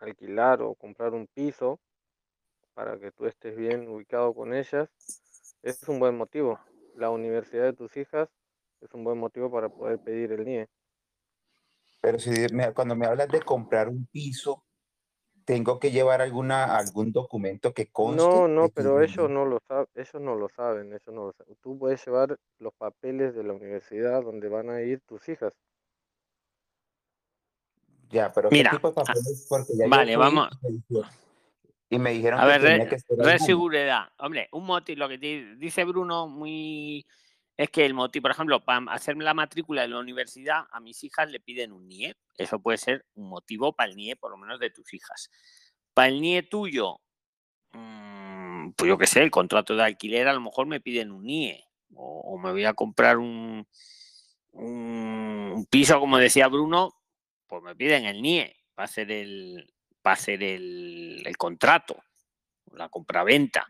alquilar 0.00 0.60
o 0.60 0.74
comprar 0.74 1.14
un 1.14 1.26
piso 1.28 1.80
para 2.74 2.98
que 2.98 3.10
tú 3.10 3.24
estés 3.24 3.56
bien 3.56 3.88
ubicado 3.88 4.34
con 4.34 4.52
ellas. 4.52 4.90
Es 5.62 5.82
un 5.88 5.98
buen 5.98 6.14
motivo. 6.18 6.60
La 6.94 7.08
universidad 7.08 7.64
de 7.64 7.72
tus 7.72 7.96
hijas 7.96 8.28
es 8.82 8.92
un 8.92 9.02
buen 9.02 9.16
motivo 9.16 9.50
para 9.50 9.70
poder 9.70 9.98
pedir 9.98 10.32
el 10.32 10.42
NIE. 10.42 10.68
Pero 12.02 12.18
si 12.18 12.32
me- 12.52 12.74
cuando 12.74 12.94
me 12.94 13.06
hablas 13.06 13.28
de 13.28 13.40
comprar 13.40 13.88
un 13.88 14.04
piso, 14.08 14.65
¿tengo 15.46 15.78
que 15.78 15.92
llevar 15.92 16.20
alguna, 16.20 16.76
algún 16.76 17.12
documento 17.12 17.72
que 17.72 17.86
conste? 17.86 18.16
No, 18.22 18.48
no, 18.48 18.68
pero 18.68 19.00
ellos 19.00 19.30
no 19.30 19.46
lo 19.46 19.60
saben, 19.66 19.86
ellos 19.94 20.20
no 20.20 20.34
lo 20.34 20.48
saben, 20.50 20.88
ellos 20.88 21.06
no 21.06 21.26
lo 21.26 21.32
saben. 21.32 21.56
Tú 21.62 21.78
puedes 21.78 22.04
llevar 22.04 22.36
los 22.58 22.74
papeles 22.74 23.34
de 23.34 23.44
la 23.44 23.54
universidad 23.54 24.22
donde 24.22 24.48
van 24.48 24.68
a 24.68 24.82
ir 24.82 25.00
tus 25.06 25.26
hijas. 25.28 25.54
Ya, 28.10 28.32
pero 28.32 28.50
Mira, 28.50 28.70
¿qué 28.70 28.76
tipo 28.76 28.88
de 28.88 28.94
papeles? 28.94 29.46
Porque 29.48 29.76
ya 29.76 29.84
yo 29.84 29.90
Vale, 29.90 30.16
vamos. 30.16 30.48
y 31.88 31.98
me 31.98 32.10
dijeron- 32.12 32.40
A 32.40 32.42
que 32.42 32.48
ver, 32.48 32.60
tenía 32.60 32.84
re, 32.84 32.90
que 32.90 32.96
re 33.22 33.38
seguridad. 33.38 34.08
Hombre, 34.18 34.48
un 34.52 34.66
motivo, 34.66 34.98
lo 34.98 35.08
que 35.08 35.18
te 35.18 35.56
dice 35.56 35.84
Bruno, 35.84 36.26
muy 36.26 37.06
es 37.56 37.70
que 37.70 37.86
el 37.86 37.94
motivo, 37.94 38.22
por 38.22 38.30
ejemplo, 38.32 38.64
para 38.64 38.92
hacer 38.92 39.16
la 39.16 39.32
matrícula 39.32 39.82
de 39.82 39.88
la 39.88 39.98
universidad, 39.98 40.64
a 40.70 40.80
mis 40.80 41.02
hijas 41.04 41.30
le 41.30 41.40
piden 41.40 41.72
un 41.72 41.88
NIE. 41.88 42.14
Eso 42.36 42.60
puede 42.60 42.76
ser 42.76 43.06
un 43.14 43.28
motivo 43.28 43.72
para 43.74 43.90
el 43.90 43.96
NIE, 43.96 44.16
por 44.16 44.30
lo 44.30 44.36
menos 44.36 44.60
de 44.60 44.70
tus 44.70 44.92
hijas. 44.92 45.30
Para 45.94 46.08
el 46.08 46.20
NIE 46.20 46.42
tuyo, 46.42 47.00
mm, 47.72 48.72
pues 48.72 48.88
yo 48.88 48.98
qué 48.98 49.06
sé, 49.06 49.22
el 49.22 49.30
contrato 49.30 49.74
de 49.74 49.84
alquiler 49.84 50.28
a 50.28 50.34
lo 50.34 50.40
mejor 50.42 50.66
me 50.66 50.80
piden 50.80 51.12
un 51.12 51.24
NIE. 51.24 51.64
O, 51.94 52.34
o 52.34 52.38
me 52.38 52.52
voy 52.52 52.64
a 52.64 52.74
comprar 52.74 53.16
un, 53.16 53.66
un, 54.52 55.52
un 55.54 55.66
piso, 55.66 55.98
como 55.98 56.18
decía 56.18 56.48
Bruno, 56.48 56.92
pues 57.46 57.62
me 57.62 57.74
piden 57.74 58.04
el 58.04 58.20
NIE 58.20 58.54
para 58.74 58.84
hacer 58.84 59.10
el, 59.10 59.72
para 60.02 60.14
hacer 60.14 60.42
el, 60.42 61.22
el 61.24 61.36
contrato, 61.38 62.02
la 62.72 62.90
compraventa. 62.90 63.66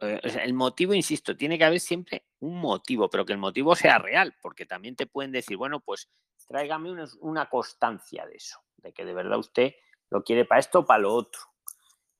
Eh, 0.00 0.20
el 0.44 0.54
motivo, 0.54 0.94
insisto, 0.94 1.36
tiene 1.36 1.58
que 1.58 1.64
haber 1.64 1.80
siempre 1.80 2.27
un 2.40 2.60
motivo, 2.60 3.08
pero 3.10 3.24
que 3.24 3.32
el 3.32 3.38
motivo 3.38 3.74
sea 3.74 3.98
real, 3.98 4.34
porque 4.40 4.66
también 4.66 4.96
te 4.96 5.06
pueden 5.06 5.32
decir, 5.32 5.56
bueno, 5.56 5.80
pues 5.80 6.08
tráigame 6.46 6.90
una, 6.90 7.04
una 7.20 7.48
constancia 7.48 8.26
de 8.26 8.36
eso, 8.36 8.60
de 8.76 8.92
que 8.92 9.04
de 9.04 9.14
verdad 9.14 9.38
usted 9.38 9.74
lo 10.10 10.22
quiere 10.22 10.44
para 10.44 10.60
esto 10.60 10.80
o 10.80 10.86
para 10.86 11.00
lo 11.00 11.14
otro. 11.14 11.40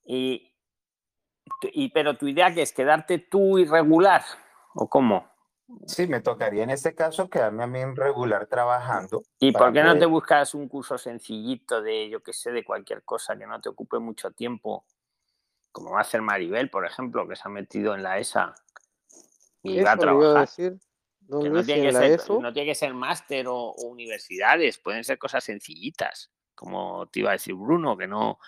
Y, 0.04 0.52
y, 1.72 1.90
pero 1.90 2.16
tu 2.16 2.26
idea 2.28 2.52
que 2.52 2.62
es 2.62 2.72
quedarte 2.72 3.18
tú 3.18 3.58
irregular, 3.58 4.22
¿o 4.74 4.88
cómo? 4.88 5.28
Sí, 5.86 6.06
me 6.06 6.20
tocaría 6.20 6.64
en 6.64 6.70
este 6.70 6.94
caso 6.94 7.28
quedarme 7.28 7.64
a 7.64 7.66
mí 7.66 7.80
en 7.80 7.94
regular 7.94 8.46
trabajando. 8.46 9.22
¿Y 9.38 9.52
por 9.52 9.72
qué 9.72 9.82
no 9.82 9.98
te 9.98 10.06
buscas 10.06 10.54
un 10.54 10.66
curso 10.66 10.96
sencillito 10.96 11.82
de, 11.82 12.08
yo 12.08 12.22
que 12.22 12.32
sé, 12.32 12.52
de 12.52 12.64
cualquier 12.64 13.04
cosa 13.04 13.36
que 13.36 13.46
no 13.46 13.60
te 13.60 13.68
ocupe 13.68 13.98
mucho 13.98 14.30
tiempo? 14.30 14.86
Como 15.70 15.90
va 15.90 15.98
a 15.98 16.02
hacer 16.02 16.22
Maribel, 16.22 16.70
por 16.70 16.86
ejemplo, 16.86 17.28
que 17.28 17.36
se 17.36 17.42
ha 17.44 17.50
metido 17.50 17.94
en 17.94 18.02
la 18.02 18.18
ESA 18.18 18.54
y 19.62 19.80
va 19.80 19.92
a 19.92 19.96
trabajar. 19.96 20.40
decir, 20.46 20.78
don 21.20 21.42
Que 21.42 21.50
no 21.50 21.64
tiene 21.64 21.82
que 21.82 21.92
ser, 21.92 22.12
ESO, 22.12 22.40
no 22.40 22.52
tiene 22.52 22.68
que 22.68 22.74
ser 22.74 22.94
máster 22.94 23.46
o, 23.48 23.56
o 23.56 23.86
universidades, 23.86 24.78
pueden 24.78 25.04
ser 25.04 25.18
cosas 25.18 25.44
sencillitas, 25.44 26.30
como 26.54 27.06
te 27.08 27.20
iba 27.20 27.30
a 27.30 27.32
decir 27.32 27.54
Bruno, 27.54 27.96
que 27.96 28.06
no, 28.06 28.38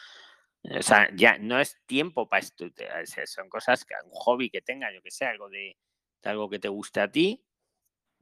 o 0.62 0.82
sea, 0.82 1.08
ya 1.14 1.38
no 1.38 1.58
es 1.58 1.78
tiempo 1.86 2.28
para 2.28 2.40
estudiar, 2.40 3.06
son 3.06 3.48
cosas 3.48 3.84
que 3.84 3.94
un 4.04 4.12
hobby 4.12 4.50
que 4.50 4.60
tenga, 4.60 4.92
yo 4.92 5.00
que 5.02 5.10
sé, 5.10 5.24
algo 5.24 5.48
de, 5.48 5.76
de 6.22 6.30
algo 6.30 6.50
que 6.50 6.58
te 6.58 6.68
guste 6.68 7.00
a 7.00 7.10
ti, 7.10 7.44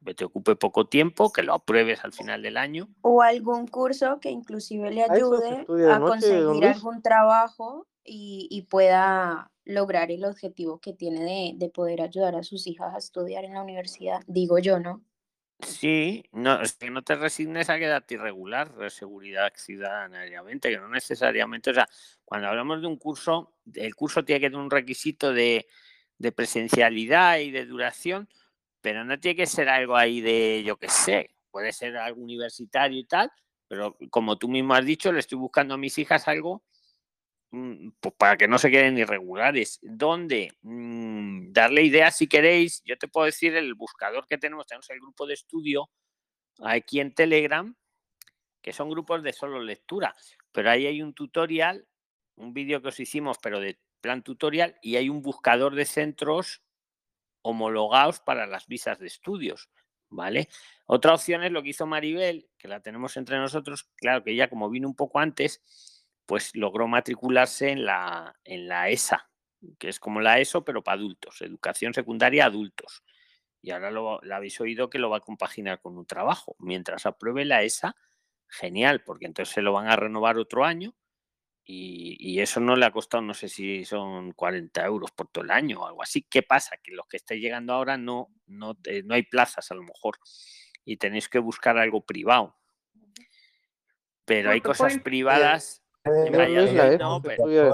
que 0.05 0.15
te 0.15 0.24
ocupe 0.24 0.55
poco 0.55 0.86
tiempo, 0.86 1.32
que 1.32 1.43
lo 1.43 1.55
apruebes 1.55 2.05
al 2.05 2.12
final 2.12 2.43
del 2.43 2.56
año. 2.56 2.89
O 3.01 3.23
algún 3.23 3.66
curso 3.66 4.20
que 4.20 4.31
inclusive 4.31 4.90
le 4.90 5.02
¿A 5.02 5.06
eso 5.06 5.39
se 5.40 5.47
ayude 5.47 5.90
a 5.90 5.98
noche, 5.98 6.10
conseguir 6.10 6.66
algún 6.66 7.02
trabajo 7.02 7.89
y, 8.09 8.66
pueda 8.70 9.51
lograr 9.64 10.10
el 10.10 10.24
objetivo 10.24 10.80
que 10.80 10.93
tiene 10.93 11.20
de, 11.20 11.52
de 11.56 11.70
poder 11.70 12.01
ayudar 12.01 12.35
a 12.36 12.43
sus 12.43 12.66
hijas 12.66 12.94
a 12.94 12.98
estudiar 12.98 13.44
en 13.44 13.55
la 13.55 13.62
universidad, 13.62 14.22
digo 14.26 14.59
yo, 14.59 14.80
¿no? 14.80 15.05
Sí, 15.60 16.24
no, 16.30 16.62
es 16.62 16.74
que 16.74 16.89
no 16.89 17.02
te 17.02 17.16
resignes 17.16 17.68
a 17.68 17.78
quedarte 17.78 18.14
irregular, 18.14 18.72
de 18.76 18.90
seguridad 18.90 19.52
ciudadanamente, 19.56 20.70
que 20.70 20.78
no 20.78 20.89
necesariamente, 20.89 21.70
o 21.70 21.74
sea, 21.74 21.89
cuando 22.24 22.48
hablamos 22.48 22.80
de 22.80 22.86
un 22.86 22.97
curso, 22.97 23.55
el 23.74 23.94
curso 23.97 24.24
tiene 24.24 24.40
que 24.40 24.51
tener 24.51 24.60
un 24.60 24.70
requisito 24.70 25.32
de, 25.32 25.66
de 26.16 26.32
presencialidad 26.32 27.39
y 27.39 27.51
de 27.51 27.66
duración, 27.66 28.28
pero 28.80 29.05
no 29.05 29.18
tiene 29.18 29.36
que 29.36 29.47
ser 29.47 29.68
algo 29.68 29.97
ahí 29.97 30.20
de, 30.20 30.62
yo 30.64 30.76
qué 30.76 30.89
sé, 30.89 31.35
puede 31.51 31.72
ser 31.72 31.97
algo 31.97 32.22
universitario 32.22 32.98
y 32.98 33.05
tal, 33.05 33.32
pero 33.66 33.97
como 34.10 34.39
tú 34.39 34.48
mismo 34.48 34.74
has 34.74 34.85
dicho, 34.85 35.12
le 35.12 35.18
estoy 35.18 35.39
buscando 35.39 35.74
a 35.74 35.78
mis 35.78 35.98
hijas 35.98 36.28
algo 36.28 36.62
para 38.19 38.37
que 38.37 38.49
no 38.49 38.59
se 38.59 38.70
queden 38.70 38.99
irregulares. 38.99 39.79
¿Dónde? 39.83 40.53
Mm, 40.62 41.53
darle 41.53 41.83
ideas 41.83 42.16
si 42.16 42.27
queréis. 42.27 42.83
Yo 42.85 42.99
te 42.99 43.09
puedo 43.09 43.27
decir 43.27 43.57
el 43.57 43.75
buscador 43.75 44.27
que 44.27 44.39
tenemos, 44.39 44.66
tenemos 44.66 44.89
el 44.91 45.01
grupo 45.01 45.27
de 45.27 45.35
estudio 45.35 45.91
aquí 46.61 47.01
en 47.01 47.15
Telegram, 47.15 47.75
que 48.61 48.73
son 48.73 48.91
grupos 48.91 49.23
de 49.23 49.33
solo 49.33 49.62
lectura, 49.62 50.15
pero 50.53 50.70
ahí 50.70 50.87
hay 50.87 51.03
un 51.03 51.15
tutorial, 51.15 51.87
un 52.37 52.53
vídeo 52.53 52.83
que 52.83 52.89
os 52.89 53.01
hicimos, 53.01 53.39
pero 53.43 53.61
de 53.61 53.79
plan 54.01 54.23
tutorial, 54.23 54.77
y 54.83 54.97
hay 54.97 55.09
un 55.09 55.23
buscador 55.23 55.75
de 55.75 55.85
centros 55.85 56.62
homologados 57.43 58.20
para 58.20 58.47
las 58.47 58.66
visas 58.66 58.99
de 58.99 59.07
estudios. 59.07 59.70
¿Vale? 60.11 60.49
Otra 60.87 61.12
opción 61.12 61.43
es 61.43 61.53
lo 61.53 61.62
que 61.62 61.69
hizo 61.69 61.87
Maribel, 61.87 62.49
que 62.57 62.66
la 62.66 62.81
tenemos 62.81 63.19
entre 63.19 63.37
nosotros, 63.37 63.91
claro 63.95 64.25
que 64.25 64.31
ella 64.33 64.49
como 64.49 64.70
vino 64.70 64.89
un 64.89 64.97
poco 64.97 65.19
antes, 65.19 65.62
pues 66.28 66.55
logró 66.55 66.86
matricularse 66.86 67.70
en 67.70 67.86
la, 67.86 68.38
en 68.44 68.68
la 68.68 68.90
ESA, 68.90 69.30
que 69.78 69.88
es 69.88 69.98
como 69.98 70.20
la 70.20 70.38
ESO, 70.38 70.62
pero 70.62 70.84
para 70.84 70.98
adultos, 70.98 71.40
educación 71.40 71.94
secundaria 71.94 72.44
adultos. 72.44 73.02
Y 73.62 73.70
ahora 73.70 73.90
lo, 73.90 74.20
habéis 74.30 74.60
oído 74.60 74.90
que 74.90 74.98
lo 74.98 75.09
va 75.09 75.16
a 75.16 75.22
compaginar 75.22 75.80
con 75.80 75.96
un 75.96 76.05
trabajo. 76.05 76.55
Mientras 76.59 77.06
apruebe 77.06 77.46
la 77.46 77.62
ESA, 77.62 77.96
genial, 78.46 79.02
porque 79.05 79.24
entonces 79.24 79.55
se 79.55 79.62
lo 79.62 79.72
van 79.72 79.88
a 79.88 79.96
renovar 79.96 80.36
otro 80.36 80.66
año 80.66 80.94
y, 81.64 82.40
eso 82.40 82.60
no 82.60 82.76
le 82.76 82.84
ha 82.84 82.92
costado, 82.92 83.22
no 83.22 83.32
sé 83.32 83.48
si 83.48 83.86
son 83.86 84.32
40 84.32 84.84
euros 84.84 85.10
por 85.10 85.28
todo 85.28 85.44
el 85.44 85.50
año 85.50 85.80
o 85.80 85.86
algo 85.86 86.02
así. 86.02 86.22
¿Qué 86.24 86.42
pasa? 86.42 86.76
Que 86.76 86.92
los 86.92 87.06
que 87.06 87.16
estáis 87.16 87.40
llegando 87.40 87.72
ahora 87.72 87.96
no, 87.96 88.28
no, 88.46 88.76
no 89.05 89.14
hay 89.14 89.22
plazas 89.22 89.70
a 89.70 89.74
lo 89.74 89.82
mejor 89.82 90.18
y 90.84 90.98
tenéis 90.98 91.26
que 91.30 91.38
buscar 91.38 91.78
algo 91.78 92.05
privado. 92.05 92.55
Pero 94.26 94.50
hay 94.50 94.60
cosas 94.60 94.98
privadas. 94.98 95.82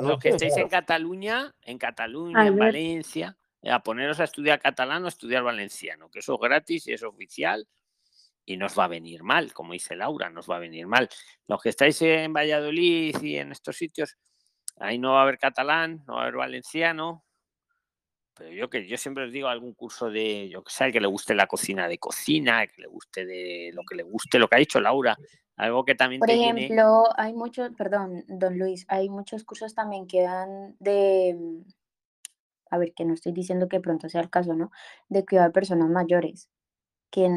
Los 0.02 0.18
que 0.18 0.30
estáis 0.30 0.56
en 0.56 0.68
Cataluña, 0.68 1.54
en 1.62 1.78
Cataluña, 1.78 2.46
en 2.46 2.56
Valencia, 2.56 3.36
a 3.62 3.82
poneros 3.82 4.20
a 4.20 4.24
estudiar 4.24 4.60
catalán 4.60 5.04
o 5.04 5.08
estudiar 5.08 5.42
valenciano, 5.42 6.10
que 6.10 6.18
eso 6.18 6.34
es 6.34 6.40
gratis 6.40 6.86
y 6.88 6.92
es 6.92 7.02
oficial 7.02 7.66
y 8.46 8.56
nos 8.56 8.78
va 8.78 8.84
a 8.84 8.88
venir 8.88 9.22
mal, 9.22 9.52
como 9.52 9.72
dice 9.72 9.96
Laura, 9.96 10.28
nos 10.28 10.48
va 10.48 10.56
a 10.56 10.60
venir 10.60 10.86
mal. 10.86 11.08
Los 11.46 11.62
que 11.62 11.70
estáis 11.70 12.00
en 12.02 12.32
Valladolid 12.32 13.16
y 13.22 13.38
en 13.38 13.52
estos 13.52 13.76
sitios, 13.76 14.16
ahí 14.76 14.98
no 14.98 15.12
va 15.12 15.20
a 15.20 15.22
haber 15.22 15.38
catalán, 15.38 16.04
no 16.06 16.14
va 16.14 16.20
a 16.20 16.22
haber 16.24 16.36
valenciano, 16.36 17.24
pero 18.34 18.50
yo 18.50 18.68
que 18.68 18.86
yo 18.86 18.96
siempre 18.96 19.24
os 19.24 19.32
digo 19.32 19.48
algún 19.48 19.74
curso 19.74 20.10
de, 20.10 20.48
yo 20.48 20.62
que 20.62 20.72
sé, 20.72 20.92
que 20.92 21.00
le 21.00 21.06
guste 21.06 21.34
la 21.34 21.46
cocina 21.46 21.88
de 21.88 21.98
cocina, 21.98 22.66
que 22.66 22.82
le 22.82 22.88
guste 22.88 23.24
de 23.24 23.70
lo 23.72 23.82
que 23.84 23.94
le 23.94 24.02
guste, 24.02 24.38
lo 24.38 24.48
que 24.48 24.56
ha 24.56 24.58
dicho 24.58 24.80
Laura, 24.80 25.16
algo 25.56 25.84
que 25.84 25.94
también 25.94 26.20
Por 26.20 26.30
ejemplo, 26.30 27.04
hay 27.16 27.32
muchos, 27.32 27.70
perdón, 27.76 28.24
don 28.28 28.58
Luis, 28.58 28.86
hay 28.88 29.08
muchos 29.08 29.44
cursos 29.44 29.74
también 29.74 30.06
que 30.06 30.22
dan 30.22 30.76
de, 30.80 31.64
a 32.70 32.78
ver, 32.78 32.92
que 32.94 33.04
no 33.04 33.14
estoy 33.14 33.32
diciendo 33.32 33.68
que 33.68 33.80
pronto 33.80 34.08
sea 34.08 34.20
el 34.20 34.30
caso, 34.30 34.54
¿no? 34.54 34.70
De 35.08 35.24
cuidar 35.24 35.48
a 35.48 35.52
personas 35.52 35.88
mayores 35.90 36.50
que 37.14 37.28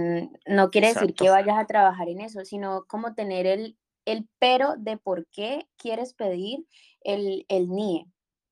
no 0.48 0.72
quiere 0.72 0.88
decir 0.88 1.14
que 1.14 1.30
vayas 1.30 1.60
a 1.60 1.68
trabajar 1.68 2.10
en 2.10 2.20
eso, 2.22 2.44
sino 2.44 2.86
como 2.88 3.14
tener 3.14 3.46
el, 3.46 3.78
el 4.06 4.28
pero 4.40 4.76
de 4.76 4.98
por 4.98 5.28
qué 5.28 5.68
quieres 5.78 6.16
pedir 6.16 6.66
el, 7.02 7.46
el 7.48 7.70
NIE, 7.70 8.08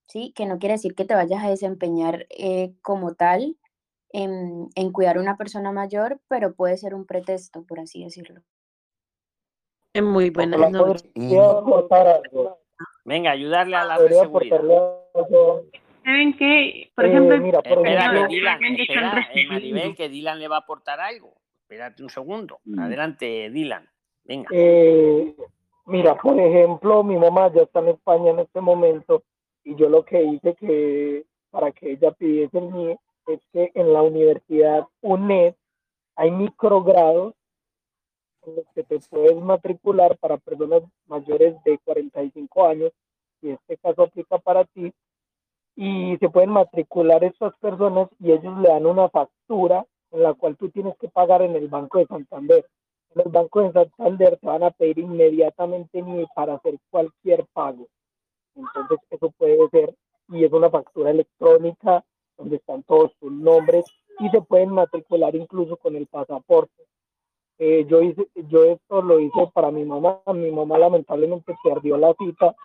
¿sí? 0.07 0.33
Que 0.35 0.45
no 0.45 0.59
quiere 0.59 0.73
decir 0.73 0.93
que 0.93 1.03
te 1.03 1.15
vayas 1.15 1.43
a 1.43 1.49
desempeñar 1.49 2.27
eh, 2.29 2.75
como 2.83 3.15
tal 3.15 3.57
en, 4.09 4.69
en, 4.75 4.91
cuidar 4.91 5.17
a 5.17 5.21
una 5.21 5.35
persona 5.35 5.71
mayor, 5.71 6.21
pero 6.27 6.53
puede 6.53 6.77
ser 6.77 6.93
un 6.93 7.07
pretexto, 7.07 7.63
por 7.63 7.79
así 7.79 8.03
decirlo. 8.03 8.43
Es 9.95 10.03
muy 10.03 10.30
buena 10.30 10.57
Venga, 13.05 13.31
ayudarle 13.31 13.77
a 13.77 13.85
la 13.85 13.97
seguridad. 13.97 14.61
¿Saben 16.03 16.38
qué? 16.38 16.91
Por 16.93 17.05
ejemplo, 17.05 17.38
mira, 17.38 17.61
por 17.61 17.88
ejemplo, 17.88 18.27
Dylan, 18.27 18.63
espera, 18.77 19.27
eh, 19.34 19.47
Maribel, 19.47 19.95
que 19.95 20.09
Dylan 20.09 20.39
le 20.39 20.49
va 20.49 20.57
a 20.57 20.59
aportar 20.59 20.99
algo. 20.99 21.34
Espérate 21.61 22.03
un 22.03 22.09
segundo. 22.09 22.59
Mm. 22.65 22.80
Adelante, 22.80 23.49
Dylan. 23.51 23.88
Venga. 24.26 24.49
Eh, 24.51 25.34
mira, 25.85 26.15
por 26.15 26.38
ejemplo, 26.41 27.01
mi 27.01 27.15
mamá 27.15 27.49
ya 27.53 27.61
está 27.61 27.80
en 27.80 27.88
España 27.88 28.31
en 28.31 28.39
este 28.39 28.59
momento 28.59 29.23
y 29.63 29.76
yo 29.76 29.88
lo 29.88 30.03
que 30.03 30.22
hice 30.22 30.55
que 30.55 31.23
para 31.51 31.72
que 31.72 31.93
ella 31.93 32.11
pidiese 32.11 32.57
el 32.57 32.69
NIE 32.69 32.99
es 33.27 33.39
que 33.53 33.72
en 33.73 33.93
la 33.93 34.01
universidad 34.01 34.85
UNED 35.01 35.55
hay 36.17 36.31
microgrados 36.31 37.34
los 38.47 38.65
que 38.73 38.84
te 38.84 38.99
puedes 39.09 39.35
matricular 39.38 40.17
para 40.17 40.38
personas 40.38 40.84
mayores 41.07 41.55
de 41.63 41.77
45 41.84 42.67
años, 42.67 42.91
y 43.41 43.49
este 43.49 43.77
caso 43.77 44.03
aplica 44.03 44.38
para 44.39 44.65
ti, 44.65 44.91
y 45.76 46.17
se 46.17 46.30
pueden 46.30 46.51
matricular 46.51 47.23
estas 47.23 47.53
personas 47.57 48.09
y 48.19 48.31
ellos 48.31 48.57
le 48.59 48.69
dan 48.69 48.85
una 48.85 49.09
factura 49.09 49.85
en 50.11 50.23
la 50.23 50.34
cual 50.34 50.55
tú 50.55 50.69
tienes 50.69 50.95
que 50.97 51.09
pagar 51.09 51.41
en 51.41 51.55
el 51.55 51.67
Banco 51.67 51.99
de 51.99 52.05
Santander. 52.05 52.65
En 53.13 53.22
el 53.22 53.30
Banco 53.30 53.61
de 53.61 53.73
Santander 53.73 54.38
te 54.38 54.47
van 54.47 54.63
a 54.63 54.72
pedir 54.72 54.99
inmediatamente 54.99 56.01
ni 56.01 56.26
para 56.34 56.55
hacer 56.55 56.77
cualquier 56.89 57.45
pago. 57.53 57.88
Entonces 58.55 58.99
eso 59.09 59.31
puede 59.38 59.57
ser 59.69 59.93
y 60.30 60.45
es 60.45 60.51
una 60.53 60.69
factura 60.69 61.11
electrónica 61.11 62.03
donde 62.38 62.55
están 62.55 62.84
todos 62.84 63.11
sus 63.19 63.31
nombres 63.31 63.85
y 64.19 64.30
se 64.30 64.41
pueden 64.41 64.69
matricular 64.69 65.35
incluso 65.35 65.76
con 65.77 65.95
el 65.95 66.07
pasaporte. 66.07 66.84
Eh, 67.57 67.86
yo 67.88 68.02
hice, 68.02 68.27
yo 68.49 68.65
esto 68.65 69.02
lo 69.02 69.19
hice 69.19 69.49
para 69.53 69.72
mi 69.72 69.86
mamá. 69.86 70.22
Mi 70.34 70.52
mamá 70.52 70.77
lamentablemente 70.77 71.56
perdió 71.64 71.98
la 71.98 72.14
cita 72.14 72.56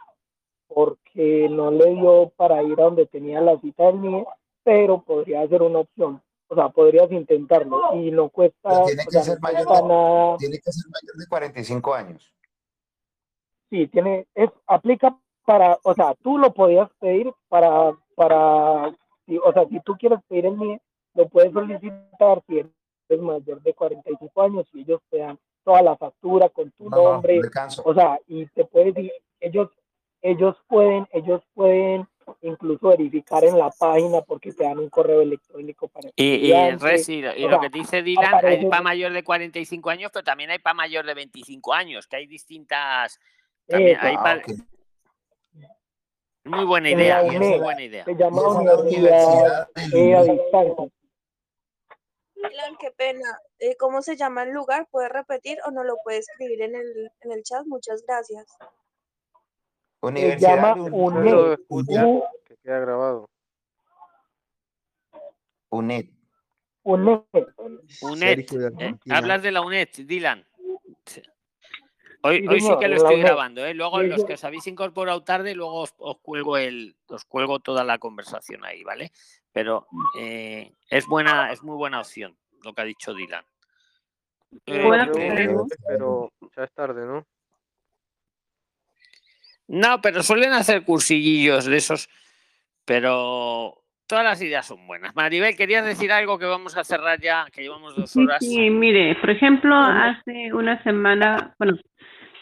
porque 0.67 1.49
no 1.51 1.71
le 1.71 1.95
dio 1.95 2.33
para 2.37 2.62
ir 2.62 2.81
a 2.81 2.85
donde 2.85 3.07
tenía 3.07 3.41
la 3.41 3.59
cita 3.61 3.87
del 3.87 4.01
NIE, 4.01 4.27
pero 4.62 5.03
podría 5.03 5.47
ser 5.49 5.62
una 5.62 5.81
opción. 5.81 6.23
O 6.49 6.55
sea, 6.55 6.69
podrías 6.69 7.11
intentarlo 7.12 7.95
y 7.95 8.11
no 8.11 8.29
cuesta, 8.29 8.85
tiene 8.85 9.05
que, 9.05 9.21
ser 9.21 9.41
mayor 9.41 9.69
de, 9.69 9.89
nada. 9.89 10.37
tiene 10.37 10.59
que 10.59 10.73
ser 10.73 10.91
mayor 10.91 11.17
de 11.17 11.27
45 11.29 11.95
años. 11.95 12.35
Sí, 13.69 13.87
tiene, 13.87 14.27
es, 14.35 14.51
aplica 14.67 15.17
para, 15.45 15.79
o 15.85 15.95
sea, 15.95 16.15
tú 16.23 16.39
lo 16.39 16.53
podías 16.53 16.91
pedir 16.99 17.33
para, 17.49 17.97
para, 18.17 18.89
o 18.89 19.53
sea, 19.53 19.69
si 19.69 19.81
tú 19.81 19.95
quieres 19.97 20.19
pedir 20.29 20.47
el 20.47 20.59
NIE, 20.59 20.81
lo 21.15 21.29
puedes 21.29 21.53
solicitar 21.53 22.43
si 22.49 22.59
eres 22.59 22.73
mayor 23.19 23.61
de 23.62 23.74
45 23.74 24.43
años 24.43 24.66
y 24.73 24.82
ellos 24.82 25.01
te 25.11 25.19
dan 25.19 25.39
toda 25.65 25.82
la 25.82 25.97
factura 25.97 26.49
con 26.49 26.70
tu 26.73 26.89
nombre, 26.89 27.41
o 27.85 27.95
sea, 27.95 28.19
y 28.27 28.47
te 28.47 28.65
puedes 28.65 28.97
ir, 28.97 29.12
ellos 29.41 29.70
ellos 30.23 30.57
pueden, 30.69 31.09
ellos 31.12 31.43
pueden 31.55 32.07
incluso 32.43 32.89
verificar 32.89 33.45
en 33.45 33.59
la 33.59 33.70
página 33.70 34.20
porque 34.20 34.53
te 34.53 34.65
dan 34.65 34.78
un 34.78 34.89
correo 34.89 35.20
electrónico 35.20 35.89
para 35.89 36.11
y, 36.15 36.24
y, 36.24 36.53
y 36.53 37.49
lo 37.49 37.61
que 37.61 37.69
dice 37.70 38.03
Dylan 38.03 38.45
hay 38.45 38.66
para 38.66 38.82
mayor 38.82 39.12
de 39.12 39.24
45 39.24 39.91
años 39.91 40.11
pero 40.12 40.23
también 40.23 40.51
hay 40.51 40.61
para 40.61 40.74
mayor 40.74 41.07
de 41.07 41.15
25 41.15 41.74
años 41.74 42.07
que 42.07 42.16
hay 42.16 42.27
distintas 42.27 43.19
también 43.66 43.99
hay 44.01 44.16
para... 44.16 44.43
muy 46.45 46.65
buena 46.65 46.91
idea 46.91 47.23
muy 47.24 47.59
buena 47.59 47.82
idea. 47.82 48.05
se 48.05 48.15
llama 48.15 48.49
universidad, 48.49 49.69
a 49.74 50.23
distancia 50.23 50.89
Dylan, 52.49 52.77
qué 52.79 52.91
pena. 52.91 53.41
Eh, 53.59 53.77
¿Cómo 53.77 54.03
se 54.03 54.17
llama 54.17 54.45
el 54.45 54.51
lugar? 54.51 54.89
¿Puedes 54.91 55.11
repetir 55.11 55.59
o 55.67 55.71
no 55.71 55.85
lo 55.85 55.97
puedes 56.03 56.29
escribir 56.29 56.62
en 56.62 56.75
el, 56.75 57.11
en 57.21 57.33
el 57.33 57.43
chat? 57.43 57.65
Muchas 57.67 58.03
gracias. 58.07 58.57
Universidad 60.01 60.51
se 60.51 60.57
llama 60.57 60.75
UNED. 60.75 61.59
Que 62.45 62.57
queda 62.57 62.79
grabado. 62.81 63.31
UNED. 65.71 66.07
UNED. 66.83 67.25
UNED. 68.03 68.39
Eh, 68.79 68.95
hablas 69.11 69.43
de 69.43 69.53
la 69.53 69.61
UNED, 69.61 69.89
Dylan. 70.07 70.47
Hoy, 72.23 72.47
hoy 72.47 72.61
sí 72.61 72.71
que 72.79 72.89
lo 72.89 72.97
estoy 72.97 73.21
grabando, 73.21 73.65
¿eh? 73.65 73.73
Luego 73.73 74.03
los 74.03 74.25
que 74.25 74.35
os 74.35 74.45
habéis 74.45 74.67
incorporado 74.67 75.23
tarde, 75.25 75.55
luego 75.55 75.87
os, 75.99 76.19
cuelgo 76.21 76.59
el, 76.59 76.95
os 77.07 77.25
cuelgo 77.25 77.61
toda 77.61 77.83
la 77.83 77.99
conversación 77.99 78.65
ahí, 78.65 78.83
¿vale? 78.83 79.11
Pero 79.52 79.86
eh, 80.18 80.72
es 80.89 81.06
buena, 81.06 81.52
es 81.52 81.62
muy 81.62 81.77
buena 81.77 82.01
opción 82.01 82.36
lo 82.62 82.72
que 82.72 82.82
ha 82.82 82.85
dicho 82.85 83.14
Dylan. 83.14 83.44
Eh, 84.66 85.09
pero 85.86 86.31
ya 86.56 86.64
es 86.64 86.72
tarde, 86.72 87.06
¿no? 87.06 87.27
No, 89.68 90.01
pero 90.01 90.22
suelen 90.24 90.52
hacer 90.52 90.85
cursillillos 90.85 91.66
de 91.66 91.77
esos, 91.77 92.09
pero 92.85 93.85
todas 94.09 94.24
las 94.24 94.43
ideas 94.43 94.66
son 94.66 94.85
buenas. 94.89 95.14
Maribel, 95.14 95.56
¿querías 95.56 95.86
decir 95.86 96.10
algo 96.10 96.40
que 96.40 96.47
vamos 96.47 96.77
a 96.77 96.82
cerrar 96.82 97.20
ya, 97.20 97.47
que 97.52 97.62
llevamos 97.62 97.94
dos 97.94 98.16
horas? 98.16 98.39
Sí, 98.40 98.48
sí, 98.48 98.70
mire, 98.70 99.14
por 99.20 99.31
ejemplo, 99.31 99.77
hace 99.77 100.52
una 100.52 100.82
semana, 100.82 101.55
bueno, 101.60 101.78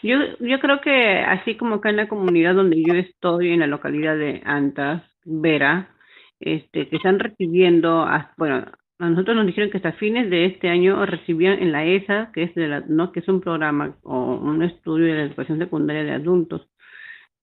yo, 0.01 0.17
yo 0.39 0.59
creo 0.59 0.81
que 0.81 1.19
así 1.19 1.55
como 1.55 1.75
acá 1.75 1.91
en 1.91 1.97
la 1.97 2.07
comunidad 2.07 2.55
donde 2.55 2.81
yo 2.83 2.95
estoy, 2.95 3.51
en 3.51 3.59
la 3.59 3.67
localidad 3.67 4.17
de 4.17 4.41
Antas, 4.43 5.03
Vera, 5.23 5.95
este, 6.39 6.87
que 6.87 6.95
están 6.95 7.19
recibiendo, 7.19 8.07
bueno, 8.37 8.65
a 8.99 9.09
nosotros 9.09 9.35
nos 9.35 9.45
dijeron 9.45 9.69
que 9.69 9.77
hasta 9.77 9.93
fines 9.93 10.29
de 10.29 10.45
este 10.45 10.69
año 10.69 11.05
recibían 11.05 11.59
en 11.59 11.71
la 11.71 11.85
ESA, 11.85 12.31
que 12.33 12.43
es, 12.43 12.55
de 12.55 12.67
la, 12.67 12.81
¿no? 12.81 13.11
que 13.11 13.21
es 13.21 13.27
un 13.29 13.39
programa 13.39 13.95
o 14.03 14.35
un 14.35 14.61
estudio 14.61 15.05
de 15.05 15.13
la 15.13 15.23
educación 15.23 15.57
secundaria 15.57 16.03
de 16.03 16.11
adultos. 16.11 16.67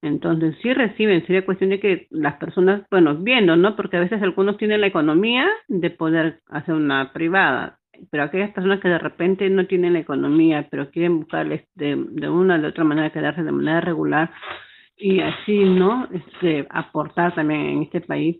Entonces, 0.02 0.54
sí 0.62 0.74
reciben, 0.74 1.24
sería 1.26 1.46
cuestión 1.46 1.70
de 1.70 1.80
que 1.80 2.06
las 2.10 2.34
personas, 2.36 2.82
bueno, 2.90 3.16
viendo, 3.16 3.56
¿no? 3.56 3.74
Porque 3.74 3.96
a 3.96 4.00
veces 4.00 4.22
algunos 4.22 4.58
tienen 4.58 4.82
la 4.82 4.86
economía 4.88 5.48
de 5.68 5.90
poder 5.90 6.40
hacer 6.48 6.74
una 6.74 7.12
privada, 7.14 7.78
pero 8.10 8.24
aquellas 8.24 8.50
personas 8.50 8.80
que 8.80 8.88
de 8.88 8.98
repente 8.98 9.48
no 9.48 9.66
tienen 9.66 9.94
la 9.94 10.00
economía, 10.00 10.68
pero 10.70 10.90
quieren 10.90 11.20
buscarles 11.20 11.64
de, 11.74 11.96
de 12.10 12.28
una 12.28 12.56
o 12.56 12.58
de 12.60 12.68
otra 12.68 12.84
manera 12.84 13.10
quedarse 13.10 13.42
de 13.42 13.52
manera 13.52 13.80
regular 13.80 14.30
y 14.96 15.20
así, 15.20 15.64
¿no? 15.64 16.08
Este, 16.12 16.66
aportar 16.70 17.34
también 17.34 17.60
en 17.60 17.82
este 17.82 18.00
país. 18.00 18.38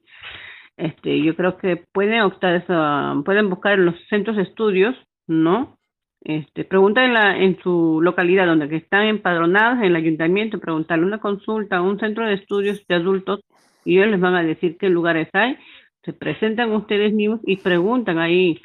Este, 0.77 1.23
yo 1.23 1.35
creo 1.37 1.57
que 1.57 1.85
pueden 1.93 2.21
optar 2.23 2.57
eso, 2.57 3.23
pueden 3.25 3.49
buscar 3.49 3.75
en 3.75 3.87
los 3.87 3.95
centros 4.09 4.37
de 4.37 4.43
estudios, 4.43 4.95
¿no? 5.27 5.79
Este, 6.23 6.65
preguntar 6.65 7.05
en, 7.05 7.15
la, 7.15 7.39
en 7.39 7.59
su 7.63 8.01
localidad 8.03 8.47
donde 8.47 8.69
que 8.69 8.77
están 8.77 9.07
empadronados 9.07 9.79
en 9.79 9.85
el 9.85 9.97
ayuntamiento, 9.97 10.59
preguntarle 10.59 11.07
una 11.07 11.21
consulta 11.21 11.77
a 11.77 11.83
un 11.83 12.01
centro 12.01 12.27
de 12.27 12.35
estudios 12.35 12.85
de 12.89 12.97
adultos 12.97 13.41
y 13.85 13.99
ellos 13.99 14.11
les 14.11 14.21
van 14.21 14.35
a 14.35 14.43
decir 14.43 14.77
qué 14.77 14.89
lugares 14.89 15.29
hay. 15.33 15.57
Se 16.03 16.13
presentan 16.13 16.73
ustedes 16.73 17.13
mismos 17.13 17.41
y 17.45 17.57
preguntan 17.57 18.19
ahí 18.19 18.61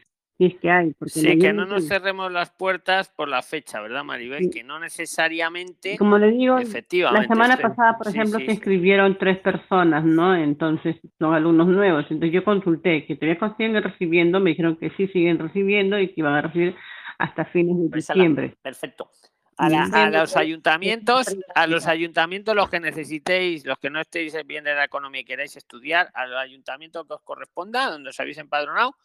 es 0.45 0.59
que 0.59 0.71
hay. 0.71 0.95
sí, 1.05 1.37
que 1.37 1.53
no 1.53 1.65
nos 1.65 1.87
cerremos 1.87 2.31
las 2.31 2.49
puertas 2.49 3.09
por 3.09 3.27
la 3.27 3.41
fecha, 3.41 3.81
¿verdad, 3.81 4.03
Maribel? 4.03 4.49
Que 4.49 4.63
no 4.63 4.79
necesariamente. 4.79 5.97
Como 5.97 6.17
le 6.17 6.31
digo, 6.31 6.57
efectivamente, 6.57 7.27
la 7.27 7.33
semana 7.33 7.57
pasada, 7.57 7.97
por 7.97 8.07
ejemplo, 8.07 8.39
se 8.39 8.51
inscribieron 8.51 9.17
tres 9.17 9.39
personas, 9.39 10.03
¿no? 10.03 10.35
Entonces 10.35 10.95
son 11.19 11.33
alumnos 11.33 11.67
nuevos. 11.67 12.05
Entonces 12.09 12.33
yo 12.33 12.43
consulté 12.43 13.05
que 13.05 13.15
todavía 13.15 13.55
siguen 13.57 13.83
recibiendo, 13.83 14.39
me 14.39 14.51
dijeron 14.51 14.77
que 14.77 14.89
sí 14.97 15.07
siguen 15.07 15.39
recibiendo 15.39 15.99
y 15.99 16.07
que 16.07 16.21
iban 16.21 16.33
a 16.33 16.41
recibir 16.41 16.75
hasta 17.17 17.45
fines 17.45 17.77
de 17.77 17.89
pues 17.89 18.07
diciembre. 18.07 18.55
Perfecto. 18.61 19.09
A, 19.57 19.67
a, 19.67 20.09
los 20.09 20.35
ayuntamientos, 20.37 21.37
a 21.53 21.67
los 21.67 21.85
ayuntamientos, 21.85 22.55
los 22.55 22.67
que 22.67 22.79
necesitéis, 22.79 23.63
los 23.63 23.77
que 23.77 23.91
no 23.91 24.01
estéis 24.01 24.35
bien 24.47 24.63
de 24.63 24.73
la 24.73 24.85
economía 24.85 25.21
y 25.21 25.25
queráis 25.25 25.55
estudiar, 25.55 26.09
a 26.15 26.25
los 26.25 26.39
ayuntamientos 26.39 27.05
que 27.05 27.13
os 27.13 27.21
corresponda, 27.21 27.91
donde 27.91 28.09
os 28.09 28.19
habéis 28.19 28.39
empadronado, 28.39 28.95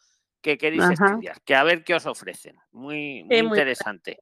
que 0.41 0.57
queréis 0.57 0.83
estudiar, 0.89 1.41
que 1.41 1.55
a 1.55 1.63
ver 1.63 1.83
qué 1.83 1.95
os 1.95 2.05
ofrecen. 2.05 2.57
Muy, 2.71 3.23
muy 3.23 3.37
interesante. 3.37 4.19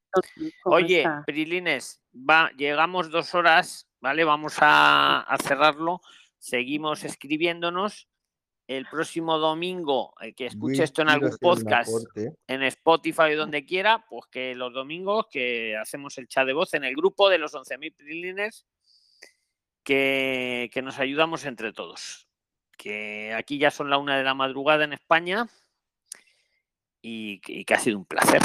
Oye, 0.63 1.05
Prilines, 1.25 2.01
va, 2.13 2.51
llegamos 2.57 3.09
dos 3.09 3.35
horas, 3.35 3.87
¿vale? 3.99 4.23
Vamos 4.23 4.55
a, 4.59 5.25
cerrarlo. 5.43 6.01
Seguimos 6.37 7.03
escribiéndonos. 7.03 8.07
El 8.67 8.87
próximo 8.87 9.37
domingo, 9.37 10.15
el 10.19 10.33
que 10.33 10.47
escuche 10.47 10.81
esto 10.81 11.03
en 11.03 11.09
algún 11.09 11.37
podcast, 11.39 11.91
en 12.47 12.63
Spotify 12.63 13.33
o 13.33 13.37
donde 13.37 13.63
quiera, 13.63 14.03
pues 14.09 14.25
que 14.31 14.55
los 14.55 14.73
domingos 14.73 15.27
que 15.29 15.77
hacemos 15.77 16.17
el 16.17 16.27
chat 16.27 16.47
de 16.47 16.53
voz 16.53 16.73
en 16.73 16.83
el 16.83 16.95
grupo 16.95 17.29
de 17.29 17.37
los 17.37 17.53
11.000 17.53 17.95
Prilines, 17.95 18.65
que, 19.83 20.71
que 20.73 20.81
nos 20.81 20.97
ayudamos 20.97 21.45
entre 21.45 21.73
todos. 21.73 22.27
Que 22.75 23.35
aquí 23.35 23.59
ya 23.59 23.69
son 23.69 23.91
la 23.91 23.99
una 23.99 24.17
de 24.17 24.23
la 24.23 24.33
madrugada 24.33 24.83
en 24.83 24.93
España 24.93 25.47
y, 27.05 27.39
que 27.39 27.73
ha 27.73 27.79
sido 27.79 27.99
un 27.99 28.05
placer 28.05 28.41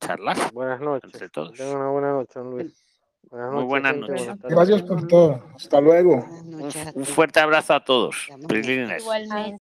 charlar. 0.00 0.36
Buenas 0.52 0.80
noches. 0.80 1.10
Entre 1.12 1.28
todos. 1.28 1.58
una 1.60 1.88
buena 1.88 2.12
noche, 2.12 2.40
Luis. 2.40 2.84
Buenas 3.30 3.52
Muy 3.52 3.64
buenas 3.64 3.96
noches. 3.96 4.28
Gracias 4.42 4.82
por 4.82 5.06
todo. 5.06 5.42
Hasta 5.54 5.80
luego. 5.80 6.24
Un, 6.94 7.04
fuerte 7.04 7.40
abrazo 7.40 7.74
a 7.74 7.84
todos. 7.84 8.26
Igualmente. 8.28 8.96